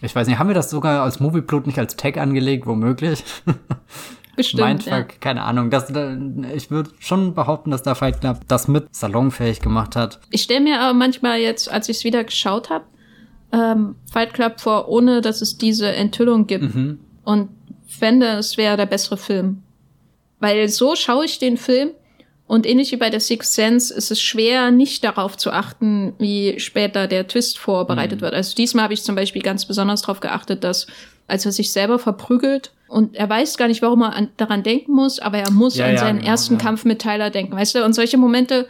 Ich 0.03 0.15
weiß 0.15 0.27
nicht, 0.29 0.39
haben 0.39 0.49
wir 0.49 0.55
das 0.55 0.69
sogar 0.69 1.03
als 1.03 1.19
Movieplot 1.19 1.67
nicht 1.67 1.79
als 1.79 1.97
Tag 1.97 2.19
angelegt, 2.19 2.67
womöglich? 2.67 3.25
Bestimmt, 4.37 4.63
Mindfuck, 4.65 4.93
ja. 5.13 5.19
keine 5.21 5.43
Ahnung. 5.43 5.71
Das, 5.71 5.91
ich 6.55 6.71
würde 6.71 6.91
schon 6.99 7.35
behaupten, 7.35 7.71
dass 7.71 7.83
der 7.83 7.95
Fight 7.95 8.21
Club 8.21 8.41
das 8.49 8.69
mit 8.69 8.95
salonfähig 8.95 9.61
gemacht 9.61 9.97
hat. 9.97 10.21
Ich 10.31 10.43
stelle 10.43 10.61
mir 10.61 10.81
aber 10.81 10.95
manchmal 10.95 11.39
jetzt, 11.39 11.71
als 11.71 11.89
ich 11.89 11.99
es 11.99 12.05
wieder 12.05 12.25
geschaut 12.25 12.71
habe, 12.71 12.85
ähm, 13.53 13.97
Fight 14.13 14.35
Club 14.35 14.61
vor, 14.61 14.89
ohne 14.89 15.21
dass 15.21 15.41
es 15.41 15.57
diese 15.59 15.93
Enthüllung 15.93 16.47
gibt. 16.47 16.75
Mhm. 16.75 16.99
Und 17.25 17.49
fände, 17.87 18.27
es 18.33 18.57
wäre 18.57 18.77
der 18.77 18.87
bessere 18.87 19.17
Film. 19.17 19.63
Weil 20.41 20.69
so 20.69 20.97
schaue 20.97 21.25
ich 21.25 21.39
den 21.39 21.57
Film 21.57 21.91
und 22.47 22.67
ähnlich 22.67 22.93
wie 22.93 22.97
bei 22.97 23.09
der 23.09 23.21
Sixth 23.21 23.55
Sense 23.55 23.95
ist 23.95 24.11
es 24.11 24.21
schwer, 24.21 24.71
nicht 24.71 25.03
darauf 25.05 25.37
zu 25.39 25.51
achten, 25.53 26.13
wie 26.19 26.59
später 26.61 27.07
der 27.07 27.27
Twist 27.29 27.59
vorbereitet 27.59 28.19
Mhm. 28.21 28.25
wird. 28.25 28.35
Also 28.35 28.55
diesmal 28.55 28.85
habe 28.85 28.95
ich 28.95 29.03
zum 29.05 29.15
Beispiel 29.15 29.41
ganz 29.41 29.65
besonders 29.65 30.03
darauf 30.03 30.21
geachtet, 30.21 30.65
dass 30.65 30.87
als 31.27 31.47
er 31.47 31.53
sich 31.53 31.73
selber 31.73 31.99
verprügelt 31.99 32.73
und 32.89 33.15
er 33.17 33.29
weiß 33.29 33.57
gar 33.57 33.69
nicht, 33.69 33.83
warum 33.83 34.03
er 34.03 34.15
an, 34.15 34.29
daran 34.37 34.63
denken 34.63 34.93
muss, 34.93 35.19
aber 35.19 35.39
er 35.39 35.51
muss 35.51 35.77
Ja, 35.77 35.87
an 35.87 35.93
ja, 35.93 35.99
seinen 35.99 36.19
genau, 36.19 36.31
ersten 36.31 36.55
ja. 36.55 36.61
Kampf 36.61 36.85
mit 36.85 37.01
Tyler 37.01 37.31
denken, 37.31 37.57
weißt 37.57 37.75
du? 37.75 37.85
Und 37.85 37.95
solche 37.95 38.17
Momente 38.17 38.69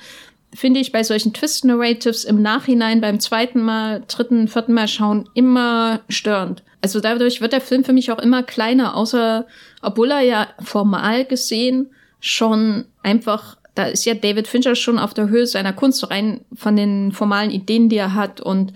finde 0.54 0.80
ich 0.80 0.92
bei 0.92 1.02
solchen 1.02 1.32
Twist-Narratives 1.32 2.24
im 2.24 2.40
Nachhinein 2.40 3.00
beim 3.00 3.20
zweiten 3.20 3.60
Mal, 3.60 4.04
dritten, 4.06 4.48
vierten 4.48 4.72
Mal 4.72 4.88
schauen 4.88 5.28
immer 5.34 6.00
störend. 6.08 6.62
Also 6.80 7.00
dadurch 7.00 7.40
wird 7.40 7.52
der 7.52 7.60
Film 7.60 7.82
für 7.82 7.92
mich 7.92 8.12
auch 8.12 8.18
immer 8.18 8.42
kleiner, 8.42 8.96
außer, 8.96 9.46
obwohl 9.82 10.10
er 10.10 10.20
ja 10.20 10.48
formal 10.62 11.24
gesehen 11.24 11.90
schon 12.20 12.84
einfach, 13.02 13.56
da 13.74 13.84
ist 13.84 14.04
ja 14.04 14.14
David 14.14 14.46
Fincher 14.46 14.76
schon 14.76 14.98
auf 14.98 15.14
der 15.14 15.28
Höhe 15.28 15.46
seiner 15.46 15.72
Kunst, 15.72 16.08
rein 16.10 16.40
von 16.54 16.76
den 16.76 17.12
formalen 17.12 17.50
Ideen, 17.50 17.88
die 17.88 17.96
er 17.96 18.14
hat 18.14 18.40
und 18.40 18.74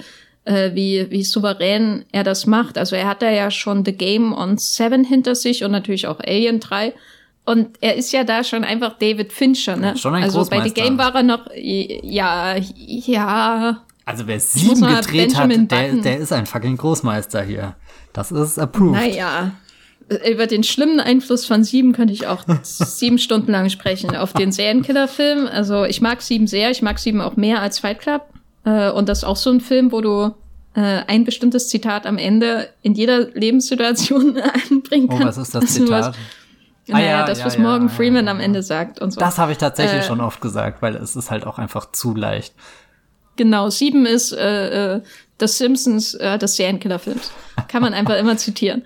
äh, 0.48 0.74
wie, 0.74 1.10
wie 1.10 1.22
souverän 1.22 2.04
er 2.10 2.24
das 2.24 2.46
macht. 2.46 2.78
Also 2.78 2.96
er 2.96 3.06
hat 3.06 3.20
da 3.22 3.30
ja 3.30 3.50
schon 3.50 3.84
The 3.84 3.92
Game 3.92 4.32
on 4.32 4.56
Seven 4.56 5.04
hinter 5.04 5.34
sich 5.34 5.62
und 5.62 5.70
natürlich 5.70 6.06
auch 6.06 6.20
Alien 6.20 6.58
3. 6.58 6.94
Und 7.44 7.76
er 7.80 7.96
ist 7.96 8.12
ja 8.12 8.24
da 8.24 8.42
schon 8.44 8.64
einfach 8.64 8.98
David 8.98 9.32
Fincher, 9.32 9.76
ne? 9.76 9.96
Schon 9.96 10.14
ein 10.14 10.22
also 10.22 10.44
bei 10.48 10.64
The. 10.64 10.72
Game 10.72 10.98
war 10.98 11.14
er 11.14 11.22
noch, 11.22 11.46
ja, 11.54 12.56
ja, 12.56 13.82
Also 14.04 14.26
wer 14.26 14.40
sieben 14.40 14.80
gedreht 14.82 15.32
Benjamin 15.32 15.62
hat, 15.62 15.70
der, 15.70 15.92
der 15.94 16.18
ist 16.18 16.32
ein 16.32 16.46
fucking 16.46 16.76
Großmeister 16.76 17.42
hier. 17.42 17.74
Das 18.12 18.32
ist 18.32 18.58
approved. 18.58 18.92
naja. 18.92 19.52
Über 20.30 20.46
den 20.46 20.64
schlimmen 20.64 21.00
Einfluss 21.00 21.44
von 21.44 21.64
Sieben 21.64 21.92
könnte 21.92 22.14
ich 22.14 22.26
auch 22.26 22.44
sieben 22.62 23.18
Stunden 23.18 23.52
lang 23.52 23.68
sprechen 23.68 24.16
auf 24.16 24.32
den 24.32 24.52
Serienkiller-Film. 24.52 25.46
Also 25.46 25.84
ich 25.84 26.00
mag 26.00 26.22
Sieben 26.22 26.46
sehr, 26.46 26.70
ich 26.70 26.80
mag 26.80 26.98
Sieben 26.98 27.20
auch 27.20 27.36
mehr 27.36 27.60
als 27.60 27.80
Fight 27.80 28.00
Club. 28.00 28.22
Äh, 28.68 28.90
und 28.90 29.08
das 29.08 29.18
ist 29.18 29.24
auch 29.24 29.36
so 29.36 29.50
ein 29.50 29.60
Film, 29.60 29.92
wo 29.92 30.00
du 30.00 30.34
äh, 30.74 30.80
ein 31.06 31.24
bestimmtes 31.24 31.68
Zitat 31.68 32.06
am 32.06 32.18
Ende 32.18 32.68
in 32.82 32.94
jeder 32.94 33.20
Lebenssituation 33.30 34.38
anbringen 34.70 35.08
Oh, 35.10 35.16
kannst. 35.18 35.38
was 35.38 35.38
ist 35.38 35.54
das 35.54 35.64
Also 35.80 35.88
was- 35.90 36.06
Zitat? 36.06 36.18
Naja, 36.90 37.06
Ah, 37.16 37.20
ja, 37.20 37.26
das, 37.26 37.40
ja, 37.40 37.44
was 37.44 37.54
ja, 37.56 37.60
Morgan 37.60 37.90
Freeman 37.90 38.28
am. 38.28 38.40
Ende 38.40 38.62
sagt 38.62 38.98
und 38.98 39.10
so. 39.10 39.20
Das 39.20 39.36
habe 39.36 39.52
ich 39.52 39.58
tatsächlich 39.58 40.00
Äh, 40.00 40.06
schon 40.06 40.22
oft 40.22 40.40
gesagt, 40.40 40.80
weil 40.80 40.96
es 40.96 41.16
ist 41.16 41.30
halt 41.30 41.46
auch 41.46 41.58
einfach 41.58 41.92
zu 41.92 42.14
leicht. 42.14 42.54
Genau, 43.36 43.68
sieben 43.68 44.06
ist 44.06 44.32
äh, 44.32 44.94
äh, 44.96 45.02
das 45.36 45.58
Simpsons 45.58 46.14
äh, 46.14 46.38
des 46.38 46.56
Serienkiller-Films. 46.56 47.30
Kann 47.68 47.82
man 47.82 47.92
einfach 47.92 48.16
immer 48.18 48.38
zitieren. 48.38 48.84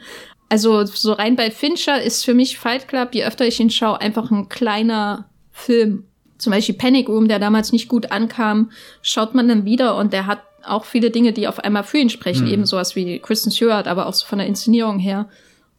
Also 0.48 0.84
so 0.84 1.12
rein 1.12 1.36
bei 1.36 1.50
Fincher 1.52 2.02
ist 2.02 2.24
für 2.24 2.34
mich 2.34 2.58
Fight 2.58 2.88
Club, 2.88 3.10
je 3.14 3.24
öfter 3.24 3.46
ich 3.46 3.60
ihn 3.60 3.70
schaue, 3.70 4.00
einfach 4.00 4.30
ein 4.32 4.48
kleiner 4.48 5.26
Film. 5.52 6.04
Zum 6.42 6.50
Beispiel 6.50 6.74
Panic 6.74 7.08
Room, 7.08 7.28
der 7.28 7.38
damals 7.38 7.70
nicht 7.70 7.86
gut 7.88 8.10
ankam, 8.10 8.72
schaut 9.00 9.32
man 9.32 9.46
dann 9.46 9.64
wieder 9.64 9.96
und 9.96 10.12
der 10.12 10.26
hat 10.26 10.40
auch 10.64 10.84
viele 10.84 11.10
Dinge, 11.10 11.32
die 11.32 11.46
auf 11.46 11.60
einmal 11.60 11.84
für 11.84 11.98
ihn 11.98 12.10
sprechen, 12.10 12.46
Mhm. 12.46 12.52
eben 12.52 12.66
sowas 12.66 12.96
wie 12.96 13.20
Kristen 13.20 13.52
Stewart, 13.52 13.86
aber 13.86 14.06
auch 14.06 14.12
so 14.12 14.26
von 14.26 14.38
der 14.38 14.48
Inszenierung 14.48 14.98
her. 14.98 15.28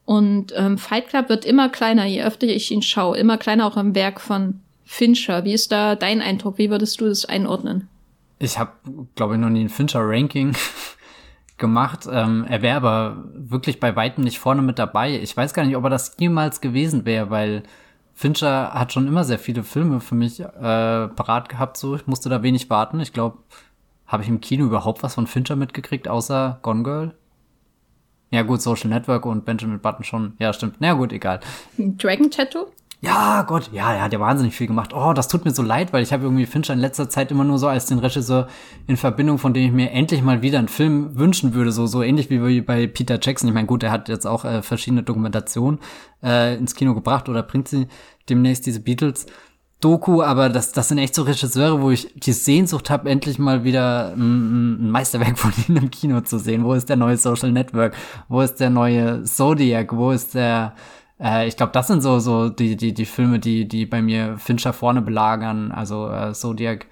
Und 0.05 0.53
ähm, 0.55 0.77
Fight 0.77 1.09
Club 1.09 1.27
wird 1.27 1.43
immer 1.43 1.67
kleiner, 1.67 2.05
je 2.05 2.23
öfter 2.23 2.47
ich 2.47 2.71
ihn 2.71 2.81
schaue, 2.81 3.17
immer 3.17 3.37
kleiner 3.37 3.65
auch 3.67 3.75
im 3.75 3.93
Werk 3.93 4.21
von 4.21 4.61
Fincher. 4.85 5.43
Wie 5.43 5.51
ist 5.53 5.73
da 5.73 5.95
dein 5.95 6.21
Eindruck? 6.21 6.57
Wie 6.57 6.69
würdest 6.69 7.01
du 7.01 7.09
das 7.09 7.25
einordnen? 7.25 7.89
Ich 8.39 8.57
habe, 8.57 8.71
glaube 9.15 9.33
ich, 9.35 9.41
noch 9.41 9.49
nie 9.49 9.65
ein 9.65 9.69
Fincher-Ranking 9.69 10.55
gemacht. 11.57 12.07
Ähm, 12.09 12.45
er 12.49 12.61
wäre 12.61 12.77
aber 12.77 13.23
wirklich 13.33 13.79
bei 13.81 13.95
weitem 13.97 14.23
nicht 14.23 14.39
vorne 14.39 14.61
mit 14.61 14.79
dabei. 14.79 15.19
Ich 15.21 15.35
weiß 15.35 15.53
gar 15.53 15.65
nicht, 15.65 15.75
ob 15.75 15.83
er 15.83 15.89
das 15.89 16.15
jemals 16.19 16.61
gewesen 16.61 17.03
wäre, 17.05 17.29
weil 17.29 17.63
Fincher 18.13 18.73
hat 18.73 18.93
schon 18.93 19.07
immer 19.07 19.23
sehr 19.23 19.39
viele 19.39 19.63
Filme 19.63 19.99
für 19.99 20.15
mich 20.15 20.39
äh, 20.39 20.47
parat 21.07 21.49
gehabt. 21.49 21.77
So, 21.77 21.95
ich 21.95 22.07
musste 22.07 22.29
da 22.29 22.43
wenig 22.43 22.69
warten. 22.69 22.99
Ich 22.99 23.11
glaube, 23.11 23.39
habe 24.05 24.23
ich 24.23 24.29
im 24.29 24.41
Kino 24.41 24.65
überhaupt 24.65 25.03
was 25.03 25.15
von 25.15 25.27
Fincher 25.27 25.55
mitgekriegt, 25.55 26.07
außer 26.07 26.59
Gone 26.61 26.83
Girl? 26.83 27.15
Ja 28.29 28.41
gut, 28.41 28.61
Social 28.61 28.89
Network 28.89 29.25
und 29.25 29.45
Benjamin 29.45 29.79
Button 29.79 30.03
schon. 30.03 30.33
Ja, 30.39 30.53
stimmt. 30.53 30.77
Na 30.79 30.93
gut, 30.93 31.13
egal. 31.13 31.39
Dragon 31.77 32.31
Tattoo? 32.31 32.67
Ja, 33.05 33.41
Gott, 33.41 33.69
ja, 33.73 33.93
er 33.93 34.01
hat 34.03 34.13
ja 34.13 34.19
wahnsinnig 34.21 34.55
viel 34.55 34.67
gemacht. 34.67 34.93
Oh, 34.93 35.11
das 35.11 35.27
tut 35.27 35.43
mir 35.43 35.51
so 35.51 35.61
leid, 35.61 35.91
weil 35.91 36.03
ich 36.03 36.13
habe 36.13 36.23
irgendwie 36.23 36.45
Fincher 36.45 36.71
in 36.71 36.79
letzter 36.79 37.09
Zeit 37.09 37.31
immer 37.31 37.43
nur 37.43 37.59
so 37.59 37.67
als 37.67 37.85
den 37.85 37.99
Regisseur 37.99 38.47
in 38.87 38.95
Verbindung, 38.95 39.39
von 39.39 39.53
dem 39.53 39.65
ich 39.65 39.71
mir 39.73 39.91
endlich 39.91 40.21
mal 40.21 40.41
wieder 40.41 40.57
einen 40.59 40.69
Film 40.69 41.17
wünschen 41.17 41.53
würde, 41.53 41.73
so 41.73 41.85
so 41.85 42.01
ähnlich 42.01 42.29
wie 42.29 42.61
bei 42.61 42.87
Peter 42.87 43.19
Jackson. 43.21 43.49
Ich 43.49 43.53
meine, 43.53 43.67
gut, 43.67 43.83
er 43.83 43.91
hat 43.91 44.07
jetzt 44.07 44.25
auch 44.25 44.45
äh, 44.45 44.61
verschiedene 44.61 45.03
Dokumentationen 45.03 45.81
äh, 46.23 46.55
ins 46.55 46.75
Kino 46.75 46.93
gebracht 46.93 47.27
oder 47.27 47.43
bringt 47.43 47.67
sie 47.67 47.87
demnächst 48.29 48.65
diese 48.65 48.79
Beatles. 48.79 49.25
Doku, 49.81 50.21
aber 50.21 50.47
das, 50.47 50.71
das 50.71 50.87
sind 50.87 50.97
echt 50.97 51.13
so 51.13 51.23
Regisseure, 51.23 51.81
wo 51.81 51.91
ich 51.91 52.07
die 52.15 52.31
Sehnsucht 52.31 52.89
habe, 52.89 53.09
endlich 53.09 53.37
mal 53.37 53.65
wieder 53.65 54.13
ein, 54.15 54.87
ein 54.87 54.91
Meisterwerk 54.91 55.37
von 55.37 55.51
ihnen 55.67 55.77
im 55.77 55.91
Kino 55.91 56.21
zu 56.21 56.39
sehen. 56.39 56.63
Wo 56.63 56.73
ist 56.73 56.87
der 56.87 56.95
neue 56.95 57.17
Social 57.17 57.51
Network? 57.51 57.95
Wo 58.29 58.39
ist 58.39 58.61
der 58.61 58.69
neue 58.69 59.23
Zodiac? 59.23 59.93
Wo 59.93 60.11
ist 60.11 60.35
der 60.35 60.73
äh, 61.19 61.47
ich 61.47 61.57
glaube, 61.57 61.71
das 61.71 61.87
sind 61.87 62.01
so 62.01 62.19
so 62.19 62.49
die 62.49 62.75
die 62.75 62.93
die 62.93 63.05
Filme, 63.05 63.39
die 63.39 63.67
die 63.67 63.85
bei 63.85 64.01
mir 64.01 64.37
Fincher 64.37 64.73
vorne 64.73 65.01
belagern. 65.01 65.71
Also 65.71 66.09
äh, 66.09 66.33
Zodiac, 66.33 66.87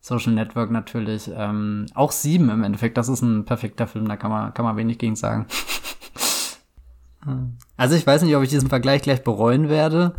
Social 0.00 0.32
Network 0.32 0.70
natürlich, 0.70 1.30
ähm, 1.34 1.86
auch 1.94 2.12
Sieben 2.12 2.50
im 2.50 2.62
Endeffekt. 2.62 2.96
Das 2.96 3.08
ist 3.08 3.22
ein 3.22 3.44
perfekter 3.44 3.86
Film, 3.86 4.08
da 4.08 4.16
kann 4.16 4.30
man 4.30 4.54
kann 4.54 4.64
man 4.64 4.76
wenig 4.76 4.98
gegen 4.98 5.16
sagen. 5.16 5.46
also 7.76 7.94
ich 7.94 8.06
weiß 8.06 8.22
nicht, 8.22 8.34
ob 8.36 8.42
ich 8.42 8.50
diesen 8.50 8.68
Vergleich 8.68 9.02
gleich 9.02 9.22
bereuen 9.22 9.68
werde, 9.68 10.14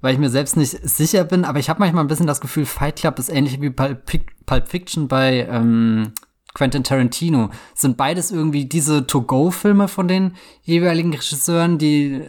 weil 0.00 0.14
ich 0.14 0.18
mir 0.18 0.30
selbst 0.30 0.56
nicht 0.56 0.70
sicher 0.70 1.24
bin. 1.24 1.44
Aber 1.44 1.58
ich 1.58 1.68
habe 1.68 1.80
manchmal 1.80 2.04
ein 2.04 2.08
bisschen 2.08 2.26
das 2.26 2.40
Gefühl, 2.40 2.66
Fight 2.66 2.96
Club 2.96 3.18
ist 3.18 3.28
ähnlich 3.28 3.60
wie 3.60 3.70
Pulp, 3.70 4.04
Pulp 4.46 4.68
Fiction 4.68 5.08
bei 5.08 5.46
ähm, 5.50 6.12
Quentin 6.54 6.84
Tarantino. 6.84 7.50
Sind 7.74 7.98
beides 7.98 8.30
irgendwie 8.30 8.64
diese 8.64 9.06
To-Go-Filme 9.06 9.88
von 9.88 10.08
den 10.08 10.34
jeweiligen 10.62 11.12
Regisseuren, 11.12 11.76
die 11.76 12.22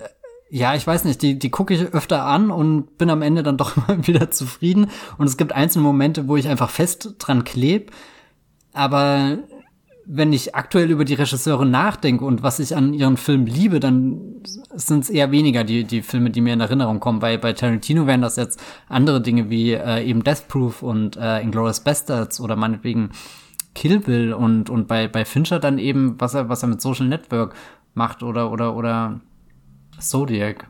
ja, 0.50 0.76
ich 0.76 0.88
weiß 0.88 1.04
nicht, 1.04 1.22
die, 1.22 1.38
die 1.38 1.50
gucke 1.50 1.74
ich 1.74 1.82
öfter 1.94 2.26
an 2.26 2.52
und 2.52 2.98
bin 2.98 3.10
am 3.10 3.22
Ende 3.22 3.44
dann 3.44 3.58
doch 3.58 3.76
mal 3.88 4.06
wieder 4.08 4.32
zufrieden. 4.32 4.88
Und 5.18 5.28
es 5.28 5.38
gibt 5.38 5.54
einzelne 5.54 5.84
Momente, 5.84 6.28
wo 6.28 6.38
ich 6.38 6.48
einfach 6.48 6.70
fest 6.70 7.16
dran 7.20 7.44
kleb. 7.44 7.92
Aber 8.74 9.40
wenn 10.10 10.32
ich 10.32 10.56
aktuell 10.56 10.90
über 10.90 11.04
die 11.04 11.16
Regisseure 11.16 11.66
nachdenke 11.66 12.24
und 12.24 12.42
was 12.42 12.60
ich 12.60 12.76
an 12.76 12.94
ihren 12.94 13.18
Filmen 13.18 13.46
liebe, 13.46 13.82
dann 13.82 14.22
sind 14.74 15.04
es 15.04 15.10
eher 15.10 15.32
weniger 15.32 15.66
die, 15.66 15.84
die 15.84 16.02
Filme, 16.02 16.30
die 16.30 16.40
mir 16.40 16.54
in 16.54 16.62
Erinnerung 16.62 17.02
kommen. 17.02 17.20
Bei, 17.20 17.38
bei 17.38 17.52
Tarantino 17.52 18.08
wären 18.08 18.22
das 18.22 18.38
jetzt 18.38 18.62
andere 18.88 19.22
Dinge 19.22 19.50
wie 19.50 19.74
äh, 19.74 20.06
eben 20.06 20.24
Death 20.24 20.48
Proof 20.48 20.82
und 20.82 21.18
äh, 21.18 21.42
Inglourious 21.42 21.82
Bastards 21.82 22.40
oder 22.40 22.56
meinetwegen 22.56 23.10
Kill 23.76 24.00
Bill 24.00 24.34
und, 24.34 24.70
und 24.70 24.88
bei, 24.88 25.10
bei 25.10 25.26
Fincher 25.26 25.60
dann 25.60 25.78
eben, 25.78 26.16
was 26.20 26.34
er, 26.36 26.48
was 26.48 26.64
er 26.64 26.70
mit 26.70 26.82
Social 26.82 27.08
Network 27.08 27.54
macht 27.94 28.24
oder, 28.24 28.50
oder, 28.52 28.78
oder 28.78 29.20
Zodiac. 30.00 30.68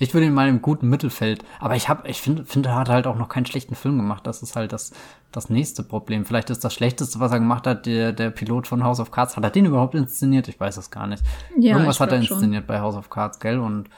Ich 0.00 0.14
würde 0.14 0.26
ihn 0.26 0.32
mal 0.32 0.48
im 0.48 0.62
guten 0.62 0.88
Mittelfeld, 0.88 1.44
aber 1.58 1.74
ich 1.74 1.88
habe, 1.88 2.08
ich 2.08 2.20
finde, 2.20 2.44
finde, 2.44 2.68
er 2.68 2.76
hat 2.76 2.88
halt 2.88 3.08
auch 3.08 3.16
noch 3.16 3.28
keinen 3.28 3.46
schlechten 3.46 3.74
Film 3.74 3.96
gemacht. 3.96 4.26
Das 4.28 4.42
ist 4.42 4.54
halt 4.54 4.72
das, 4.72 4.92
das 5.32 5.50
nächste 5.50 5.82
Problem. 5.82 6.24
Vielleicht 6.24 6.50
ist 6.50 6.64
das 6.64 6.72
Schlechteste, 6.72 7.18
was 7.18 7.32
er 7.32 7.40
gemacht 7.40 7.66
hat, 7.66 7.84
der, 7.84 8.12
der 8.12 8.30
Pilot 8.30 8.68
von 8.68 8.84
House 8.84 9.00
of 9.00 9.10
Cards. 9.10 9.36
Hat 9.36 9.42
er 9.42 9.50
den 9.50 9.66
überhaupt 9.66 9.96
inszeniert? 9.96 10.46
Ich 10.46 10.60
weiß 10.60 10.76
es 10.76 10.92
gar 10.92 11.08
nicht. 11.08 11.24
Ja, 11.58 11.72
Irgendwas 11.72 11.98
hat 11.98 12.12
er 12.12 12.18
inszeniert 12.18 12.62
schon. 12.62 12.66
bei 12.68 12.80
House 12.80 12.94
of 12.94 13.10
Cards, 13.10 13.40
gell? 13.40 13.58
Und 13.58 13.88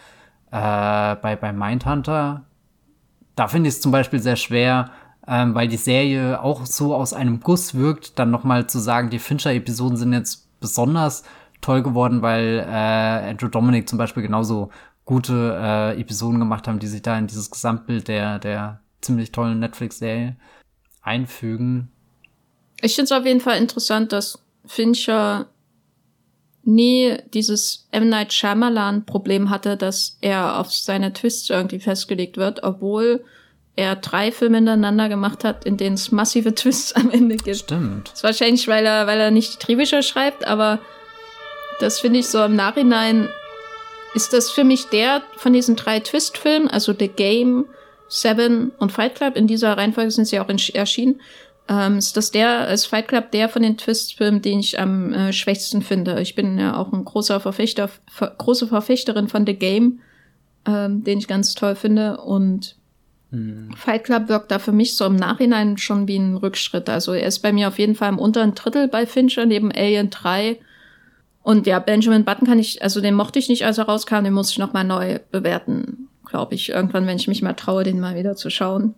äh, 0.50 1.16
bei, 1.16 1.36
bei 1.38 1.52
Mindhunter, 1.52 2.44
da 3.36 3.48
finde 3.48 3.68
ich 3.68 3.74
es 3.74 3.82
zum 3.82 3.92
Beispiel 3.92 4.20
sehr 4.20 4.36
schwer, 4.36 4.90
ähm, 5.26 5.54
weil 5.54 5.68
die 5.68 5.76
Serie 5.76 6.42
auch 6.42 6.64
so 6.64 6.94
aus 6.94 7.12
einem 7.12 7.40
Guss 7.40 7.74
wirkt, 7.74 8.18
dann 8.18 8.30
nochmal 8.30 8.66
zu 8.66 8.78
sagen, 8.78 9.10
die 9.10 9.18
Fincher-Episoden 9.18 9.98
sind 9.98 10.14
jetzt 10.14 10.48
besonders 10.60 11.24
toll 11.60 11.82
geworden, 11.82 12.22
weil 12.22 12.64
äh, 12.66 13.30
Andrew 13.30 13.48
Dominic 13.48 13.88
zum 13.88 13.98
Beispiel 13.98 14.22
genauso 14.22 14.70
gute 15.04 15.58
äh, 15.60 16.00
Episoden 16.00 16.38
gemacht 16.38 16.68
haben, 16.68 16.78
die 16.78 16.86
sich 16.86 17.02
da 17.02 17.18
in 17.18 17.26
dieses 17.26 17.50
Gesamtbild 17.50 18.08
der, 18.08 18.38
der 18.38 18.80
ziemlich 19.00 19.32
tollen 19.32 19.58
Netflix-Serie 19.58 20.36
einfügen. 21.02 21.90
Ich 22.80 22.94
finde 22.94 23.06
es 23.06 23.12
auf 23.12 23.26
jeden 23.26 23.40
Fall 23.40 23.58
interessant, 23.58 24.12
dass 24.12 24.38
Fincher 24.66 25.46
nie 26.62 27.16
dieses 27.32 27.88
M. 27.90 28.08
Night 28.08 28.32
Shyamalan-Problem 28.32 29.50
hatte, 29.50 29.76
dass 29.76 30.18
er 30.20 30.58
auf 30.58 30.72
seine 30.72 31.12
Twists 31.12 31.50
irgendwie 31.50 31.80
festgelegt 31.80 32.36
wird, 32.36 32.62
obwohl 32.62 33.24
er 33.76 33.96
drei 33.96 34.30
Filme 34.30 34.58
hintereinander 34.58 35.08
gemacht 35.08 35.42
hat, 35.44 35.64
in 35.64 35.76
denen 35.76 35.94
es 35.94 36.12
massive 36.12 36.54
Twists 36.54 36.92
am 36.92 37.10
Ende 37.10 37.36
gibt. 37.36 37.56
Stimmt. 37.56 38.08
Das 38.08 38.18
ist 38.18 38.24
wahrscheinlich, 38.24 38.68
weil 38.68 38.84
er, 38.86 39.06
weil 39.06 39.18
er 39.18 39.30
nicht 39.30 39.54
die 39.54 39.66
Drehbücher 39.66 40.02
schreibt, 40.02 40.46
aber 40.46 40.80
das 41.80 42.00
finde 42.00 42.20
ich 42.20 42.28
so 42.28 42.42
im 42.44 42.56
Nachhinein 42.56 43.28
ist 44.14 44.32
das 44.32 44.50
für 44.50 44.64
mich 44.64 44.86
der 44.86 45.22
von 45.36 45.52
diesen 45.52 45.76
drei 45.76 46.00
Twist-Filmen, 46.00 46.68
also 46.68 46.92
The 46.98 47.08
Game, 47.08 47.66
Seven 48.08 48.72
und 48.78 48.92
Fight 48.92 49.14
Club, 49.14 49.36
in 49.36 49.46
dieser 49.46 49.76
Reihenfolge 49.76 50.10
sind 50.10 50.26
sie 50.26 50.40
auch 50.40 50.48
erschienen, 50.48 51.20
ähm, 51.68 51.98
ist 51.98 52.16
das 52.16 52.32
der, 52.32 52.66
als 52.66 52.86
Fight 52.86 53.08
Club 53.08 53.30
der 53.30 53.48
von 53.48 53.62
den 53.62 53.76
Twist-Filmen, 53.76 54.42
den 54.42 54.58
ich 54.58 54.80
am 54.80 55.12
äh, 55.12 55.32
schwächsten 55.32 55.82
finde. 55.82 56.20
Ich 56.20 56.34
bin 56.34 56.58
ja 56.58 56.76
auch 56.76 56.92
ein 56.92 57.04
großer 57.04 57.38
Verfechter, 57.38 57.88
ver 58.10 58.34
große 58.36 58.66
Verfechterin 58.66 59.28
von 59.28 59.46
The 59.46 59.54
Game, 59.54 60.00
ähm, 60.66 61.04
den 61.04 61.18
ich 61.18 61.28
ganz 61.28 61.54
toll 61.54 61.76
finde 61.76 62.18
und 62.18 62.76
hm. 63.30 63.70
Fight 63.76 64.02
Club 64.04 64.28
wirkt 64.28 64.50
da 64.50 64.58
für 64.58 64.72
mich 64.72 64.96
so 64.96 65.06
im 65.06 65.14
Nachhinein 65.14 65.78
schon 65.78 66.08
wie 66.08 66.16
ein 66.16 66.36
Rückschritt. 66.36 66.88
Also 66.88 67.12
er 67.12 67.28
ist 67.28 67.38
bei 67.38 67.52
mir 67.52 67.68
auf 67.68 67.78
jeden 67.78 67.94
Fall 67.94 68.08
im 68.08 68.18
unteren 68.18 68.56
Drittel 68.56 68.88
bei 68.88 69.06
Fincher 69.06 69.46
neben 69.46 69.70
Alien 69.70 70.10
3 70.10 70.58
und 71.42 71.66
ja, 71.66 71.78
Benjamin 71.78 72.24
Button 72.24 72.46
kann 72.46 72.58
ich, 72.58 72.82
also 72.82 73.00
den 73.00 73.14
mochte 73.14 73.38
ich 73.38 73.48
nicht, 73.48 73.64
als 73.64 73.78
er 73.78 73.86
rauskam, 73.86 74.24
den 74.24 74.32
muss 74.32 74.50
ich 74.50 74.58
noch 74.58 74.72
mal 74.72 74.84
neu 74.84 75.18
bewerten, 75.30 76.08
glaube 76.26 76.54
ich. 76.54 76.70
Irgendwann, 76.70 77.06
wenn 77.06 77.16
ich 77.16 77.28
mich 77.28 77.42
mal 77.42 77.54
traue, 77.54 77.84
den 77.84 78.00
mal 78.00 78.16
wieder 78.16 78.36
zu 78.36 78.50
schauen. 78.50 78.94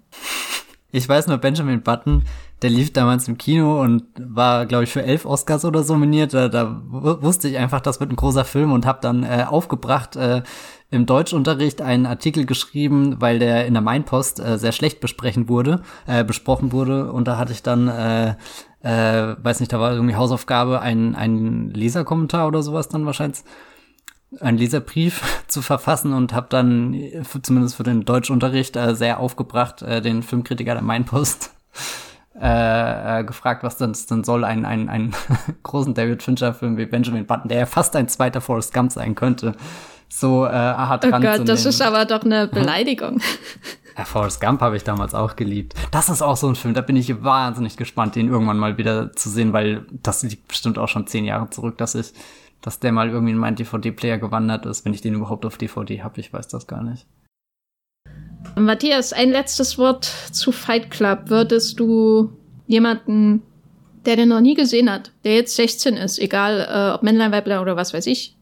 Ich 0.90 1.08
weiß 1.08 1.28
nur, 1.28 1.38
Benjamin 1.38 1.82
Button, 1.82 2.24
der 2.60 2.70
lief 2.70 2.92
damals 2.92 3.26
im 3.26 3.38
Kino 3.38 3.80
und 3.80 4.04
war, 4.18 4.66
glaube 4.66 4.84
ich, 4.84 4.90
für 4.90 5.02
elf 5.02 5.24
Oscars 5.24 5.64
oder 5.64 5.82
so 5.84 5.94
nominiert. 5.94 6.34
Da, 6.34 6.48
da 6.48 6.82
wusste 6.84 7.48
ich 7.48 7.56
einfach, 7.56 7.80
das 7.80 7.98
wird 7.98 8.10
ein 8.10 8.16
großer 8.16 8.44
Film 8.44 8.72
und 8.72 8.84
habe 8.84 8.98
dann 9.00 9.22
äh, 9.22 9.46
aufgebracht 9.48 10.16
äh, 10.16 10.42
im 10.90 11.06
Deutschunterricht 11.06 11.80
einen 11.80 12.04
Artikel 12.04 12.44
geschrieben, 12.44 13.16
weil 13.20 13.38
der 13.38 13.66
in 13.66 13.72
der 13.72 13.82
Mainpost 13.82 14.38
äh, 14.40 14.58
sehr 14.58 14.72
schlecht 14.72 15.00
besprechen 15.00 15.48
wurde, 15.48 15.82
äh, 16.06 16.24
besprochen 16.24 16.72
wurde. 16.72 17.10
Und 17.10 17.26
da 17.26 17.38
hatte 17.38 17.52
ich 17.52 17.62
dann 17.62 17.88
äh, 17.88 18.34
äh, 18.82 19.34
weiß 19.42 19.60
nicht, 19.60 19.72
da 19.72 19.80
war 19.80 19.92
irgendwie 19.92 20.16
Hausaufgabe, 20.16 20.80
ein, 20.80 21.14
ein 21.14 21.70
Leserkommentar 21.70 22.48
oder 22.48 22.62
sowas 22.62 22.88
dann 22.88 23.06
wahrscheinlich, 23.06 23.42
ein 24.40 24.56
Leserbrief 24.56 25.44
zu 25.46 25.62
verfassen 25.62 26.12
und 26.12 26.32
habe 26.32 26.46
dann 26.50 26.96
für, 27.22 27.42
zumindest 27.42 27.76
für 27.76 27.82
den 27.82 28.04
Deutschunterricht 28.04 28.76
äh, 28.76 28.94
sehr 28.94 29.20
aufgebracht 29.20 29.82
äh, 29.82 30.00
den 30.00 30.22
Filmkritiker 30.22 30.74
der 30.74 30.82
Mainpost 30.82 31.52
äh, 32.40 33.20
äh, 33.20 33.24
gefragt, 33.24 33.62
was 33.62 33.76
das 33.76 34.06
denn 34.06 34.24
soll, 34.24 34.44
ein, 34.44 34.64
ein, 34.64 34.88
ein 34.88 35.14
großen 35.62 35.94
David 35.94 36.22
Fincher-Film 36.22 36.76
wie 36.76 36.86
Benjamin 36.86 37.26
Button, 37.26 37.48
der 37.48 37.58
ja 37.58 37.66
fast 37.66 37.94
ein 37.94 38.08
zweiter 38.08 38.40
Forrest 38.40 38.72
Gump 38.72 38.90
sein 38.90 39.14
könnte, 39.14 39.54
so 40.08 40.44
äh, 40.44 40.50
hart 40.50 41.04
oh 41.06 41.10
Gott, 41.10 41.48
das 41.48 41.64
ist 41.64 41.80
aber 41.80 42.04
doch 42.04 42.22
eine 42.22 42.48
Beleidigung. 42.48 43.20
Ja, 43.96 44.04
Forrest 44.04 44.40
Gump 44.40 44.60
habe 44.60 44.76
ich 44.76 44.84
damals 44.84 45.14
auch 45.14 45.36
geliebt. 45.36 45.74
Das 45.90 46.08
ist 46.08 46.22
auch 46.22 46.36
so 46.36 46.48
ein 46.48 46.54
Film, 46.54 46.74
da 46.74 46.80
bin 46.80 46.96
ich 46.96 47.22
wahnsinnig 47.22 47.76
gespannt, 47.76 48.16
den 48.16 48.28
irgendwann 48.28 48.58
mal 48.58 48.78
wieder 48.78 49.12
zu 49.12 49.28
sehen, 49.28 49.52
weil 49.52 49.86
das 49.90 50.22
liegt 50.22 50.48
bestimmt 50.48 50.78
auch 50.78 50.88
schon 50.88 51.06
zehn 51.06 51.24
Jahre 51.24 51.50
zurück, 51.50 51.76
dass 51.78 51.94
ich, 51.94 52.12
dass 52.60 52.80
der 52.80 52.92
mal 52.92 53.10
irgendwie 53.10 53.32
in 53.32 53.38
meinen 53.38 53.56
DVD-Player 53.56 54.18
gewandert 54.18 54.66
ist, 54.66 54.84
wenn 54.84 54.94
ich 54.94 55.02
den 55.02 55.14
überhaupt 55.14 55.44
auf 55.44 55.58
DVD 55.58 56.02
habe, 56.02 56.20
ich 56.20 56.32
weiß 56.32 56.48
das 56.48 56.66
gar 56.66 56.82
nicht. 56.82 57.06
Matthias, 58.56 59.12
ein 59.12 59.30
letztes 59.30 59.78
Wort 59.78 60.04
zu 60.04 60.52
Fight 60.52 60.90
Club. 60.90 61.24
Würdest 61.26 61.78
du 61.80 62.32
jemanden, 62.66 63.42
der 64.04 64.16
den 64.16 64.28
noch 64.28 64.40
nie 64.40 64.54
gesehen 64.54 64.90
hat, 64.90 65.12
der 65.24 65.36
jetzt 65.36 65.56
16 65.56 65.96
ist, 65.96 66.18
egal 66.18 66.66
äh, 66.68 66.94
ob 66.94 67.02
Männlein, 67.02 67.32
Weiblein 67.32 67.60
oder 67.60 67.76
was 67.76 67.94
weiß 67.94 68.06
ich, 68.06 68.36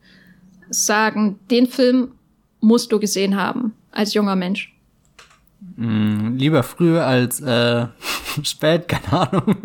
sagen, 0.70 1.38
den 1.50 1.66
Film 1.66 2.12
musst 2.60 2.92
du 2.92 3.00
gesehen 3.00 3.36
haben 3.36 3.74
als 3.90 4.14
junger 4.14 4.36
Mensch? 4.36 4.74
Mm, 5.80 6.36
lieber 6.36 6.62
früh 6.62 6.98
als 6.98 7.40
äh, 7.40 7.86
spät, 8.42 8.86
keine 8.86 9.12
Ahnung. 9.12 9.56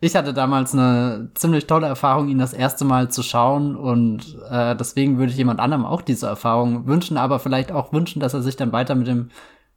Ich 0.00 0.16
hatte 0.16 0.32
damals 0.32 0.72
eine 0.72 1.28
ziemlich 1.34 1.66
tolle 1.66 1.86
Erfahrung, 1.86 2.28
ihn 2.28 2.38
das 2.38 2.54
erste 2.54 2.86
Mal 2.86 3.10
zu 3.10 3.22
schauen 3.22 3.76
und 3.76 4.38
äh, 4.50 4.74
deswegen 4.74 5.18
würde 5.18 5.30
ich 5.30 5.36
jemand 5.36 5.60
anderem 5.60 5.84
auch 5.84 6.00
diese 6.00 6.28
Erfahrung 6.28 6.86
wünschen, 6.86 7.18
aber 7.18 7.40
vielleicht 7.40 7.72
auch 7.72 7.92
wünschen, 7.92 8.20
dass 8.20 8.32
er 8.32 8.40
sich 8.40 8.56
dann 8.56 8.72
weiter 8.72 8.94
mit 8.94 9.06
dem 9.06 9.28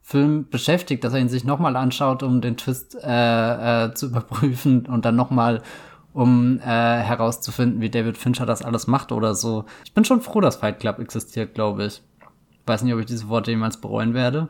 Film 0.02 0.48
beschäftigt, 0.50 1.04
dass 1.04 1.14
er 1.14 1.20
ihn 1.20 1.28
sich 1.28 1.44
nochmal 1.44 1.76
anschaut, 1.76 2.24
um 2.24 2.40
den 2.40 2.56
Twist 2.56 2.96
äh, 3.04 3.88
äh, 3.88 3.94
zu 3.94 4.06
überprüfen 4.12 4.86
und 4.86 5.04
dann 5.04 5.18
nochmal 5.18 5.62
um 6.14 6.62
äh, 6.62 6.64
herauszufinden, 6.64 7.82
wie 7.82 7.90
David 7.90 8.18
Fincher 8.18 8.46
das 8.46 8.62
alles 8.62 8.88
macht 8.88 9.12
oder 9.12 9.36
so. 9.36 9.66
Ich 9.84 9.94
bin 9.94 10.06
schon 10.06 10.22
froh, 10.22 10.40
dass 10.40 10.56
Fight 10.56 10.80
Club 10.80 11.00
existiert, 11.00 11.54
glaube 11.54 11.88
ich. 11.88 12.02
Weiß 12.66 12.82
nicht, 12.82 12.94
ob 12.94 13.00
ich 13.00 13.06
diese 13.06 13.30
Worte 13.30 13.52
jemals 13.52 13.78
bereuen 13.78 14.14
werde. 14.14 14.48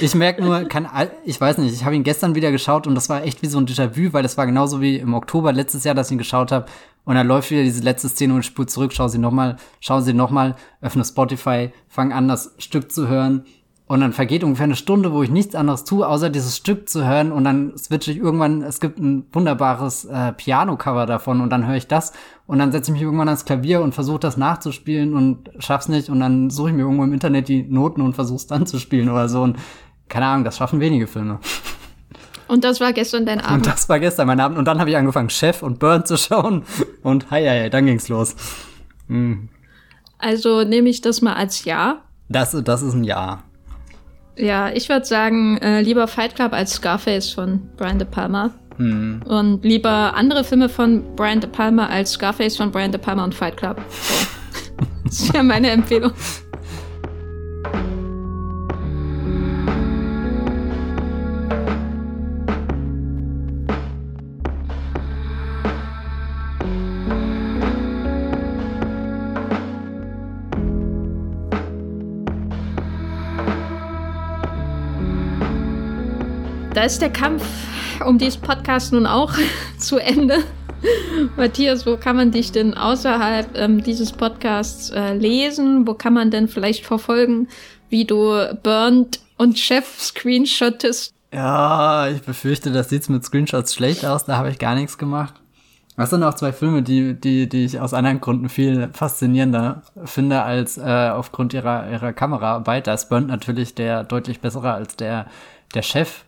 Ich 0.00 0.14
merke 0.14 0.42
nur, 0.42 0.64
kann, 0.64 0.88
ich 1.24 1.40
weiß 1.40 1.58
nicht, 1.58 1.74
ich 1.74 1.84
habe 1.84 1.96
ihn 1.96 2.04
gestern 2.04 2.34
wieder 2.34 2.52
geschaut 2.52 2.86
und 2.86 2.94
das 2.94 3.08
war 3.08 3.24
echt 3.24 3.42
wie 3.42 3.46
so 3.46 3.58
ein 3.58 3.66
Déjà-vu, 3.66 4.12
weil 4.12 4.22
das 4.22 4.38
war 4.38 4.46
genauso 4.46 4.80
wie 4.80 4.96
im 4.96 5.14
Oktober 5.14 5.52
letztes 5.52 5.84
Jahr, 5.84 5.94
dass 5.94 6.08
ich 6.08 6.12
ihn 6.12 6.18
geschaut 6.18 6.52
habe. 6.52 6.66
Und 7.04 7.16
dann 7.16 7.26
läuft 7.26 7.50
wieder 7.50 7.62
diese 7.62 7.82
letzte 7.82 8.08
Szene 8.08 8.34
und 8.34 8.44
spult 8.44 8.70
zurück, 8.70 8.92
schau 8.94 9.08
sie 9.08 9.18
nochmal, 9.18 9.56
schau 9.80 10.00
sie 10.00 10.12
nochmal, 10.12 10.54
öffne 10.80 11.04
Spotify, 11.04 11.72
fang 11.88 12.12
an, 12.12 12.28
das 12.28 12.54
Stück 12.58 12.92
zu 12.92 13.08
hören 13.08 13.44
und 13.90 14.00
dann 14.02 14.12
vergeht 14.12 14.44
ungefähr 14.44 14.66
eine 14.66 14.76
Stunde, 14.76 15.12
wo 15.12 15.24
ich 15.24 15.30
nichts 15.30 15.56
anderes 15.56 15.82
tue, 15.82 16.06
außer 16.06 16.30
dieses 16.30 16.56
Stück 16.56 16.88
zu 16.88 17.04
hören. 17.04 17.32
Und 17.32 17.42
dann 17.42 17.76
switche 17.76 18.12
ich 18.12 18.18
irgendwann, 18.18 18.62
es 18.62 18.78
gibt 18.78 19.00
ein 19.00 19.26
wunderbares 19.32 20.04
äh, 20.04 20.32
Piano-Cover 20.32 21.06
davon 21.06 21.40
und 21.40 21.50
dann 21.50 21.66
höre 21.66 21.74
ich 21.74 21.88
das. 21.88 22.12
Und 22.46 22.60
dann 22.60 22.70
setze 22.70 22.90
ich 22.90 22.92
mich 22.92 23.02
irgendwann 23.02 23.26
ans 23.26 23.44
Klavier 23.44 23.80
und 23.80 23.92
versuche 23.92 24.20
das 24.20 24.36
nachzuspielen 24.36 25.14
und 25.14 25.50
schaff's 25.58 25.88
nicht. 25.88 26.08
Und 26.08 26.20
dann 26.20 26.50
suche 26.50 26.68
ich 26.68 26.76
mir 26.76 26.82
irgendwo 26.82 27.02
im 27.02 27.12
Internet 27.12 27.48
die 27.48 27.64
Noten 27.64 28.00
und 28.00 28.14
versuche 28.14 28.36
es 28.36 28.46
dann 28.46 28.64
zu 28.64 28.78
spielen 28.78 29.08
oder 29.08 29.28
so. 29.28 29.42
Und 29.42 29.58
keine 30.08 30.26
Ahnung, 30.26 30.44
das 30.44 30.58
schaffen 30.58 30.78
wenige 30.78 31.08
Filme. 31.08 31.40
Und 32.46 32.62
das 32.62 32.80
war 32.80 32.92
gestern 32.92 33.26
dein 33.26 33.40
Abend. 33.40 33.66
Und 33.66 33.66
das 33.66 33.88
war 33.88 33.98
gestern 33.98 34.28
mein 34.28 34.38
Abend. 34.38 34.56
Und 34.56 34.66
dann 34.66 34.78
habe 34.78 34.90
ich 34.90 34.96
angefangen, 34.96 35.30
Chef 35.30 35.64
und 35.64 35.80
Burn 35.80 36.06
zu 36.06 36.16
schauen. 36.16 36.62
Und 37.02 37.32
hei, 37.32 37.44
hei, 37.44 37.68
dann 37.68 37.86
ging's 37.86 38.08
los. 38.08 38.36
Hm. 39.08 39.48
Also 40.18 40.62
nehme 40.62 40.88
ich 40.88 41.00
das 41.00 41.22
mal 41.22 41.34
als 41.34 41.64
Ja. 41.64 42.02
Das, 42.28 42.56
das 42.62 42.82
ist 42.82 42.94
ein 42.94 43.02
Ja. 43.02 43.42
Ja, 44.40 44.70
ich 44.72 44.88
würde 44.88 45.04
sagen, 45.04 45.58
äh, 45.58 45.82
lieber 45.82 46.08
Fight 46.08 46.34
Club 46.34 46.52
als 46.52 46.72
Scarface 46.72 47.30
von 47.30 47.60
Brian 47.76 47.98
De 47.98 48.08
Palma. 48.08 48.50
Hm. 48.78 49.20
Und 49.26 49.64
lieber 49.64 50.14
andere 50.14 50.44
Filme 50.44 50.70
von 50.70 51.14
Brian 51.14 51.40
De 51.40 51.50
Palma 51.50 51.86
als 51.86 52.12
Scarface 52.12 52.56
von 52.56 52.70
Brian 52.70 52.90
De 52.90 53.00
Palma 53.00 53.24
und 53.24 53.34
Fight 53.34 53.58
Club. 53.58 53.80
So. 53.90 54.26
das 55.04 55.20
ist 55.20 55.34
ja 55.34 55.42
meine 55.42 55.70
Empfehlung. 55.70 56.12
Da 76.80 76.86
ist 76.86 77.02
der 77.02 77.10
Kampf 77.10 77.44
um 78.06 78.16
diesen 78.16 78.40
Podcast 78.40 78.94
nun 78.94 79.04
auch 79.04 79.34
zu 79.78 79.98
Ende. 79.98 80.38
Matthias, 81.36 81.84
wo 81.84 81.98
kann 81.98 82.16
man 82.16 82.30
dich 82.30 82.52
denn 82.52 82.72
außerhalb 82.72 83.54
ähm, 83.54 83.84
dieses 83.84 84.12
Podcasts 84.12 84.88
äh, 84.88 85.12
lesen? 85.12 85.86
Wo 85.86 85.92
kann 85.92 86.14
man 86.14 86.30
denn 86.30 86.48
vielleicht 86.48 86.86
verfolgen, 86.86 87.48
wie 87.90 88.06
du 88.06 88.32
Burnt 88.62 89.20
und 89.36 89.58
Chef 89.58 90.00
screenshottest? 90.00 91.12
Ja, 91.34 92.08
ich 92.08 92.22
befürchte, 92.22 92.72
das 92.72 92.88
sieht 92.88 93.10
mit 93.10 93.26
Screenshots 93.26 93.74
schlecht 93.74 94.06
aus. 94.06 94.24
Da 94.24 94.38
habe 94.38 94.48
ich 94.48 94.58
gar 94.58 94.74
nichts 94.74 94.96
gemacht. 94.96 95.34
Das 95.98 96.08
sind 96.08 96.22
auch 96.22 96.32
zwei 96.32 96.54
Filme, 96.54 96.82
die, 96.82 97.12
die, 97.12 97.46
die 97.46 97.66
ich 97.66 97.78
aus 97.78 97.92
anderen 97.92 98.22
Gründen 98.22 98.48
viel 98.48 98.88
faszinierender 98.94 99.82
finde 100.06 100.44
als 100.44 100.78
äh, 100.78 101.10
aufgrund 101.12 101.52
ihrer, 101.52 101.90
ihrer 101.90 102.14
Kameraarbeit. 102.14 102.86
Da 102.86 102.94
ist 102.94 103.10
Burnt 103.10 103.26
natürlich 103.26 103.74
der 103.74 104.02
deutlich 104.02 104.40
bessere 104.40 104.72
als 104.72 104.96
der, 104.96 105.26
der 105.74 105.82
Chef. 105.82 106.24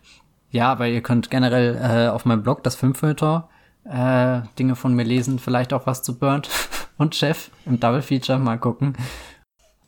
Ja, 0.53 0.71
aber 0.71 0.87
ihr 0.87 1.01
könnt 1.01 1.31
generell 1.31 1.75
äh, 1.75 2.09
auf 2.09 2.25
meinem 2.25 2.43
Blog 2.43 2.61
das 2.61 2.75
Filmfilter 2.75 3.49
äh, 3.85 4.41
Dinge 4.59 4.75
von 4.75 4.93
mir 4.93 5.03
lesen, 5.03 5.39
vielleicht 5.39 5.73
auch 5.73 5.87
was 5.87 6.03
zu 6.03 6.19
Burnt 6.19 6.47
und 6.97 7.15
Chef 7.15 7.49
im 7.65 7.79
Double 7.79 8.03
Feature 8.03 8.37
mal 8.37 8.59
gucken. 8.59 8.95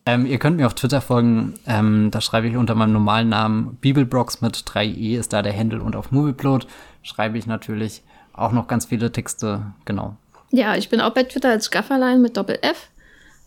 Ähm, 0.08 0.26
ihr 0.26 0.40
könnt 0.40 0.58
mir 0.58 0.66
auf 0.66 0.74
Twitter 0.74 1.02
folgen, 1.02 1.54
ähm, 1.68 2.10
da 2.10 2.20
schreibe 2.20 2.48
ich 2.48 2.58
unter 2.58 2.74
meinem 2.74 2.94
normalen 2.94 3.30
Namen 3.30 3.76
Bibelbrox 3.76 4.42
mit 4.42 4.56
3e 4.56 5.20
ist 5.20 5.34
da 5.34 5.44
der 5.44 5.56
Handle 5.56 5.84
und 5.84 5.96
auf 5.96 6.12
Movieplot 6.12 6.68
schreibe 7.04 7.38
ich 7.38 7.46
natürlich 7.46 8.02
auch 8.34 8.52
noch 8.52 8.68
ganz 8.68 8.86
viele 8.86 9.12
Texte, 9.12 9.74
genau. 9.86 10.18
Ja, 10.50 10.76
ich 10.76 10.90
bin 10.90 11.00
auch 11.00 11.12
bei 11.12 11.24
Twitter 11.24 11.50
als 11.50 11.70
Gafferlein 11.70 12.24
mit 12.24 12.38
Doppel 12.38 12.58
F 12.64 12.90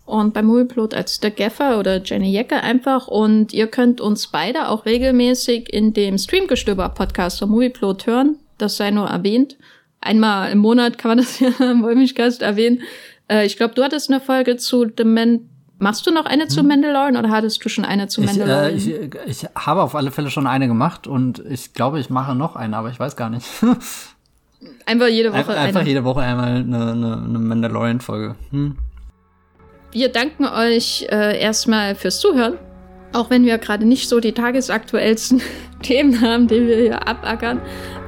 und 0.09 0.33
bei 0.33 0.43
Movieplot 0.43 0.95
als 0.95 1.21
der 1.21 1.31
Gaffer 1.31 1.79
oder 1.79 2.03
Jenny 2.03 2.31
Jecke 2.33 2.63
einfach. 2.63 3.09
Und 3.09 3.53
ihr 3.53 3.67
könnt 3.67 4.01
uns 4.01 4.27
beide 4.27 4.69
auch 4.69 4.87
regelmäßig 4.87 5.73
in 5.73 5.93
dem 5.93 6.17
Streamgestöber-Podcast 6.17 7.39
von 7.41 7.51
Movieplot 7.51 8.07
hören. 8.07 8.37
Das 8.57 8.77
sei 8.77 8.91
nur 8.91 9.07
erwähnt. 9.07 9.57
Einmal 10.01 10.51
im 10.51 10.59
Monat 10.59 10.97
kann 10.97 11.11
man 11.11 11.19
das 11.19 11.41
ja 11.41 11.51
im 11.71 11.83
Wollmilchcast 11.83 12.43
erwähnen. 12.43 12.81
Äh, 13.29 13.45
ich 13.45 13.57
glaube, 13.57 13.75
du 13.75 13.83
hattest 13.83 14.11
eine 14.11 14.21
Folge 14.21 14.57
zu 14.57 14.87
The 14.97 15.05
Man 15.05 15.51
Machst 15.81 16.05
du 16.09 16.11
noch 16.11 16.25
eine 16.25 16.45
hm. 16.45 16.51
zu 16.51 16.65
Mandalorian 16.65 17.17
oder 17.17 17.31
hattest 17.31 17.65
du 17.65 17.69
schon 17.69 17.85
eine 17.85 18.09
zu 18.09 18.21
Mandalorian? 18.21 18.77
Ich, 18.77 18.89
äh, 18.89 19.11
ich, 19.27 19.45
ich 19.45 19.49
habe 19.55 19.83
auf 19.83 19.95
alle 19.95 20.11
Fälle 20.11 20.29
schon 20.29 20.49
eine 20.49 20.67
gemacht 20.67 21.07
und 21.07 21.39
ich 21.49 21.73
glaube, 21.73 22.01
ich 22.01 22.11
mache 22.11 22.35
noch 22.35 22.57
eine, 22.57 22.77
aber 22.77 22.91
ich 22.91 22.99
weiß 22.99 23.15
gar 23.15 23.31
nicht. 23.31 23.47
Einfach 24.87 25.07
jede 25.07 25.33
Woche. 25.33 25.57
Einfach 25.57 25.81
eine. 25.81 25.89
jede 25.89 26.03
Woche 26.03 26.21
einmal 26.21 26.57
eine, 26.57 26.91
eine, 26.91 27.23
eine 27.25 27.39
Mandalorian-Folge. 27.39 28.35
Hm. 28.51 28.77
Wir 29.91 30.11
danken 30.11 30.45
euch 30.45 31.07
äh, 31.11 31.41
erstmal 31.41 31.95
fürs 31.95 32.21
Zuhören. 32.21 32.59
Auch 33.15 33.31
wenn 33.31 33.47
wir 33.47 33.57
gerade 33.57 33.87
nicht 33.87 34.09
so 34.09 34.21
die 34.21 34.33
tagesaktuellsten 34.33 35.41
Themen 35.83 36.21
haben, 36.21 36.47
die 36.47 36.67
wir 36.67 36.77
hier 36.77 37.09
abackern. 37.09 37.61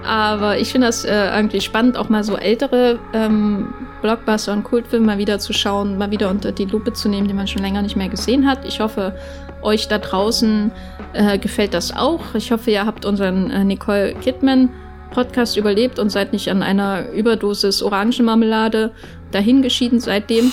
Aber 0.05 0.59
ich 0.59 0.73
finde 0.73 0.89
das 0.89 1.05
äh, 1.05 1.35
irgendwie 1.35 1.61
spannend, 1.61 1.97
auch 1.97 2.11
mal 2.11 2.23
so 2.23 2.37
ältere 2.37 2.99
ähm, 3.15 3.73
Blockbuster 4.03 4.53
und 4.53 4.65
Kultfilme 4.65 5.07
mal 5.07 5.19
wieder 5.19 5.39
zu 5.39 5.55
schauen, 5.55 5.97
mal 5.97 6.11
wieder 6.11 6.29
unter 6.31 6.53
die 6.53 6.67
Lupe 6.67 6.93
zu 6.93 7.09
nehmen, 7.09 7.29
die 7.29 7.35
man 7.35 7.47
schon 7.47 7.63
länger 7.63 7.81
nicht 7.81 7.97
mehr 7.97 8.09
gesehen 8.09 8.47
hat. 8.47 8.67
Ich 8.67 8.81
hoffe, 8.81 9.15
euch 9.63 9.89
da 9.89 9.99
draußen 9.99 10.71
äh, 11.15 11.39
gefällt 11.39 11.73
das 11.73 11.97
auch. 11.97 12.35
Ich 12.35 12.53
hoffe, 12.53 12.71
ihr 12.71 12.85
habt 12.85 13.07
unseren 13.07 13.51
äh, 13.51 13.65
Nicole 13.65 14.15
Kidman 14.15 14.69
Podcast 15.13 15.57
überlebt 15.57 15.99
und 15.99 16.11
seid 16.11 16.33
nicht 16.33 16.51
an 16.51 16.63
einer 16.63 17.11
Überdosis 17.11 17.83
Orangenmarmelade 17.83 18.93
dahingeschieden 19.33 19.99
seitdem. 19.99 20.53